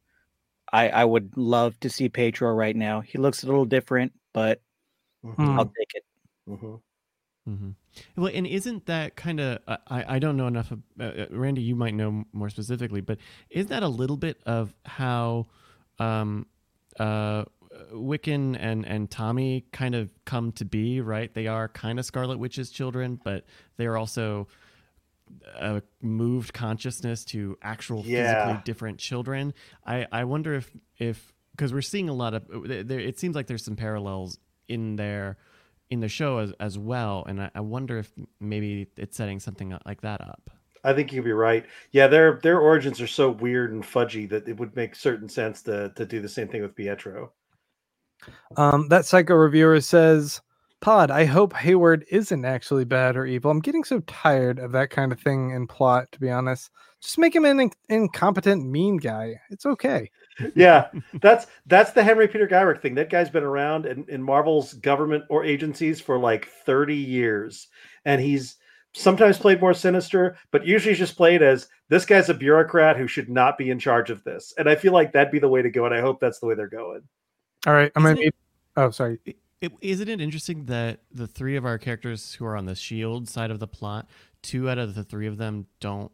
I 0.73 0.89
I 0.89 1.05
would 1.05 1.37
love 1.37 1.79
to 1.81 1.91
see 1.91 2.09
Pietro 2.09 2.53
right 2.53 2.75
now. 2.75 3.01
He 3.01 3.19
looks 3.19 3.43
a 3.43 3.47
little 3.47 3.67
different, 3.67 4.13
but 4.33 4.61
Hmm. 5.25 5.59
I'll 5.59 5.67
take 5.67 5.95
it. 5.95 6.05
Mm-hmm. 6.49 6.75
Mm-hmm. 7.49 7.71
Well, 8.17 8.33
and 8.33 8.47
isn't 8.47 8.87
that 8.87 9.17
kind 9.17 9.41
of 9.41 9.59
I, 9.69 10.17
I 10.17 10.19
don't 10.19 10.37
know 10.37 10.47
enough. 10.47 10.71
Of, 10.71 10.83
uh, 10.99 11.05
uh, 11.05 11.27
Randy, 11.31 11.63
you 11.63 11.75
might 11.75 11.95
know 11.95 12.25
more 12.33 12.51
specifically, 12.51 13.01
but 13.01 13.19
is 13.51 13.67
that 13.67 13.83
a 13.83 13.89
little 13.89 14.17
bit 14.17 14.41
of 14.47 14.75
how 14.85 15.47
um, 15.99 16.47
uh, 16.99 17.45
Wiccan 17.93 18.57
and 18.59 18.87
and 18.87 19.11
Tommy 19.11 19.65
kind 19.73 19.95
of 19.95 20.11
come 20.25 20.53
to 20.53 20.65
be? 20.65 21.01
Right, 21.01 21.33
they 21.35 21.49
are 21.49 21.69
kind 21.69 21.99
of 21.99 22.05
Scarlet 22.05 22.39
Witch's 22.39 22.71
children, 22.71 23.21
but 23.23 23.45
they 23.77 23.87
are 23.87 23.97
also 23.97 24.47
uh, 25.59 25.81
moved 26.03 26.53
consciousness 26.55 27.25
to 27.27 27.59
actual 27.63 28.03
Yeah. 28.05 28.15
physically 28.17 28.57
different 28.65 28.99
children. 28.99 29.55
I 29.87 30.07
I 30.13 30.25
wonder 30.25 30.55
if 30.55 30.71
if 30.99 31.33
because 31.53 31.73
we're 31.73 31.83
seeing 31.83 32.09
a 32.09 32.15
lot 32.15 32.35
of 32.35 32.45
there. 32.89 33.01
It 33.01 33.19
seems 33.21 33.37
like 33.37 33.47
there's 33.49 33.65
some 33.65 33.77
parallels 33.77 34.39
in 34.69 34.97
there 34.97 35.39
in 35.91 36.01
the 36.01 36.09
show 36.09 36.39
as, 36.39 36.53
as 36.61 36.79
well 36.79 37.25
and 37.29 37.43
I, 37.43 37.51
I 37.55 37.61
wonder 37.61 37.99
if 37.99 38.11
maybe 38.41 38.89
it's 38.97 39.17
setting 39.17 39.41
something 39.41 39.77
like 39.87 40.01
that 40.03 40.21
up 40.23 40.51
I 40.85 40.95
think 40.95 41.13
you'd 41.13 41.25
be 41.25 41.33
right. 41.33 41.67
Yeah, 41.93 42.09
their 42.09 42.41
their 42.43 42.59
origins 42.61 43.01
are 43.01 43.07
so 43.07 43.31
weird 43.31 43.73
and 43.73 43.85
fudgy 43.85 44.29
that 44.31 44.49
it 44.49 44.59
would 44.59 44.77
make 44.77 44.95
certain 44.97 45.29
sense 45.29 45.63
to 45.65 45.93
to 45.97 46.07
do 46.07 46.21
the 46.21 46.29
same 46.29 46.49
thing 46.49 46.63
with 46.63 46.75
Pietro. 46.77 47.33
Um, 48.57 48.89
that 48.89 49.07
psycho 49.07 49.35
reviewer 49.35 49.81
says, 49.81 50.41
Pod, 50.83 51.13
I 51.13 51.25
hope 51.25 51.55
Hayward 51.55 52.05
isn't 52.11 52.45
actually 52.45 52.85
bad 52.85 53.17
or 53.17 53.25
evil. 53.25 53.53
I'm 53.53 53.61
getting 53.61 53.85
so 53.85 54.01
tired 54.01 54.59
of 54.59 54.73
that 54.73 54.91
kind 54.91 55.13
of 55.13 55.21
thing 55.21 55.53
in 55.53 55.69
plot, 55.69 56.11
to 56.11 56.21
be 56.21 56.29
honest. 56.29 56.71
Just 57.01 57.19
make 57.19 57.35
him 57.35 57.45
an 57.45 57.61
in- 57.61 57.71
incompetent, 57.89 58.67
mean 58.67 58.97
guy. 58.97 59.41
It's 59.51 59.65
okay. 59.65 60.11
yeah, 60.57 60.89
that's 61.21 61.47
that's 61.67 61.93
the 61.93 62.03
Henry 62.03 62.27
Peter 62.27 62.49
Gyrich 62.49 62.83
thing. 62.83 62.97
That 62.97 63.11
guy's 63.11 63.31
been 63.31 63.45
around 63.45 63.87
in, 63.87 64.05
in 64.09 64.21
Marvel's 64.21 64.75
government 64.75 65.25
or 65.31 65.45
agencies 65.45 66.01
for 66.01 66.19
like 66.19 66.49
30 66.67 66.97
years. 66.97 67.69
And 68.05 68.21
he's 68.21 68.57
sometimes 68.93 69.39
played 69.39 69.61
more 69.61 69.75
sinister, 69.75 70.37
but 70.51 70.67
usually 70.67 70.97
just 70.97 71.17
played 71.17 71.43
as 71.43 71.69
this 71.91 72.05
guy's 72.05 72.29
a 72.29 72.35
bureaucrat 72.35 72.97
who 72.97 73.07
should 73.07 73.29
not 73.29 73.57
be 73.57 73.71
in 73.71 73.79
charge 73.79 74.11
of 74.11 74.25
this. 74.25 74.53
And 74.59 74.69
I 74.69 74.75
feel 74.75 74.93
like 74.93 75.13
that'd 75.13 75.33
be 75.33 75.39
the 75.39 75.49
way 75.49 75.63
to 75.63 75.71
go. 75.71 75.87
And 75.87 75.95
I 75.95 76.01
hope 76.01 76.19
that's 76.19 76.41
the 76.41 76.47
way 76.47 76.57
they're 76.57 76.67
going. 76.67 77.03
All 77.69 77.73
right. 77.73 77.93
I'm 77.95 78.03
going 78.03 78.17
to 78.17 78.23
Isn't. 78.23 78.35
Oh, 78.77 78.91
sorry. 78.91 79.21
It, 79.63 79.73
isn't 79.81 80.09
it 80.09 80.21
interesting 80.21 80.67
that 80.67 81.01
the 81.11 81.27
three 81.27 81.57
of 81.57 81.65
our 81.65 81.79
characters 81.79 82.35
who 82.35 82.45
are 82.45 82.57
on 82.57 82.67
the 82.67 82.75
shield 82.75 83.29
side 83.29 83.51
of 83.51 83.61
the 83.61 83.67
plot 83.69 84.09
two 84.43 84.69
out 84.69 84.77
of 84.79 84.95
the 84.95 85.05
three 85.05 85.27
of 85.29 85.39
them 85.39 85.67
don't 85.81 86.11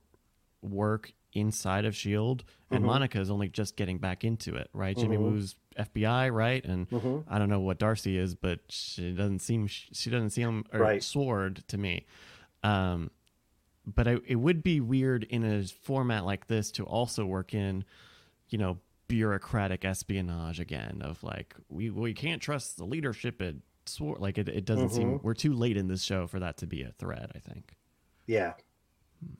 work 0.63 1.13
inside 1.33 1.85
of 1.85 1.97
shield 1.97 2.45
and 2.71 2.83
Mhm. 2.83 2.87
monica 2.87 3.21
is 3.21 3.31
only 3.31 3.49
just 3.49 3.77
getting 3.77 3.99
back 3.99 4.23
into 4.25 4.55
it 4.55 4.69
right 4.73 4.97
jimmy 4.97 5.17
Mhm. 5.17 5.21
woo's 5.21 5.57
fbi 5.79 6.33
right 6.33 6.65
and 6.65 6.89
Mhm. 6.91 7.25
I 7.29 7.39
don't 7.39 7.49
know 7.49 7.61
what 7.61 7.79
Darcy 7.79 8.17
is, 8.19 8.35
but 8.35 8.61
she 8.69 9.13
doesn't 9.13 9.39
seem 9.41 9.67
she 9.67 10.11
doesn't 10.11 10.31
seem 10.31 10.65
or 10.73 10.81
Right. 10.81 11.03
sword 11.03 11.63
to 11.69 11.79
me. 11.79 12.07
Um, 12.65 13.11
but 13.87 14.09
I, 14.09 14.17
it 14.27 14.37
would 14.37 14.63
be 14.63 14.81
weird 14.81 15.25
in 15.25 15.45
a 15.45 15.63
format 15.65 16.25
like 16.25 16.49
this 16.49 16.71
to 16.73 16.85
also 16.85 17.25
work 17.25 17.55
in, 17.55 17.85
you 18.49 18.59
know, 18.59 18.79
bureaucratic 19.09 19.85
espionage 19.85 20.61
again 20.61 21.01
of 21.03 21.23
like 21.23 21.55
we 21.69 21.91
we 21.91 22.15
can't 22.15 22.41
trust 22.43 22.77
the 22.77 22.85
leadership 22.85 23.41
at 23.43 23.55
sword. 23.87 24.21
Like 24.21 24.39
it, 24.39 24.49
it 24.49 24.65
doesn't 24.65 24.91
seem 24.91 25.19
Mhm. 25.19 25.23
we're 25.23 25.35
too 25.35 25.55
late 25.55 25.77
in 25.77 25.89
this 25.89 26.03
show 26.03 26.27
for 26.27 26.39
that 26.41 26.59
to 26.59 26.67
be 26.67 26.83
a 26.83 26.93
threat. 26.99 27.31
I 27.35 27.39
think. 27.39 27.75
Yeah. 28.27 28.53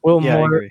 Will 0.03 0.23
Yeah, 0.23 0.37
I 0.37 0.39
Moore. 0.39 0.69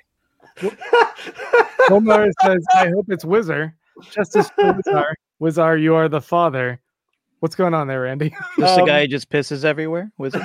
Will 1.88 2.00
Moore 2.00 2.28
says, 2.42 2.64
I 2.74 2.88
hope 2.88 3.06
it's 3.08 3.24
Whizzer. 3.24 3.74
Justice 4.10 4.50
for 4.50 4.72
Whizzer. 4.74 5.14
Whizzer, 5.38 5.76
you 5.78 5.94
are 5.94 6.08
the 6.08 6.20
father. 6.20 6.80
What's 7.40 7.54
going 7.54 7.72
on 7.74 7.86
there, 7.86 8.02
Randy? 8.02 8.30
This 8.58 8.74
the 8.74 8.82
Um, 8.82 8.86
guy 8.86 9.02
who 9.02 9.06
just 9.08 9.30
pisses 9.30 9.64
everywhere. 9.64 10.10
Was 10.18 10.34
it? 10.34 10.42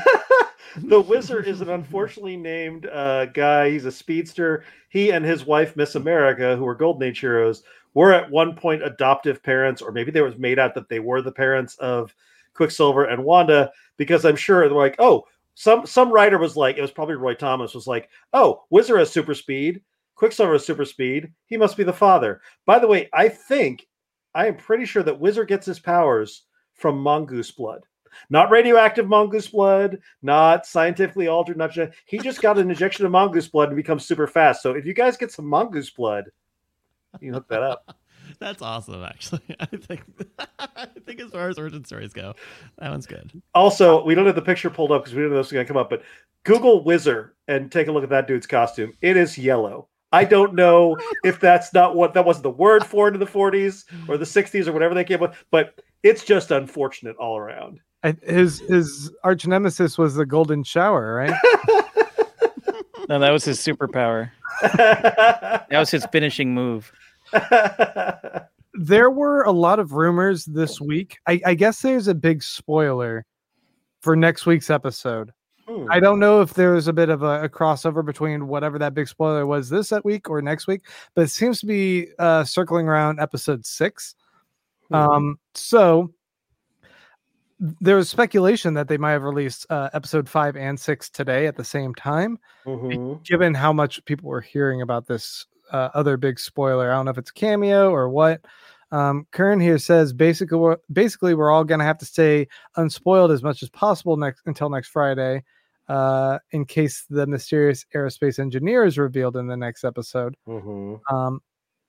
the 0.77 1.01
whizzer 1.01 1.41
is 1.41 1.61
an 1.61 1.69
unfortunately 1.69 2.37
named 2.37 2.85
uh, 2.85 3.25
guy. 3.27 3.69
He's 3.71 3.85
a 3.85 3.91
speedster. 3.91 4.63
He 4.89 5.11
and 5.11 5.25
his 5.25 5.45
wife, 5.45 5.75
Miss 5.75 5.95
America, 5.95 6.55
who 6.55 6.63
were 6.63 6.75
Golden 6.75 7.03
Age 7.03 7.19
heroes, 7.19 7.63
were 7.93 8.13
at 8.13 8.29
one 8.29 8.55
point 8.55 8.83
adoptive 8.83 9.43
parents, 9.43 9.81
or 9.81 9.91
maybe 9.91 10.11
they 10.11 10.21
was 10.21 10.37
made 10.37 10.59
out 10.59 10.73
that 10.75 10.89
they 10.89 10.99
were 10.99 11.21
the 11.21 11.31
parents 11.31 11.75
of 11.77 12.13
Quicksilver 12.53 13.05
and 13.05 13.23
Wanda. 13.23 13.71
Because 13.97 14.25
I'm 14.25 14.35
sure 14.35 14.67
they're 14.67 14.77
like, 14.77 14.95
oh, 14.99 15.25
some 15.55 15.85
some 15.85 16.11
writer 16.11 16.37
was 16.37 16.57
like, 16.57 16.77
it 16.77 16.81
was 16.81 16.91
probably 16.91 17.15
Roy 17.15 17.35
Thomas 17.35 17.73
was 17.73 17.87
like, 17.87 18.09
oh, 18.33 18.63
Whizzer 18.69 18.97
has 18.97 19.11
super 19.11 19.35
speed. 19.35 19.81
Quicksilver 20.15 20.53
has 20.53 20.65
super 20.65 20.85
speed. 20.85 21.31
He 21.45 21.57
must 21.57 21.77
be 21.77 21.83
the 21.83 21.93
father. 21.93 22.41
By 22.65 22.79
the 22.79 22.87
way, 22.87 23.09
I 23.13 23.29
think 23.29 23.87
I 24.33 24.47
am 24.47 24.57
pretty 24.57 24.85
sure 24.85 25.03
that 25.03 25.19
Whizzer 25.19 25.45
gets 25.45 25.65
his 25.65 25.79
powers 25.79 26.43
from 26.73 26.97
mongoose 26.97 27.51
blood. 27.51 27.83
Not 28.29 28.51
radioactive 28.51 29.07
mongoose 29.07 29.47
blood, 29.47 29.99
not 30.21 30.65
scientifically 30.65 31.27
altered, 31.27 31.57
not 31.57 31.75
he 32.05 32.19
just 32.19 32.41
got 32.41 32.59
an 32.59 32.69
injection 32.69 33.05
of 33.05 33.11
mongoose 33.11 33.47
blood 33.47 33.69
and 33.69 33.77
becomes 33.77 34.05
super 34.05 34.27
fast. 34.27 34.61
So 34.61 34.71
if 34.71 34.85
you 34.85 34.93
guys 34.93 35.17
get 35.17 35.31
some 35.31 35.45
mongoose 35.45 35.89
blood, 35.89 36.25
you 37.19 37.27
can 37.27 37.33
hook 37.33 37.47
that 37.49 37.63
up. 37.63 37.97
That's 38.39 38.61
awesome, 38.61 39.03
actually. 39.03 39.41
I 39.59 39.65
think 39.65 40.01
I 40.59 40.87
think 41.05 41.21
as 41.21 41.31
far 41.31 41.49
as 41.49 41.57
origin 41.57 41.85
stories 41.85 42.13
go, 42.13 42.33
that 42.79 42.89
one's 42.89 43.05
good. 43.05 43.31
Also, 43.53 44.03
we 44.03 44.15
don't 44.15 44.25
have 44.25 44.35
the 44.35 44.41
picture 44.41 44.69
pulled 44.69 44.91
up 44.91 45.03
because 45.03 45.15
we 45.15 45.21
don't 45.21 45.31
know 45.31 45.37
this 45.37 45.47
is 45.47 45.53
going 45.53 45.65
to 45.65 45.67
come 45.67 45.79
up, 45.79 45.89
but 45.89 46.03
Google 46.43 46.83
Whizzer 46.83 47.35
and 47.47 47.71
take 47.71 47.87
a 47.87 47.91
look 47.91 48.03
at 48.03 48.09
that 48.09 48.27
dude's 48.27 48.47
costume. 48.47 48.93
It 49.01 49.17
is 49.17 49.37
yellow. 49.37 49.87
I 50.11 50.25
don't 50.25 50.53
know 50.53 50.95
if 51.23 51.39
that's 51.39 51.73
not 51.73 51.95
what 51.95 52.13
that 52.13 52.23
wasn't 52.23 52.43
the 52.43 52.51
word 52.51 52.85
for 52.85 53.07
it 53.07 53.15
in 53.15 53.19
the 53.19 53.25
40s 53.25 53.85
or 54.07 54.15
the 54.15 54.25
60s 54.25 54.67
or 54.67 54.71
whatever 54.71 54.93
they 54.93 55.03
came 55.03 55.15
up 55.15 55.31
with, 55.31 55.45
but 55.49 55.81
it's 56.03 56.23
just 56.23 56.51
unfortunate 56.51 57.15
all 57.15 57.35
around. 57.35 57.79
I, 58.03 58.15
his 58.21 58.59
his 58.59 59.11
arch 59.23 59.47
nemesis 59.47 59.97
was 59.97 60.13
the 60.13 60.25
golden 60.25 60.63
shower, 60.63 61.15
right? 61.15 61.33
No, 63.13 63.19
that 63.19 63.29
was 63.29 63.45
his 63.45 63.59
superpower. 63.59 64.31
That 64.63 65.67
was 65.69 65.91
his 65.91 66.03
finishing 66.11 66.51
move. 66.51 66.91
there 68.73 69.11
were 69.11 69.43
a 69.43 69.51
lot 69.51 69.77
of 69.77 69.93
rumors 69.93 70.45
this 70.45 70.81
week. 70.81 71.19
I, 71.27 71.39
I 71.45 71.53
guess 71.53 71.83
there's 71.83 72.07
a 72.07 72.15
big 72.15 72.41
spoiler 72.41 73.23
for 74.01 74.15
next 74.15 74.47
week's 74.47 74.71
episode. 74.71 75.31
Hmm. 75.67 75.85
I 75.91 75.99
don't 75.99 76.19
know 76.19 76.41
if 76.41 76.55
there's 76.55 76.87
a 76.87 76.93
bit 76.93 77.09
of 77.09 77.21
a, 77.21 77.43
a 77.43 77.49
crossover 77.49 78.03
between 78.03 78.47
whatever 78.47 78.79
that 78.79 78.95
big 78.95 79.07
spoiler 79.07 79.45
was 79.45 79.69
this 79.69 79.89
that 79.89 80.03
week 80.03 80.27
or 80.27 80.41
next 80.41 80.65
week, 80.65 80.81
but 81.13 81.21
it 81.21 81.29
seems 81.29 81.59
to 81.59 81.67
be 81.67 82.07
uh, 82.17 82.43
circling 82.43 82.87
around 82.87 83.19
episode 83.19 83.63
six. 83.63 84.15
Hmm. 84.87 84.95
Um, 84.95 85.39
so 85.53 86.11
there 87.79 87.95
was 87.95 88.09
speculation 88.09 88.73
that 88.73 88.87
they 88.89 88.97
might 88.97 89.11
have 89.11 89.23
released 89.23 89.65
uh, 89.69 89.89
episode 89.93 90.27
five 90.27 90.57
and 90.57 90.77
six 90.77 91.09
today 91.09 91.47
at 91.47 91.55
the 91.55 91.63
same 91.63 91.95
time, 91.95 92.37
Mhm. 92.65 93.23
given 93.23 93.53
how 93.53 93.71
much 93.71 94.03
people 94.05 94.29
were 94.29 94.41
hearing 94.41 94.81
about 94.81 95.07
this 95.07 95.45
uh, 95.71 95.89
other 95.93 96.17
big 96.17 96.39
spoiler. 96.39 96.91
I 96.91 96.95
don't 96.95 97.05
know 97.05 97.11
if 97.11 97.17
it's 97.17 97.31
cameo 97.31 97.89
or 97.89 98.09
what. 98.09 98.41
Um, 98.91 99.25
Kern 99.31 99.59
here 99.59 99.77
says 99.79 100.13
basically, 100.13 100.57
we're, 100.59 100.77
basically 100.91 101.33
we're 101.33 101.49
all 101.49 101.63
gonna 101.63 101.85
have 101.85 101.97
to 101.99 102.05
stay 102.05 102.47
unspoiled 102.75 103.31
as 103.31 103.41
much 103.41 103.63
as 103.63 103.69
possible 103.69 104.17
next 104.17 104.41
until 104.45 104.69
next 104.69 104.89
Friday, 104.89 105.43
uh, 105.87 106.37
in 106.51 106.65
case 106.65 107.05
the 107.09 107.25
mysterious 107.25 107.85
aerospace 107.95 108.39
engineer 108.39 108.83
is 108.83 108.97
revealed 108.99 109.35
in 109.37 109.47
the 109.47 109.57
next 109.57 109.83
episode. 109.83 110.35
Mhm. 110.47 110.99
Um, 111.09 111.41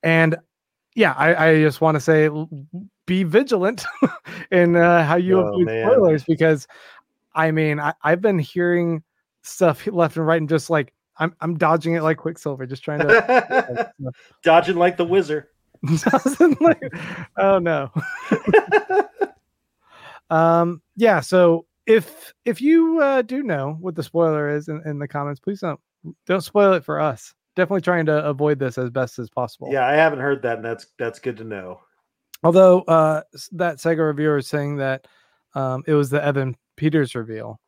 and 0.02 0.36
yeah, 0.94 1.12
I, 1.18 1.48
I 1.48 1.60
just 1.60 1.80
want 1.80 1.96
to 1.96 2.00
say 2.00 2.28
be 3.06 3.22
vigilant 3.24 3.84
in 4.50 4.76
uh, 4.76 5.04
how 5.04 5.16
you 5.16 5.38
Oh, 5.40 5.46
avoid 5.48 5.66
man. 5.66 5.86
spoilers 5.86 6.24
because 6.24 6.66
I 7.34 7.50
mean 7.50 7.80
I, 7.80 7.92
I've 8.02 8.20
been 8.20 8.38
hearing 8.38 9.02
stuff 9.42 9.86
left 9.92 10.16
and 10.16 10.26
right 10.26 10.40
and 10.40 10.48
just 10.48 10.70
like 10.70 10.92
I'm 11.18 11.34
I'm 11.40 11.56
dodging 11.56 11.94
it 11.94 12.02
like 12.02 12.16
Quicksilver, 12.18 12.66
just 12.66 12.82
trying 12.82 13.00
to 13.00 13.92
Dodging 14.42 14.76
like 14.76 14.96
the 14.96 15.04
whizzer. 15.04 15.50
like 16.60 16.80
oh 17.36 17.58
no. 17.58 17.90
um 20.30 20.80
yeah, 20.96 21.20
so 21.20 21.66
if 21.86 22.32
if 22.44 22.60
you 22.60 23.00
uh, 23.00 23.22
do 23.22 23.42
know 23.42 23.76
what 23.80 23.94
the 23.94 24.02
spoiler 24.02 24.48
is 24.48 24.68
in, 24.68 24.82
in 24.86 24.98
the 24.98 25.06
comments, 25.08 25.40
please 25.40 25.60
don't 25.60 25.78
don't 26.26 26.40
spoil 26.40 26.72
it 26.72 26.84
for 26.84 27.00
us. 27.00 27.34
Definitely 27.56 27.82
trying 27.82 28.06
to 28.06 28.24
avoid 28.24 28.58
this 28.58 28.78
as 28.78 28.90
best 28.90 29.18
as 29.18 29.30
possible. 29.30 29.68
Yeah, 29.70 29.86
I 29.86 29.92
haven't 29.92 30.20
heard 30.20 30.42
that, 30.42 30.56
and 30.56 30.64
that's 30.64 30.86
that's 30.98 31.18
good 31.18 31.36
to 31.36 31.44
know. 31.44 31.80
Although 32.44 32.82
uh, 32.82 33.22
that 33.52 33.78
Sega 33.78 34.06
reviewer 34.06 34.38
is 34.38 34.46
saying 34.46 34.76
that 34.76 35.06
um, 35.54 35.82
it 35.86 35.94
was 35.94 36.10
the 36.10 36.22
Evan 36.22 36.56
Peters 36.76 37.14
reveal. 37.14 37.58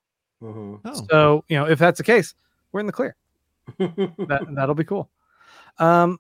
Mhm. 0.43 0.81
Oh, 0.85 1.07
So 1.09 1.45
you 1.49 1.57
know, 1.57 1.67
if 1.67 1.79
that's 1.79 1.99
the 1.99 2.05
case, 2.05 2.35
we're 2.73 2.81
in 2.81 2.87
the 2.87 2.93
clear. 2.93 3.17
That 3.79 4.47
that'll 4.55 4.75
be 4.75 4.85
cool. 4.85 5.11
Um, 5.79 6.19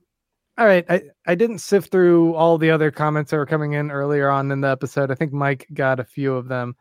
all 0.58 0.66
right, 0.66 0.84
I 0.88 1.02
I 1.26 1.34
didn't 1.34 1.58
sift 1.58 1.90
through 1.92 2.34
all 2.34 2.56
the 2.56 2.70
other 2.70 2.90
comments 2.90 3.30
that 3.30 3.36
were 3.36 3.46
coming 3.46 3.74
in 3.74 3.90
earlier 3.90 4.30
on 4.30 4.50
in 4.50 4.62
the 4.62 4.68
episode. 4.68 5.10
I 5.10 5.14
think 5.14 5.32
Mike 5.32 5.66
got 5.74 6.00
a 6.00 6.04
few 6.04 6.34
of 6.34 6.48
them, 6.48 6.76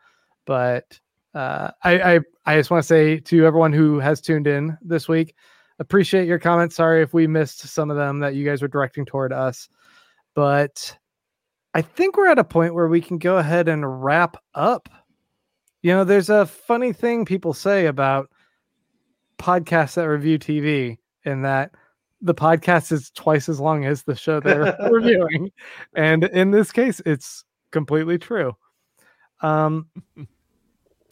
but 0.46 0.98
uh, 1.34 1.72
I 1.84 2.14
I 2.14 2.20
I 2.46 2.56
just 2.56 2.70
want 2.70 2.82
to 2.82 2.86
say 2.86 3.20
to 3.20 3.44
everyone 3.44 3.74
who 3.74 3.98
has 3.98 4.22
tuned 4.22 4.46
in 4.46 4.78
this 4.80 5.08
week, 5.08 5.34
appreciate 5.78 6.26
your 6.26 6.38
comments. 6.38 6.76
Sorry 6.76 7.02
if 7.02 7.12
we 7.12 7.26
missed 7.26 7.60
some 7.68 7.90
of 7.90 7.98
them 7.98 8.18
that 8.20 8.34
you 8.34 8.46
guys 8.46 8.62
were 8.62 8.68
directing 8.68 9.04
toward 9.04 9.32
us, 9.32 9.68
but 10.34 10.96
I 11.76 11.82
think 11.82 12.16
we're 12.16 12.30
at 12.30 12.38
a 12.38 12.44
point 12.44 12.72
where 12.72 12.88
we 12.88 13.02
can 13.02 13.18
go 13.18 13.36
ahead 13.36 13.68
and 13.68 14.02
wrap 14.02 14.38
up. 14.54 14.88
You 15.82 15.92
know, 15.92 16.04
there's 16.04 16.30
a 16.30 16.46
funny 16.46 16.94
thing 16.94 17.26
people 17.26 17.52
say 17.52 17.84
about 17.84 18.30
podcasts 19.38 19.96
that 19.96 20.08
review 20.08 20.38
TV, 20.38 20.96
in 21.26 21.42
that 21.42 21.72
the 22.22 22.34
podcast 22.34 22.92
is 22.92 23.10
twice 23.10 23.50
as 23.50 23.60
long 23.60 23.84
as 23.84 24.04
the 24.04 24.16
show 24.16 24.40
they're 24.40 24.74
reviewing, 24.90 25.52
and 25.94 26.24
in 26.24 26.50
this 26.50 26.72
case, 26.72 27.02
it's 27.04 27.44
completely 27.72 28.16
true. 28.16 28.56
Um, 29.42 29.88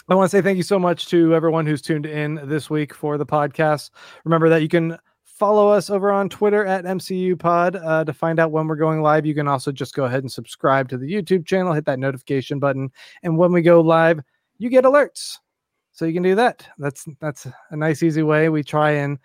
I 0.08 0.14
want 0.14 0.30
to 0.30 0.34
say 0.34 0.40
thank 0.40 0.56
you 0.56 0.62
so 0.62 0.78
much 0.78 1.08
to 1.08 1.34
everyone 1.34 1.66
who's 1.66 1.82
tuned 1.82 2.06
in 2.06 2.40
this 2.48 2.70
week 2.70 2.94
for 2.94 3.18
the 3.18 3.26
podcast. 3.26 3.90
Remember 4.24 4.48
that 4.48 4.62
you 4.62 4.68
can 4.68 4.96
follow 5.44 5.68
us 5.68 5.90
over 5.90 6.10
on 6.10 6.26
Twitter 6.30 6.64
at 6.64 6.86
MCU 6.86 7.38
Pod 7.38 7.76
uh, 7.76 8.02
to 8.02 8.14
find 8.14 8.40
out 8.40 8.50
when 8.50 8.66
we're 8.66 8.76
going 8.76 9.02
live. 9.02 9.26
You 9.26 9.34
can 9.34 9.46
also 9.46 9.70
just 9.70 9.94
go 9.94 10.06
ahead 10.06 10.22
and 10.22 10.32
subscribe 10.32 10.88
to 10.88 10.96
the 10.96 11.06
YouTube 11.06 11.44
channel, 11.44 11.74
hit 11.74 11.84
that 11.84 11.98
notification 11.98 12.58
button, 12.58 12.90
and 13.22 13.36
when 13.36 13.52
we 13.52 13.60
go 13.60 13.82
live, 13.82 14.20
you 14.56 14.70
get 14.70 14.84
alerts. 14.84 15.36
So 15.92 16.06
you 16.06 16.14
can 16.14 16.22
do 16.22 16.34
that. 16.36 16.66
That's 16.78 17.04
that's 17.20 17.46
a 17.68 17.76
nice, 17.76 18.02
easy 18.02 18.22
way. 18.22 18.48
We 18.48 18.62
try 18.64 18.92
and 18.92 19.18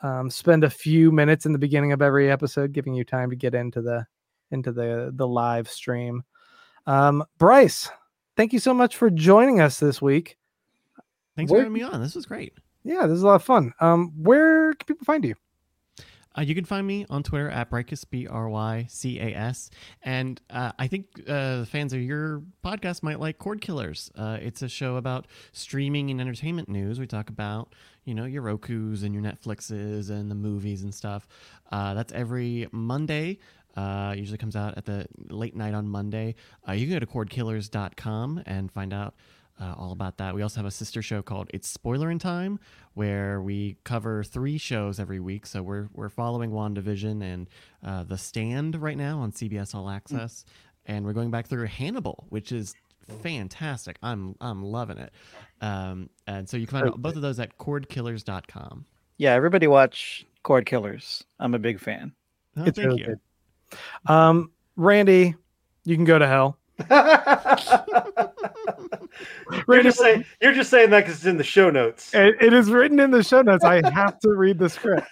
um, 0.00 0.30
spend 0.30 0.62
a 0.62 0.70
few 0.70 1.10
minutes 1.10 1.44
in 1.44 1.52
the 1.52 1.58
beginning 1.58 1.90
of 1.90 2.02
every 2.02 2.30
episode, 2.30 2.70
giving 2.70 2.94
you 2.94 3.02
time 3.02 3.28
to 3.30 3.36
get 3.36 3.56
into 3.56 3.82
the 3.82 4.06
into 4.52 4.70
the 4.70 5.10
the 5.16 5.26
live 5.26 5.68
stream. 5.68 6.22
Um, 6.86 7.24
Bryce, 7.38 7.90
thank 8.36 8.52
you 8.52 8.60
so 8.60 8.72
much 8.72 8.96
for 8.96 9.10
joining 9.10 9.60
us 9.60 9.80
this 9.80 10.00
week. 10.00 10.38
thanks 11.34 11.50
where- 11.50 11.62
for 11.62 11.64
having 11.64 11.72
me 11.72 11.82
on. 11.82 12.00
This 12.00 12.14
was 12.14 12.26
great. 12.26 12.52
Yeah, 12.84 13.08
this 13.08 13.16
is 13.16 13.22
a 13.24 13.26
lot 13.26 13.34
of 13.34 13.42
fun. 13.42 13.72
Um, 13.80 14.12
where 14.16 14.72
can 14.74 14.86
people 14.86 15.04
find 15.04 15.24
you? 15.24 15.34
Uh, 16.36 16.42
you 16.42 16.54
can 16.54 16.64
find 16.64 16.86
me 16.86 17.06
on 17.08 17.22
Twitter 17.22 17.48
at 17.48 17.70
Brycas, 17.70 18.04
B 18.08 18.26
R 18.26 18.48
Y 18.48 18.86
C 18.88 19.20
A 19.20 19.34
S. 19.34 19.70
And 20.02 20.40
uh, 20.50 20.72
I 20.78 20.88
think 20.88 21.06
uh, 21.28 21.60
the 21.60 21.68
fans 21.70 21.92
of 21.92 22.00
your 22.00 22.42
podcast 22.64 23.02
might 23.02 23.20
like 23.20 23.38
Cord 23.38 23.60
Killers. 23.60 24.10
Uh, 24.16 24.38
it's 24.40 24.62
a 24.62 24.68
show 24.68 24.96
about 24.96 25.26
streaming 25.52 26.10
and 26.10 26.20
entertainment 26.20 26.68
news. 26.68 26.98
We 26.98 27.06
talk 27.06 27.28
about, 27.30 27.74
you 28.04 28.14
know, 28.14 28.24
your 28.24 28.42
Roku's 28.42 29.02
and 29.02 29.14
your 29.14 29.22
Netflixes 29.22 30.10
and 30.10 30.30
the 30.30 30.34
movies 30.34 30.82
and 30.82 30.94
stuff. 30.94 31.26
Uh, 31.70 31.94
that's 31.94 32.12
every 32.12 32.68
Monday. 32.72 33.38
Uh, 33.76 34.14
usually 34.16 34.38
comes 34.38 34.54
out 34.54 34.76
at 34.76 34.84
the 34.84 35.06
late 35.30 35.56
night 35.56 35.74
on 35.74 35.88
Monday. 35.88 36.36
You 36.72 36.86
can 36.86 36.94
go 36.94 36.98
to 37.00 37.06
cordkillers.com 37.06 38.42
and 38.46 38.70
find 38.70 38.92
out 38.92 39.14
uh, 39.60 39.74
all 39.76 39.92
about 39.92 40.16
that. 40.18 40.34
We 40.34 40.42
also 40.42 40.58
have 40.60 40.66
a 40.66 40.70
sister 40.70 41.02
show 41.02 41.22
called 41.22 41.48
It's 41.54 41.68
Spoiler 41.68 42.10
in 42.10 42.18
Time, 42.18 42.58
where 42.94 43.40
we 43.40 43.76
cover 43.84 44.24
three 44.24 44.58
shows 44.58 44.98
every 44.98 45.20
week. 45.20 45.46
So 45.46 45.62
we're 45.62 45.88
we're 45.92 46.08
following 46.08 46.50
WandaVision 46.50 47.22
and 47.22 47.48
uh, 47.84 48.04
The 48.04 48.18
Stand 48.18 48.80
right 48.80 48.96
now 48.96 49.20
on 49.20 49.32
CBS 49.32 49.74
All 49.74 49.88
Access, 49.88 50.44
and 50.86 51.04
we're 51.04 51.12
going 51.12 51.30
back 51.30 51.46
through 51.46 51.66
Hannibal, 51.66 52.26
which 52.30 52.52
is 52.52 52.74
fantastic. 53.22 53.96
I'm 54.02 54.34
I'm 54.40 54.62
loving 54.62 54.98
it. 54.98 55.12
Um, 55.60 56.10
and 56.26 56.48
so 56.48 56.56
you 56.56 56.66
can 56.66 56.80
find 56.80 56.94
both 57.02 57.16
of 57.16 57.22
those 57.22 57.38
at 57.38 57.56
cordkillers.com. 57.58 58.84
Yeah, 59.18 59.32
everybody 59.34 59.66
watch 59.66 60.26
Cord 60.42 60.66
Killers. 60.66 61.24
I'm 61.38 61.54
a 61.54 61.58
big 61.58 61.78
fan. 61.78 62.12
Oh, 62.56 62.64
It's 62.64 62.76
thank 62.76 62.88
really 62.88 63.00
you. 63.00 63.06
good. 63.06 63.18
Um, 64.06 64.50
Randy, 64.76 65.34
you 65.84 65.94
can 65.96 66.04
go 66.04 66.18
to 66.18 66.26
hell. 66.26 66.58
You're 69.68 69.82
just 69.82 69.98
saying 69.98 70.24
you're 70.40 70.52
just 70.52 70.70
saying 70.70 70.90
that 70.90 71.00
because 71.00 71.16
it's 71.16 71.26
in 71.26 71.36
the 71.36 71.44
show 71.44 71.70
notes. 71.70 72.12
It, 72.14 72.36
it 72.40 72.52
is 72.52 72.70
written 72.70 72.98
in 73.00 73.10
the 73.10 73.22
show 73.22 73.42
notes. 73.42 73.64
I 73.64 73.88
have 73.90 74.18
to 74.20 74.30
read 74.30 74.58
the 74.58 74.68
script 74.68 75.06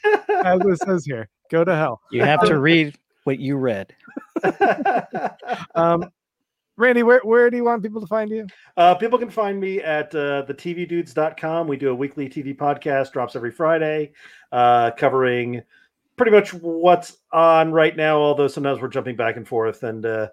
as 0.44 0.60
it 0.60 0.78
says 0.84 1.05
here. 1.05 1.28
Go 1.51 1.64
to 1.64 1.74
hell. 1.74 2.01
You 2.10 2.24
have 2.24 2.44
to 2.47 2.59
read 2.60 2.97
what 3.24 3.39
you 3.39 3.56
read. 3.56 3.94
Um, 5.74 6.10
Randy, 6.76 7.02
where, 7.02 7.20
where 7.22 7.51
do 7.51 7.56
you 7.56 7.64
want 7.64 7.82
people 7.82 8.01
to 8.01 8.06
find 8.06 8.30
you? 8.30 8.47
Uh, 8.76 8.94
people 8.94 9.18
can 9.18 9.30
find 9.30 9.60
me 9.60 9.80
at 9.80 10.14
uh, 10.14 10.44
thetvdudes.com. 10.47 11.68
We 11.68 11.76
do 11.76 11.90
a 11.90 11.94
weekly 11.94 12.28
TV 12.28 12.56
podcast, 12.56 13.12
drops 13.12 13.36
every 13.36 13.51
Friday, 13.51 14.12
uh, 14.51 14.90
covering 14.93 15.62
pretty 16.16 16.32
much 16.32 16.55
what's 16.55 17.18
on 17.30 17.72
right 17.72 17.97
now. 17.97 18.18
Although 18.18 18.48
sometimes 18.48 18.80
we're 18.80 18.89
jumping 18.89 19.16
back 19.16 19.36
and 19.36 19.47
forth 19.47 19.82
and 19.82 20.05
uh, 20.05 20.28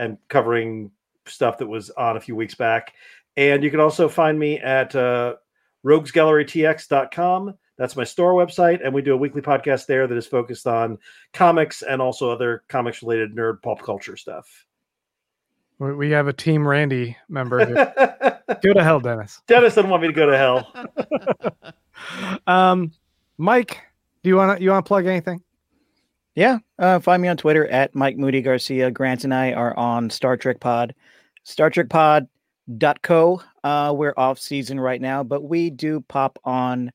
and 0.00 0.18
covering 0.28 0.90
stuff 1.26 1.58
that 1.58 1.66
was 1.66 1.90
on 1.90 2.16
a 2.16 2.20
few 2.20 2.34
weeks 2.34 2.54
back. 2.54 2.94
And 3.36 3.62
you 3.62 3.70
can 3.70 3.80
also 3.80 4.08
find 4.08 4.38
me 4.38 4.58
at 4.58 4.94
uh, 4.96 5.36
roguesgallerytx.com. 5.84 7.54
That's 7.76 7.96
my 7.96 8.04
store 8.04 8.34
website, 8.34 8.84
and 8.84 8.92
we 8.92 9.00
do 9.00 9.14
a 9.14 9.16
weekly 9.16 9.40
podcast 9.40 9.86
there 9.86 10.06
that 10.06 10.16
is 10.16 10.26
focused 10.26 10.66
on 10.66 10.98
comics 11.32 11.82
and 11.82 12.02
also 12.02 12.30
other 12.30 12.64
comics 12.68 13.02
related 13.02 13.34
nerd 13.34 13.62
pop 13.62 13.80
culture 13.80 14.16
stuff. 14.16 14.66
We 15.78 16.10
have 16.10 16.28
a 16.28 16.32
Team 16.34 16.68
Randy 16.68 17.16
member. 17.30 17.64
Go 18.62 18.74
to 18.74 18.84
hell, 18.84 19.00
Dennis. 19.00 19.40
Dennis 19.46 19.76
doesn't 19.76 19.90
want 19.90 20.02
me 20.02 20.08
to 20.08 20.14
go 20.14 20.26
to 20.26 20.36
hell. 20.36 20.72
Um, 22.46 22.92
Mike, 23.36 23.78
do 24.22 24.30
you 24.30 24.36
want 24.36 24.58
to 24.58 24.64
you 24.64 24.70
want 24.70 24.84
to 24.84 24.88
plug 24.88 25.04
anything? 25.04 25.42
Yeah, 26.34 26.58
uh, 26.78 27.00
find 27.00 27.20
me 27.20 27.28
on 27.28 27.36
Twitter 27.36 27.66
at 27.68 27.94
Mike 27.94 28.16
Moody 28.16 28.40
Garcia. 28.40 28.90
Grant 28.90 29.24
and 29.24 29.34
I 29.34 29.52
are 29.52 29.76
on 29.76 30.10
Star 30.10 30.36
Trek 30.36 30.60
Pod, 30.60 30.94
Star 31.44 31.70
Trek 31.70 31.88
Pod 31.88 32.28
Pod.co. 32.78 33.42
Uh, 33.64 33.92
we're 33.96 34.14
off 34.16 34.38
season 34.38 34.78
right 34.78 35.00
now, 35.00 35.22
but 35.22 35.42
we 35.42 35.70
do 35.70 36.00
pop 36.08 36.38
on 36.44 36.92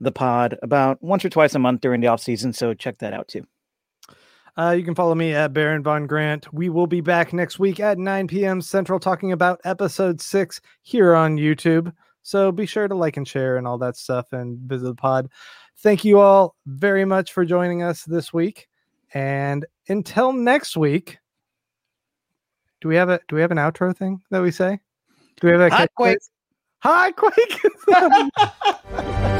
the 0.00 0.12
pod 0.12 0.58
about 0.62 1.02
once 1.02 1.24
or 1.24 1.30
twice 1.30 1.54
a 1.54 1.58
month 1.58 1.80
during 1.80 2.00
the 2.00 2.06
off 2.06 2.20
season. 2.20 2.52
So 2.52 2.74
check 2.74 2.98
that 2.98 3.12
out 3.12 3.28
too. 3.28 3.46
Uh, 4.58 4.70
you 4.70 4.84
can 4.84 4.94
follow 4.94 5.14
me 5.14 5.34
at 5.34 5.52
Baron 5.52 5.82
Von 5.82 6.06
Grant. 6.06 6.52
We 6.52 6.68
will 6.70 6.86
be 6.86 7.02
back 7.02 7.32
next 7.32 7.58
week 7.58 7.78
at 7.80 7.98
9 7.98 8.26
p.m. 8.26 8.62
Central 8.62 8.98
talking 8.98 9.32
about 9.32 9.60
episode 9.64 10.20
six 10.20 10.60
here 10.82 11.14
on 11.14 11.36
YouTube. 11.36 11.92
So 12.22 12.50
be 12.50 12.66
sure 12.66 12.88
to 12.88 12.94
like 12.94 13.16
and 13.16 13.28
share 13.28 13.58
and 13.58 13.66
all 13.66 13.78
that 13.78 13.96
stuff 13.96 14.32
and 14.32 14.58
visit 14.60 14.86
the 14.86 14.94
pod. 14.94 15.28
Thank 15.78 16.04
you 16.04 16.20
all 16.20 16.56
very 16.66 17.04
much 17.04 17.32
for 17.32 17.44
joining 17.44 17.82
us 17.82 18.04
this 18.04 18.32
week. 18.32 18.68
And 19.14 19.64
until 19.88 20.32
next 20.32 20.76
week, 20.76 21.18
do 22.80 22.88
we 22.88 22.96
have 22.96 23.08
a 23.08 23.20
do 23.28 23.36
we 23.36 23.42
have 23.42 23.50
an 23.50 23.58
outro 23.58 23.96
thing 23.96 24.22
that 24.30 24.42
we 24.42 24.50
say? 24.50 24.80
Do 25.40 25.46
we 25.46 25.52
have 25.52 25.60
a 25.60 25.70
Hot 25.74 25.90
Quake. 25.94 26.18
Hot 26.80 27.16
Quake. 29.26 29.32